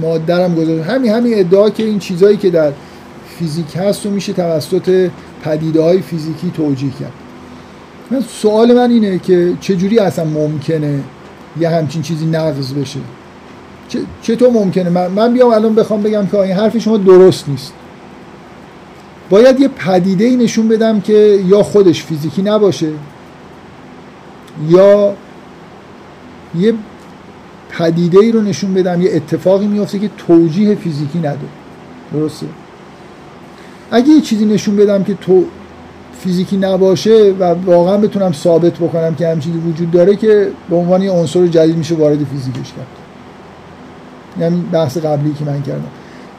مادرم 0.00 0.54
گذاشت. 0.54 0.90
همین 0.90 1.12
همین 1.12 1.38
ادعا 1.38 1.70
که 1.70 1.82
این 1.82 1.98
چیزهایی 1.98 2.36
که 2.36 2.50
در 2.50 2.72
فیزیک 3.38 3.76
هست 3.76 4.06
و 4.06 4.10
میشه 4.10 4.32
توسط 4.32 5.10
پدیده 5.44 5.82
های 5.82 6.02
فیزیکی 6.02 6.50
توجیه 6.50 6.90
کرد. 7.00 7.12
من 8.10 8.20
سوال 8.20 8.72
من 8.72 8.90
اینه 8.90 9.18
که 9.18 9.52
چجوری 9.60 9.98
اصلا 9.98 10.24
ممکنه 10.24 11.00
یه 11.60 11.68
همچین 11.68 12.02
چیزی 12.02 12.26
نقض 12.26 12.72
بشه؟ 12.72 13.00
چطور 14.22 14.50
ممکنه؟ 14.50 14.90
من, 14.90 15.06
من 15.06 15.32
بیام 15.32 15.50
الان 15.52 15.74
بخوام 15.74 16.02
بگم 16.02 16.26
که 16.26 16.38
این 16.38 16.52
حرف 16.52 16.78
شما 16.78 16.96
درست 16.96 17.48
نیست. 17.48 17.72
باید 19.30 19.60
یه 19.60 19.68
پدیده 19.68 20.24
ای 20.24 20.36
نشون 20.36 20.68
بدم 20.68 21.00
که 21.00 21.40
یا 21.46 21.62
خودش 21.62 22.02
فیزیکی 22.02 22.42
نباشه 22.42 22.88
یا 24.68 25.14
یه 26.58 26.74
پدیده 27.70 28.18
ای 28.18 28.32
رو 28.32 28.42
نشون 28.42 28.74
بدم 28.74 29.02
یه 29.02 29.10
اتفاقی 29.14 29.66
میفته 29.66 29.98
که 29.98 30.10
توجیه 30.26 30.74
فیزیکی 30.74 31.18
نداره 31.18 31.38
درسته؟ 32.12 32.46
اگه 33.90 34.08
یه 34.08 34.20
چیزی 34.20 34.44
نشون 34.44 34.76
بدم 34.76 35.04
که 35.04 35.14
تو 35.14 35.44
فیزیکی 36.18 36.56
نباشه 36.56 37.34
و 37.38 37.44
واقعا 37.44 37.96
بتونم 37.96 38.32
ثابت 38.32 38.72
بکنم 38.72 39.14
که 39.14 39.28
همچین 39.28 39.62
وجود 39.66 39.90
داره 39.90 40.16
که 40.16 40.48
به 40.70 40.76
عنوان 40.76 41.02
یه 41.02 41.10
عنصر 41.10 41.46
جدید 41.46 41.76
میشه 41.76 41.94
وارد 41.94 42.24
فیزیکش 42.24 42.72
کرد. 42.72 42.86
یعنی 44.40 44.64
بحث 44.72 44.96
قبلی 44.96 45.32
که 45.32 45.44
من 45.44 45.62
کردم. 45.62 45.88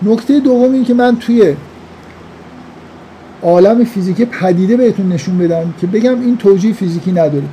نکته 0.04 0.40
دوم 0.40 0.74
این 0.74 0.84
که 0.84 0.94
من 0.94 1.18
توی 1.18 1.56
عالم 3.44 3.84
فیزیکی 3.84 4.26
پدیده 4.26 4.78
بهتون 4.78 5.10
نشون 5.10 5.38
بدم 5.38 5.74
که 5.82 5.88
بگم 5.88 6.22
این 6.22 6.38
توجیه 6.38 6.74
فیزیکی 6.74 7.12
نداره. 7.12 7.44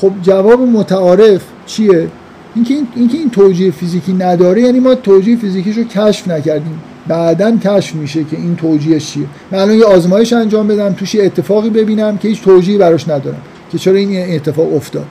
خب 0.00 0.12
جواب 0.22 0.60
متعارف 0.60 1.42
چیه؟ 1.66 2.08
اینکه 2.54 2.74
این 2.74 2.88
اینکه 2.96 3.18
این 3.18 3.30
توجیه 3.30 3.70
فیزیکی 3.70 4.12
نداره 4.12 4.62
یعنی 4.62 4.80
ما 4.80 4.94
توجیه 4.94 5.36
فیزیکیش 5.36 5.76
رو 5.76 5.84
کشف 5.84 6.28
نکردیم. 6.28 6.80
بعدا 7.06 7.56
کشف 7.56 7.94
میشه 7.94 8.24
که 8.24 8.36
این 8.36 8.56
توجیه 8.56 9.00
چیه. 9.00 9.26
من 9.50 9.58
الان 9.58 9.74
یه 9.74 9.84
آزمایش 9.84 10.32
انجام 10.32 10.68
بدم 10.68 10.92
توش 10.92 11.14
یه 11.14 11.24
اتفاقی 11.24 11.70
ببینم 11.70 12.18
که 12.18 12.28
هیچ 12.28 12.42
توجیهی 12.42 12.78
براش 12.78 13.08
ندارم 13.08 13.42
که 13.72 13.78
چرا 13.78 13.94
این 13.94 14.34
اتفاق 14.34 14.74
افتاد. 14.74 15.06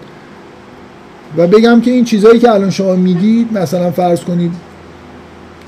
و 1.37 1.47
بگم 1.47 1.81
که 1.81 1.91
این 1.91 2.05
چیزهایی 2.05 2.39
که 2.39 2.51
الان 2.51 2.69
شما 2.69 2.95
میگید 2.95 3.53
مثلا 3.53 3.91
فرض 3.91 4.21
کنید 4.21 4.51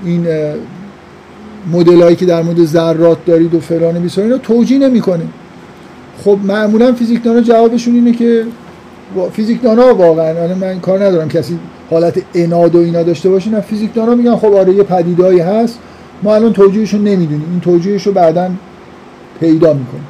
این 0.06 0.28
مدل 1.72 2.14
که 2.14 2.26
در 2.26 2.42
مورد 2.42 2.66
ذرات 2.66 3.26
دارید 3.26 3.54
و 3.54 3.60
فلان 3.60 4.00
بیسار 4.00 4.24
اینا 4.24 4.38
توجیه 4.38 4.80
نمی‌کنه. 4.80 5.24
خب 6.24 6.38
معمولا 6.44 6.94
فیزیکدانا 6.94 7.42
جوابشون 7.42 7.96
اینه 7.96 8.12
که 8.12 8.46
فیزیکدانا 9.34 9.96
واقعا 9.96 10.44
الان 10.44 10.58
من 10.58 10.80
کار 10.80 11.06
ندارم 11.06 11.30
کسی 11.30 11.60
حالت 11.90 12.22
اناد 12.36 12.76
و 12.76 12.80
اینا 12.80 13.04
داشته 13.04 13.30
باشه 13.30 13.50
نه 13.50 13.60
فیزیکدانا 13.60 14.16
میگن 14.16 14.36
خب 14.36 14.54
آره 14.54 14.74
یه 14.74 14.84
پدیدهایی 14.84 15.40
هست. 15.40 15.80
ما 16.24 16.36
الان 16.36 16.54
توجیهش 16.54 16.94
رو 16.94 17.00
نمی‌دونیم 17.00 17.48
این 17.52 17.60
توجیهش 17.60 18.08
رو 18.08 18.14
بعدا 18.14 18.50
پیدا 19.40 19.74
می‌کنیم. 19.74 20.08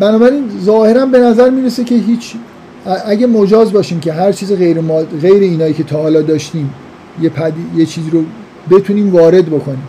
بنابراین 0.00 0.44
ظاهرا 0.64 1.06
به 1.06 1.18
نظر 1.18 1.50
می‌رسه 1.50 1.84
که 1.84 1.94
هیچ 1.94 2.34
اگه 3.06 3.26
مجاز 3.26 3.72
باشیم 3.72 4.00
که 4.00 4.12
هر 4.12 4.32
چیز 4.32 4.52
غیر, 4.52 4.80
ما... 4.80 5.02
غیر 5.22 5.42
اینایی 5.42 5.74
که 5.74 5.82
تا 5.82 6.02
حالا 6.02 6.22
داشتیم 6.22 6.74
یه, 7.22 7.28
پدی... 7.28 7.60
یه 7.76 7.86
چیزی 7.86 8.10
رو 8.10 8.22
بتونیم 8.70 9.12
وارد 9.12 9.46
بکنیم. 9.46 9.82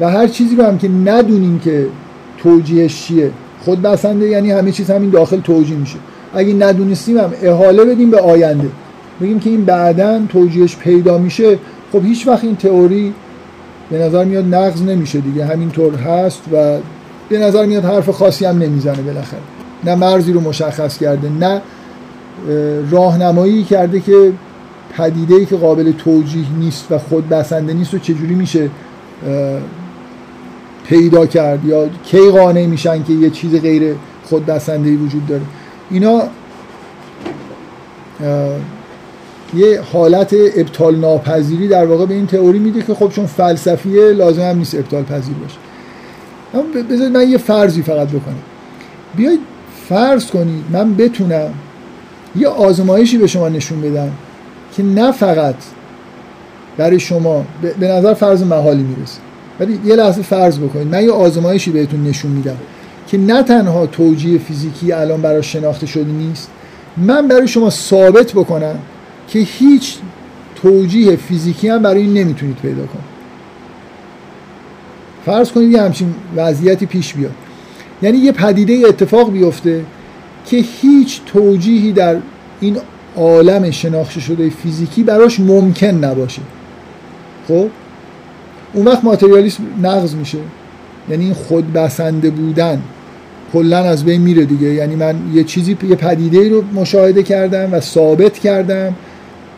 و 0.00 0.10
هر 0.10 0.26
چیزی 0.26 0.56
رو 0.56 0.64
هم 0.64 0.78
که 0.78 0.88
ندونیم 0.88 1.58
که 1.58 1.86
توجیهش 2.38 3.02
چیه 3.02 3.30
خود 3.64 3.82
بسنده 3.82 4.28
یعنی 4.28 4.50
همه 4.50 4.72
چیز 4.72 4.90
همین 4.90 5.10
داخل 5.10 5.40
توجیه 5.40 5.76
میشه. 5.76 5.96
اگه 6.34 6.54
ندونستیم 6.54 7.18
هم 7.18 7.32
احاله 7.42 7.84
بدیم 7.84 8.10
به 8.10 8.20
آینده. 8.20 8.68
بگیم 9.20 9.40
که 9.40 9.50
این 9.50 9.64
بعدا 9.64 10.20
توجیهش 10.28 10.76
پیدا 10.76 11.18
میشه. 11.18 11.58
خب 11.92 12.04
هیچ 12.04 12.26
وقت 12.26 12.44
این 12.44 12.56
تئوری 12.56 13.12
به 13.90 13.98
نظر 13.98 14.24
میاد 14.24 14.54
نقض 14.54 14.82
نمیشه 14.82 15.20
دیگه. 15.20 15.44
همینطور 15.44 15.94
هست 15.94 16.42
و 16.52 16.78
به 17.28 17.38
نظر 17.38 17.66
میاد 17.66 17.84
حرف 17.84 18.10
خاصی 18.10 18.44
هم 18.44 18.58
نمی‌زنه 18.58 19.02
بالاخره. 19.02 19.40
نه 19.84 19.94
مرزی 19.94 20.32
رو 20.32 20.40
مشخص 20.40 20.98
کرده 20.98 21.28
نه 21.28 21.60
راهنمایی 22.90 23.64
کرده 23.64 24.00
که 24.00 24.32
پدیده 24.96 25.34
ای 25.34 25.46
که 25.46 25.56
قابل 25.56 25.92
توجیه 25.92 26.44
نیست 26.58 26.92
و 26.92 26.98
خود 26.98 27.28
بسنده 27.28 27.72
نیست 27.72 27.94
و 27.94 27.98
چجوری 27.98 28.34
میشه 28.34 28.70
پیدا 30.86 31.26
کرد 31.26 31.64
یا 31.64 31.88
کی 32.04 32.30
قانع 32.30 32.66
میشن 32.66 33.02
که 33.02 33.12
یه 33.12 33.30
چیز 33.30 33.60
غیر 33.60 33.94
خود 34.24 34.46
بسنده 34.46 34.96
وجود 34.96 35.26
داره. 35.26 35.42
اینا 35.90 36.22
یه 39.54 39.80
حالت 39.92 40.34
ابطال 40.56 40.96
ناپذیری 40.96 41.68
در 41.68 41.86
واقع 41.86 42.06
به 42.06 42.14
این 42.14 42.26
تئوری 42.26 42.58
میده 42.58 42.82
که 42.82 42.94
خب 42.94 43.08
چون 43.08 43.26
فلسفیه 43.26 44.04
لازم 44.04 44.42
هم 44.42 44.58
نیست 44.58 44.74
ابطال 44.74 45.02
پذیر 45.02 45.34
باشه. 45.34 45.56
اما 46.54 46.62
بذارید 46.90 47.16
من 47.16 47.30
یه 47.30 47.38
فرضی 47.38 47.82
فقط 47.82 48.08
بکنم. 48.08 48.42
بیاید 49.16 49.40
فرض 49.88 50.26
کنید 50.26 50.64
من 50.72 50.94
بتونم 50.94 51.50
یه 52.36 52.48
آزمایشی 52.48 53.18
به 53.18 53.26
شما 53.26 53.48
نشون 53.48 53.80
بدم 53.80 54.10
که 54.76 54.82
نه 54.82 55.12
فقط 55.12 55.54
برای 56.76 57.00
شما 57.00 57.44
به 57.80 57.88
نظر 57.88 58.14
فرض 58.14 58.42
محالی 58.42 58.82
می‌رسه. 58.82 59.18
ولی 59.60 59.80
یه 59.84 59.96
لحظه 59.96 60.22
فرض 60.22 60.58
بکنید. 60.58 60.88
من 60.94 61.04
یه 61.04 61.12
آزمایشی 61.12 61.70
بهتون 61.70 62.04
نشون 62.04 62.30
میدم. 62.30 62.56
که 63.06 63.18
نه 63.18 63.42
تنها 63.42 63.86
توجیه 63.86 64.38
فیزیکی 64.38 64.92
الان 64.92 65.22
برای 65.22 65.42
شناخته 65.42 65.86
شده 65.86 66.12
نیست 66.12 66.50
من 66.96 67.28
برای 67.28 67.48
شما 67.48 67.70
ثابت 67.70 68.32
بکنم 68.32 68.78
که 69.28 69.38
هیچ 69.38 69.96
توجیه 70.62 71.16
فیزیکی 71.16 71.68
هم 71.68 71.82
برای 71.82 72.00
این 72.00 72.14
نمی‌تونید 72.14 72.56
پیدا 72.56 72.86
کنید. 72.86 73.14
فرض 75.26 75.52
کنید 75.52 75.72
یه 75.72 75.82
همچین 75.82 76.14
وضعیتی 76.36 76.86
پیش 76.86 77.14
بیاد. 77.14 77.34
یعنی 78.02 78.18
یه 78.18 78.32
پدیده 78.32 78.88
اتفاق 78.88 79.32
بیفته 79.32 79.84
که 80.46 80.56
هیچ 80.56 81.20
توجیهی 81.26 81.92
در 81.92 82.16
این 82.60 82.78
عالم 83.16 83.70
شناخته 83.70 84.20
شده 84.20 84.50
فیزیکی 84.50 85.02
براش 85.02 85.40
ممکن 85.40 85.86
نباشه. 85.86 86.42
خب؟ 87.48 87.68
اون 88.72 88.86
وقت 88.86 89.04
ماتریالیسم 89.04 89.62
نقض 89.82 90.14
میشه. 90.14 90.38
یعنی 91.08 91.24
این 91.24 91.34
خود 91.34 91.72
بسنده 91.72 92.30
بودن 92.30 92.82
کلا 93.52 93.78
از 93.78 94.04
بین 94.04 94.20
میره 94.20 94.44
دیگه. 94.44 94.74
یعنی 94.74 94.96
من 94.96 95.16
یه 95.34 95.44
چیزی 95.44 95.76
یه 95.88 95.96
پدیده 95.96 96.48
رو 96.48 96.64
مشاهده 96.74 97.22
کردم 97.22 97.72
و 97.72 97.80
ثابت 97.80 98.38
کردم 98.38 98.94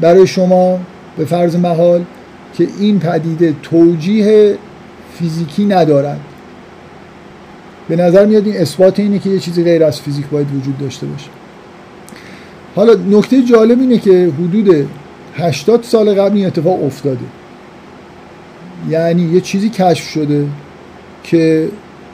برای 0.01 0.27
شما 0.27 0.79
به 1.17 1.25
فرض 1.25 1.57
محال 1.57 2.05
که 2.55 2.69
این 2.81 2.99
پدیده 2.99 3.55
توجیه 3.63 4.59
فیزیکی 5.19 5.65
ندارد. 5.65 6.21
به 7.89 7.97
نظر 7.97 8.27
میاد 8.27 8.47
این 8.47 8.57
اثبات 8.57 9.01
اینه 9.01 9.19
که 9.19 9.31
یه 9.31 9.39
چیزی 9.39 9.65
غیر 9.65 9.85
از 9.85 10.01
فیزیک 10.01 10.27
باید 10.27 10.47
وجود 10.55 10.79
داشته 10.79 11.07
باشه. 11.07 11.29
حالا 12.75 12.95
نکته 13.11 13.43
جالب 13.43 13.81
اینه 13.81 13.99
که 13.99 14.33
حدود 14.39 14.89
80 15.35 15.83
سال 15.83 16.15
قبل 16.15 16.37
این 16.37 16.47
اتفاق 16.47 16.85
افتاده. 16.85 17.25
یعنی 18.91 19.23
یه 19.23 19.41
چیزی 19.41 19.69
کشف 19.69 20.09
شده. 20.09 20.45
که 21.27 21.69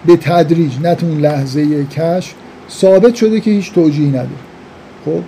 به 0.07 0.17
تدریج 0.17 0.79
نه 0.83 0.97
اون 1.03 1.21
لحظه 1.21 1.85
کشف 1.85 2.35
ثابت 2.71 3.15
شده 3.15 3.41
که 3.41 3.51
هیچ 3.51 3.73
توجیهی 3.73 4.09
نداره. 4.09 4.29
خب؟ 5.05 5.21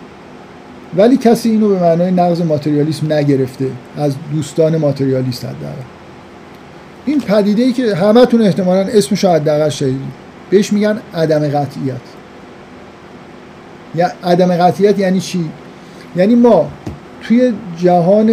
ولی 0.97 1.17
کسی 1.17 1.51
اینو 1.51 1.69
به 1.69 1.81
معنای 1.81 2.11
نقض 2.11 2.43
ماتریالیسم 2.43 3.13
نگرفته 3.13 3.67
از 3.97 4.15
دوستان 4.33 4.77
ماتریالیست 4.77 5.45
حداقل. 5.45 5.83
این 7.07 7.21
پدیده 7.21 7.63
ای 7.63 7.73
که 7.73 7.95
همتون 7.95 8.43
احتمالا 8.43 8.81
اسمش 8.81 9.25
حداقل 9.25 9.69
شنیدید. 9.69 10.25
بهش 10.51 10.73
میگن 10.73 10.99
عدم 11.15 11.49
قطعیت. 11.49 12.01
یا 13.95 14.11
عدم 14.25 14.57
قطعیت 14.57 14.99
یعنی 14.99 15.21
چی؟ 15.21 15.51
یعنی 16.17 16.35
ما 16.35 16.71
توی 17.23 17.53
جهان 17.79 18.27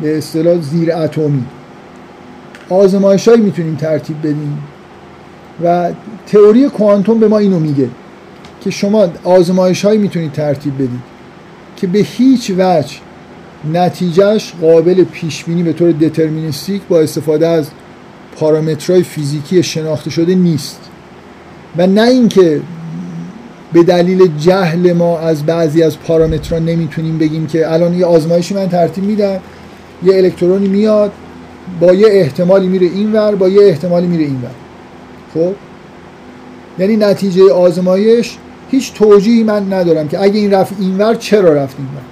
به 0.00 0.18
اصطلاح 0.18 0.60
زیر 0.60 0.92
اتمی 0.92 1.44
آزمایش 2.70 3.28
می‌تونیم 3.28 3.74
ترتیب 3.74 4.18
بدیم. 4.20 4.58
و 5.64 5.90
تئوری 6.26 6.68
کوانتوم 6.68 7.20
به 7.20 7.28
ما 7.28 7.38
اینو 7.38 7.58
میگه 7.58 7.88
که 8.60 8.70
شما 8.70 9.08
آزمایش 9.24 9.84
هایی 9.84 9.98
می‌تونید 9.98 10.32
ترتیب 10.32 10.74
بدید 10.74 11.02
که 11.76 11.86
به 11.86 11.98
هیچ 11.98 12.52
وجه 12.58 12.96
نتیجهش 13.72 14.52
قابل 14.60 15.04
پیش 15.04 15.44
بینی 15.44 15.62
به 15.62 15.72
طور 15.72 15.92
دترمینیستیک 15.92 16.82
با 16.88 17.00
استفاده 17.00 17.48
از 17.48 17.68
پارامترهای 18.36 19.02
فیزیکی 19.02 19.62
شناخته 19.62 20.10
شده 20.10 20.34
نیست. 20.34 20.80
و 21.76 21.86
نه 21.86 22.02
اینکه 22.02 22.60
به 23.72 23.82
دلیل 23.82 24.30
جهل 24.38 24.92
ما 24.92 25.18
از 25.18 25.46
بعضی 25.46 25.82
از 25.82 25.98
پارامترها 25.98 26.58
نمی‌تونیم 26.58 27.18
بگیم 27.18 27.46
که 27.46 27.72
الان 27.72 27.94
یه 27.94 28.06
آزمایشی 28.06 28.54
من 28.54 28.68
ترتیب 28.68 29.04
میدم 29.04 29.40
یه 30.04 30.16
الکترونی 30.16 30.68
میاد 30.68 31.12
با 31.80 31.92
یه 31.92 32.06
احتمالی 32.10 32.66
میره 32.66 32.86
اینور 32.86 33.34
با 33.34 33.48
یه 33.48 33.62
احتمالی 33.62 34.06
میره 34.06 34.24
اینور. 34.24 34.50
خب؟ 35.34 35.54
یعنی 36.78 36.96
نتیجه 36.96 37.52
آزمایش 37.52 38.36
هیچ 38.70 38.94
توجیهی 38.94 39.42
من 39.42 39.72
ندارم 39.72 40.08
که 40.08 40.22
اگه 40.22 40.38
این 40.38 40.50
رفت 40.50 40.74
اینور 40.80 41.14
چرا 41.14 41.52
رفت 41.52 41.76
اینور؟ 41.78 42.02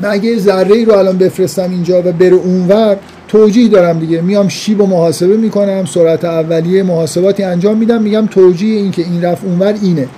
من 0.00 0.08
اگه 0.08 0.38
ذره 0.38 0.76
ای 0.76 0.84
رو 0.84 0.92
الان 0.92 1.18
بفرستم 1.18 1.70
اینجا 1.70 1.98
و 1.98 2.12
بره 2.12 2.34
اونور 2.34 2.96
توجیه 3.28 3.68
دارم 3.68 3.98
دیگه. 3.98 4.20
میام 4.20 4.48
شیب 4.48 4.80
و 4.80 4.86
محاسبه 4.86 5.36
می‌کنم 5.36 5.84
سرعت 5.84 6.24
اولیه 6.24 6.82
محاسباتی 6.82 7.42
انجام 7.42 7.76
میدم 7.76 8.02
میگم 8.02 8.26
توجیه 8.26 8.76
این 8.76 8.90
که 8.90 9.02
این 9.02 9.24
رفت 9.24 9.44
اونور 9.44 9.74
اینه. 9.82 10.08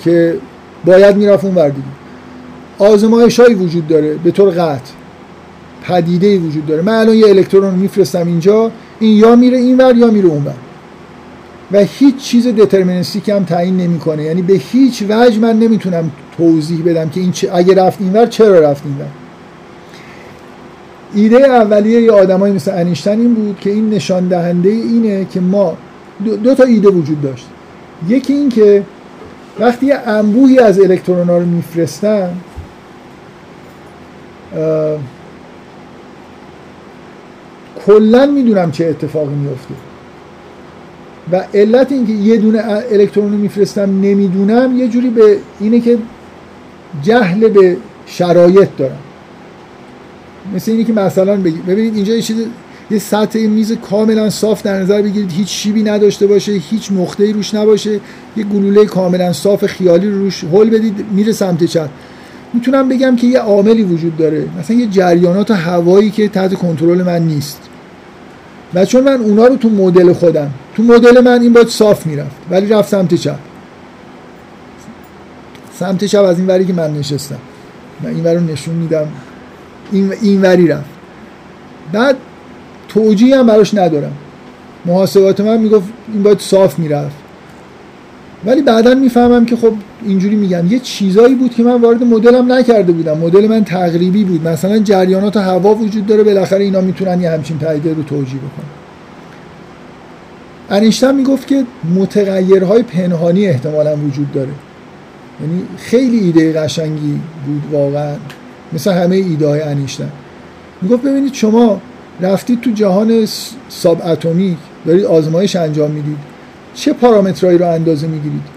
که 0.00 0.36
باید 0.84 1.16
می‌رفت 1.16 1.44
اونور 1.44 1.68
دیگه. 1.68 1.88
آزمایش 2.78 3.40
هایی 3.40 3.54
وجود 3.54 3.88
داره 3.88 4.14
به 4.14 4.30
طور 4.30 4.50
قطع. 4.50 4.92
پدیده 5.88 6.38
وجود 6.38 6.66
داره. 6.66 6.82
من 6.82 6.92
الان 6.92 7.14
یه 7.14 7.28
الکترون 7.28 7.70
رو 7.70 7.76
میفرستم 7.76 8.26
اینجا 8.26 8.70
این 9.00 9.16
یا 9.16 9.36
میره 9.36 9.58
اینور 9.58 9.96
یا 9.96 10.06
میره 10.06 10.28
اونور. 10.28 10.54
و 11.72 11.78
هیچ 11.78 12.16
چیز 12.16 12.46
دترمینیستیک 12.46 13.28
هم 13.28 13.44
تعیین 13.44 13.76
نمی‌کنه. 13.76 14.22
یعنی 14.22 14.42
به 14.42 14.54
هیچ 14.72 15.02
وجه 15.08 15.38
من 15.38 15.58
نمی‌تونم 15.58 16.10
توضیح 16.36 16.82
بدم 16.84 17.08
که 17.08 17.20
این 17.20 17.32
چه 17.32 17.50
اگه 17.54 17.74
رفت 17.74 18.00
اینور 18.00 18.26
چرا 18.26 18.60
رفت 18.60 18.82
اینور. 18.86 19.06
ایده 21.14 21.36
اولیه 21.36 22.02
یه 22.02 22.12
آدمایی 22.12 22.54
مثل 22.54 22.70
انیشتن 22.70 23.20
این 23.20 23.34
بود 23.34 23.60
که 23.60 23.70
این 23.70 23.90
نشان 23.90 24.28
دهنده 24.28 24.68
اینه 24.68 25.26
که 25.32 25.40
ما 25.40 25.76
دو, 26.24 26.36
دو 26.36 26.54
تا 26.54 26.64
ایده 26.64 26.88
وجود 26.88 27.22
داشت. 27.22 27.46
یکی 28.08 28.32
این 28.32 28.48
که 28.48 28.82
وقتی 29.58 29.86
یه 29.86 29.94
انبوهی 29.94 30.58
از 30.58 30.80
الکترون 30.80 31.28
ها 31.28 31.38
رو 31.38 31.46
میفرستن 31.46 32.30
کلا 37.86 38.26
می‌دونم 38.26 38.70
چه 38.70 38.86
اتفاقی 38.86 39.34
میفته 39.34 39.74
و 41.32 41.44
علت 41.54 41.92
اینکه 41.92 42.12
یه 42.12 42.36
دونه 42.36 42.62
الکترون 42.92 43.32
رو 43.32 43.38
میفرستم 43.38 44.00
نمی‌دونم 44.00 44.76
یه 44.78 44.88
جوری 44.88 45.10
به 45.10 45.36
اینه 45.60 45.80
که 45.80 45.98
جهل 47.02 47.48
به 47.48 47.76
شرایط 48.06 48.68
دارم. 48.78 48.98
مثل 50.54 50.70
اینه 50.72 50.84
که 50.84 50.92
مثلا 50.92 51.36
بگید 51.36 51.66
ببینید 51.66 51.94
اینجا 51.94 52.14
یه 52.14 52.22
چیز 52.22 52.36
یه 52.90 52.98
سطح 52.98 53.46
میز 53.46 53.72
کاملا 53.72 54.30
صاف 54.30 54.62
در 54.62 54.80
نظر 54.80 55.02
بگیرید. 55.02 55.32
هیچ 55.32 55.48
شیبی 55.48 55.82
نداشته 55.82 56.26
باشه 56.26 56.52
هیچ 56.52 56.92
نقطه‌ای 56.92 57.32
روش 57.32 57.54
نباشه. 57.54 58.00
یه 58.36 58.44
گلوله 58.44 58.84
کاملا 58.84 59.32
صاف 59.32 59.66
خیالی 59.66 60.10
رو 60.10 60.18
روش 60.18 60.44
هل 60.44 60.70
بدید 60.70 61.04
میره 61.12 61.32
سمت 61.32 61.64
چپ. 61.64 61.88
می‌تونم 62.54 62.88
بگم 62.88 63.16
که 63.16 63.26
یه 63.26 63.38
عاملی 63.38 63.82
وجود 63.82 64.16
داره. 64.16 64.44
مثلا 64.58 64.76
یه 64.76 64.86
جریانات 64.86 65.50
هوایی 65.50 66.10
که 66.10 66.28
تحت 66.28 66.54
کنترل 66.54 67.02
من 67.02 67.22
نیست. 67.22 67.60
و 68.74 68.84
چون 68.84 69.04
من 69.04 69.20
اونا 69.20 69.46
رو 69.46 69.56
تو 69.56 69.68
مدل 69.68 70.12
خودم 70.12 70.50
تو 70.74 70.82
مدل 70.82 71.20
من 71.20 71.42
این 71.42 71.52
باید 71.52 71.68
صاف 71.68 72.06
می‌رفت. 72.06 72.36
ولی 72.50 72.66
رفت 72.66 72.88
سمت 72.88 73.14
چپ. 73.14 73.38
سمت 75.78 76.04
چپ 76.04 76.24
از 76.24 76.38
این 76.38 76.46
وری 76.46 76.64
که 76.64 76.72
من 76.72 76.94
نشستم. 76.94 77.38
من 78.02 78.10
این 78.10 78.26
رو 78.26 78.40
نشون 78.40 78.74
میدم. 78.74 79.08
این, 79.92 80.12
این 80.22 80.42
وری 80.42 80.68
رفت. 80.68 80.90
بعد 81.92 82.16
توجیه 82.88 83.38
هم 83.38 83.46
براش 83.46 83.74
ندارم. 83.74 84.12
محاسبات 84.84 85.40
من 85.40 85.56
می‌گفت 85.56 85.88
این 86.12 86.22
باید 86.22 86.40
صاف 86.40 86.78
می‌رفت. 86.78 87.16
ولی 88.44 88.62
بعدا 88.62 88.94
می‌فهمم 88.94 89.46
که 89.46 89.56
خب 89.56 89.72
اینجوری 90.06 90.36
میگم 90.36 90.66
یه 90.66 90.78
چیزایی 90.78 91.34
بود 91.34 91.54
که 91.54 91.62
من 91.62 91.80
وارد 91.80 92.02
مدلم 92.02 92.52
نکرده 92.52 92.92
بودم. 92.92 93.18
مدل 93.18 93.46
من 93.48 93.64
تقریبی 93.64 94.24
بود. 94.24 94.48
مثلا 94.48 94.78
جریانات 94.78 95.36
هوا 95.36 95.74
وجود 95.74 96.06
داره 96.06 96.22
بالاخره 96.22 96.64
اینا 96.64 96.80
می‌تونن 96.80 97.20
یه 97.20 97.30
همچین 97.30 97.58
پدیده 97.58 97.94
رو 97.94 98.02
توجیه 98.02 98.38
بکنن. 98.38 98.66
انیشتن 100.70 101.14
می‌گفت 101.14 101.46
که 101.46 101.64
متغیرهای 101.94 102.82
پنهانی 102.82 103.46
احتمالا 103.46 103.96
وجود 103.96 104.32
داره. 104.32 104.50
یعنی 105.40 105.62
خیلی 105.76 106.18
ایده 106.18 106.52
قشنگی 106.52 107.20
بود 107.46 107.62
واقعا. 107.72 108.14
مثل 108.72 108.92
همه 108.92 109.16
ایده 109.16 109.48
های 109.48 109.60
انیشتن 109.60 110.08
می‌گفت 110.82 111.02
ببینید 111.02 111.34
شما 111.34 111.80
رفتید 112.20 112.60
تو 112.60 112.70
جهان 112.70 113.26
ساب 113.68 114.02
اتمیک 114.06 114.56
دارید 114.86 115.04
آزمایش 115.04 115.56
انجام 115.56 115.90
می‌دید. 115.90 116.18
چه 116.74 116.92
پارامترهایی 116.92 117.58
رو 117.58 117.70
اندازه 117.70 118.06
می‌گیرید؟ 118.06 118.55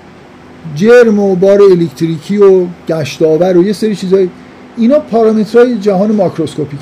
جرم 0.76 1.20
و 1.20 1.36
بار 1.36 1.62
الکتریکی 1.62 2.38
و 2.38 2.66
گشتاور 2.88 3.58
و 3.58 3.64
یه 3.64 3.74
سری 3.74 3.96
چیزایی 3.96 4.30
اینا 4.78 5.00
پارامترهای 5.00 5.78
جهان 5.78 6.12
ماکروسکوپیک 6.12 6.80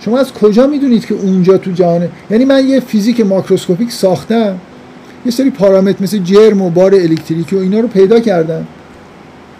شما 0.00 0.18
از 0.18 0.32
کجا 0.32 0.66
می‌دونید 0.66 1.06
که 1.06 1.14
اونجا 1.14 1.58
تو 1.58 1.70
جهان؟ 1.70 2.08
یعنی 2.30 2.44
من 2.44 2.68
یه 2.68 2.80
فیزیک 2.80 3.20
ماکروسکوپیک 3.20 3.92
ساختم 3.92 4.58
یه 5.26 5.32
سری 5.32 5.50
پارامتر 5.50 6.02
مثل 6.02 6.18
جرم 6.18 6.62
و 6.62 6.70
بار 6.70 6.94
الکتریکی 6.94 7.56
و 7.56 7.58
اینا 7.58 7.80
رو 7.80 7.88
پیدا 7.88 8.20
کردم. 8.20 8.66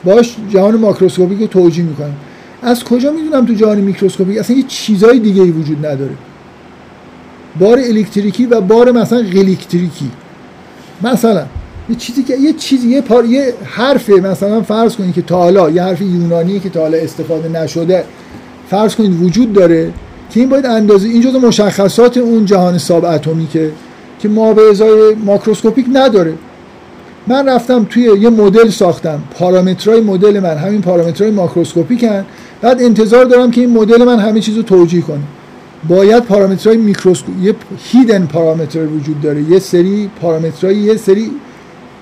باش 0.04 0.36
جهان 0.50 0.76
ماکروسکوپیک 0.76 1.40
رو 1.40 1.46
توجیه 1.46 1.84
می‌کنم. 1.84 2.14
از 2.62 2.84
کجا 2.84 3.12
می‌دونم 3.12 3.46
تو 3.46 3.54
جهان 3.54 3.78
میکروسکوپیک؟ 3.78 4.38
اصلا 4.38 4.56
یه 4.56 4.64
چیزای 4.68 5.18
دیگه 5.18 5.42
ای 5.42 5.50
وجود 5.50 5.86
نداره. 5.86 6.14
بار 7.58 7.78
الکتریکی 7.78 8.46
و 8.46 8.60
بار 8.60 8.92
مثلا 8.92 9.18
الکتریکی. 9.18 10.10
مثلا 11.02 11.46
یه 11.88 11.96
چیزی 11.96 12.22
که 12.22 12.36
یه 12.36 12.52
چیزی 12.52 12.88
یه 12.88 13.00
پار 13.00 13.24
یه 13.24 13.54
حرف 13.64 14.10
مثلا 14.10 14.62
فرض 14.62 14.96
کنید 14.96 15.14
که 15.14 15.22
تا 15.22 15.70
یه 15.70 15.82
حرف 15.82 16.00
یونانی 16.00 16.60
که 16.60 16.68
تا 16.68 16.86
استفاده 16.86 17.48
نشده 17.48 18.04
فرض 18.70 18.94
کنید 18.94 19.22
وجود 19.22 19.52
داره 19.52 19.92
که 20.30 20.40
این 20.40 20.48
باید 20.48 20.66
اندازه 20.66 21.08
این 21.08 21.20
جزء 21.20 21.38
مشخصات 21.38 22.16
اون 22.16 22.44
جهان 22.44 22.78
ساب 22.78 23.04
اتمیکه 23.04 23.70
که 24.18 24.28
ما 24.28 24.52
به 24.54 24.62
ازای 24.70 25.14
ماکروسکوپیک 25.14 25.86
نداره. 25.92 26.34
من 27.26 27.48
رفتم 27.48 27.86
توی 27.90 28.02
یه 28.20 28.30
مدل 28.30 28.70
ساختم. 28.70 29.22
پارامترهای 29.30 30.00
مدل 30.00 30.40
من 30.40 30.56
همین 30.56 30.80
پارامترهای 30.80 31.32
ماکروسکوپیکن 31.32 32.24
بعد 32.60 32.82
انتظار 32.82 33.24
دارم 33.24 33.50
که 33.50 33.60
این 33.60 33.70
مدل 33.70 34.04
من 34.04 34.18
همه 34.18 34.40
چیز 34.40 34.56
رو 34.56 34.62
توجیه 34.62 35.00
کنه. 35.00 35.20
باید 35.88 36.22
پارامترهای 36.22 36.76
میکروسکوپ 36.78 37.34
یه 37.42 37.54
هیدن 37.78 38.26
پارامتر 38.26 38.86
وجود 38.86 39.20
داره. 39.20 39.42
یه 39.42 39.58
سری 39.58 40.10
پارامترهای 40.20 40.76
یه 40.76 40.96
سری 40.96 41.30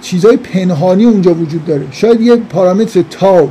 چیزای 0.04 0.36
پنهانی 0.36 1.04
اونجا 1.04 1.34
وجود 1.34 1.64
داره. 1.64 1.82
شاید 1.90 2.20
یه 2.20 2.36
پارامتر 2.36 3.02
تاو 3.10 3.50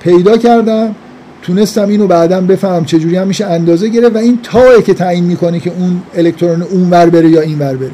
پیدا 0.00 0.36
کردم 0.36 0.94
تونستم 1.42 1.88
اینو 1.88 2.06
بعدا 2.06 2.40
بفهم 2.40 2.84
چجوری 2.84 3.16
هم 3.16 3.26
میشه 3.26 3.46
اندازه 3.46 3.88
گرفت 3.88 4.14
و 4.14 4.18
این 4.18 4.38
تاه 4.42 4.82
که 4.82 4.94
تعیین 4.94 5.24
می‌کنه 5.24 5.60
که 5.60 5.72
اون 5.78 6.02
الکترون 6.14 6.62
اون 6.62 6.90
ور 6.90 7.08
بره 7.08 7.28
یا 7.28 7.40
این 7.40 7.58
ور 7.58 7.76
بره. 7.76 7.90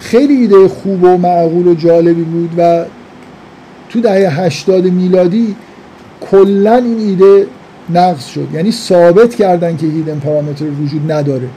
خیلی 0.00 0.34
ایده 0.34 0.68
خوب 0.68 1.04
و 1.04 1.16
معقول 1.16 1.66
و 1.66 1.74
جالبی 1.74 2.22
بود 2.22 2.50
و 2.58 2.84
تو 3.88 4.00
دهه 4.00 4.40
80 4.40 4.84
میلادی 4.84 5.56
کلا 6.30 6.74
این 6.74 6.98
ایده 6.98 7.46
نقض 7.90 8.26
شد. 8.26 8.48
یعنی 8.54 8.72
ثابت 8.72 9.34
کردن 9.34 9.76
که 9.76 9.86
هیدن 9.86 10.18
پارامتر 10.18 10.64
وجود 10.64 11.12
نداره. 11.12 11.48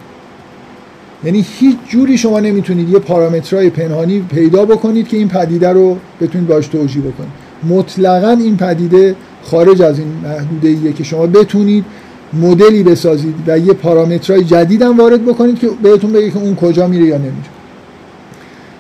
یعنی 1.26 1.45
هیچ 1.60 1.77
جوری 1.88 2.18
شما 2.18 2.39
نمی‌تونید 2.39 2.89
یه 2.89 2.99
پارامترهای 2.99 3.69
پنهانی 3.69 4.19
پیدا 4.19 4.65
بکنید 4.65 5.07
که 5.07 5.18
این 5.18 5.27
پدیده 5.27 5.69
رو 5.69 5.97
بتونید 6.22 6.47
باش 6.47 6.68
توجیه 6.68 7.02
بکنید. 7.02 7.31
مطلقا 7.69 8.30
این 8.30 8.57
پدیده 8.57 9.15
خارج 9.43 9.81
از 9.81 9.99
این 9.99 10.07
محدوده 10.23 10.68
ایه 10.68 10.93
که 10.93 11.03
شما 11.03 11.27
بتونید 11.27 11.85
مدلی 12.34 12.84
بسازید 12.84 13.35
و 13.47 13.60
یه 13.60 13.73
پارامترهای 13.73 14.43
جدید 14.43 14.81
هم 14.81 14.97
وارد 14.97 15.26
بکنید 15.26 15.60
که 15.60 15.69
بهتون 15.84 16.11
بگه 16.11 16.31
که 16.31 16.38
اون 16.38 16.56
کجا 16.56 16.88
میره 16.88 17.06
یا 17.06 17.18
نمیره. 17.18 17.34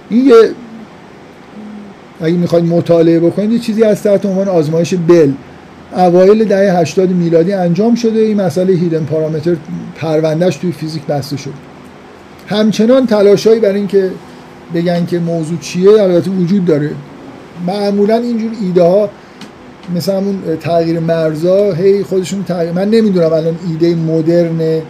این 0.09 0.25
یه 0.25 0.35
اگه 2.21 2.37
می‌خواید 2.37 2.65
مطالعه 2.65 3.19
بکنید 3.19 3.51
یه 3.51 3.59
چیزی 3.59 3.83
از 3.83 4.03
تحت 4.03 4.25
عنوان 4.25 4.47
آزمایش 4.47 4.93
بل. 5.07 5.31
اوایل 5.95 6.45
دهه 6.45 6.79
80 6.79 7.09
میلادی 7.09 7.53
انجام 7.53 7.95
شده 7.95 8.19
این 8.19 8.41
مسئله 8.41 8.73
هیدن 8.73 9.03
پارامتر 9.03 9.55
پروندهش 9.95 10.55
توی 10.57 10.71
فیزیک 10.71 11.05
بسته 11.05 11.37
شد 11.37 11.74
همچنان 12.47 13.05
تلاشایی 13.07 13.59
برای 13.59 13.75
اینکه 13.75 14.11
بگن 14.75 15.05
که 15.05 15.19
موضوع 15.19 15.57
چیه 15.57 16.01
البته 16.01 16.31
وجود 16.31 16.65
داره. 16.65 16.91
معمولا 17.67 18.15
اینجور 18.15 18.51
ایده 18.61 18.83
ها 18.83 19.09
مثل 19.95 20.13
همون 20.13 20.39
تغییر 20.61 20.99
مرزا 20.99 21.73
هی 21.73 22.03
خودشون 22.03 22.43
تغییر 22.43 22.71
من 22.71 22.89
نمی‌دونم 22.89 23.33
الان 23.33 23.55
ایده 23.69 23.95
مدرن 23.95 24.81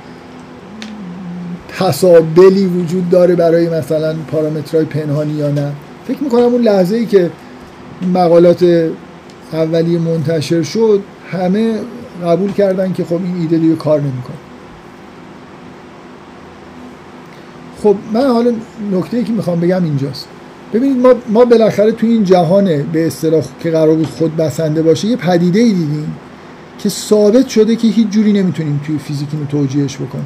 حسابلی 1.71 2.65
وجود 2.65 3.09
داره 3.09 3.35
برای 3.35 3.69
مثلا 3.69 4.15
پارامترهای 4.31 4.85
پنهانی 4.85 5.33
یا 5.33 5.51
نه. 5.51 5.71
فکر 6.07 6.23
می‌کنم 6.23 6.43
اون 6.43 6.61
لحظه 6.61 6.95
ای 6.95 7.05
که 7.05 7.29
مقالات 8.13 8.89
اولیه 9.53 9.99
منتشر 9.99 10.63
شد 10.63 10.99
همه 11.31 11.73
قبول 12.25 12.51
کردن 12.51 12.93
که 12.93 13.03
خب 13.03 13.13
این 13.13 13.41
ایده 13.41 13.57
دیگه 13.57 13.75
کار 13.75 13.99
نمی‌کنه. 14.01 14.35
خب 17.85 17.95
من 18.13 18.27
حالا 18.27 18.51
نکته 18.91 19.17
ای 19.17 19.23
که 19.23 19.31
می‌خوام 19.31 19.59
بگم 19.59 19.83
اینجاست. 19.83 20.27
ببینید 20.73 20.97
ما 20.97 21.13
ما 21.29 21.45
بالاخره 21.45 21.91
تو 21.91 22.07
این 22.07 22.23
جهان 22.23 22.83
به 22.83 23.07
اصطلاح 23.07 23.43
که 23.59 23.71
قرار 23.71 23.95
بود 23.95 24.07
خود 24.07 24.35
بسنده 24.35 24.81
باشه 24.81 25.07
یه 25.07 25.15
پدیده 25.15 25.59
ای 25.59 25.73
دیدیم 25.73 26.15
که 26.79 26.89
ثابت 26.89 27.47
شده 27.47 27.75
که 27.75 27.87
هیچ 27.87 28.07
جوری 28.07 28.33
نمی‌تونیم 28.33 28.81
توی 28.85 28.97
فیزیک 28.97 29.27
اینو 29.31 29.45
توجیهش 29.45 29.95
بکنیم. 29.95 30.25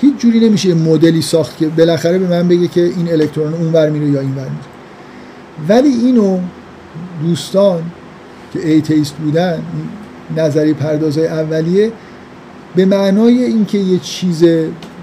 هیچ 0.00 0.16
جوری 0.18 0.48
نمیشه 0.48 0.74
مدلی 0.74 1.22
ساخت 1.22 1.58
که 1.58 1.68
بالاخره 1.68 2.18
به 2.18 2.28
من 2.28 2.48
بگه 2.48 2.68
که 2.68 2.80
این 2.80 3.12
الکترون 3.12 3.54
اونور 3.54 3.90
میره 3.90 4.06
یا 4.06 4.20
اینور 4.20 4.44
میره. 4.44 4.68
ولی 5.68 5.88
اینو 5.88 6.38
دوستان 7.22 7.82
که 8.52 8.68
atheist 8.68 9.14
بودن 9.14 9.52
این 9.52 10.38
نظریه 10.38 10.74
پردازهای 10.74 11.26
اولیه 11.26 11.92
به 12.76 12.84
معنای 12.84 13.44
اینکه 13.44 13.78
یه 13.78 13.98
چیز 13.98 14.44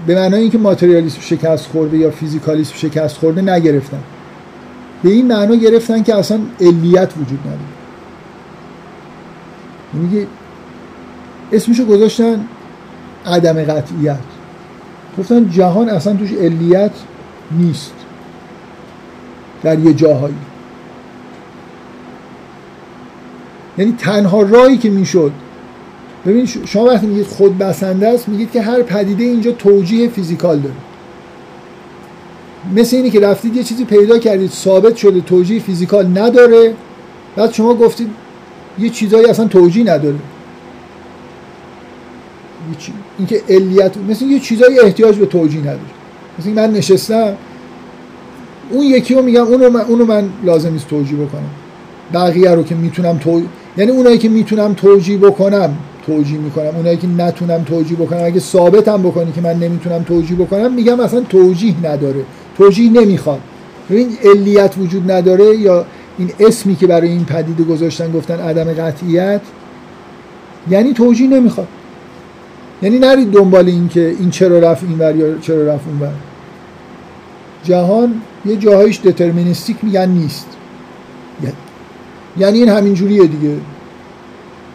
به 0.06 0.14
معنای 0.14 0.40
اینکه 0.40 0.58
ماتریالیسم 0.58 1.20
شکست 1.20 1.66
خورده 1.66 1.96
یا 1.96 2.10
فیزیکالیسم 2.10 2.74
شکست 2.74 3.16
خورده 3.16 3.42
نگرفتن. 3.42 4.02
به 5.02 5.10
این 5.10 5.26
معنا 5.26 5.54
گرفتن 5.54 6.02
که 6.02 6.14
اصلا 6.14 6.40
علیت 6.60 7.10
وجود 7.16 7.40
نداره. 7.40 7.60
میگه 9.92 10.26
اسمشو 11.52 11.84
گذاشتن 11.84 12.44
عدم 13.26 13.64
قطعیت. 13.64 14.18
گفتن 15.18 15.50
جهان 15.50 15.88
اصلا 15.88 16.16
توش 16.16 16.32
علیت 16.32 16.92
نیست. 17.50 17.94
در 19.62 19.78
یه 19.78 19.94
جاهایی. 19.94 20.34
یعنی 23.78 23.94
تنها 23.98 24.42
راهی 24.42 24.78
که 24.78 24.90
می‌شد 24.90 25.32
ببین 26.26 26.46
شما 26.46 26.84
وقتی 26.84 27.06
میگید 27.06 27.26
خود 27.26 27.58
بسنده 27.58 28.08
است 28.08 28.28
میگید 28.28 28.52
که 28.52 28.62
هر 28.62 28.82
پدیده 28.82 29.24
اینجا 29.24 29.52
توجیه 29.52 30.08
فیزیکال 30.08 30.58
داره. 30.58 30.74
مثل 32.76 32.96
اینی 32.96 33.10
که 33.10 33.20
رفتید 33.20 33.56
یه 33.56 33.62
چیزی 33.62 33.84
پیدا 33.84 34.18
کردید 34.18 34.50
ثابت 34.50 34.96
شده 34.96 35.20
توجیه 35.20 35.60
فیزیکال 35.60 36.18
نداره 36.18 36.74
بعد 37.36 37.52
شما 37.52 37.74
گفتید 37.74 38.08
یه 38.78 38.90
چیزایی 38.90 39.26
اصلا 39.26 39.46
توجیه 39.46 39.84
نداره. 39.84 40.16
اینکه 43.18 43.42
علیت 43.48 43.96
مثل 44.08 44.24
یه 44.24 44.40
چیزایی 44.40 44.80
احتیاج 44.80 45.16
به 45.16 45.26
توجیه 45.26 45.60
نداره. 45.60 45.80
مثل 46.38 46.50
من 46.50 46.72
نشستم 46.72 47.36
اون 48.70 48.84
یکی 48.84 49.14
رو 49.14 49.22
میگم 49.22 49.44
اونو 49.44 49.70
من, 49.70 49.80
اونو 49.80 50.04
من 50.04 50.28
لازم 50.44 50.72
نیست 50.72 50.88
توجیه 50.88 51.18
بکنم. 51.18 51.50
بقیه 52.14 52.50
رو 52.50 52.62
که 52.62 52.74
می‌تونم 52.74 53.18
تو... 53.18 53.42
یعنی 53.76 53.90
اونایی 53.90 54.18
که 54.18 54.28
می‌تونم 54.28 54.74
توجیه 54.74 55.18
بکنم 55.18 55.76
توجیه 56.06 56.38
می‌کنم. 56.38 56.76
اونایی 56.76 56.96
که 56.96 57.06
نتونم 57.06 57.64
توجیه 57.64 57.96
بکنم 57.96 58.24
اگه 58.24 58.40
ثابتم 58.40 59.02
بکنی 59.02 59.32
که 59.32 59.40
من 59.40 59.54
نمی‌تونم 59.54 60.02
توجیه 60.02 60.36
بکنم 60.36 60.74
میگم 60.74 61.00
اصلا 61.00 61.20
توجیه 61.20 61.74
نداره. 61.82 62.24
توجیه 62.58 62.90
نمی‌خواد 62.90 63.40
ببین 63.90 64.08
علیت 64.24 64.74
وجود 64.78 65.10
نداره 65.10 65.56
یا 65.56 65.84
این 66.18 66.30
اسمی 66.40 66.76
که 66.76 66.86
برای 66.86 67.08
این 67.08 67.24
پدیده 67.24 67.64
گذاشتن 67.64 68.12
گفتن 68.12 68.40
عدم 68.40 68.72
قطعیت 68.72 69.40
یعنی 70.70 70.92
توجیه 70.92 71.28
نمی‌خواد 71.28 71.68
یعنی 72.82 72.98
نرید 72.98 73.30
دنبال 73.30 73.66
این 73.66 73.88
که 73.88 74.16
این 74.20 74.30
چرا 74.30 74.58
رفت 74.58 74.84
اینور 74.84 75.16
یا 75.16 75.38
چرا 75.38 75.74
رفت 75.74 75.88
اونور 75.88 76.12
جهان 77.64 78.14
یه 78.44 78.56
جاهایش 78.56 79.00
دترمینیستیک 79.00 79.76
میگن 79.82 80.08
نیست. 80.08 80.46
یعنی 82.38 82.58
این 82.58 82.68
همین 82.68 82.94
جوریه 82.94 83.26
دیگه. 83.26 83.56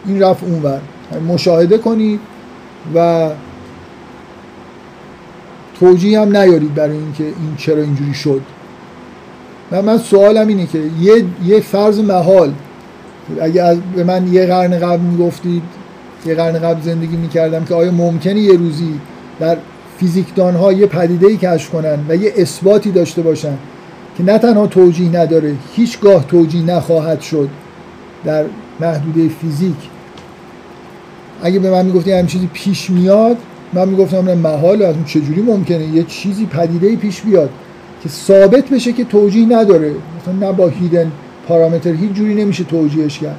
این 0.06 0.22
رفت 0.22 0.44
اونور 0.44 0.80
مشاهده 1.28 1.78
کنید 1.78 2.20
و 2.94 3.28
توجیه 5.80 6.20
هم 6.20 6.36
نیارید 6.36 6.74
برای 6.74 6.96
اینکه 6.96 7.24
این 7.24 7.56
چرا 7.56 7.82
اینجوری 7.82 8.14
شد. 8.14 8.40
و 9.72 9.82
من 9.82 9.98
سوالم 9.98 10.48
اینه 10.48 10.66
که 10.66 10.78
یه, 11.00 11.24
یه 11.46 11.60
فرض 11.60 11.98
محال. 11.98 12.52
اگه 13.40 13.78
به 13.96 14.04
من 14.04 14.32
یه 14.32 14.46
قرن 14.46 14.78
قبل 14.78 15.00
می‌گفتید 15.00 15.62
یه 16.26 16.34
قرن 16.34 16.58
قبل 16.58 16.80
زندگی 16.80 17.16
می‌کردم 17.16 17.64
که 17.64 17.74
آیا 17.74 17.92
ممکنه 17.92 18.40
یه 18.40 18.56
روزی 18.56 19.00
در 19.40 19.56
فیزیکدان 19.98 20.54
ها 20.54 20.72
یه 20.72 20.86
پدیده 20.86 21.26
ای 21.26 21.36
کشف 21.36 21.70
کنن 21.70 21.98
و 22.08 22.16
یه 22.16 22.32
اثباتی 22.36 22.90
داشته 22.90 23.22
باشن 23.22 23.58
که 24.16 24.24
نه 24.24 24.38
تنها 24.38 24.66
توجیه 24.66 25.08
نداره 25.08 25.54
هیچگاه 25.76 26.26
توجیه 26.26 26.62
نخواهد 26.62 27.20
شد 27.20 27.48
در 28.24 28.44
محدوده 28.80 29.28
فیزیک. 29.28 29.76
اگه 31.42 31.58
به 31.58 31.70
من 31.70 31.86
می‌گفتی 31.86 32.12
همین 32.12 32.26
چیزی 32.26 32.48
پیش 32.52 32.90
میاد 32.90 33.36
من 33.72 33.88
می‌گفتم 33.88 34.24
نه 34.24 34.34
محال 34.34 34.82
از 34.82 34.94
اون 34.94 35.04
چجوری 35.04 35.42
ممکنه؟ 35.42 35.84
یه 35.84 36.02
چیزی 36.02 36.46
پدیده 36.46 36.96
پیش 36.96 37.20
بیاد 37.20 37.50
که 38.02 38.08
ثابت 38.08 38.68
بشه 38.68 38.92
که 38.92 39.04
توجیه 39.04 39.46
نداره. 39.46 39.94
مثلا 40.20 40.48
نه 40.48 40.52
با 40.52 40.68
هیدن 40.68 41.12
پارامتر 41.48 41.92
هیچ 41.92 42.12
جوری 42.12 42.34
نمیشه 42.34 42.64
توجیهش 42.64 43.18
کرد. 43.18 43.38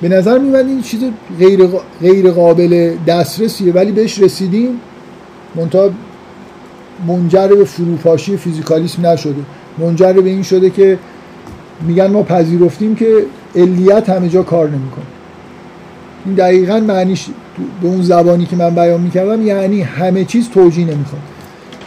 به 0.00 0.08
نظر 0.08 0.38
میاد 0.38 0.66
این 0.66 0.82
چیز 0.82 1.00
غیر, 1.38 1.66
غیر 2.00 2.30
قابل 2.30 2.94
دسترسیه 3.06 3.72
ولی 3.72 3.92
بهش 3.92 4.18
رسیدیم. 4.18 4.80
منتها 5.54 5.90
منجر 7.06 7.48
به 7.48 7.64
فروپاشی 7.64 8.36
فیزیکالیسم 8.36 9.06
نشده. 9.06 9.42
منجر 9.78 10.12
به 10.12 10.30
این 10.30 10.42
شده 10.42 10.70
که 10.70 10.98
میگن 11.86 12.06
ما 12.06 12.22
پذیرفتیم 12.22 12.94
که 12.94 13.24
علیت 13.56 14.10
همه 14.10 14.28
جا 14.28 14.42
کار 14.42 14.68
نمی‌کنه. 14.68 15.04
این 16.26 16.34
دقیقا 16.34 16.80
معنیش 16.80 17.26
به 17.82 17.88
اون 17.88 18.02
زبانی 18.02 18.46
که 18.46 18.56
من 18.56 18.74
بیان 18.74 19.00
می‌کردم 19.00 19.46
یعنی 19.46 19.82
همه 19.82 20.24
چیز 20.24 20.48
توجیه 20.48 20.84
نمی‌خواد. 20.84 21.22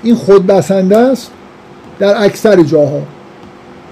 این 0.03 0.15
خود 0.15 0.47
بسنده 0.47 0.97
است 0.97 1.31
در 1.99 2.23
اکثر 2.23 2.64
جاها. 2.64 3.01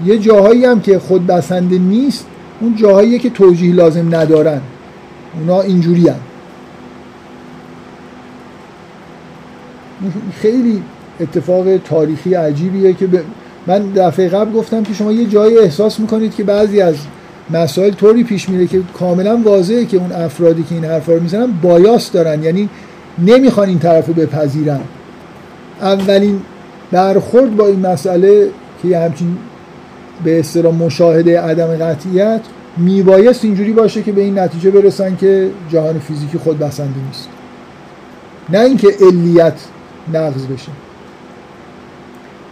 یه 0.05 0.17
جاهایی 0.17 0.65
هم 0.65 0.81
که 0.81 0.99
خود 0.99 1.27
بسنده 1.27 1.77
نیست 1.77 2.25
اون 2.61 2.75
جاهایی 2.75 3.19
که 3.19 3.29
توجیه 3.29 3.73
لازم 3.73 4.15
ندارن. 4.15 4.61
اونا 5.39 5.61
اینجوری 5.61 6.07
هم. 6.07 6.15
خیلی 10.41 10.83
اتفاق 11.19 11.77
تاریخی 11.77 12.33
عجیبیه 12.33 12.93
که 12.93 13.07
من 13.67 13.91
دفعه 13.91 14.29
قبل 14.29 14.51
گفتم 14.51 14.83
که 14.83 14.93
شما 14.93 15.11
یه 15.11 15.25
جایی 15.25 15.57
احساس 15.57 15.99
می‌کنید 15.99 16.35
که 16.35 16.43
بعضی 16.43 16.81
از 16.81 16.95
مسائل 17.53 17.91
طوری 17.91 18.23
پیش 18.23 18.49
میره 18.49 18.67
که 18.67 18.81
کاملا 18.99 19.37
واضحه 19.37 19.85
که 19.85 19.97
اون 19.97 20.11
افرادی 20.11 20.63
که 20.63 20.75
این 20.75 20.85
حرفا 20.85 21.13
رو 21.13 21.19
می‌زنن 21.19 21.51
بایاس 21.61 22.11
دارن 22.11 22.43
یعنی 22.43 22.69
نمی‌خوان 23.19 23.69
این 23.69 23.79
طرف 23.79 24.07
رو 24.07 24.13
بپذیرن. 24.13 24.81
اولین 25.81 26.41
برخورد 26.91 27.55
با 27.55 27.67
این 27.67 27.79
مسئله 27.79 28.49
که 28.83 28.99
همچین 28.99 29.37
به 30.23 30.39
اصطلاح 30.39 30.75
مشاهده 30.75 31.41
عدم 31.41 31.77
قطعیت 31.77 32.41
میبایست 32.77 33.45
اینجوری 33.45 33.71
باشه 33.73 34.03
که 34.03 34.11
به 34.11 34.21
این 34.21 34.39
نتیجه 34.39 34.71
برسن 34.71 35.15
که 35.15 35.49
جهان 35.69 35.99
فیزیکی 35.99 36.37
خود 36.37 36.59
بسنده 36.59 36.99
نیست. 37.07 37.27
نه 38.49 38.59
اینکه 38.59 38.87
علیت 39.01 39.53
نقض 40.13 40.45
بشه. 40.45 40.71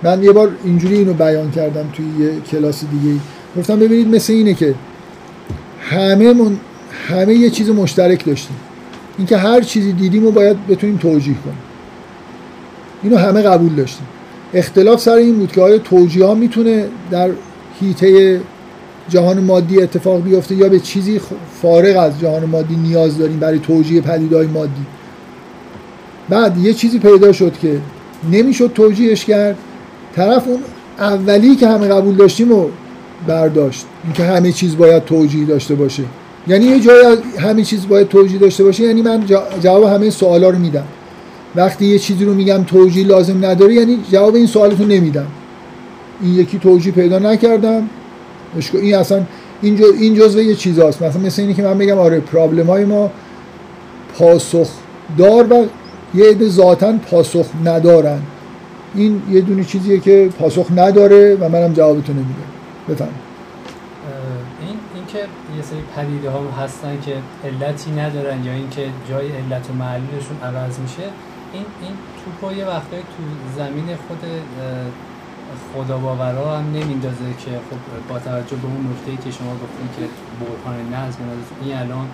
من 0.03 0.23
یه 0.23 0.31
بار 0.31 0.51
اینجوری 0.63 0.97
اینو 0.97 1.13
بیان 1.13 1.51
کردم 1.51 1.89
توی 1.93 2.05
یه 2.19 2.31
کلاس 2.51 2.83
دیگه 2.91 3.19
گفتم 3.57 3.79
ببینید 3.79 4.15
مثل 4.15 4.33
اینه 4.33 4.53
که 4.53 4.75
همه 5.81 6.33
من 6.33 6.57
همه 7.07 7.33
یه 7.33 7.49
چیز 7.49 7.69
مشترک 7.69 8.25
داشتیم. 8.25 8.55
اینکه 9.17 9.37
هر 9.37 9.61
چیزی 9.61 9.93
دیدیم 9.93 10.25
و 10.25 10.31
باید 10.31 10.67
بتونیم 10.67 10.97
توجیه 10.97 11.35
کنیم. 11.43 11.57
اینو 13.03 13.17
همه 13.17 13.41
قبول 13.41 13.75
داشتیم. 13.75 14.07
اختلاف 14.53 15.01
سر 15.01 15.15
این 15.15 15.35
بود 15.35 15.51
که 15.51 15.61
آیا 15.61 15.77
توجیه 15.77 16.25
ها 16.25 16.35
می‌تونه 16.35 16.85
در 17.11 17.29
هیته 17.81 18.41
جهان 19.09 19.39
مادی 19.39 19.81
اتفاق 19.81 20.23
بیفته 20.23 20.55
یا 20.55 20.69
به 20.69 20.79
چیزی 20.79 21.21
فارغ 21.61 21.97
از 22.03 22.19
جهان 22.19 22.45
مادی 22.45 22.75
نیاز 22.75 23.17
داریم 23.17 23.39
برای 23.39 23.59
توجیه 23.59 24.01
پدیدهای 24.01 24.47
مادی. 24.47 24.85
بعد 26.29 26.57
یه 26.57 26.73
چیزی 26.73 26.99
پیدا 26.99 27.31
شد 27.31 27.57
که 27.61 27.79
نمی‌شد 28.31 28.71
توجیهش 28.75 29.25
کرد. 29.25 29.57
طرف 30.15 30.47
اون 30.47 30.59
اولی 30.99 31.55
که 31.55 31.67
همه 31.67 31.87
قبول 31.87 32.15
داشتیم 32.15 32.51
و 32.51 32.67
برداشت. 33.27 33.85
اینکه 34.03 34.23
همه 34.23 34.51
چیز 34.51 34.77
باید 34.77 35.05
توجیه 35.05 35.45
داشته 35.45 35.75
باشه. 35.75 36.03
یعنی 36.47 36.65
یه 36.65 36.79
جای 36.79 37.17
همه 37.39 37.63
چیز 37.63 37.87
باید 37.87 38.07
توجیه 38.07 38.39
داشته 38.39 38.63
باشه 38.63 38.83
یعنی 38.83 39.01
من 39.01 39.25
جواب 39.61 39.83
همه 39.83 40.09
سوالا 40.09 40.49
رو 40.49 40.59
میدم. 40.59 40.85
وقتی 41.55 41.85
یه 41.85 41.99
چیزی 41.99 42.25
رو 42.25 42.33
میگم 42.33 42.63
توجیه 42.63 43.07
لازم 43.07 43.45
نداره 43.45 43.73
یعنی 43.73 43.97
جواب 44.11 44.35
این 44.35 44.47
سوالتو 44.47 44.85
نمیدم. 44.85 45.27
این 46.21 46.33
یکی 46.33 46.59
توجیه 46.59 46.91
پیدا 46.91 47.19
نکردم. 47.19 47.89
این 48.73 48.95
اصلا 48.95 49.23
این, 49.61 49.83
این 49.99 50.15
جزء 50.15 50.41
یه 50.41 50.55
چیزاست. 50.55 51.01
مثلا 51.01 51.21
مثل 51.21 51.41
اینی 51.41 51.53
که 51.53 51.63
من 51.63 51.77
بگم 51.77 51.97
آره 51.97 52.19
پرابلم 52.19 52.67
های 52.67 52.85
ما 52.85 53.11
پاسخ 54.17 54.69
دار 55.17 55.53
و 55.53 55.65
یه 56.15 56.29
عده 56.29 56.49
ذاتا 56.49 56.93
پاسخ 57.11 57.45
ندارن. 57.65 58.19
این 58.95 59.21
یه 59.31 59.41
دونه 59.41 59.63
چیزیه 59.63 59.99
که 59.99 60.29
پاسخ 60.39 60.65
نداره 60.75 61.35
و 61.35 61.49
منم 61.49 61.73
جوابتو 61.73 62.13
نمیدم. 62.13 62.58
بفهم 62.89 63.13
این 64.61 64.77
اینکه 64.95 65.17
یه 65.57 65.61
سری 65.61 65.83
پدیده 65.95 66.29
ها 66.29 66.39
هستن 66.63 67.01
که 67.01 67.15
علتی 67.43 67.91
ندارن 67.91 68.43
یا 68.43 68.53
اینکه 68.53 68.89
جای 69.09 69.31
علت 69.31 69.69
و 69.69 69.73
معلولشون 69.73 70.37
عوض 70.43 70.79
میشه 70.79 71.03
این 71.53 71.65
این 71.81 71.93
توپو 72.19 72.53
یه 72.53 72.65
وقتایی 72.65 73.01
تو 73.03 73.23
زمین 73.57 73.85
خود 74.07 74.19
خدا 75.73 75.97
باورا 75.97 76.57
هم 76.57 76.65
نمیندازه 76.73 77.33
که 77.39 77.51
خب 77.51 78.09
با 78.09 78.19
توجه 78.19 78.55
به 78.55 78.67
اون 78.67 78.87
نکته 78.91 79.23
که 79.23 79.31
شما 79.37 79.51
گفتین 79.53 79.89
که 79.95 80.03
برهان 80.39 80.93
نظم 80.93 81.19
این 81.61 81.77
الان 81.77 82.07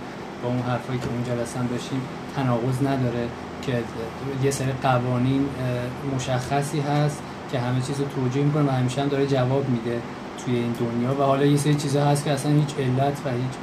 با 0.43 0.49
اون 0.49 0.60
حرفایی 0.60 0.99
که 0.99 1.07
اونجا 1.07 1.43
رسن 1.43 1.65
داشتیم 1.68 2.02
تناقض 2.35 2.88
نداره 2.88 3.27
که 3.61 3.73
یه 4.43 4.52
سری 4.52 4.72
قوانین 4.84 5.45
مشخصی 6.15 6.80
هست 6.80 7.22
که 7.52 7.60
همه 7.60 7.81
چیز 7.81 7.99
رو 7.99 8.06
توجیه 8.06 8.43
می‌کنه 8.43 8.64
و 8.64 8.72
همیشه 8.72 9.02
هم 9.02 9.07
داره 9.07 9.27
جواب 9.27 9.69
میده. 9.69 9.99
توی 10.45 10.55
این 10.55 10.73
دنیا 10.80 11.22
و 11.22 11.23
حالا 11.23 11.45
یه 11.45 11.57
سری 11.57 11.76
چیزها 11.76 12.05
هست 12.05 12.26
که 12.26 12.31
اصلا 12.31 12.51
هیچ 12.51 12.76
علت 12.80 13.13
و 13.26 13.30
هیچ 13.30 13.55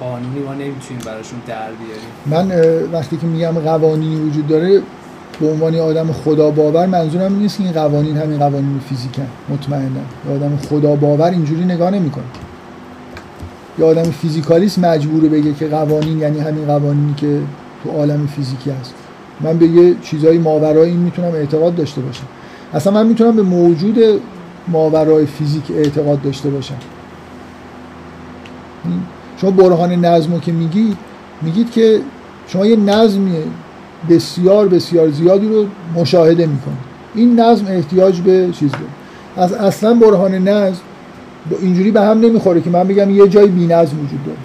قانونی 0.00 0.40
ما 0.40 0.52
نمی‌تونیم 0.52 1.02
براشون 1.06 1.38
در 1.46 1.68
بیاریم. 1.70 2.50
من 2.50 2.60
وقتی 2.92 3.16
که 3.16 3.26
میگم 3.26 3.52
قوانینی 3.52 4.16
وجود 4.16 4.46
داره 4.46 4.82
به 5.40 5.50
عنوان 5.50 5.74
آدم 5.74 6.12
خدا 6.12 6.50
باور 6.50 6.86
منظورم 6.86 7.32
این 7.32 7.42
نیست 7.42 7.58
که 7.58 7.64
این 7.64 7.72
قوانین 7.72 8.16
همین 8.16 8.38
قوانین 8.38 8.80
فیزیکن 8.88 9.26
مطمئنا 9.48 10.34
آدم 10.34 10.56
خدا 10.56 10.96
باور 10.96 11.30
اینجوری 11.30 11.64
نگاه 11.64 11.90
نمی‌کنه. 11.90 12.24
یا 13.78 13.86
آدم 13.86 14.02
فیزیکالیست 14.02 14.78
مجبوره 14.78 15.28
بگه 15.28 15.54
که 15.54 15.66
قوانین 15.66 16.18
یعنی 16.18 16.40
همین 16.40 16.66
قوانینی 16.66 17.14
که 17.14 17.40
تو 17.84 17.90
عالم 17.90 18.26
فیزیکی 18.26 18.70
هست. 18.70 18.94
من 19.40 19.58
به 19.58 19.66
یه 19.66 19.94
چیزای 20.02 20.38
ماورای 20.38 20.90
این 20.90 21.00
می‌تونم 21.00 21.32
اعتقاد 21.34 21.74
داشته 21.74 22.00
باشم. 22.00 22.26
اصلا 22.74 22.92
من 22.92 23.06
می‌تونم 23.06 23.36
به 23.36 23.42
موجود 23.42 23.98
ماورای 24.72 25.26
فیزیک 25.26 25.62
اعتقاد 25.76 26.22
داشته 26.22 26.50
باشم. 26.50 26.74
شما 29.40 29.50
برهان 29.50 29.92
نظم 29.92 30.40
که 30.40 30.52
میگید 30.52 30.96
میگید 31.42 31.70
که 31.70 32.00
شما 32.46 32.66
یه 32.66 32.76
نظمی 32.76 33.36
بسیار 34.10 34.68
بسیار 34.68 35.10
زیادی 35.10 35.48
رو 35.48 35.66
مشاهده 35.94 36.46
می‌کنید. 36.46 36.78
این 37.14 37.40
نظم 37.40 37.66
احتیاج 37.66 38.20
به 38.20 38.48
چیز 38.52 38.70
داره. 38.72 38.84
از 39.36 39.52
اصلا 39.52 39.94
برهان 39.94 40.34
نظم 40.34 40.80
اینجوری 41.60 41.90
به 41.90 42.00
هم 42.00 42.20
نمی‌خوره 42.20 42.60
که 42.60 42.70
من 42.70 42.88
بگم 42.88 43.10
یه 43.10 43.28
جای 43.28 43.46
بی 43.46 43.66
نظم 43.66 43.96
وجود 43.96 44.20
داره. 44.26 44.38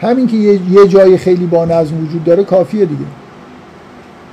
همین 0.00 0.26
که 0.26 0.36
یه 0.70 0.88
جای 0.88 1.18
خیلی 1.18 1.46
با 1.46 1.64
نظم 1.64 2.04
وجود 2.04 2.24
داره 2.24 2.44
کافیه 2.44 2.84
دیگه. 2.84 3.04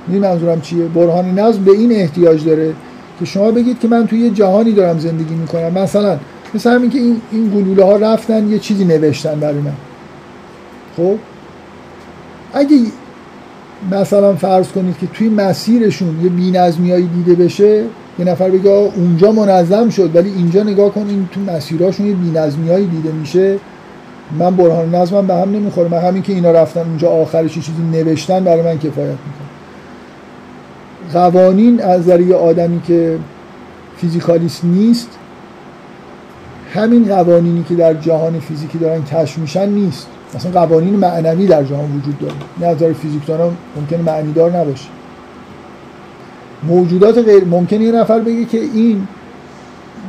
این 0.08 0.20
منظورم 0.20 0.60
چیه؟ 0.60 0.84
برهان 0.84 1.38
نظم 1.38 1.64
به 1.64 1.70
این 1.70 1.92
احتیاج 1.92 2.44
داره 2.44 2.74
که 3.18 3.24
شما 3.24 3.50
بگید 3.50 3.80
که 3.80 3.88
من 3.88 4.06
توی 4.06 4.18
یه 4.18 4.30
جهانی 4.30 4.72
دارم 4.72 4.98
زندگی 4.98 5.34
می‌کنم. 5.34 5.72
مثلا 5.72 6.18
مثل 6.54 6.70
همین 6.70 6.90
که 6.90 6.98
این, 6.98 7.20
این 7.32 7.48
گلوله 7.48 7.84
ها 7.84 7.96
رفتن 7.96 8.50
یه 8.50 8.58
چیزی 8.58 8.84
نوشتن 8.84 9.40
برای 9.40 9.60
من. 9.60 9.72
خب؟ 10.96 11.14
اگه 12.54 12.76
مثلا 13.90 14.34
فرض 14.34 14.68
کنید 14.68 14.98
که 14.98 15.06
توی 15.06 15.28
مسیرشون 15.28 16.20
یه 16.22 16.28
بینظمیایی 16.28 17.06
دیده 17.06 17.44
بشه 17.44 17.84
یه 18.18 18.24
نفر 18.24 18.50
بگه 18.50 18.70
اونجا 18.70 19.32
منظم 19.32 19.88
شد 19.88 20.16
ولی 20.16 20.30
اینجا 20.30 20.62
نگاه 20.62 20.94
کن 20.94 21.06
این 21.08 21.28
تو 21.32 21.52
مسیرهاشون 21.52 22.06
یه 22.06 22.14
بینظمیایی 22.14 22.86
دیده 22.86 23.12
میشه. 23.12 23.58
من 24.38 24.56
برهان 24.56 24.94
نظمم 24.94 25.26
به 25.26 25.34
هم 25.34 25.50
نمی‌خوره. 25.50 25.88
من 25.88 25.98
همین 25.98 26.22
که 26.22 26.32
اینا 26.32 26.50
رفتن 26.50 26.80
اونجا 26.80 27.08
آخرش 27.08 27.54
چیزی 27.54 27.72
نوشتن 27.92 28.44
برای 28.44 28.62
من 28.62 28.78
کفایت 28.78 28.96
می‌کنه. 28.96 29.47
قوانین 31.12 31.82
از 31.82 32.04
ذریعه 32.04 32.36
آدمی 32.36 32.82
که 32.86 33.18
فیزیکالیست 33.96 34.64
نیست 34.64 35.08
همین 36.74 37.04
قوانینی 37.04 37.64
که 37.68 37.74
در 37.74 37.94
جهان 37.94 38.40
فیزیکی 38.40 38.78
دارن 38.78 39.04
کشف 39.04 39.38
میشن 39.38 39.68
نیست. 39.68 40.06
مثلا 40.34 40.66
قوانین 40.66 40.96
معنوی 40.96 41.46
در 41.46 41.64
جهان 41.64 41.96
وجود 41.96 42.18
داره. 42.18 42.34
نه 42.60 42.66
نظر 42.66 42.92
فیزیکدان 42.92 43.40
ها 43.40 43.52
ممکنه 43.76 44.02
معنیدار 44.02 44.56
نباشه. 44.56 44.88
موجودات 46.62 47.18
غیر 47.18 47.44
ممکنه 47.44 47.84
یه 47.84 47.92
نفر 47.92 48.20
بگه 48.20 48.44
که 48.44 48.58
این 48.58 49.08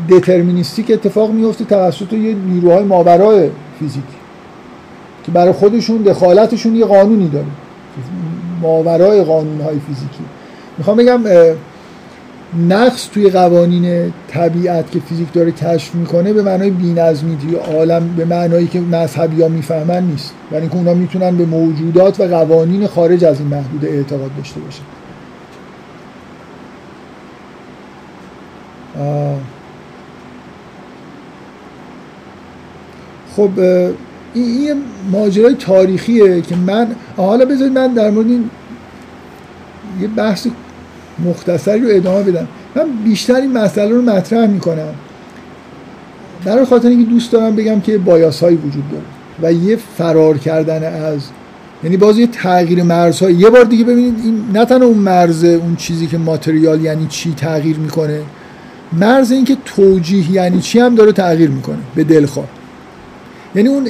دترمینیستیک 0.09 0.91
اتفاق 0.91 1.31
میفته 1.31 1.65
توسط 1.65 2.13
یه 2.13 2.35
نیروهای 2.35 2.83
ماورای 2.83 3.49
فیزیک 3.79 4.03
که 5.23 5.31
برای 5.31 5.51
خودشون 5.51 6.01
دخالتشون 6.01 6.75
یه 6.75 6.85
قانونی 6.85 7.29
داره. 7.29 7.45
ماورای 8.61 9.23
قانونهای 9.23 9.79
فیزیکی. 9.79 10.23
می‌خوام 10.79 10.97
بگم 10.97 11.21
نقص 12.69 13.07
توی 13.07 13.29
قوانین 13.29 14.13
طبیعت 14.27 14.91
که 14.91 14.99
فیزیک 14.99 15.33
داره 15.33 15.51
کشف 15.51 15.95
می‌کنه 15.95 16.33
به 16.33 16.41
معنای 16.41 16.69
بی‌نظمی 16.69 17.37
توی 17.37 17.55
عالم 17.55 18.07
به 18.17 18.25
معنایی 18.25 18.67
که 18.67 18.81
مذهبی 18.81 19.41
ها 19.41 19.47
می‌فهمن 19.47 20.03
نیست. 20.03 20.33
برای 20.51 20.61
اینکه 20.61 20.77
اونا 20.77 20.93
می‌تونن 20.93 21.37
به 21.37 21.45
موجودات 21.45 22.19
و 22.19 22.23
قوانین 22.23 22.87
خارج 22.87 23.25
از 23.25 23.39
این 23.39 23.47
محدود 23.47 23.85
اعتقاد 23.85 24.31
داشته 24.37 24.59
باشن. 24.59 24.83
خب 33.35 33.49
این 34.33 34.61
یه 34.61 34.75
ماجرای 35.11 35.55
تاریخیه 35.55 36.41
که 36.41 36.55
من 36.55 36.87
حالا 37.17 37.45
بذارید 37.45 37.73
من 37.73 37.93
در 37.93 38.09
مورد 38.09 38.27
این 38.27 38.49
یه 40.01 40.07
بحث 40.07 40.47
مختصری 41.25 41.79
رو 41.79 41.87
ادامه 41.91 42.23
بدم 42.23 42.47
من 42.75 42.83
بیشتر 43.05 43.35
این 43.35 43.57
مسئله 43.57 43.89
رو 43.89 44.01
مطرح 44.01 44.47
می‌کنم. 44.47 44.93
برای 46.45 46.65
خاطر 46.65 46.87
اینکه 46.87 47.09
دوست 47.09 47.31
دارم 47.31 47.55
بگم 47.55 47.81
که 47.81 47.97
بایاس 47.97 48.43
هایی 48.43 48.57
وجود 48.57 48.83
داره 48.91 49.03
و 49.41 49.53
یه 49.53 49.77
فرار 49.97 50.37
کردن 50.37 50.83
از 50.93 51.21
یعنی 51.83 51.97
باز 51.97 52.17
یه 52.17 52.27
تغییر 52.27 52.83
مرزهای 52.83 53.33
یه 53.33 53.49
بار 53.49 53.63
دیگه 53.63 53.83
ببینید 53.83 54.15
این 54.23 54.43
نه 54.53 54.65
تنها 54.65 54.87
اون 54.87 54.97
مرز 54.97 55.43
اون 55.43 55.75
چیزی 55.75 56.07
که 56.07 56.17
ماتریال 56.17 56.81
یعنی 56.81 57.07
چی 57.09 57.33
تغییر 57.33 57.77
می‌کنه 57.77 58.21
مرز 58.93 59.31
اینکه 59.31 59.57
توجیه 59.65 60.31
یعنی 60.31 60.61
چی 60.61 60.79
هم 60.79 60.95
داره 60.95 61.11
تغییر 61.11 61.49
می‌کنه 61.49 61.77
به 61.95 62.03
دلخواه. 62.03 62.47
یعنی 63.55 63.69
اون 63.69 63.87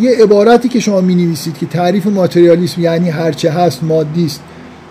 یه 0.00 0.22
عبارتی 0.22 0.68
که 0.68 0.80
شما 0.80 1.00
می 1.00 1.14
نویسید 1.14 1.58
که 1.58 1.66
تعریف 1.66 2.06
ماتریالیسم 2.06 2.80
یعنی 2.80 3.10
هرچه 3.10 3.50
هست 3.50 3.84
مادی 3.84 4.26
است. 4.26 4.42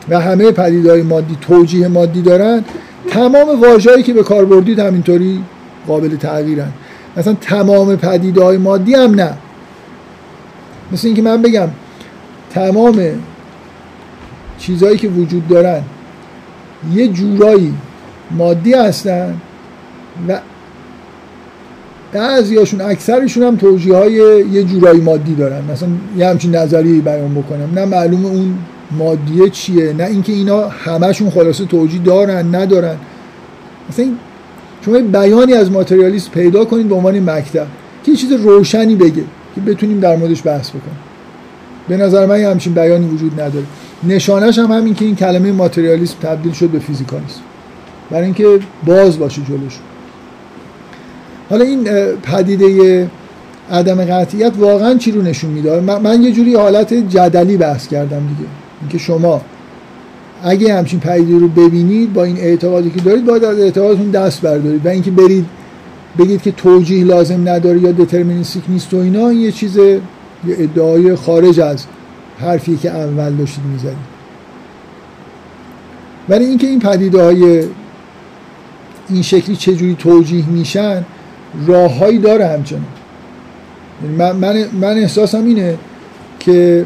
و 0.10 0.20
همه 0.20 0.52
پدیدهای 0.52 1.02
مادی 1.02 1.38
توجیه 1.42 1.88
مادی 1.88 2.22
دارن 2.22 2.64
تمام 3.10 3.62
واژه‌ای 3.62 4.04
که 4.04 4.14
به 4.14 4.24
کار 4.24 4.46
بردید 4.46 4.80
همینطوری 4.80 5.44
قابل 5.88 6.16
تغییرن. 6.16 6.72
مثلا 7.18 7.34
تمام 7.42 7.96
پدیدهای 7.96 8.58
مادی 8.58 8.94
هم 8.94 9.16
نه. 9.16 9.34
مثل 10.92 11.08
اینکه 11.08 11.22
من 11.22 11.42
بگم 11.42 11.68
تمام 12.50 13.02
چیزهایی 14.60 14.98
که 14.98 15.08
وجود 15.08 15.48
دارن 15.48 15.82
یه 16.94 17.08
جورایی 17.08 17.74
مادی 18.32 18.74
هستن 18.74 19.36
و 20.28 20.40
بعضیاشون 22.14 22.82
اکثرشون 22.82 23.44
هم 23.44 23.56
توجیه 23.56 23.96
های 23.96 24.14
یه 24.52 24.64
جورایی 24.64 25.02
مادی 25.02 25.36
دارن. 25.36 25.64
مثلا 25.72 25.90
یه 26.18 26.28
همچین 26.28 26.56
نظریه 26.56 27.02
بیان 27.02 27.34
بکنم. 27.34 27.70
نه 27.76 27.86
معلوم 27.86 28.26
اون 28.26 28.58
مادیه 28.92 29.50
چیه؟ 29.50 29.94
نه 29.94 30.04
اینکه 30.04 30.34
اینا 30.34 30.68
همشون 30.68 31.30
خلاصه 31.30 31.66
توجیه 31.66 32.02
دارن 32.02 32.56
ندارن. 32.56 32.98
مثلا 33.90 34.06
شما 34.86 35.00
بیانی 35.00 35.54
از 35.54 35.72
ماتریالیسم 35.72 36.32
پیدا 36.32 36.66
کنید 36.66 36.90
به 36.90 36.96
عنوان 36.96 37.30
مکتب. 37.30 37.68
که 38.04 38.12
یه 38.12 38.18
چیز 38.18 38.32
روشنی 38.32 38.96
بگه 38.96 39.24
که 39.56 39.62
بتونیم 39.62 40.00
در 40.00 40.16
موردش 40.16 40.48
بحث 40.48 40.70
بکنیم. 40.70 41.00
به 41.88 41.98
نظر 41.98 42.26
من 42.26 42.40
همچین 42.40 42.74
بیانی 42.74 43.08
وجود 43.08 43.42
نداره. 43.42 43.66
نشانش 44.04 44.60
هم 44.60 44.72
همین 44.72 44.96
که 44.96 45.06
این 45.06 45.16
کلمه 45.16 45.52
ماتریالیسم 45.52 46.16
تبدیل 46.22 46.52
شد 46.52 46.70
به 46.70 46.80
فیزیکالیسم. 46.80 47.42
برای 48.12 48.26
اینکه 48.26 48.60
باز 48.86 49.20
باشه 49.20 49.42
جلوش. 49.42 49.80
حالا 51.50 51.66
این 51.66 51.84
پدیده 52.24 53.10
عدم 53.72 54.06
قطعیت 54.06 54.54
واقعا 54.58 54.96
چی 54.96 55.12
رو 55.12 55.22
نشون 55.22 55.52
میده؟ 55.52 55.80
من 55.80 56.22
یه 56.22 56.32
جوری 56.32 56.56
حالت 56.56 56.94
جدلی 56.94 57.58
بحث 57.58 57.88
کردم 57.88 58.20
دیگه. 58.28 58.50
اینکه 58.82 58.98
شما 58.98 59.42
اگه 60.44 60.78
همچین 60.78 61.00
پدیده 61.00 61.40
رو 61.40 61.48
ببینید 61.48 62.14
با 62.14 62.24
این 62.24 62.38
اعتقادی 62.38 62.90
که 62.90 63.02
دارید 63.02 63.26
باید 63.26 63.44
از 63.44 63.60
اعتقادتون 63.60 64.12
دست 64.12 64.42
بردارید 64.42 64.86
و 64.86 64.90
اینکه 64.90 65.12
برید 65.12 65.46
بگید 66.20 66.42
که 66.42 66.52
توجیه 66.52 67.04
لازم 67.04 67.50
نداره 67.50 67.80
یا 67.80 67.92
دترمینیستیک 67.92 68.64
نیست 68.68 68.94
و 68.94 68.98
اینا 68.98 69.34
یه 69.34 69.52
چیز 69.52 69.78
یه 69.78 70.02
ادعای 70.48 71.16
خارج 71.16 71.60
از 71.60 71.86
حرفی 72.40 72.78
که 72.78 72.90
اول 72.90 73.36
داشتید 73.36 73.64
می‌زدید. 73.74 74.18
ولی 76.30 76.46
اینکه 76.46 76.68
این 76.68 76.80
پدیده 76.80 77.24
های 77.24 77.64
این 79.10 79.22
شکلی 79.22 79.56
چجوری 79.56 79.96
توجیه 80.00 80.50
میشن 80.50 81.06
راههایی 81.68 82.18
داره 82.18 82.48
همچنان 82.48 82.86
من, 84.18 84.36
من, 84.36 84.66
من 84.82 84.98
احساسم 84.98 85.46
اینه 85.46 85.78
که 86.40 86.86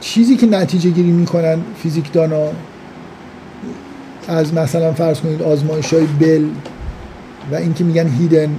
چیزی 0.00 0.36
که 0.36 0.46
نتیجه 0.46 0.90
گیری 0.90 1.10
می‌کنن 1.10 1.58
فیزیکدان 1.82 2.32
ها 2.32 2.50
از 4.28 4.54
مثلا 4.54 4.92
فرض 4.92 5.20
کنید 5.20 5.42
آزمایش 5.42 5.94
های 5.94 6.06
بل 6.20 6.44
و 7.52 7.54
اینکه 7.54 7.84
میگن 7.84 8.08
هیدن 8.08 8.50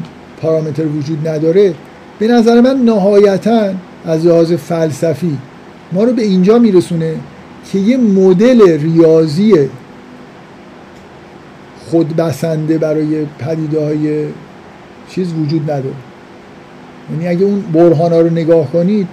پارامتر 0.42 0.86
وجود 0.86 1.28
نداره 1.28 1.74
به 2.20 2.28
نظر 2.28 2.62
من 2.62 2.78
نهایتا 2.78 3.74
از 4.06 4.26
لحاظ 4.26 4.54
فلسفی 4.54 5.38
ما 5.92 6.04
رو 6.04 6.14
به 6.14 6.22
اینجا 6.22 6.60
میرسونه 6.60 7.16
که 7.72 7.80
یه 7.80 7.98
مدل 7.98 8.80
ریاضی 8.80 9.70
خودبسنده 11.90 12.78
برای 12.78 13.26
پدیده 13.40 13.86
های 13.86 14.26
چیز 15.10 15.34
وجود 15.34 15.72
نداره. 15.72 15.96
یعنی 17.12 17.28
اگه 17.28 17.46
اون 17.46 17.62
برهان 17.74 18.12
ها 18.12 18.22
رو 18.22 18.30
نگاه 18.30 18.72
کنید 18.72 19.08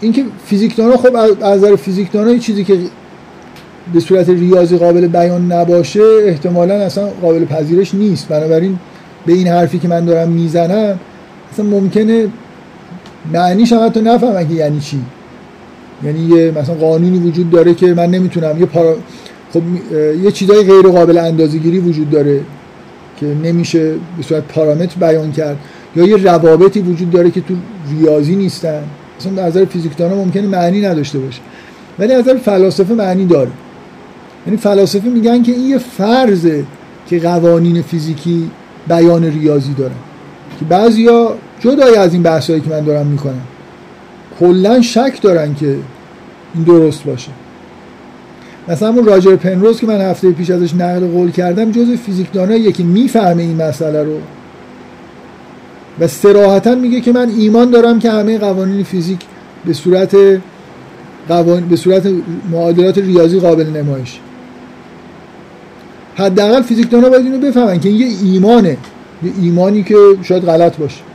اینکه 0.00 0.24
فیزیکدان 0.46 0.90
ها 0.90 0.96
خب 0.96 1.16
از 1.16 1.36
نظر 1.42 1.76
فیزیکدان 1.76 2.28
ها 2.28 2.38
چیزی 2.38 2.64
که 2.64 2.78
به 3.92 4.00
صورت 4.00 4.28
ریاضی 4.28 4.76
قابل 4.76 5.06
بیان 5.06 5.52
نباشه 5.52 6.02
احتمالا 6.24 6.74
اصلا 6.74 7.06
قابل 7.06 7.44
پذیرش 7.44 7.94
نیست. 7.94 8.28
بنابراین 8.28 8.78
به 9.26 9.32
این 9.32 9.46
حرفی 9.46 9.78
که 9.78 9.88
من 9.88 10.04
دارم 10.04 10.28
می‌زنم 10.28 10.98
اصلا 11.52 11.64
ممکنه 11.64 12.28
هم 13.34 13.86
حتی 13.86 14.00
نفهمم 14.00 14.48
که 14.48 14.54
یعنی 14.54 14.80
چی. 14.80 15.00
یعنی 16.04 16.18
یه 16.18 16.50
مثلا 16.50 16.74
قانونی 16.74 17.18
وجود 17.18 17.50
داره 17.50 17.74
که 17.74 17.86
من 17.94 18.10
نمی‌تونم 18.10 18.60
یه 18.60 18.66
پارا... 18.66 18.96
خب 19.52 19.62
یه 20.22 20.30
چیزای 20.30 20.62
غیر 20.62 20.82
قابل 20.82 21.18
اندازه‌گیری 21.18 21.78
وجود 21.78 22.10
داره. 22.10 22.40
که 23.20 23.26
نمیشه 23.26 23.92
به 24.16 24.22
صورت 24.22 24.42
پارامتر 24.42 24.96
بیان 25.00 25.32
کرد. 25.32 25.56
یا 25.96 26.06
یه 26.06 26.16
روابطی 26.16 26.80
وجود 26.80 27.10
داره 27.10 27.30
که 27.30 27.40
تو 27.40 27.54
ریاضی 27.90 28.36
نیستن. 28.36 28.82
مثلا 29.20 29.32
در 29.32 29.46
نظر 29.46 29.64
فیزیکدانا 29.64 30.14
ممکنه 30.14 30.46
معنی 30.46 30.80
نداشته 30.80 31.18
باشه. 31.18 31.40
ولی 31.98 32.12
از 32.12 32.24
نظر 32.24 32.36
فلاسفه 32.36 32.94
معنی 32.94 33.26
داره. 33.26 33.50
یعنی 34.46 34.58
فلاسفه 34.58 35.08
میگن 35.08 35.42
که 35.42 35.52
این 35.52 35.68
یه 35.68 35.78
فرضه 35.78 36.64
که 37.06 37.18
قوانین 37.18 37.82
فیزیکی 37.82 38.50
بیان 38.88 39.24
ریاضی 39.24 39.74
دارن. 39.74 39.92
که 40.58 40.64
بعضیا 40.64 41.34
جدای 41.60 41.96
از 41.96 42.12
این 42.12 42.22
بحثایی 42.22 42.60
که 42.60 42.70
من 42.70 42.80
دارم 42.80 43.06
می‌کنم 43.06 43.42
کلا 44.40 44.82
شک 44.82 45.18
دارن 45.22 45.54
که 45.54 45.76
این 46.54 46.64
درست 46.64 47.04
باشه. 47.04 47.30
مثلا 48.68 48.88
اون 48.88 49.04
راجر 49.04 49.36
پنروز 49.36 49.80
که 49.80 49.86
من 49.86 50.00
هفته 50.00 50.30
پیش 50.30 50.50
ازش 50.50 50.74
نقل 50.74 51.06
قول 51.06 51.30
کردم 51.30 51.70
جز 51.70 51.90
فیزیکداناییه 52.06 52.72
که 52.72 52.82
می‌فهمه 52.82 53.42
این 53.42 53.62
مسئله 53.62 54.02
رو. 54.02 54.18
و 56.00 56.08
سراحتا 56.08 56.74
میگه 56.74 57.00
که 57.00 57.12
من 57.12 57.28
ایمان 57.38 57.70
دارم 57.70 57.98
که 57.98 58.10
همه 58.10 58.38
قوانین 58.38 58.84
فیزیک 58.84 59.18
به 59.64 59.72
صورت 59.72 60.16
قوان... 61.28 61.68
به 61.68 61.76
صورت 61.76 62.08
معادلات 62.50 62.98
ریاضی 62.98 63.40
قابل 63.40 63.66
نمایش. 63.66 64.18
حداقل 66.16 66.62
فیزیکدانا 66.62 67.08
باید 67.08 67.24
اینو 67.24 67.38
بفهمن 67.38 67.80
که 67.80 67.88
این 67.88 67.98
یه 67.98 68.06
ایمانه. 68.22 68.76
یه 69.22 69.32
ایمانی 69.42 69.82
که 69.82 69.94
شاید 70.22 70.44
غلط 70.44 70.76
باشه. 70.76 71.07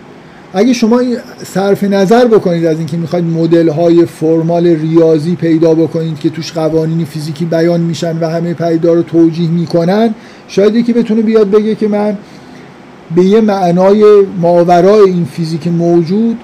اگه 0.55 0.73
شما 0.73 1.01
صرف 1.45 1.83
نظر 1.83 2.25
بکنید 2.27 2.65
از 2.65 2.77
اینکه 2.77 2.97
می‌خواید 2.97 3.25
مدل 3.25 3.69
های 3.69 4.05
فرمال 4.05 4.67
ریاضی 4.67 5.35
پیدا 5.35 5.73
بکنید 5.73 6.19
که 6.19 6.29
توش 6.29 6.51
قوانین 6.51 7.05
فیزیکی 7.05 7.45
بیان 7.45 7.81
میشن 7.81 8.17
و 8.19 8.29
همه 8.29 8.53
پیدا 8.53 8.93
رو 8.93 9.03
توجیه 9.03 9.49
می‌کنن 9.49 10.15
شاید 10.47 10.75
یکی 10.75 10.93
بتونه 10.93 11.21
بیاد 11.21 11.51
بگه 11.51 11.75
که 11.75 11.87
من 11.87 12.17
به 13.15 13.23
یه 13.23 13.41
معنای 13.41 14.03
ماورای 14.41 15.09
این 15.09 15.25
فیزیک 15.25 15.67
موجود 15.67 16.37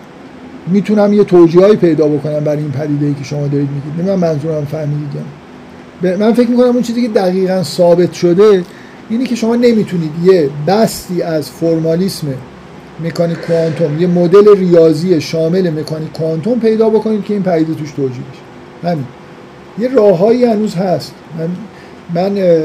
می‌تونم 0.68 1.14
یه 1.14 1.24
توجیهایی 1.24 1.76
پیدا 1.76 2.08
بکنم 2.08 2.40
برای 2.40 2.58
این 2.58 2.72
پدیده 2.72 3.06
ای 3.06 3.14
که 3.14 3.24
شما 3.24 3.48
دارید 3.48 3.70
میگید. 3.70 4.10
من 4.10 4.16
منظورم 4.16 4.66
فهمیدید. 4.66 6.20
من 6.20 6.34
فکر 6.34 6.50
می‌کنم 6.50 6.70
اون 6.70 6.82
چیزی 6.82 7.02
که 7.02 7.08
دقیقا 7.08 7.64
ثابت 7.64 8.14
شده 8.14 8.64
اینه 9.10 9.26
که 9.26 9.36
شما 9.36 9.56
نمی‌تونید 9.56 10.12
یه 10.24 10.50
بستی 10.68 11.22
از 11.22 11.50
فرمالیسم 11.50 12.28
مکانیک 13.04 13.38
کوانتوم. 13.38 14.02
یه 14.02 14.08
مدل 14.08 14.58
ریاضی 14.58 15.22
شامل 15.22 15.70
مکانیک 15.70 16.14
کوانتوم 16.14 16.60
پیدا 16.60 16.90
بکنید 16.90 17.24
که 17.24 17.34
این 17.34 17.44
پدیده 17.44 17.74
توش 17.74 17.92
توجیه 17.92 18.24
بشه 18.32 18.90
همین. 18.90 19.06
یه 19.80 19.88
راههایی 19.96 20.46
هنوز 20.46 20.76
هست. 20.76 21.14
من 21.40 21.50
من 22.14 22.62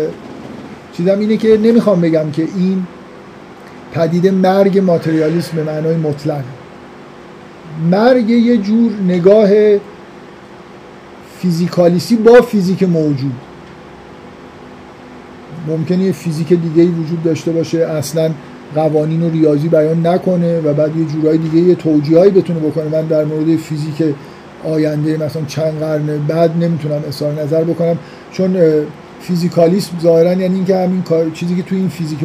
چیزم 0.93 1.19
اینه 1.19 1.37
که 1.37 1.59
نمی‌خوام 1.63 2.01
بگم 2.01 2.31
که 2.31 2.43
این 2.43 2.87
پدیده 3.93 4.31
مرگ 4.31 4.79
ماتریالیسم 4.79 5.57
به 5.57 5.63
معنای 5.63 5.97
مطلق 5.97 6.45
مرگ 7.91 8.31
یه 8.31 8.57
جور 8.57 8.93
نگاه 9.09 9.49
فیزیکالیسی 11.39 12.17
با 12.17 12.41
فیزیک 12.41 12.83
موجود. 12.83 13.33
ممکنه 15.69 16.05
یه 16.05 16.13
فیزیک 16.13 16.49
دیگه 16.49 16.83
ای 16.83 16.89
وجود 16.89 17.23
داشته 17.23 17.53
باشه. 17.53 17.79
اصلا 17.79 18.31
قوانین 18.75 19.23
و 19.23 19.31
ریاضی 19.31 19.69
بیان 19.69 20.07
نکنه 20.07 20.61
و 20.61 20.75
بعد 20.75 20.97
یه 20.97 21.05
جورای 21.05 21.39
دیگه 21.39 21.57
یه 21.57 21.75
توجیهایی 21.75 22.31
بتونه 22.31 22.61
بکنه. 22.61 22.85
من 22.85 23.07
در 23.07 23.25
مورد 23.25 23.57
فیزیک 23.57 24.15
آینده 24.65 25.17
مثلا 25.17 25.43
چند 25.45 25.79
قرن 25.79 26.27
بعد 26.29 26.65
نمی‌تونم 26.65 27.03
اظهار 27.09 27.33
نظر 27.33 27.65
بکنم. 27.65 27.99
چون 28.33 28.57
فیزیکالیسم 29.21 29.99
ظاهرا 30.01 30.33
یعنی 30.33 30.55
اینکه 30.55 30.77
همین 30.77 31.03
کار 31.03 31.31
چیزی 31.31 31.57
که 31.57 31.63
تو 31.63 31.75
این 31.75 31.89
فیزیک 31.89 32.19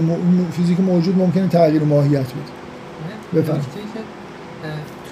فیزیک 0.52 0.80
موجود 0.80 1.18
ممکنه 1.18 1.48
تغییر 1.48 1.84
ماهیت 1.84 2.20
بده. 2.20 3.42
بفرمایید. 3.42 3.66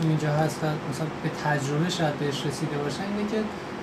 تو 0.01 0.07
اینجا 0.07 0.31
هست 0.41 0.57
مثلا 0.91 1.07
به 1.23 1.29
تجربه 1.43 1.89
شاید 1.89 2.15
بهش 2.19 2.39
رسیده 2.47 2.77
باشن 2.83 3.05
اینه 3.11 3.25
که 3.31 3.39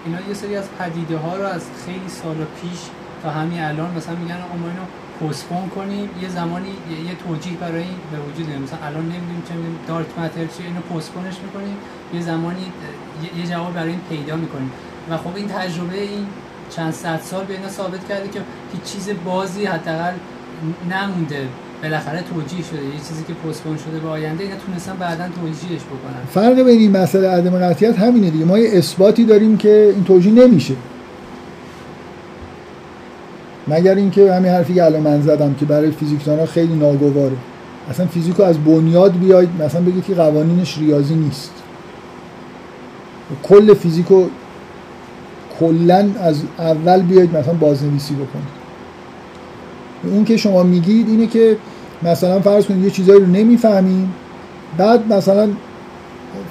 اینا 0.06 0.18
یه 0.28 0.35
سری 0.35 0.56
از 0.56 0.64
پدیده 0.78 1.16
ها 1.16 1.36
رو 1.36 1.47
از 1.56 1.64
خیلی 1.85 2.09
سال 2.09 2.39
پیش 2.60 2.81
تا 3.22 3.31
همین 3.31 3.60
الان 3.60 3.90
مثلا 3.97 4.16
میگن 4.22 4.39
آقا 4.47 4.56
ما 4.62 4.68
اینو 4.72 4.86
پستپون 5.20 5.69
کنیم 5.69 6.09
یه 6.23 6.28
زمانی 6.28 6.73
یه, 7.09 7.15
توجیه 7.24 7.57
برای 7.57 7.82
این 7.82 7.99
به 8.12 8.19
وجود 8.27 8.47
میاد. 8.49 8.61
مثلا 8.61 8.78
الان 8.89 9.03
نمی‌دونیم 9.03 9.43
چه 9.49 9.55
دارک 9.89 10.07
ماتر 10.19 10.47
چیه 10.55 10.66
اینو 10.66 10.81
پستپونش 10.81 11.36
می‌کنیم. 11.45 11.77
یه 12.15 12.20
زمانی 12.20 12.66
یه 13.41 13.47
جواب 13.51 13.74
برای 13.74 13.89
این 13.91 14.01
پیدا 14.09 14.36
می‌کنیم. 14.36 14.70
و 15.11 15.16
خب 15.16 15.36
این 15.36 15.49
تجربه 15.49 16.01
این 16.01 16.27
چند 16.70 16.93
صد 16.93 17.20
سال 17.23 17.45
به 17.45 17.55
اینا 17.55 17.69
ثابت 17.69 18.09
کرده 18.09 18.28
که 18.28 18.41
هیچ 18.73 18.82
چیز 18.93 19.09
بازی 19.24 19.65
حداقل 19.65 20.15
نمونده. 20.91 21.47
بالاخره 21.82 22.23
توجیه 22.23 22.65
شده. 22.65 22.85
یه 22.85 23.01
چیزی 23.09 23.24
که 23.28 23.35
پستپون 23.35 23.77
شده 23.77 23.99
به 23.99 24.09
آینده 24.09 24.45
اینا 24.45 24.57
تونستن 24.57 24.97
بعدا 24.97 25.24
توجیهش 25.28 25.82
بکنن. 25.82 26.24
فرق 26.35 26.62
بین 26.62 26.97
مسئله 26.97 27.28
عدم 27.28 27.59
قطعیت 27.59 27.99
همینه 27.99 28.31
دیگه. 28.31 28.45
ما 28.45 28.59
یه 28.59 28.78
اثباتی 28.78 29.24
داریم 29.24 29.57
که 29.57 29.93
این 29.95 30.05
توجیه 30.05 30.32
نمیشه. 30.32 30.74
مگر 33.69 33.95
اینکه 33.95 34.35
همین 34.35 34.53
حرفی 34.53 34.74
که 34.74 34.85
الان 34.85 35.01
من 35.01 35.23
زدم 35.23 35.55
که 35.55 35.65
برای 35.65 35.91
فیزیکدان 35.91 36.39
ها 36.39 36.47
خیلی 36.47 36.74
ناگواره. 36.74 37.36
اصلا 37.91 38.07
فیزیکو 38.07 38.43
از 38.43 38.59
بنیاد 38.59 39.19
بیاید 39.19 39.49
مثلا 39.62 39.81
بگید 39.81 40.05
که 40.05 40.15
قوانینش 40.15 40.78
ریاضی 40.78 41.15
نیست. 41.15 41.53
کل 43.43 43.74
فیزیکو 43.74 44.24
کلا 45.61 46.11
از 46.20 46.43
اول 46.59 47.03
بیاید 47.03 47.36
مثلا 47.36 47.55
بازنویسی 47.55 48.15
بکنید. 48.15 48.65
اون 50.05 50.24
که 50.24 50.36
شما 50.36 50.62
میگید 50.62 51.09
اینه 51.09 51.27
که 51.27 51.57
مثلا 52.03 52.41
فرض 52.41 52.66
کنید 52.66 52.85
یه 52.85 52.91
چیزایی 52.91 53.20
رو 53.20 53.27
نمی‌فهمیم 53.27 54.15
بعد 54.78 55.12
مثلا 55.12 55.49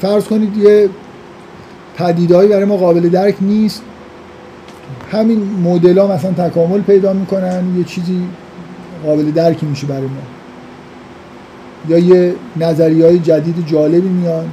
فرض 0.02 0.26
کنید 0.26 0.58
یه 0.58 0.90
پدیدهایی 1.96 2.50
برای 2.50 2.66
ما 2.66 2.78
قابل 2.78 3.10
درک 3.10 3.36
نیست. 3.42 3.82
همین 5.14 5.42
مدل 5.64 5.98
ها 5.98 6.08
مثلا 6.08 6.32
تکامل 6.32 6.82
پیدا 6.82 7.14
می‌کنن 7.14 7.64
یه 7.78 7.84
چیزی 7.84 8.22
قابل 9.06 9.32
درکی 9.32 9.66
میشه 9.66 9.88
برای 9.88 10.02
ما. 10.02 10.10
یا 11.90 11.98
یه 11.98 12.34
نظریه 12.58 13.06
های 13.06 13.20
جدید 13.20 13.68
جالبی 13.68 14.10
میان. 14.10 14.46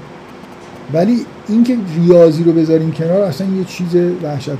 ولی 0.93 1.27
اینکه 1.49 1.77
ریاضی 1.97 2.45
رو 2.45 2.53
بذاریم 2.53 2.93
کنار 2.93 3.23
اصلا 3.23 3.47
یه 3.47 3.65
چیز 3.65 3.95
وحشتناک 4.23 4.59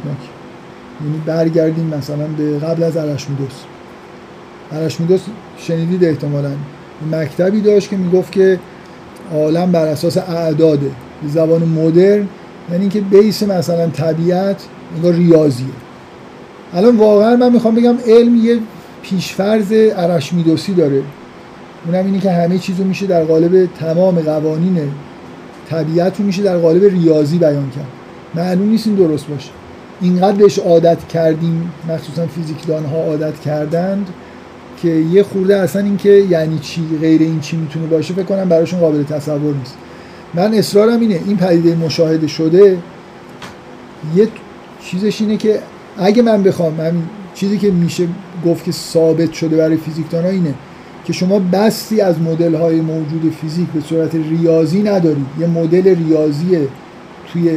یعنی 1.01 1.23
برگردیم 1.27 1.87
مثلا 1.99 2.27
به 2.37 2.59
قبل 2.59 2.83
از 2.83 2.97
ارشمیدس 2.97 3.55
ارشمیدس 4.73 5.21
شنیدید 5.59 6.05
احتمالا. 6.05 6.51
مکتبی 7.13 7.61
داشت 7.61 7.91
که 7.91 7.97
می‌گفت 7.97 8.33
که 8.33 8.59
عالم 9.35 9.73
بر 9.73 9.87
اساس 9.87 10.19
اعداده. 10.19 10.91
زبان 11.27 11.63
مدرن 11.63 12.29
یعنی 12.71 12.81
اینکه 12.81 13.01
بیس 13.01 13.43
مثلا 13.43 13.87
طبیعت 13.87 14.63
انگار 14.97 15.13
ریاضیه. 15.13 15.67
الان 16.75 16.97
واقعا 16.97 17.37
من 17.37 17.53
می‌خوام 17.53 17.75
بگم 17.75 17.95
علم 18.07 18.37
یه 18.37 18.59
پیشفرز 19.03 19.73
ارشمیدوسی 19.73 20.75
داره. 20.75 21.03
اونم 21.87 22.07
اینه 22.07 22.19
که 22.19 22.31
همه 22.31 22.59
چیزو 22.59 22.85
میشه 22.85 23.07
در 23.07 23.25
قالب 23.25 23.67
تمام 23.67 24.21
قوانین 24.21 24.79
طبیعت 25.71 26.21
رو 26.21 26.27
میشه 26.27 26.43
در 26.43 26.59
قالب 26.59 26.85
ریاضی 26.85 27.39
بیان 27.39 27.71
کرد. 27.71 27.87
معلوم 28.35 28.69
نیست 28.69 28.87
این 28.87 28.97
درست 28.97 29.27
باشه. 29.27 29.51
اینقدر 30.01 30.37
بهش 30.37 30.59
عادت 30.59 31.09
کردیم 31.09 31.73
مخصوصا 31.89 32.27
فیزیکدان 32.27 32.85
ها 32.85 32.97
عادت 32.97 33.41
کردند 33.41 34.07
که 34.83 34.89
یه 34.89 35.23
خورده 35.23 35.57
اصلا 35.57 35.83
این 35.83 35.97
که 35.97 36.09
یعنی 36.09 36.59
چی 36.59 36.83
غیر 37.01 37.21
این 37.21 37.41
چی 37.41 37.57
می‌تونه 37.57 37.87
باشه 37.87 38.15
فکر 38.15 38.25
کنم 38.25 38.49
براشون 38.49 38.81
قابل 38.81 39.03
تصور 39.03 39.55
نیست. 39.55 39.75
من 40.35 40.55
اصرارم 40.55 41.01
اینه 41.01 41.21
این 41.27 41.37
پدیده 41.37 41.77
مشاهده 41.77 42.27
شده 42.27 42.79
یه 44.17 44.29
چیزش 44.85 45.21
اینه 45.21 45.37
که 45.37 45.59
اگه 46.01 46.23
من 46.23 46.43
بخوام 46.43 46.81
همین 46.81 47.03
چیزی 47.35 47.59
که 47.59 47.71
میشه 47.71 48.09
گفت 48.47 48.65
که 48.65 48.73
ثابت 48.73 49.33
شده 49.33 49.57
برای 49.57 49.77
فیزیکدان 49.77 50.25
اینه 50.25 50.55
که 51.05 51.13
شما 51.13 51.39
بستی 51.39 52.01
از 52.01 52.21
مدل 52.21 52.55
های 52.55 52.81
موجود 52.81 53.35
فیزیک 53.41 53.69
به 53.69 53.81
صورت 53.81 54.15
ریاضی 54.15 54.83
ندارید 54.83 55.27
یه 55.41 55.47
مدل 55.47 55.95
ریاضی 55.97 56.59
توی 57.33 57.51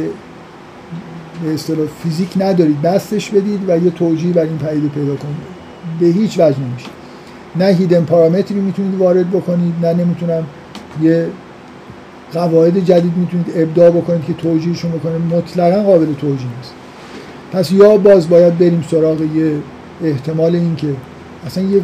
به 1.42 1.54
اصطلاح 1.54 1.86
فیزیک 2.02 2.28
ندارید. 2.36 2.82
بستش 2.82 3.30
بدید 3.30 3.60
و 3.68 3.84
یه 3.84 3.90
توجیه 3.90 4.32
بر 4.32 4.42
این 4.42 4.58
پدیده 4.58 4.88
پیدا 4.88 5.16
کنید. 5.16 5.36
به 6.00 6.06
هیچ 6.06 6.38
وجه 6.38 6.58
نمیشه. 6.60 6.88
نه 7.56 7.64
هیدن 7.64 8.04
پارامتری 8.04 8.60
می‌تونید 8.60 8.94
وارد 8.94 9.30
بکنید 9.30 9.74
نه 9.82 9.92
نمی‌تونم 9.94 10.46
یه 11.02 11.26
قواعد 12.32 12.84
جدید 12.84 13.16
می‌تونید 13.16 13.46
ابداع 13.56 13.90
بکنید 13.90 14.24
که 14.24 14.32
توجیهشون 14.32 14.90
بکنید 14.90 15.34
مطلقا 15.34 15.82
قابل 15.82 16.14
توجیه 16.14 16.46
نیست. 16.56 16.72
پس 17.54 17.72
یا 17.72 17.96
باز 17.96 18.28
باید 18.28 18.58
بریم 18.58 18.84
سراغ 18.90 19.20
یه 19.20 19.56
احتمال 20.04 20.54
این 20.54 20.76
که 20.76 20.88
اصلا 21.46 21.64
یه 21.64 21.80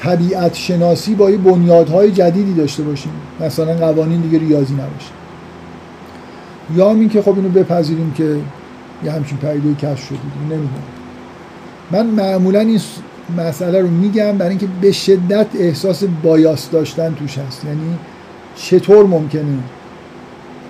طبیعت 0.00 0.54
شناسی 0.54 1.14
با 1.14 1.30
یه 1.30 1.36
بنیادهای 1.36 2.10
جدیدی 2.10 2.54
داشته 2.54 2.82
باشیم. 2.82 3.12
مثلا 3.40 3.74
قوانین 3.74 4.20
دیگه 4.20 4.38
ریاضی 4.38 4.74
نباشه. 4.74 5.10
یا 6.76 6.90
این 6.90 7.08
که 7.08 7.22
خب 7.22 7.36
اینو 7.36 7.48
بپذیریم 7.48 8.12
که 8.16 8.36
یه 9.04 9.12
همچین 9.12 9.38
پدیده 9.38 9.74
کشف 9.74 10.08
شده 10.08 10.18
نمی‌دونم. 10.42 10.82
من 11.90 12.06
معمولا 12.06 12.60
این 12.60 12.80
مسئله 13.36 13.80
رو 13.80 13.88
میگم 13.88 14.38
برای 14.38 14.50
اینکه 14.50 14.68
به 14.80 14.92
شدت 14.92 15.46
احساس 15.58 16.04
بایاس 16.22 16.70
داشتن 16.70 17.14
توش 17.14 17.38
هست. 17.38 17.64
یعنی 17.64 17.98
چطور 18.56 19.06
ممکنه 19.06 19.58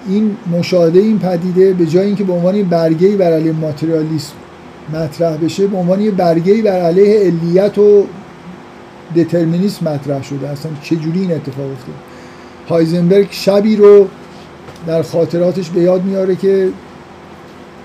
این 0.09 0.37
مشاهده 0.59 0.99
این 0.99 1.19
پدیده 1.19 1.73
به 1.73 1.87
جای 1.87 2.07
اینکه 2.07 2.25
به 2.25 2.33
عنوان 2.33 2.63
برگه‌ای 2.63 3.17
بر 3.17 3.33
علیه 3.33 3.53
ماتریالیسم 3.53 4.33
مطرح 4.95 5.37
بشه 5.37 5.67
به 5.67 5.77
عنوان 5.77 6.01
یه 6.01 6.11
برگه‌ای 6.11 6.63
بر 6.63 6.81
علیه 6.81 7.21
علیت 7.21 7.79
و 7.79 8.07
دترمینیسم 9.17 9.89
مطرح 9.89 10.23
شده. 10.23 10.49
اصلا 10.49 10.73
چه 10.83 10.97
جوری 10.97 11.21
این 11.21 11.33
اتفاق 11.33 11.71
افتاد 11.73 11.95
هایزنبرگ 12.69 13.29
شبی 13.31 13.77
رو 13.77 14.09
در 14.87 15.03
خاطراتش 15.03 15.71
به 15.71 15.81
یاد 15.81 16.05
میاره 16.05 16.37
که 16.37 16.69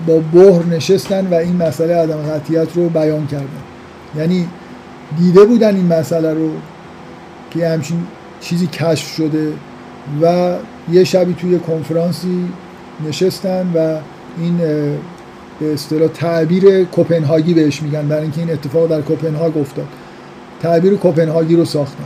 با 0.06 0.20
بحر 0.32 0.64
نشستن 0.64 1.26
و 1.26 1.34
این 1.34 1.56
مسئله 1.56 1.94
عدم 1.94 2.16
قطعیت 2.16 2.68
رو 2.74 2.88
بیان 2.88 3.26
کردن. 3.26 3.46
یعنی 4.16 4.48
دیده 5.18 5.44
بودن 5.44 5.76
این 5.76 5.86
مسئله 5.86 6.34
رو 6.34 6.50
که 7.50 7.68
همچین 7.68 7.96
چیزی 8.40 8.66
کشف 8.66 9.14
شده. 9.14 9.52
و 10.22 10.54
یه 10.92 11.04
شبی 11.04 11.34
توی 11.34 11.58
کنفرانسی 11.58 12.48
نشستن 13.08 13.72
و 13.74 13.98
این 14.38 14.56
به 15.60 15.72
اصطلاح 15.72 16.08
تعبیر 16.08 16.84
کوپنهاگی 16.84 17.54
بهش 17.54 17.82
میگن 17.82 18.08
برای 18.08 18.22
اینکه 18.22 18.40
این 18.40 18.50
اتفاق 18.50 18.88
در 18.88 19.00
کوپنهاگ 19.00 19.58
افتاد. 19.58 19.88
تعبیر 20.62 20.94
کوپنهاگی 20.94 21.56
رو 21.56 21.64
ساختن 21.64 22.04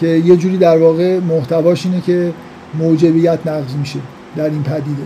که 0.00 0.06
یه 0.06 0.36
جوری 0.36 0.56
در 0.56 0.78
واقع 0.78 1.18
محتواش 1.18 1.86
اینه 1.86 2.00
که 2.00 2.32
موجبیت 2.74 3.38
نقض 3.46 3.74
میشه 3.74 3.98
در 4.36 4.44
این 4.44 4.62
پدیده. 4.62 5.02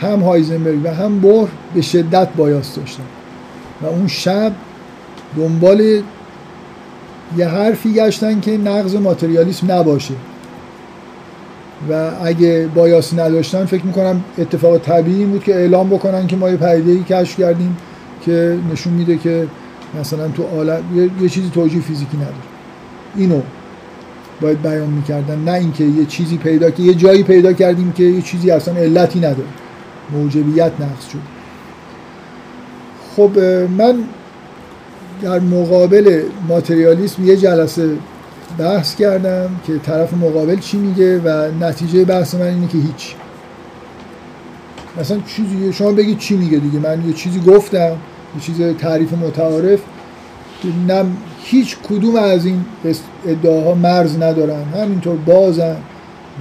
هم 0.00 0.20
هایزنبرگ 0.20 0.84
و 0.84 0.94
هم 0.94 1.18
بور 1.18 1.48
به 1.74 1.82
شدت 1.82 2.28
بایاس 2.36 2.74
داشتن. 2.74 3.02
و 3.82 3.86
اون 3.86 4.06
شب 4.06 4.52
دنبال 5.36 6.02
یه 7.36 7.48
حرفی 7.48 7.92
گشتن 7.92 8.40
که 8.40 8.58
نقض 8.58 8.94
ماتریالیسم 8.94 9.72
نباشه. 9.72 10.14
و 11.90 12.10
اگه 12.22 12.68
بایاس 12.74 13.14
نداشتن 13.14 13.64
فکر 13.64 13.86
می‌کنم 13.86 14.24
اتفاق 14.38 14.78
طبیعی 14.78 15.24
بود 15.24 15.44
که 15.44 15.54
اعلام 15.54 15.88
بکنن 15.88 16.26
که 16.26 16.36
ما 16.36 16.50
یه 16.50 16.56
پدیده 16.56 17.04
کشف 17.04 17.40
کردیم 17.40 17.76
که 18.24 18.58
نشون 18.72 18.92
میده 18.92 19.16
که 19.16 19.46
مثلا 20.00 20.28
تو 20.28 20.42
عالم 20.42 20.82
یه 21.22 21.28
چیزی 21.28 21.50
توجیه 21.50 21.80
فیزیکی 21.80 22.16
نداره. 22.16 22.34
اینو 23.16 23.40
باید 24.40 24.62
بیان 24.62 24.90
می‌کردن 24.90 25.38
نه 25.44 25.52
اینکه 25.52 25.84
یه 25.84 26.04
چیزی 26.04 26.36
پیدا 26.36 26.70
که 26.70 26.82
یه 26.82 26.94
جایی 26.94 27.22
پیدا 27.22 27.52
کردیم 27.52 27.92
که 27.92 28.04
یه 28.04 28.22
چیزی 28.22 28.50
اصلا 28.50 28.74
علتی 28.74 29.18
نداره. 29.18 29.48
موجبیت 30.12 30.72
نقص 30.80 31.08
شد 31.12 31.18
خب 33.16 33.38
من 33.78 33.94
در 35.22 35.40
مقابل 35.40 36.22
ماتریالیسم 36.48 37.24
یه 37.24 37.36
جلسه 37.36 37.90
بحث 38.58 38.96
کردم 38.96 39.50
که 39.66 39.78
طرف 39.78 40.12
مقابل 40.14 40.58
چی 40.58 40.76
میگه 40.76 41.18
و 41.18 41.50
نتیجه 41.60 42.04
بحث 42.04 42.34
من 42.34 42.46
اینه 42.46 42.68
که 42.68 42.78
هیچ. 42.78 43.14
مثلا 45.00 45.18
چیزی 45.26 45.72
شما 45.72 45.92
بگید 45.92 46.18
چی 46.18 46.36
میگه 46.36 46.58
دیگه. 46.58 46.78
من 46.78 47.08
یه 47.08 47.12
چیزی 47.12 47.40
گفتم 47.40 47.90
یه 48.34 48.40
چیز 48.40 48.76
تعریف 48.78 49.12
متعارف. 49.12 49.80
نه 50.88 51.04
هیچ 51.44 51.76
کدوم 51.88 52.16
از 52.16 52.46
این 52.46 52.64
ادعاها 53.26 53.74
مرز 53.74 54.16
ندارن. 54.16 54.64
همینطور 54.64 55.16
بازن 55.16 55.76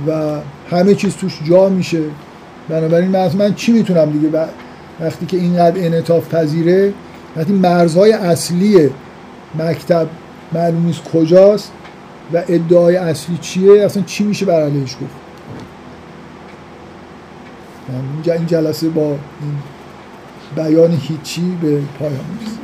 و 0.07 0.39
همه 0.69 0.95
چیز 0.95 1.15
توش 1.15 1.39
جا 1.43 1.69
میشه. 1.69 2.01
بنابراین 2.69 3.11
من, 3.11 3.29
من 3.37 3.53
چی 3.53 3.71
می‌تونم 3.71 4.11
دیگه؟ 4.11 4.29
وقتی 4.99 5.25
که 5.25 5.37
اینقدر 5.37 5.85
انعطاف 5.85 6.35
پذیره 6.35 6.93
وقتی 7.35 7.53
مرزهای 7.53 8.11
اصلی 8.11 8.89
مکتب 9.59 10.07
معلوم 10.53 10.85
نیست 10.85 11.03
کجاست 11.03 11.71
و 12.33 12.43
ادعای 12.47 12.95
اصلی 12.95 13.37
چیه؟ 13.37 13.85
اصلا 13.85 14.03
چی 14.03 14.23
میشه 14.23 14.45
بر 14.45 14.61
علیهش 14.61 14.95
گفت؟ 14.95 15.23
این 18.25 18.45
جلسه 18.45 18.89
با 18.89 19.05
این 19.05 19.19
بیان 20.55 20.91
هیچی 20.91 21.57
به 21.61 21.81
پایان 21.99 22.25
می‌رسه. 22.39 22.62